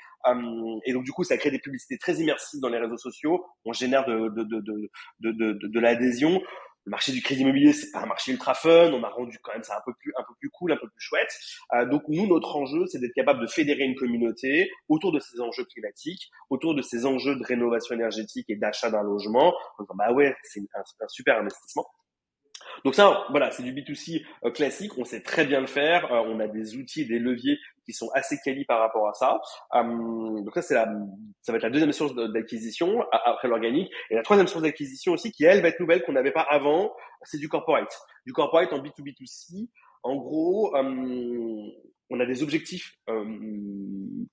et 0.85 0.93
donc 0.93 1.03
du 1.03 1.11
coup 1.11 1.23
ça 1.23 1.37
crée 1.37 1.51
des 1.51 1.59
publicités 1.59 1.97
très 1.97 2.15
immersives 2.15 2.61
dans 2.61 2.69
les 2.69 2.79
réseaux 2.79 2.97
sociaux. 2.97 3.45
On 3.65 3.73
génère 3.73 4.05
de, 4.05 4.29
de, 4.29 4.43
de, 4.43 4.61
de, 5.19 5.31
de, 5.31 5.67
de 5.67 5.79
l'adhésion 5.79 6.41
le 6.85 6.91
marché 6.91 7.11
du 7.13 7.21
crédit 7.21 7.41
immobilier, 7.41 7.71
c'est 7.71 7.91
pas 7.91 8.01
un 8.01 8.05
marché 8.05 8.31
ultra 8.31 8.53
fun. 8.53 8.91
On 8.91 9.03
a 9.03 9.09
rendu 9.09 9.39
quand 9.41 9.53
même 9.53 9.63
ça 9.63 9.77
un 9.77 9.81
peu 9.85 9.93
plus, 9.93 10.11
un 10.17 10.23
peu 10.23 10.33
plus 10.39 10.49
cool, 10.49 10.73
un 10.73 10.77
peu 10.77 10.87
plus 10.89 10.99
chouette. 10.99 11.31
Euh, 11.73 11.85
donc 11.85 12.03
nous, 12.09 12.27
notre 12.27 12.55
enjeu, 12.55 12.85
c'est 12.87 12.99
d'être 12.99 13.13
capable 13.13 13.41
de 13.41 13.47
fédérer 13.47 13.83
une 13.83 13.95
communauté 13.95 14.69
autour 14.89 15.11
de 15.11 15.19
ces 15.19 15.39
enjeux 15.39 15.65
climatiques, 15.65 16.29
autour 16.49 16.75
de 16.75 16.81
ces 16.81 17.05
enjeux 17.05 17.35
de 17.35 17.43
rénovation 17.43 17.95
énergétique 17.95 18.49
et 18.49 18.55
d'achat 18.55 18.89
d'un 18.89 19.03
logement. 19.03 19.53
Bah 19.95 20.11
ouais, 20.11 20.35
c'est 20.43 20.61
un 20.75 21.07
super 21.07 21.39
investissement. 21.39 21.85
Donc 22.85 22.95
ça, 22.95 23.25
voilà, 23.29 23.51
c'est 23.51 23.63
du 23.63 23.73
B2C 23.73 24.25
euh, 24.45 24.51
classique. 24.51 24.97
On 24.97 25.05
sait 25.05 25.21
très 25.21 25.45
bien 25.45 25.61
le 25.61 25.67
faire. 25.67 26.11
Euh, 26.11 26.23
on 26.27 26.39
a 26.39 26.47
des 26.47 26.75
outils, 26.75 27.05
des 27.05 27.19
leviers 27.19 27.57
qui 27.85 27.93
sont 27.93 28.09
assez 28.13 28.37
quali 28.43 28.65
par 28.65 28.79
rapport 28.79 29.07
à 29.07 29.13
ça. 29.13 29.39
Euh, 29.75 30.41
donc 30.41 30.53
ça, 30.53 30.61
c'est 30.61 30.73
la, 30.73 30.87
ça 31.41 31.51
va 31.51 31.57
être 31.57 31.63
la 31.63 31.69
deuxième 31.69 31.91
source 31.91 32.15
d'acquisition 32.15 33.03
après 33.11 33.47
l'organique. 33.47 33.91
Et 34.09 34.15
la 34.15 34.23
troisième 34.23 34.47
source 34.47 34.63
d'acquisition 34.63 35.13
aussi, 35.13 35.31
qui 35.31 35.43
elle 35.43 35.61
va 35.61 35.69
être 35.69 35.79
nouvelle 35.79 36.03
qu'on 36.03 36.13
n'avait 36.13 36.31
pas 36.31 36.45
avant, 36.49 36.93
c'est 37.23 37.37
du 37.37 37.49
corporate. 37.49 37.93
Du 38.25 38.33
corporate 38.33 38.71
en 38.73 38.79
B2B2C. 38.79 39.67
En 40.03 40.15
gros, 40.17 40.75
euh, 40.75 41.71
on 42.13 42.19
a 42.19 42.25
des 42.25 42.43
objectifs 42.43 42.93
euh, 43.09 43.25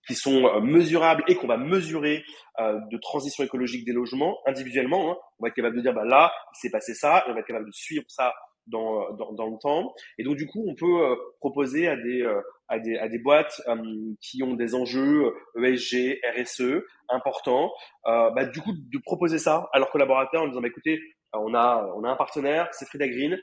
qui 0.06 0.14
sont 0.14 0.44
euh, 0.44 0.60
mesurables 0.60 1.24
et 1.28 1.34
qu'on 1.34 1.46
va 1.46 1.56
mesurer 1.56 2.22
euh, 2.60 2.78
de 2.92 2.98
transition 2.98 3.42
écologique 3.42 3.86
des 3.86 3.92
logements 3.92 4.38
individuellement. 4.46 5.10
Hein. 5.10 5.16
On 5.38 5.44
va 5.44 5.48
être 5.48 5.54
capable 5.54 5.76
de 5.76 5.80
dire, 5.80 5.94
bah 5.94 6.04
là, 6.04 6.30
il 6.54 6.58
s'est 6.60 6.70
passé 6.70 6.94
ça, 6.94 7.24
et 7.26 7.30
on 7.30 7.34
va 7.34 7.40
être 7.40 7.46
capable 7.46 7.66
de 7.66 7.72
suivre 7.72 8.04
ça 8.08 8.34
dans, 8.66 9.12
dans, 9.14 9.32
dans, 9.32 9.46
le 9.46 9.56
temps. 9.58 9.94
Et 10.18 10.24
donc, 10.24 10.36
du 10.36 10.46
coup, 10.46 10.62
on 10.68 10.74
peut 10.74 11.02
euh, 11.02 11.16
proposer 11.40 11.88
à 11.88 11.96
des, 11.96 12.22
euh, 12.22 12.40
à 12.68 12.78
des, 12.78 12.98
à 12.98 13.08
des 13.08 13.18
boîtes 13.18 13.60
euh, 13.66 13.76
qui 14.20 14.42
ont 14.42 14.54
des 14.54 14.74
enjeux 14.74 15.32
ESG, 15.56 16.20
RSE 16.36 16.84
importants, 17.08 17.72
bah, 18.04 18.44
du 18.44 18.60
coup, 18.60 18.72
de 18.72 18.98
proposer 18.98 19.38
ça 19.38 19.68
à 19.72 19.78
leurs 19.78 19.90
collaborateurs 19.90 20.42
en 20.42 20.48
disant, 20.48 20.60
bah, 20.60 20.68
écoutez, 20.68 21.00
on 21.32 21.54
a, 21.54 21.90
on 21.96 22.04
a 22.04 22.10
un 22.10 22.16
partenaire, 22.16 22.68
c'est 22.72 22.86
Frida 22.86 23.08
Green. 23.08 23.38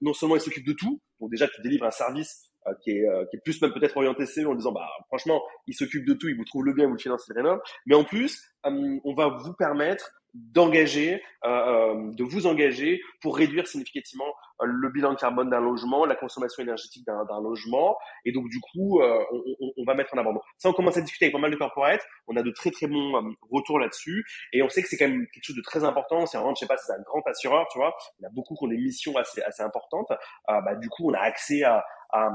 non 0.00 0.12
seulement 0.14 0.36
il 0.36 0.40
s'occupe 0.40 0.66
de 0.66 0.72
tout, 0.72 1.00
donc 1.20 1.30
déjà 1.30 1.48
tu 1.48 1.60
délivres 1.62 1.86
un 1.86 1.90
service 1.90 2.46
qui, 2.82 2.90
est, 2.90 3.06
qui 3.30 3.36
est 3.36 3.40
plus 3.40 3.60
même 3.62 3.72
peut-être 3.72 3.96
orienté 3.96 4.26
CE 4.26 4.46
en 4.46 4.54
disant 4.54 4.72
bah 4.72 4.88
franchement 5.06 5.42
il 5.66 5.74
s'occupe 5.74 6.06
de 6.06 6.14
tout, 6.14 6.28
il 6.28 6.36
vous 6.36 6.44
trouve 6.44 6.64
le 6.64 6.72
bien, 6.72 6.86
vous 6.86 6.94
le 6.94 6.98
financez, 6.98 7.32
le 7.34 7.42
rénove. 7.42 7.60
Mais 7.86 7.94
en 7.94 8.04
plus, 8.04 8.42
on 8.64 9.14
va 9.14 9.28
vous 9.28 9.54
permettre 9.54 10.10
d'engager, 10.52 11.22
euh, 11.44 11.48
euh, 11.48 12.12
de 12.12 12.24
vous 12.24 12.46
engager 12.46 13.00
pour 13.20 13.36
réduire 13.36 13.66
significativement 13.66 14.26
euh, 14.60 14.66
le 14.66 14.88
bilan 14.90 15.14
carbone 15.14 15.50
d'un 15.50 15.60
logement, 15.60 16.04
la 16.04 16.14
consommation 16.14 16.62
énergétique 16.62 17.06
d'un 17.06 17.40
logement. 17.40 17.96
Et 18.24 18.32
donc, 18.32 18.48
du 18.48 18.60
coup, 18.60 19.00
euh, 19.00 19.22
on, 19.32 19.72
on, 19.76 19.84
va 19.84 19.94
mettre 19.94 20.14
en 20.14 20.18
avant. 20.18 20.32
Donc, 20.32 20.42
ça, 20.58 20.68
on 20.68 20.72
commence 20.72 20.96
à 20.96 21.00
discuter 21.00 21.26
avec 21.26 21.32
pas 21.32 21.40
mal 21.40 21.50
de 21.50 21.56
corporates. 21.56 22.04
On 22.26 22.36
a 22.36 22.42
de 22.42 22.50
très, 22.50 22.70
très 22.70 22.86
bons 22.86 23.34
retours 23.50 23.78
là-dessus. 23.78 24.24
Et 24.52 24.62
on 24.62 24.68
sait 24.68 24.82
que 24.82 24.88
c'est 24.88 24.96
quand 24.96 25.08
même 25.08 25.26
quelque 25.32 25.44
chose 25.44 25.56
de 25.56 25.62
très 25.62 25.84
important. 25.84 26.26
C'est 26.26 26.38
vraiment, 26.38 26.54
je 26.54 26.60
sais 26.60 26.66
pas, 26.66 26.76
c'est 26.76 26.92
un 26.92 27.02
grand 27.02 27.22
assureur, 27.26 27.66
tu 27.70 27.78
vois. 27.78 27.94
Il 28.18 28.22
y 28.22 28.26
a 28.26 28.30
beaucoup 28.30 28.54
qui 28.54 28.64
ont 28.64 28.68
des 28.68 28.78
missions 28.78 29.16
assez, 29.16 29.42
assez 29.42 29.62
importantes. 29.62 30.12
bah, 30.48 30.74
du 30.76 30.88
coup, 30.88 31.10
on 31.10 31.14
a 31.14 31.20
accès 31.20 31.62
à, 31.62 31.84
à, 32.12 32.28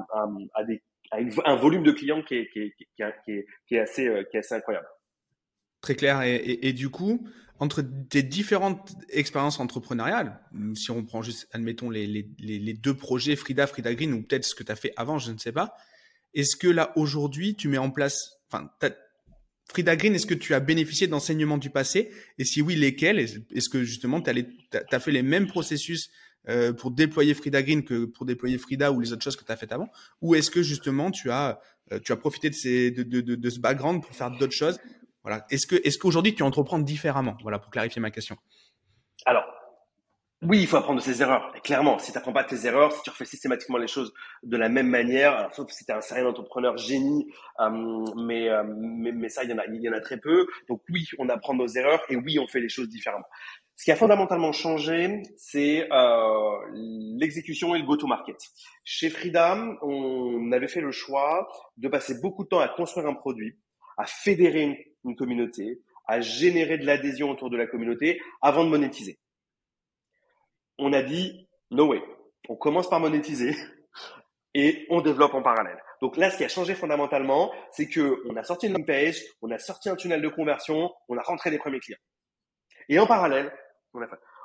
un 1.45 1.56
volume 1.56 1.84
de 1.84 1.91
clients 1.91 2.22
qui 2.24 2.36
est, 2.36 3.04
assez, 3.04 4.54
incroyable. 4.54 4.88
Très 5.82 5.95
clair. 5.95 6.22
Et, 6.24 6.74
du 6.74 6.89
coup, 6.89 7.28
entre 7.62 7.84
tes 7.84 8.24
différentes 8.24 8.91
expériences 9.09 9.59
entrepreneuriales, 9.59 10.39
si 10.74 10.89
on 10.89 11.05
prend 11.05 11.22
juste, 11.22 11.47
admettons, 11.51 11.91
les, 11.91 12.74
deux 12.82 12.95
projets, 12.95 13.36
Frida, 13.36 13.68
Frida 13.68 13.93
Green, 13.93 14.14
ou 14.14 14.24
peut-être 14.24 14.45
ce 14.45 14.55
que 14.55 14.64
tu 14.64 14.72
as 14.72 14.76
fait 14.76 14.93
avant, 14.97 15.20
je 15.20 15.32
ne 15.32 15.38
sais 15.38 15.51
pas, 15.51 15.76
est-ce 16.34 16.55
que 16.55 16.68
là, 16.68 16.91
aujourd'hui, 16.95 17.55
tu 17.55 17.68
mets 17.68 17.78
en 17.78 17.91
place, 17.91 18.39
enfin, 18.51 18.72
Frida 19.70 19.95
Green, 19.95 20.16
est-ce 20.16 20.26
que 20.26 20.34
tu 20.34 20.55
as 20.55 20.59
bénéficié 20.59 21.05
d'enseignements 21.05 21.59
du 21.59 21.70
passé? 21.70 22.09
Et 22.39 22.45
si 22.45 22.64
oui, 22.64 22.76
lesquels? 22.76 23.20
Est-ce 23.20 23.70
que 23.70 23.84
justement, 23.84 24.22
tu 24.22 24.32
as, 24.32 24.99
fait 24.99 25.12
les 25.12 25.22
mêmes 25.22 25.45
processus 25.45 26.09
euh, 26.49 26.74
pour 26.74 26.89
déployer 26.89 27.36
Frida 27.36 27.62
Green 27.62 27.84
que 27.84 28.05
pour 28.05 28.26
déployer 28.26 28.57
Frida 28.57 28.91
ou 28.91 28.99
les 28.99 29.14
autres 29.14 29.24
choses 29.24 29.36
que 29.36 29.45
tu 29.45 29.51
as 29.51 29.55
faites 29.55 29.72
avant? 29.72 29.91
Ou 30.22 30.34
est-ce 30.34 30.49
que 30.49 30.64
justement 30.64 31.12
tu 31.12 31.30
as, 31.30 31.62
euh, 31.91 32.16
profité 32.16 32.49
de 32.49 32.55
ce 32.55 33.59
background 33.59 34.01
pour 34.01 34.16
faire 34.16 34.32
d'autres 34.32 34.51
choses 34.51 34.80
voilà. 35.24 35.46
Est-ce 35.50 35.68
que 35.68 35.76
est-ce 35.86 35.98
qu'aujourd'hui 35.98 36.36
tu 36.36 36.44
entreprends 36.44 36.80
différemment? 36.80 37.38
Voilà 37.42 37.60
pour 37.60 37.72
clarifier 37.72 38.02
ma 38.02 38.12
question. 38.12 38.38
Alors, 39.26 39.46
oui, 40.44 40.60
il 40.62 40.68
faut 40.68 40.78
apprendre 40.78 41.00
de 41.00 41.04
ses 41.04 41.22
erreurs. 41.22 41.54
clairement, 41.64 42.00
si 42.00 42.12
tu 42.12 42.18
n'apprends 42.18 42.34
pas 42.34 42.42
de 42.42 42.50
tes 42.50 42.66
erreurs, 42.66 42.92
si 42.92 43.04
tu 43.04 43.12
refais 43.12 43.26
systématiquement 43.26 43.78
les 43.78 43.86
choses 43.86 44.12
de 44.42 44.58
la 44.58 44.70
même 44.70 44.90
manière, 44.90 45.50
sauf 45.54 45.70
si 45.70 45.86
tu 45.86 45.92
es 45.92 45.96
un 45.96 46.02
sérieux 46.02 46.28
entrepreneur 46.28 46.76
génie, 46.78 47.32
euh, 47.60 47.70
mais, 48.26 48.50
euh, 48.50 48.64
mais, 48.66 49.12
mais, 49.12 49.30
ça, 49.30 49.44
il 49.44 49.52
y, 49.52 49.54
en 49.54 49.60
a, 49.60 49.66
il 49.68 49.80
y 49.80 49.88
en 49.88 49.94
a 49.94 50.02
très 50.02 50.18
peu. 50.18 50.48
Donc 50.68 50.82
oui, 50.90 51.06
on 51.20 51.30
apprend 51.30 51.54
nos 51.54 51.68
erreurs 51.68 52.02
et 52.10 52.16
oui, 52.16 52.40
on 52.40 52.48
fait 52.48 52.60
les 52.60 52.70
choses 52.70 52.90
différemment. 52.90 53.28
Ce 53.76 53.84
qui 53.84 53.92
a 53.92 53.96
fondamentalement 53.96 54.52
changé, 54.52 55.22
c'est 55.38 55.88
euh, 55.92 56.58
l'exécution 57.20 57.76
et 57.76 57.80
le 57.80 57.86
go-to-market. 57.86 58.38
Chez 58.84 59.12
Freedom, 59.12 59.78
on 59.84 60.52
avait 60.52 60.68
fait 60.68 60.82
le 60.82 60.92
choix 60.92 61.48
de 61.78 61.88
passer 61.88 62.20
beaucoup 62.20 62.46
de 62.46 62.50
temps 62.50 62.60
à 62.60 62.68
construire 62.68 63.06
un 63.06 63.14
produit, 63.14 63.60
à 63.98 64.06
fédérer 64.06 64.64
une, 64.64 64.76
une 65.06 65.16
communauté, 65.16 65.82
à 66.08 66.22
générer 66.22 66.78
de 66.78 66.86
l'adhésion 66.86 67.30
autour 67.30 67.49
de 67.49 67.58
la 67.58 67.68
communauté 67.68 68.22
avant 68.41 68.64
de 68.64 68.70
monétiser 68.70 69.20
on 70.82 70.93
a 70.93 71.02
dit 71.02 71.47
no 71.70 71.88
way. 71.88 72.02
On 72.49 72.56
commence 72.56 72.89
par 72.89 72.99
monétiser 72.99 73.56
et 74.54 74.86
on 74.89 75.02
développe 75.02 75.34
en 75.34 75.41
parallèle. 75.41 75.82
Donc 76.02 76.18
là, 76.18 76.32
ce 76.32 76.38
qui 76.38 76.43
a 76.43 76.49
changé 76.49 76.74
fondamentalement, 76.74 77.54
c'est 77.72 77.88
que 77.88 78.22
on 78.28 78.36
a 78.36 78.43
sorti 78.43 78.68
une 78.68 78.84
page, 78.84 79.22
on 79.41 79.52
a 79.52 79.60
sorti 79.60 79.89
un 79.89 79.95
tunnel 79.95 80.22
de 80.22 80.28
conversion, 80.28 80.91
on 81.08 81.18
a 81.18 81.22
rentré 81.22 81.52
les 81.52 81.60
premiers 81.60 81.80
clients. 81.80 81.99
Et 82.89 82.99
en 82.99 83.06
parallèle, 83.06 83.54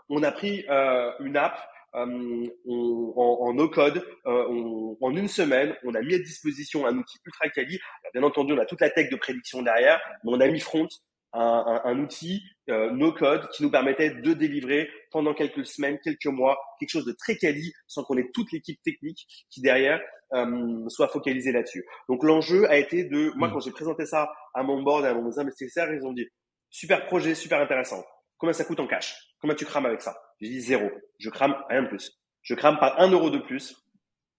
on 0.08 0.22
a, 0.22 0.32
pris 0.32 0.66
euh, 0.68 1.10
une 1.20 1.36
app 1.36 1.58
euh, 1.94 2.46
en, 2.66 3.52
no-code, 3.54 4.04
euh, 4.26 4.94
en 5.00 5.16
une 5.16 5.28
semaine, 5.28 5.74
on 5.84 5.94
a 5.94 6.02
mis 6.02 6.14
à 6.14 6.18
disposition 6.18 6.86
un 6.86 6.96
outil 6.96 7.18
ultra 7.24 7.48
quali. 7.48 7.78
Bien 8.12 8.22
entendu, 8.22 8.52
on 8.52 8.58
a 8.58 8.66
toute 8.66 8.80
la 8.80 8.90
tech 8.90 9.10
de 9.10 9.16
prédiction 9.16 9.62
derrière, 9.62 10.00
mais 10.24 10.32
on 10.32 10.40
a 10.40 10.48
mis 10.48 10.60
front 10.60 10.88
un, 11.32 11.82
un, 11.84 11.98
outil 11.98 12.42
euh, 12.70 12.90
no 12.90 13.12
code 13.12 13.48
qui 13.50 13.62
nous 13.62 13.70
permettait 13.70 14.10
de 14.10 14.32
délivrer 14.32 14.88
pendant 15.10 15.34
quelques 15.34 15.66
semaines, 15.66 15.98
quelques 16.02 16.26
mois, 16.26 16.58
quelque 16.78 16.90
chose 16.90 17.04
de 17.04 17.12
très 17.12 17.36
quali, 17.36 17.72
sans 17.86 18.04
qu'on 18.04 18.16
ait 18.16 18.30
toute 18.32 18.52
l'équipe 18.52 18.80
technique 18.82 19.26
qui 19.50 19.60
derrière 19.60 20.00
euh, 20.34 20.88
soit 20.88 21.08
focalisée 21.08 21.52
là-dessus. 21.52 21.84
Donc 22.08 22.24
l'enjeu 22.24 22.68
a 22.70 22.76
été 22.76 23.04
de, 23.04 23.32
moi 23.36 23.48
mm. 23.48 23.52
quand 23.52 23.60
j'ai 23.60 23.70
présenté 23.70 24.06
ça 24.06 24.32
à 24.54 24.62
mon 24.62 24.82
board 24.82 25.04
et 25.04 25.08
à 25.08 25.14
mes 25.14 25.38
investisseurs, 25.38 25.92
ils 25.92 26.06
ont 26.06 26.12
dit 26.12 26.26
super 26.70 27.06
projet, 27.06 27.34
super 27.34 27.60
intéressant. 27.60 28.04
Combien 28.38 28.52
ça 28.52 28.64
coûte 28.64 28.80
en 28.80 28.86
cash? 28.86 29.16
Combien 29.40 29.56
tu 29.56 29.64
crames 29.64 29.86
avec 29.86 30.02
ça? 30.02 30.16
J'ai 30.40 30.48
dit 30.48 30.60
zéro. 30.60 30.90
Je 31.18 31.30
crame 31.30 31.56
rien 31.68 31.82
de 31.82 31.88
plus. 31.88 32.12
Je 32.42 32.54
crame 32.54 32.78
pas 32.78 32.94
un 32.98 33.10
euro 33.10 33.30
de 33.30 33.38
plus 33.38 33.76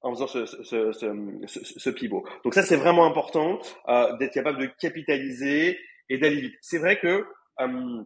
en 0.01 0.13
faisant 0.13 0.27
ce, 0.27 0.45
ce, 0.45 0.91
ce, 0.91 1.63
ce, 1.63 1.89
pivot. 1.89 2.23
Donc 2.43 2.53
ça, 2.53 2.63
c'est 2.63 2.75
vraiment 2.75 3.05
important 3.05 3.59
euh, 3.89 4.15
d'être 4.17 4.33
capable 4.33 4.59
de 4.59 4.67
capitaliser 4.79 5.79
et 6.09 6.17
d'aller 6.17 6.41
vite. 6.41 6.55
C'est 6.61 6.77
vrai 6.77 6.99
que 6.99 7.25
euh, 7.59 8.03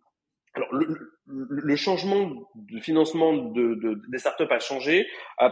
le, 0.72 1.12
le, 1.30 1.76
changement 1.76 2.32
de 2.56 2.80
financement 2.80 3.34
de, 3.34 3.76
de, 3.76 4.02
des 4.10 4.18
startups 4.18 4.50
a 4.50 4.60
changé. 4.60 5.06
Euh, 5.42 5.50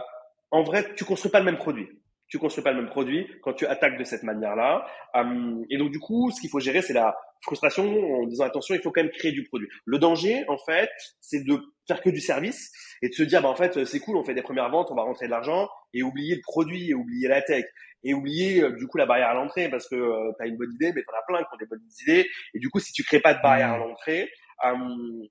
en 0.50 0.62
vrai, 0.62 0.94
tu 0.94 1.04
construis 1.04 1.30
pas 1.30 1.38
le 1.40 1.44
même 1.44 1.58
produit. 1.58 1.88
Tu 2.30 2.38
construis 2.38 2.64
pas 2.64 2.72
le 2.72 2.80
même 2.80 2.90
produit 2.90 3.26
quand 3.42 3.52
tu 3.52 3.66
attaques 3.66 3.98
de 3.98 4.04
cette 4.04 4.22
manière-là. 4.22 4.86
Euh, 5.16 5.64
et 5.68 5.76
donc 5.76 5.90
du 5.90 5.98
coup, 5.98 6.30
ce 6.30 6.40
qu'il 6.40 6.48
faut 6.48 6.60
gérer, 6.60 6.80
c'est 6.80 6.94
la 6.94 7.14
frustration 7.42 7.84
en 7.84 8.26
disant 8.26 8.44
attention, 8.44 8.74
il 8.74 8.80
faut 8.80 8.92
quand 8.92 9.02
même 9.02 9.10
créer 9.10 9.32
du 9.32 9.44
produit. 9.44 9.68
Le 9.84 9.98
danger, 9.98 10.44
en 10.48 10.58
fait, 10.58 10.90
c'est 11.20 11.44
de 11.44 11.60
faire 11.86 12.02
que 12.02 12.10
du 12.10 12.20
service 12.20 12.70
et 13.02 13.08
de 13.08 13.14
se 13.14 13.22
dire 13.22 13.42
bah 13.42 13.48
en 13.48 13.56
fait 13.56 13.84
c'est 13.84 13.98
cool, 14.00 14.16
on 14.16 14.24
fait 14.24 14.34
des 14.34 14.42
premières 14.42 14.70
ventes, 14.70 14.88
on 14.90 14.94
va 14.94 15.02
rentrer 15.02 15.26
de 15.26 15.30
l'argent 15.30 15.68
et 15.92 16.02
oublier 16.02 16.36
le 16.36 16.42
produit 16.42 16.90
et 16.90 16.94
oublier 16.94 17.26
la 17.28 17.42
tech 17.42 17.64
et 18.04 18.14
oublier 18.14 18.62
euh, 18.62 18.76
du 18.76 18.86
coup 18.86 18.98
la 18.98 19.06
barrière 19.06 19.30
à 19.30 19.34
l'entrée 19.34 19.68
parce 19.68 19.88
que 19.88 19.96
euh, 19.96 20.32
tu 20.38 20.44
as 20.44 20.46
une 20.46 20.56
bonne 20.56 20.72
idée 20.72 20.92
mais 20.94 21.02
tu 21.02 21.08
en 21.12 21.18
as 21.18 21.24
plein 21.26 21.38
qui 21.38 21.54
ont 21.54 21.58
des 21.58 21.66
bonnes 21.66 21.88
idées 22.02 22.28
et 22.54 22.58
du 22.58 22.70
coup 22.70 22.78
si 22.78 22.92
tu 22.92 23.02
crées 23.02 23.20
pas 23.20 23.34
de 23.34 23.42
barrière 23.42 23.72
à 23.72 23.78
mmh. 23.78 23.80
l'entrée 23.80 24.30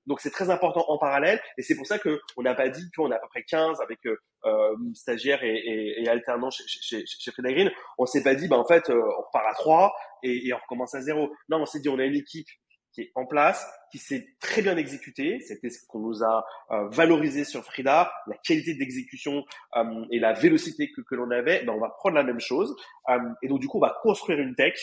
donc 0.06 0.20
c'est 0.20 0.30
très 0.30 0.50
important 0.50 0.84
en 0.88 0.98
parallèle 0.98 1.40
et 1.56 1.62
c'est 1.62 1.76
pour 1.76 1.86
ça 1.86 1.98
que 1.98 2.20
on 2.36 2.42
n'a 2.42 2.54
pas 2.54 2.68
dit 2.68 2.90
qu'on 2.96 3.10
a 3.10 3.16
à 3.16 3.18
peu 3.18 3.28
près 3.28 3.44
15 3.44 3.80
avec 3.80 3.98
euh, 4.06 4.76
stagiaires 4.94 5.42
et, 5.44 5.54
et, 5.54 6.02
et 6.02 6.08
alternants 6.08 6.50
chez, 6.50 6.64
chez, 6.66 7.04
chez 7.06 7.32
Green. 7.38 7.70
On 7.98 8.06
s'est 8.06 8.22
pas 8.22 8.34
dit 8.34 8.48
bah 8.48 8.58
en 8.58 8.66
fait 8.66 8.90
on 8.90 9.22
repart 9.22 9.46
à 9.48 9.54
3 9.54 9.92
et, 10.22 10.48
et 10.48 10.54
on 10.54 10.58
recommence 10.58 10.94
à 10.94 11.00
zéro. 11.00 11.30
Non, 11.48 11.58
on 11.62 11.66
s'est 11.66 11.80
dit 11.80 11.88
on 11.88 11.98
a 11.98 12.04
une 12.04 12.16
équipe 12.16 12.48
qui 12.92 13.02
est 13.02 13.12
en 13.14 13.26
place, 13.26 13.66
qui 13.92 13.98
s'est 13.98 14.26
très 14.40 14.62
bien 14.62 14.76
exécuté. 14.76 15.40
C'était 15.40 15.70
ce 15.70 15.86
qu'on 15.86 16.00
nous 16.00 16.22
a 16.24 16.44
euh, 16.70 16.88
valorisé 16.88 17.44
sur 17.44 17.64
Frida, 17.64 18.12
la 18.26 18.36
qualité 18.36 18.74
d'exécution 18.74 19.44
euh, 19.76 20.04
et 20.10 20.18
la 20.18 20.32
vélocité 20.32 20.90
que, 20.90 21.00
que 21.02 21.14
l'on 21.14 21.30
avait. 21.30 21.64
Ben, 21.64 21.72
on 21.72 21.80
va 21.80 21.90
prendre 21.90 22.16
la 22.16 22.24
même 22.24 22.40
chose. 22.40 22.74
Euh, 23.08 23.18
et 23.42 23.48
donc, 23.48 23.60
du 23.60 23.68
coup, 23.68 23.78
on 23.78 23.86
va 23.86 23.96
construire 24.02 24.38
une 24.40 24.54
tech 24.54 24.74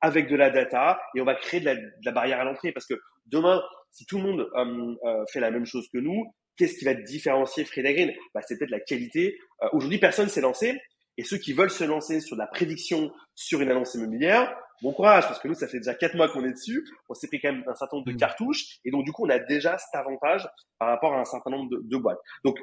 avec 0.00 0.28
de 0.28 0.36
la 0.36 0.50
data 0.50 1.00
et 1.14 1.20
on 1.20 1.24
va 1.24 1.34
créer 1.34 1.60
de 1.60 1.66
la, 1.66 1.74
de 1.76 2.04
la 2.04 2.12
barrière 2.12 2.40
à 2.40 2.44
l'entrée. 2.44 2.72
Parce 2.72 2.86
que 2.86 3.00
demain, 3.26 3.62
si 3.90 4.06
tout 4.06 4.18
le 4.18 4.24
monde 4.24 5.26
fait 5.32 5.40
la 5.40 5.50
même 5.50 5.66
chose 5.66 5.88
que 5.92 5.98
nous, 5.98 6.24
qu'est-ce 6.56 6.78
qui 6.78 6.84
va 6.84 6.94
différencier 6.94 7.64
Frida 7.64 7.92
Green? 7.92 8.12
Bah, 8.34 8.40
C'est 8.46 8.58
peut-être 8.58 8.70
la 8.70 8.80
qualité. 8.80 9.38
Aujourd'hui, 9.72 9.98
personne 9.98 10.28
s'est 10.28 10.40
lancé. 10.40 10.80
Et 11.16 11.24
ceux 11.24 11.38
qui 11.38 11.52
veulent 11.52 11.70
se 11.70 11.84
lancer 11.84 12.20
sur 12.20 12.36
la 12.36 12.46
prédiction 12.46 13.12
sur 13.34 13.60
une 13.60 13.70
annonce 13.70 13.94
immobilière, 13.94 14.54
bon 14.82 14.92
courage, 14.92 15.24
parce 15.24 15.38
que 15.38 15.48
nous, 15.48 15.54
ça 15.54 15.68
fait 15.68 15.78
déjà 15.78 15.94
quatre 15.94 16.16
mois 16.16 16.28
qu'on 16.28 16.44
est 16.44 16.52
dessus. 16.52 16.84
On 17.08 17.14
s'est 17.14 17.28
pris 17.28 17.40
quand 17.40 17.52
même 17.52 17.64
un 17.68 17.74
certain 17.74 17.98
nombre 17.98 18.08
de 18.08 18.14
mmh. 18.14 18.18
cartouches. 18.18 18.78
Et 18.84 18.90
donc, 18.90 19.04
du 19.04 19.12
coup, 19.12 19.24
on 19.24 19.30
a 19.30 19.38
déjà 19.38 19.78
cet 19.78 19.94
avantage 19.94 20.48
par 20.78 20.88
rapport 20.88 21.14
à 21.14 21.20
un 21.20 21.24
certain 21.24 21.50
nombre 21.50 21.70
de, 21.70 21.96
boîtes. 21.96 22.18
Donc, 22.44 22.58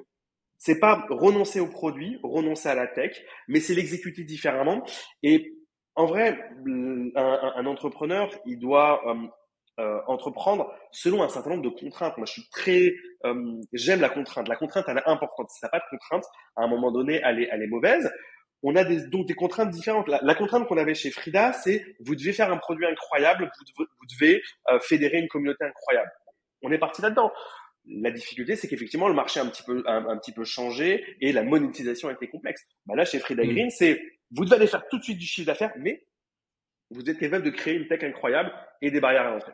c'est 0.58 0.80
pas 0.80 1.06
renoncer 1.10 1.60
au 1.60 1.68
produit, 1.68 2.20
renoncer 2.24 2.70
à 2.70 2.76
la 2.76 2.88
tech, 2.88 3.20
mais 3.48 3.60
c'est 3.60 3.74
l'exécuter 3.74 4.24
différemment. 4.24 4.84
Et 5.24 5.54
en 5.96 6.06
vrai, 6.06 6.38
un, 7.16 7.66
entrepreneur, 7.66 8.30
il 8.46 8.60
doit 8.60 9.02
euh, 9.10 9.28
euh, 9.80 10.00
entreprendre 10.08 10.74
selon 10.92 11.24
un 11.24 11.30
certain 11.30 11.52
nombre 11.52 11.64
de 11.64 11.70
contraintes. 11.70 12.18
Moi, 12.18 12.26
je 12.26 12.34
suis 12.34 12.50
très, 12.50 12.94
euh, 13.26 13.60
j'aime 13.74 14.02
la 14.02 14.10
contrainte. 14.10 14.48
La 14.48 14.56
contrainte, 14.56 14.86
elle 14.88 14.98
est 14.98 15.10
importante. 15.10 15.50
Si 15.50 15.62
t'as 15.62 15.70
pas 15.70 15.80
de 15.80 15.90
contrainte, 15.90 16.26
à 16.56 16.64
un 16.64 16.68
moment 16.68 16.92
donné, 16.92 17.22
elle 17.24 17.40
est, 17.40 17.50
elle 17.52 17.64
est 17.64 17.68
mauvaise 17.68 18.12
on 18.64 18.76
a 18.76 18.84
des, 18.84 19.08
donc 19.08 19.28
des 19.28 19.34
contraintes 19.34 19.72
différentes. 19.72 20.08
La, 20.08 20.36
contrainte 20.36 20.68
qu'on 20.68 20.78
avait 20.78 20.94
chez 20.94 21.12
Frida, 21.12 21.54
c'est 21.54 21.84
vous 22.00 22.16
devez 22.16 22.34
faire 22.34 22.52
un 22.52 22.58
produit 22.58 22.86
incroyable, 22.86 23.52
vous, 23.78 23.86
devez 24.20 24.42
euh, 24.70 24.80
fédérer 24.80 25.18
une 25.18 25.28
communauté 25.28 25.66
incroyable. 25.66 26.12
On 26.62 26.72
est 26.72 26.78
parti 26.78 27.02
là-dedans. 27.02 27.32
La 27.88 28.12
difficulté, 28.12 28.56
c'est 28.56 28.68
qu'effectivement, 28.68 29.08
le 29.08 29.16
marché 29.16 29.40
a 29.40 29.44
un 29.44 29.48
petit 29.48 29.64
peu, 29.64 29.84
un, 29.88 30.16
petit 30.18 30.32
peu 30.32 30.44
changé 30.44 31.04
et 31.20 31.32
la 31.32 31.44
monétisation 31.44 32.10
a 32.10 32.14
été 32.14 32.28
complexe. 32.30 32.62
Bah 32.86 32.96
là, 32.96 33.06
chez 33.06 33.20
Frida 33.20 33.44
mm. 33.44 33.48
Green, 33.48 33.70
c'est 33.72 34.00
vous 34.32 34.46
devez 34.46 34.58
aller 34.58 34.68
faire 34.68 34.88
tout 34.90 35.00
de 35.00 35.04
suite 35.04 35.18
du 35.18 35.26
chiffre 35.26 35.48
d'affaires, 35.48 35.74
mais 35.78 36.06
vous 36.92 37.10
êtes 37.10 37.18
capable 37.20 37.46
de 37.46 37.50
créer 37.50 37.76
une 37.76 37.88
tech 37.88 38.04
incroyable 38.04 38.52
et 38.82 38.92
des 38.92 39.00
barrières 39.00 39.28
à 39.28 39.32
l'entrée. 39.32 39.54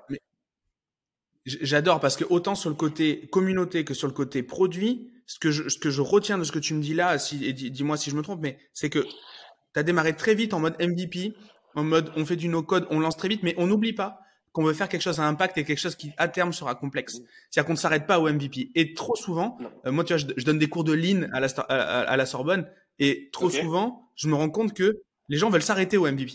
J'adore 1.45 2.01
parce 2.01 2.17
que 2.17 2.25
autant 2.29 2.55
sur 2.55 2.69
le 2.69 2.75
côté 2.75 3.27
communauté 3.31 3.85
que 3.85 3.93
sur 3.93 4.07
le 4.07 4.13
côté 4.13 4.43
produit, 4.43 5.13
ce 5.25 5.39
que 5.39 5.49
je, 5.51 5.69
ce 5.69 5.77
que 5.77 5.89
je 5.89 6.01
retiens 6.01 6.37
de 6.37 6.43
ce 6.43 6.51
que 6.51 6.59
tu 6.59 6.73
me 6.73 6.81
dis 6.81 6.93
là, 6.93 7.17
si, 7.17 7.45
et 7.45 7.53
dis-moi 7.53 7.95
si 7.95 8.09
je 8.09 8.15
me 8.15 8.21
trompe, 8.21 8.41
mais 8.41 8.57
c'est 8.73 8.89
que 8.89 8.99
tu 8.99 9.79
as 9.79 9.83
démarré 9.83 10.13
très 10.15 10.35
vite 10.35 10.53
en 10.53 10.59
mode 10.59 10.75
MVP, 10.81 11.33
en 11.75 11.83
mode 11.83 12.11
on 12.17 12.25
fait 12.25 12.35
du 12.35 12.49
no-code, 12.49 12.85
on 12.89 12.99
lance 12.99 13.15
très 13.15 13.29
vite, 13.29 13.43
mais 13.43 13.55
on 13.57 13.67
n'oublie 13.67 13.93
pas 13.93 14.19
qu'on 14.51 14.63
veut 14.63 14.73
faire 14.73 14.89
quelque 14.89 15.03
chose 15.03 15.19
à 15.19 15.23
impact 15.23 15.57
et 15.57 15.63
quelque 15.63 15.79
chose 15.79 15.95
qui 15.95 16.11
à 16.17 16.27
terme 16.27 16.51
sera 16.51 16.75
complexe. 16.75 17.21
C'est-à-dire 17.49 17.67
qu'on 17.67 17.73
ne 17.73 17.77
s'arrête 17.77 18.07
pas 18.07 18.19
au 18.19 18.27
MVP. 18.27 18.71
Et 18.75 18.93
trop 18.93 19.15
souvent, 19.15 19.57
euh, 19.85 19.91
moi 19.91 20.03
tu 20.03 20.13
vois, 20.13 20.33
je, 20.35 20.43
donne 20.43 20.57
des 20.57 20.67
cours 20.67 20.83
de 20.83 20.93
lean 20.93 21.27
à 21.31 21.39
la, 21.39 21.47
à, 21.47 22.17
la 22.17 22.25
Sorbonne 22.25 22.67
et 22.99 23.29
trop 23.31 23.49
souvent, 23.49 24.09
je 24.15 24.27
me 24.27 24.35
rends 24.35 24.49
compte 24.49 24.73
que 24.73 25.03
les 25.29 25.37
gens 25.37 25.49
veulent 25.49 25.61
s'arrêter 25.61 25.95
au 25.97 26.11
MVP. 26.11 26.33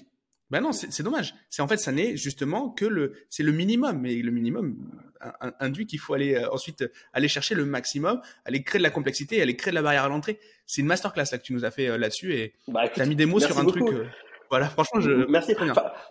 Ben 0.52 0.60
non, 0.60 0.72
c'est 0.72 1.02
dommage. 1.02 1.34
C'est 1.48 1.62
en 1.62 1.66
fait, 1.66 1.78
ça 1.78 1.92
n'est 1.92 2.14
justement 2.14 2.68
que 2.68 2.84
le, 2.84 3.14
c'est 3.30 3.42
le 3.42 3.52
minimum. 3.52 3.98
Mais 4.02 4.16
le 4.16 4.30
minimum 4.30 4.76
induit 5.60 5.86
qu'il 5.86 5.98
faut 5.98 6.12
aller 6.12 6.34
euh, 6.34 6.52
ensuite 6.52 6.84
aller 7.14 7.26
chercher 7.26 7.54
le 7.54 7.64
maximum, 7.64 8.20
aller 8.44 8.62
créer 8.62 8.78
de 8.78 8.82
la 8.82 8.90
complexité, 8.90 9.40
aller 9.40 9.56
créer 9.56 9.70
de 9.70 9.76
la 9.76 9.82
barrière 9.82 10.04
à 10.04 10.08
l'entrée. 10.08 10.38
C'est 10.66 10.82
une 10.82 10.88
masterclass 10.88 11.24
là 11.32 11.38
que 11.38 11.42
tu 11.42 11.54
nous 11.54 11.64
as 11.64 11.70
fait 11.70 11.88
euh, 11.88 11.96
là-dessus 11.96 12.34
et 12.34 12.52
bah, 12.68 12.86
tu 12.86 13.00
as 13.00 13.06
mis 13.06 13.16
des 13.16 13.24
mots 13.24 13.40
sur 13.40 13.58
un 13.58 13.64
truc. 13.64 13.82
Euh, 13.82 14.04
voilà, 14.50 14.68
franchement, 14.68 15.00
je. 15.00 15.24
Merci. 15.30 15.54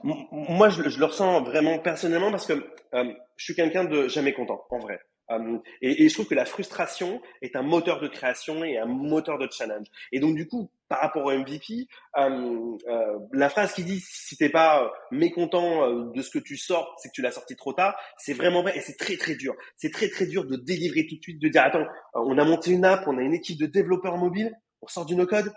moi, 0.01 0.69
je, 0.69 0.89
je, 0.89 0.97
le 0.97 1.05
ressens 1.05 1.43
vraiment 1.43 1.77
personnellement 1.77 2.31
parce 2.31 2.47
que 2.47 2.65
je 2.93 3.43
suis 3.43 3.53
quelqu'un 3.53 3.83
de 3.83 4.07
jamais 4.07 4.33
content, 4.33 4.65
en 4.71 4.79
vrai. 4.79 5.01
Euh, 5.31 5.57
et, 5.81 6.03
et, 6.03 6.09
je 6.09 6.13
trouve 6.13 6.27
que 6.27 6.35
la 6.35 6.45
frustration 6.45 7.21
est 7.41 7.55
un 7.55 7.61
moteur 7.61 7.99
de 7.99 8.07
création 8.07 8.63
et 8.63 8.77
un 8.77 8.85
moteur 8.85 9.37
de 9.37 9.47
challenge. 9.51 9.87
Et 10.11 10.19
donc 10.19 10.35
du 10.35 10.47
coup, 10.47 10.69
par 10.91 10.99
rapport 10.99 11.23
au 11.23 11.31
MVP, 11.31 11.87
euh, 12.17 12.77
euh, 12.89 13.17
la 13.31 13.49
phrase 13.49 13.71
qui 13.73 13.85
dit 13.85 14.01
si 14.01 14.35
t'es 14.35 14.49
pas 14.49 14.91
mécontent 15.09 15.87
euh, 15.87 16.11
de 16.13 16.21
ce 16.21 16.29
que 16.29 16.37
tu 16.37 16.57
sors, 16.57 16.93
c'est 16.97 17.07
que 17.07 17.13
tu 17.13 17.21
l'as 17.21 17.31
sorti 17.31 17.55
trop 17.55 17.71
tard, 17.71 17.95
c'est 18.17 18.33
vraiment 18.33 18.61
vrai 18.61 18.77
et 18.77 18.81
c'est 18.81 18.97
très 18.97 19.15
très 19.15 19.35
dur. 19.35 19.55
C'est 19.77 19.93
très 19.93 20.09
très 20.09 20.25
dur 20.25 20.45
de 20.45 20.57
délivrer 20.57 21.07
tout 21.07 21.15
de 21.15 21.21
suite, 21.21 21.41
de 21.41 21.47
dire 21.47 21.63
attends, 21.63 21.85
on 22.13 22.37
a 22.37 22.43
monté 22.43 22.71
une 22.71 22.83
app, 22.83 23.07
on 23.07 23.17
a 23.17 23.21
une 23.21 23.33
équipe 23.33 23.57
de 23.57 23.67
développeurs 23.67 24.17
mobiles, 24.17 24.51
on 24.81 24.87
sort 24.87 25.05
du 25.05 25.15
no 25.15 25.25
code. 25.25 25.53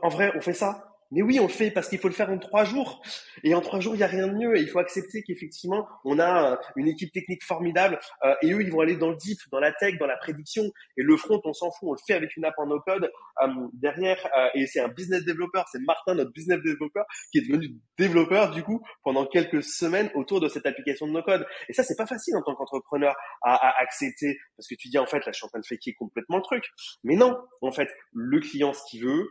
En 0.00 0.10
vrai, 0.10 0.30
on 0.36 0.40
fait 0.40 0.52
ça? 0.52 0.95
Mais 1.12 1.22
oui, 1.22 1.38
on 1.38 1.44
le 1.44 1.52
fait 1.52 1.70
parce 1.70 1.88
qu'il 1.88 1.98
faut 1.98 2.08
le 2.08 2.14
faire 2.14 2.30
en 2.30 2.38
trois 2.38 2.64
jours. 2.64 3.02
Et 3.44 3.54
en 3.54 3.60
trois 3.60 3.80
jours, 3.80 3.94
il 3.94 3.98
n'y 3.98 4.04
a 4.04 4.08
rien 4.08 4.26
de 4.26 4.32
mieux. 4.32 4.56
Et 4.56 4.60
il 4.60 4.68
faut 4.68 4.78
accepter 4.78 5.22
qu'effectivement, 5.22 5.86
on 6.04 6.18
a 6.18 6.52
euh, 6.52 6.56
une 6.76 6.88
équipe 6.88 7.12
technique 7.12 7.44
formidable. 7.44 7.98
Euh, 8.24 8.34
et 8.42 8.52
eux, 8.52 8.62
ils 8.62 8.72
vont 8.72 8.80
aller 8.80 8.96
dans 8.96 9.10
le 9.10 9.16
deep, 9.16 9.38
dans 9.52 9.60
la 9.60 9.72
tech, 9.72 9.98
dans 9.98 10.06
la 10.06 10.16
prédiction. 10.16 10.64
Et 10.96 11.02
le 11.02 11.16
front, 11.16 11.40
on 11.44 11.52
s'en 11.52 11.70
fout. 11.70 11.88
On 11.88 11.92
le 11.92 11.98
fait 12.06 12.14
avec 12.14 12.36
une 12.36 12.44
app 12.44 12.54
en 12.58 12.66
no-code 12.66 13.10
euh, 13.42 13.48
derrière. 13.74 14.18
et 14.54 14.66
c'est 14.66 14.80
un 14.80 14.88
business 14.88 15.24
développeur. 15.24 15.66
C'est 15.70 15.80
Martin, 15.80 16.14
notre 16.14 16.32
business 16.32 16.60
développeur, 16.62 17.04
qui 17.30 17.38
est 17.38 17.42
devenu 17.42 17.76
développeur 17.98 18.50
du 18.50 18.62
coup 18.62 18.82
pendant 19.02 19.26
quelques 19.26 19.62
semaines 19.62 20.10
autour 20.14 20.40
de 20.40 20.48
cette 20.48 20.66
application 20.66 21.06
de 21.06 21.12
no-code. 21.12 21.46
Et 21.68 21.72
ça, 21.72 21.84
c'est 21.84 21.96
pas 21.96 22.06
facile 22.06 22.36
en 22.36 22.42
tant 22.42 22.54
qu'entrepreneur 22.54 23.14
à, 23.42 23.54
à, 23.54 23.82
accepter 23.82 24.38
parce 24.56 24.68
que 24.68 24.74
tu 24.74 24.88
dis 24.88 24.98
en 24.98 25.06
fait, 25.06 25.18
là, 25.18 25.32
je 25.32 25.36
suis 25.36 25.44
en 25.44 25.48
train 25.48 25.60
de 25.60 25.66
faker 25.66 25.94
complètement 25.94 26.36
le 26.36 26.42
truc. 26.42 26.64
Mais 27.04 27.16
non, 27.16 27.36
en 27.60 27.72
fait, 27.72 27.88
le 28.12 28.40
client, 28.40 28.72
ce 28.72 28.82
qu'il 28.90 29.04
veut, 29.04 29.28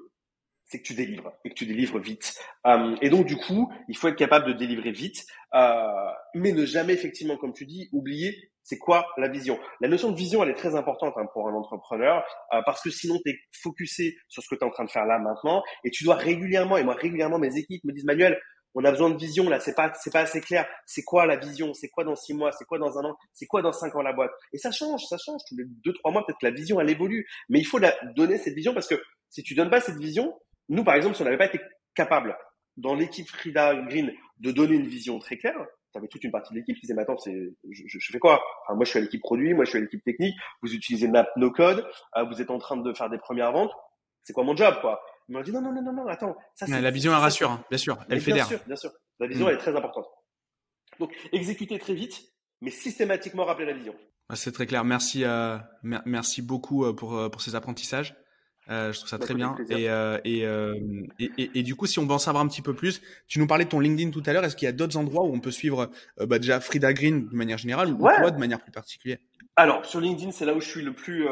c'est 0.66 0.80
que 0.80 0.84
tu 0.84 0.94
délivres 0.94 1.32
et 1.44 1.50
que 1.50 1.54
tu 1.54 1.66
délivres 1.66 2.00
vite. 2.00 2.38
Euh, 2.66 2.96
et 3.02 3.10
donc 3.10 3.26
du 3.26 3.38
coup, 3.38 3.72
il 3.88 3.98
faut 3.98 4.08
être 4.08 4.16
capable 4.16 4.48
de 4.48 4.54
délivrer 4.54 4.92
vite, 4.92 5.26
euh, 5.54 6.12
mais 6.34 6.52
ne 6.52 6.66
jamais 6.66 6.94
effectivement, 6.94 7.38
comme 7.38 7.54
tu 7.54 7.66
dis, 7.66 7.90
oublier 7.92 8.52
c'est 8.66 8.80
quoi 8.80 9.06
la 9.18 9.28
vision. 9.28 9.60
La 9.80 9.88
notion 9.88 10.12
de 10.12 10.18
vision, 10.18 10.42
elle 10.44 10.50
est 10.50 10.56
très 10.56 10.76
importante 10.76 11.14
hein, 11.18 11.28
pour 11.34 11.48
un 11.48 11.54
entrepreneur 11.54 12.26
euh, 12.52 12.62
parce 12.66 12.82
que 12.82 12.90
sinon 12.90 13.20
tu 13.24 13.32
es 13.32 13.36
focusé 13.62 14.18
sur 14.28 14.42
ce 14.42 14.50
que 14.50 14.56
tu 14.56 14.62
es 14.62 14.68
en 14.68 14.72
train 14.72 14.86
de 14.86 14.90
faire 14.90 15.06
là 15.06 15.20
maintenant 15.20 15.64
et 15.84 15.92
tu 15.92 16.04
dois 16.04 16.16
régulièrement 16.16 16.76
et 16.78 16.84
moi 16.84 16.96
régulièrement 16.96 17.38
mes 17.38 17.56
équipes 17.58 17.84
me 17.84 17.94
disent 17.94 18.06
Manuel, 18.06 18.40
on 18.74 18.84
a 18.84 18.92
besoin 18.92 19.12
de 19.12 19.18
vision 19.18 19.48
là, 19.50 19.60
c'est 19.60 19.76
pas 19.76 19.94
c'est 19.94 20.12
pas 20.12 20.22
assez 20.22 20.42
clair. 20.42 20.68
C'est 20.86 21.04
quoi 21.04 21.28
la 21.28 21.38
vision? 21.38 21.74
C'est 21.74 21.90
quoi 21.90 22.04
dans 22.04 22.16
six 22.16 22.34
mois? 22.34 22.52
C'est 22.52 22.66
quoi 22.66 22.80
dans 22.80 22.98
un 22.98 23.06
an? 23.06 23.16
C'est 23.34 23.46
quoi 23.46 23.62
dans 23.62 23.72
cinq 23.72 23.96
ans 23.96 24.02
la 24.02 24.14
boîte? 24.14 24.32
Et 24.52 24.58
ça 24.58 24.72
change, 24.72 25.06
ça 25.06 25.18
change. 25.18 25.42
Tous 25.48 25.56
les 25.56 25.64
deux 25.66 25.94
trois 25.94 26.12
mois 26.12 26.26
peut-être 26.26 26.42
la 26.42 26.52
vision 26.52 26.82
elle 26.82 26.90
évolue, 26.90 27.28
mais 27.50 27.60
il 27.60 27.66
faut 27.66 27.78
la 27.78 27.96
donner 28.16 28.40
cette 28.40 28.56
vision 28.56 28.74
parce 28.74 28.88
que 28.88 29.02
si 29.30 29.44
tu 29.44 29.54
donnes 29.54 29.70
pas 29.70 29.80
cette 29.80 29.98
vision, 29.98 30.34
nous, 30.70 30.84
par 30.84 30.96
exemple, 30.96 31.16
si 31.16 31.22
on 31.22 31.26
n'avait 31.26 31.38
pas 31.38 31.46
été 31.46 31.60
capable 31.94 32.38
dans 32.78 32.96
l'équipe 32.96 33.28
Frida 33.28 33.76
Green 33.76 34.12
de 34.40 34.52
donner 34.52 34.76
une 34.76 34.88
vision 34.88 35.20
très 35.20 35.38
claire, 35.38 35.56
tu 35.92 35.98
avais 35.98 36.08
toute 36.08 36.24
une 36.24 36.32
partie 36.32 36.54
de 36.54 36.60
l'équipe 36.60 36.76
qui 36.76 36.82
disait, 36.82 36.94
mais 36.94 37.04
attends, 37.04 37.18
c'est, 37.18 37.54
je, 37.72 38.12
fais 38.12 38.20
quoi? 38.20 38.44
Enfin, 38.64 38.76
Moi, 38.76 38.84
je 38.84 38.90
suis 38.90 39.00
à 39.00 39.02
l'équipe 39.02 39.22
produit, 39.22 39.54
moi, 39.54 39.64
je 39.64 39.70
suis 39.70 39.78
à 39.78 39.82
l'équipe 39.82 40.04
technique, 40.04 40.36
vous 40.62 40.74
utilisez 40.74 41.08
Map 41.08 41.28
No 41.38 41.52
Code, 41.52 41.88
euh, 42.18 42.24
vous 42.24 42.42
êtes 42.42 42.52
en 42.52 42.58
train 42.58 42.76
de 42.76 42.94
faire 42.94 43.10
des 43.10 43.18
premières 43.18 43.54
ventes, 43.54 43.72
c'est 44.24 44.34
quoi 44.34 44.44
mon 44.44 44.56
job, 44.56 44.76
quoi? 44.82 45.02
Ils 45.30 45.36
m'ont 45.36 45.42
dit, 45.42 45.52
non, 45.52 45.62
non, 45.62 45.72
non, 45.72 45.82
non, 45.82 45.94
non, 45.94 46.08
attends. 46.08 46.36
Ça, 46.56 46.68
la 46.68 46.92
vision, 46.92 47.14
elle 47.14 47.20
rassure, 47.20 47.50
hein, 47.50 47.64
bien 47.70 47.78
sûr, 47.78 47.98
elle 48.10 48.20
fédère. 48.20 48.48
Bien 48.48 48.58
sûr, 48.58 48.68
bien 48.68 48.76
sûr. 48.76 48.92
La 49.20 49.28
vision, 49.28 49.46
mm. 49.46 49.50
elle 49.50 49.56
est 49.56 49.60
très 49.60 49.76
importante. 49.76 50.08
Donc, 51.00 51.16
exécuter 51.32 51.80
très 51.80 51.94
vite, 51.94 52.22
mais 52.62 52.72
systématiquement 52.72 53.46
rappeler 53.46 53.66
la 53.66 53.74
vision. 53.74 53.96
C'est 54.34 54.52
très 54.52 54.66
clair. 54.66 54.84
Merci, 54.84 55.24
euh, 55.24 55.58
merci 55.84 56.42
beaucoup 56.42 56.84
euh, 56.84 56.94
pour, 56.94 57.30
pour 57.32 57.42
ces 57.42 57.56
apprentissages. 57.56 58.16
Euh, 58.70 58.92
je 58.92 59.00
trouve 59.00 59.10
ça 59.10 59.20
très 59.20 59.34
bien. 59.34 59.56
Euh, 59.72 60.20
euh, 60.26 60.80
et, 61.20 61.32
et, 61.38 61.52
et, 61.56 61.64
du 61.64 61.76
coup, 61.76 61.86
si 61.86 62.00
on 62.00 62.06
veut 62.06 62.14
en 62.14 62.20
savoir 62.20 62.44
un 62.44 62.48
petit 62.48 62.62
peu 62.62 62.74
plus, 62.74 63.02
tu 63.28 63.40
nous 63.40 63.48
parlais 63.48 63.66
de 63.66 63.70
ton 63.70 63.80
LinkedIn 63.80 64.12
tout 64.12 64.24
à 64.26 64.34
l'heure. 64.34 64.44
Est-ce 64.44 64.56
qu'il 64.56 64.66
y 64.66 64.70
a 64.70 64.74
d'autres 64.74 64.98
endroits 64.98 65.24
où 65.24 65.34
on 65.34 65.40
peut 65.40 65.52
suivre 65.52 65.90
bah, 66.18 66.40
déjà 66.40 66.60
Frida 66.60 66.94
Green 66.94 67.28
de 67.28 67.36
manière 67.36 67.58
générale 67.58 67.94
ou 67.94 67.98
toi 67.98 68.32
de 68.32 68.40
manière 68.40 68.62
plus 68.62 68.72
particulière? 68.72 69.18
Alors 69.58 69.86
sur 69.86 70.02
LinkedIn, 70.02 70.32
c'est 70.32 70.44
là 70.44 70.54
où 70.54 70.60
je 70.60 70.68
suis 70.68 70.82
le 70.82 70.92
plus. 70.92 71.28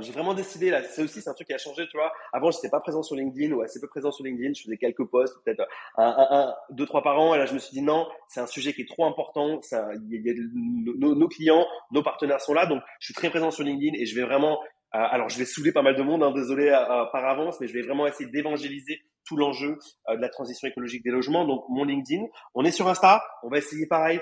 j'ai 0.00 0.12
vraiment 0.12 0.34
décidé 0.34 0.70
là. 0.70 0.82
C'est 0.82 1.02
aussi 1.02 1.20
c'est 1.20 1.30
un 1.30 1.34
truc 1.34 1.48
qui 1.48 1.54
a 1.54 1.58
changé, 1.58 1.86
tu 1.90 1.96
vois. 1.96 2.12
Avant, 2.32 2.50
j'étais 2.50 2.68
pas 2.68 2.80
présent 2.80 3.02
sur 3.02 3.16
LinkedIn 3.16 3.52
ou 3.52 3.62
assez 3.62 3.80
peu 3.80 3.88
présent 3.88 4.12
sur 4.12 4.24
LinkedIn. 4.24 4.52
Je 4.54 4.62
faisais 4.62 4.76
quelques 4.76 5.04
posts, 5.04 5.42
peut-être 5.44 5.66
un, 5.96 6.04
un, 6.04 6.26
un, 6.30 6.54
deux, 6.70 6.86
trois 6.86 7.02
par 7.02 7.18
an. 7.18 7.34
Et 7.34 7.38
là, 7.38 7.46
je 7.46 7.54
me 7.54 7.58
suis 7.58 7.72
dit 7.72 7.82
non, 7.82 8.06
c'est 8.28 8.40
un 8.40 8.46
sujet 8.46 8.74
qui 8.74 8.82
est 8.82 8.88
trop 8.88 9.06
important. 9.06 9.60
Ça, 9.62 9.88
y 10.08 10.16
y 10.16 10.30
a, 10.30 10.34
nos, 10.54 11.14
nos, 11.14 11.28
clients, 11.28 11.66
nos 11.90 12.02
partenaires 12.02 12.40
sont 12.40 12.54
là, 12.54 12.66
donc 12.66 12.82
je 13.00 13.06
suis 13.06 13.14
très 13.14 13.30
présent 13.30 13.50
sur 13.50 13.64
LinkedIn 13.64 13.96
et 13.98 14.06
je 14.06 14.14
vais 14.14 14.24
vraiment 14.24 14.60
euh, 14.62 14.73
alors, 14.96 15.28
je 15.28 15.38
vais 15.38 15.44
saouler 15.44 15.72
pas 15.72 15.82
mal 15.82 15.96
de 15.96 16.02
monde, 16.02 16.22
hein, 16.22 16.30
désolé 16.30 16.68
euh, 16.68 16.78
euh, 16.78 17.04
par 17.10 17.24
avance, 17.26 17.60
mais 17.60 17.66
je 17.66 17.72
vais 17.72 17.82
vraiment 17.82 18.06
essayer 18.06 18.30
d'évangéliser 18.30 19.00
tout 19.26 19.36
l'enjeu 19.36 19.78
de 20.10 20.20
la 20.20 20.28
transition 20.28 20.68
écologique 20.68 21.02
des 21.02 21.10
logements. 21.10 21.46
Donc, 21.46 21.64
mon 21.70 21.84
LinkedIn, 21.84 22.24
on 22.54 22.62
est 22.62 22.70
sur 22.70 22.86
Insta, 22.88 23.24
on 23.42 23.48
va 23.48 23.56
essayer 23.56 23.86
pareil 23.86 24.20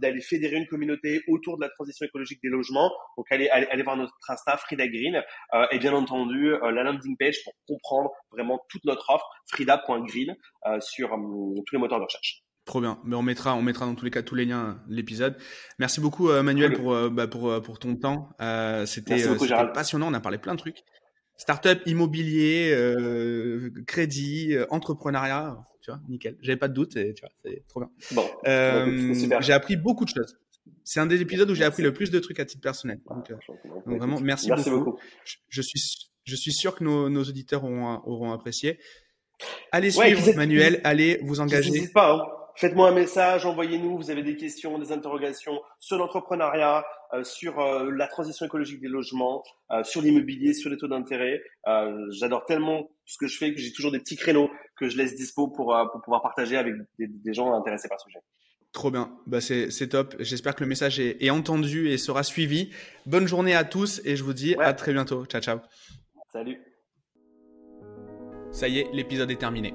d'aller 0.00 0.22
fédérer 0.22 0.56
une 0.56 0.66
communauté 0.66 1.20
autour 1.28 1.58
de 1.58 1.62
la 1.62 1.68
transition 1.68 2.06
écologique 2.06 2.40
des 2.42 2.48
logements. 2.48 2.90
Donc, 3.18 3.26
allez, 3.30 3.50
allez, 3.50 3.82
voir 3.82 3.98
notre 3.98 4.14
Insta, 4.26 4.56
Frida 4.56 4.88
Green, 4.88 5.22
et 5.70 5.78
bien 5.78 5.92
entendu 5.92 6.52
la 6.62 6.82
landing 6.82 7.14
page 7.18 7.36
pour 7.44 7.52
comprendre 7.66 8.10
vraiment 8.32 8.58
toute 8.70 8.86
notre 8.86 9.10
offre, 9.10 9.28
frida.green, 9.50 10.34
sur 10.80 11.10
tous 11.10 11.74
les 11.74 11.78
moteurs 11.78 11.98
de 11.98 12.04
recherche. 12.04 12.42
Trop 12.68 12.82
bien. 12.82 12.98
Mais 13.02 13.16
on 13.16 13.22
mettra, 13.22 13.54
on 13.54 13.62
mettra 13.62 13.86
dans 13.86 13.94
tous 13.94 14.04
les 14.04 14.10
cas 14.10 14.22
tous 14.22 14.34
les 14.34 14.44
liens 14.44 14.78
l'épisode. 14.90 15.38
Merci 15.78 16.02
beaucoup 16.02 16.28
euh, 16.28 16.42
Manuel 16.42 16.74
pour, 16.74 16.92
euh, 16.92 17.08
bah, 17.08 17.26
pour, 17.26 17.50
euh, 17.50 17.62
pour 17.62 17.78
ton 17.78 17.96
temps. 17.96 18.28
C'était 18.84 19.24
passionnant. 19.72 20.08
On 20.08 20.14
a 20.14 20.20
parlé 20.20 20.36
plein 20.36 20.52
de 20.52 20.58
trucs. 20.58 20.84
Startup, 21.38 21.80
immobilier, 21.86 22.76
crédit, 23.86 24.54
entrepreneuriat. 24.68 25.56
Tu 25.80 25.90
vois, 25.90 26.00
nickel. 26.10 26.36
J'avais 26.42 26.58
pas 26.58 26.68
de 26.68 26.74
doute. 26.74 26.94
Et, 26.96 27.14
tu 27.14 27.22
vois, 27.22 27.30
c'est 27.42 27.64
trop 27.68 27.80
bien. 27.80 27.90
Bon, 28.12 28.28
j'ai 29.40 29.52
appris 29.54 29.76
beaucoup 29.76 30.04
de 30.04 30.10
choses. 30.10 30.36
C'est 30.84 31.00
un 31.00 31.06
des 31.06 31.22
épisodes 31.22 31.50
où 31.50 31.54
j'ai 31.54 31.64
appris 31.64 31.82
le 31.82 31.94
plus 31.94 32.10
de 32.10 32.18
trucs 32.18 32.38
à 32.38 32.44
titre 32.44 32.60
personnel. 32.60 33.00
Donc, 33.08 33.32
vraiment, 33.86 34.20
merci, 34.20 34.50
beaucoup. 34.50 34.98
Je, 35.48 35.62
suis, 35.62 35.80
je 36.24 36.36
suis 36.36 36.52
sûr 36.52 36.74
que 36.74 36.84
nos, 36.84 37.08
nos 37.08 37.24
auditeurs 37.24 37.64
auront, 37.64 38.02
auront 38.04 38.32
apprécié. 38.32 38.78
Allez 39.72 39.90
suivre 39.90 40.34
Manuel, 40.34 40.82
allez 40.84 41.18
vous 41.22 41.40
engager. 41.40 41.88
Pas. 41.94 42.12
Hein. 42.12 42.37
Faites-moi 42.58 42.88
un 42.88 42.92
message, 42.92 43.46
envoyez-nous, 43.46 43.96
vous 43.96 44.10
avez 44.10 44.24
des 44.24 44.36
questions, 44.36 44.80
des 44.80 44.90
interrogations 44.90 45.60
sur 45.78 45.96
l'entrepreneuriat, 45.96 46.84
euh, 47.14 47.22
sur 47.22 47.60
euh, 47.60 47.92
la 47.92 48.08
transition 48.08 48.46
écologique 48.46 48.80
des 48.80 48.88
logements, 48.88 49.44
euh, 49.70 49.84
sur 49.84 50.02
l'immobilier, 50.02 50.54
sur 50.54 50.68
les 50.68 50.76
taux 50.76 50.88
d'intérêt. 50.88 51.40
J'adore 52.10 52.46
tellement 52.46 52.90
ce 53.04 53.16
que 53.16 53.28
je 53.28 53.38
fais 53.38 53.54
que 53.54 53.60
j'ai 53.60 53.72
toujours 53.72 53.92
des 53.92 54.00
petits 54.00 54.16
créneaux 54.16 54.50
que 54.76 54.88
je 54.88 54.96
laisse 54.96 55.14
dispo 55.14 55.46
pour, 55.46 55.66
pour 55.92 56.02
pouvoir 56.02 56.20
partager 56.20 56.56
avec 56.56 56.74
des, 56.98 57.32
gens 57.32 57.54
intéressés 57.54 57.86
par 57.88 58.00
ce 58.00 58.06
sujet. 58.06 58.18
Trop 58.72 58.90
bien, 58.90 59.16
bah 59.28 59.40
c'est 59.40 59.88
top. 59.88 60.16
J'espère 60.18 60.56
que 60.56 60.64
le 60.64 60.68
message 60.68 60.98
est, 60.98 61.30
entendu 61.30 61.90
et 61.90 61.96
sera 61.96 62.24
suivi. 62.24 62.70
Bonne 63.06 63.28
journée 63.28 63.54
à 63.54 63.62
tous 63.62 64.02
et 64.04 64.16
je 64.16 64.24
vous 64.24 64.34
dis 64.34 64.56
à 64.58 64.72
très 64.72 64.92
bientôt. 64.92 65.24
Ciao, 65.26 65.40
ciao. 65.40 65.58
Salut. 66.32 66.60
Ça 68.50 68.66
y 68.66 68.80
est, 68.80 68.88
l'épisode 68.92 69.30
est 69.30 69.36
terminé. 69.36 69.74